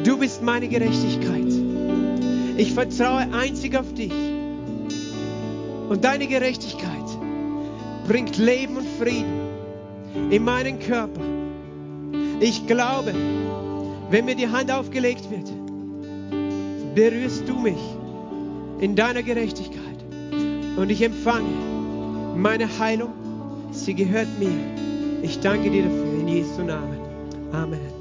du 0.02 0.16
bist 0.16 0.42
meine 0.42 0.66
Gerechtigkeit. 0.66 1.52
Ich 2.56 2.72
vertraue 2.72 3.26
einzig 3.32 3.76
auf 3.76 3.92
dich. 3.94 4.12
Und 5.90 6.04
deine 6.04 6.26
Gerechtigkeit 6.26 6.99
bringt 8.10 8.38
Leben 8.38 8.76
und 8.76 8.88
Frieden 8.98 10.32
in 10.32 10.42
meinen 10.42 10.80
Körper. 10.80 11.20
Ich 12.40 12.66
glaube, 12.66 13.14
wenn 14.10 14.24
mir 14.24 14.34
die 14.34 14.48
Hand 14.48 14.68
aufgelegt 14.68 15.30
wird, 15.30 15.48
berührst 16.96 17.48
du 17.48 17.54
mich 17.54 17.78
in 18.80 18.96
deiner 18.96 19.22
Gerechtigkeit. 19.22 20.02
Und 20.76 20.90
ich 20.90 21.02
empfange 21.02 21.54
meine 22.34 22.66
Heilung. 22.80 23.12
Sie 23.70 23.94
gehört 23.94 24.40
mir. 24.40 24.58
Ich 25.22 25.38
danke 25.38 25.70
dir 25.70 25.84
dafür 25.84 26.20
in 26.20 26.26
Jesu 26.26 26.62
Namen. 26.62 26.98
Amen. 27.52 27.99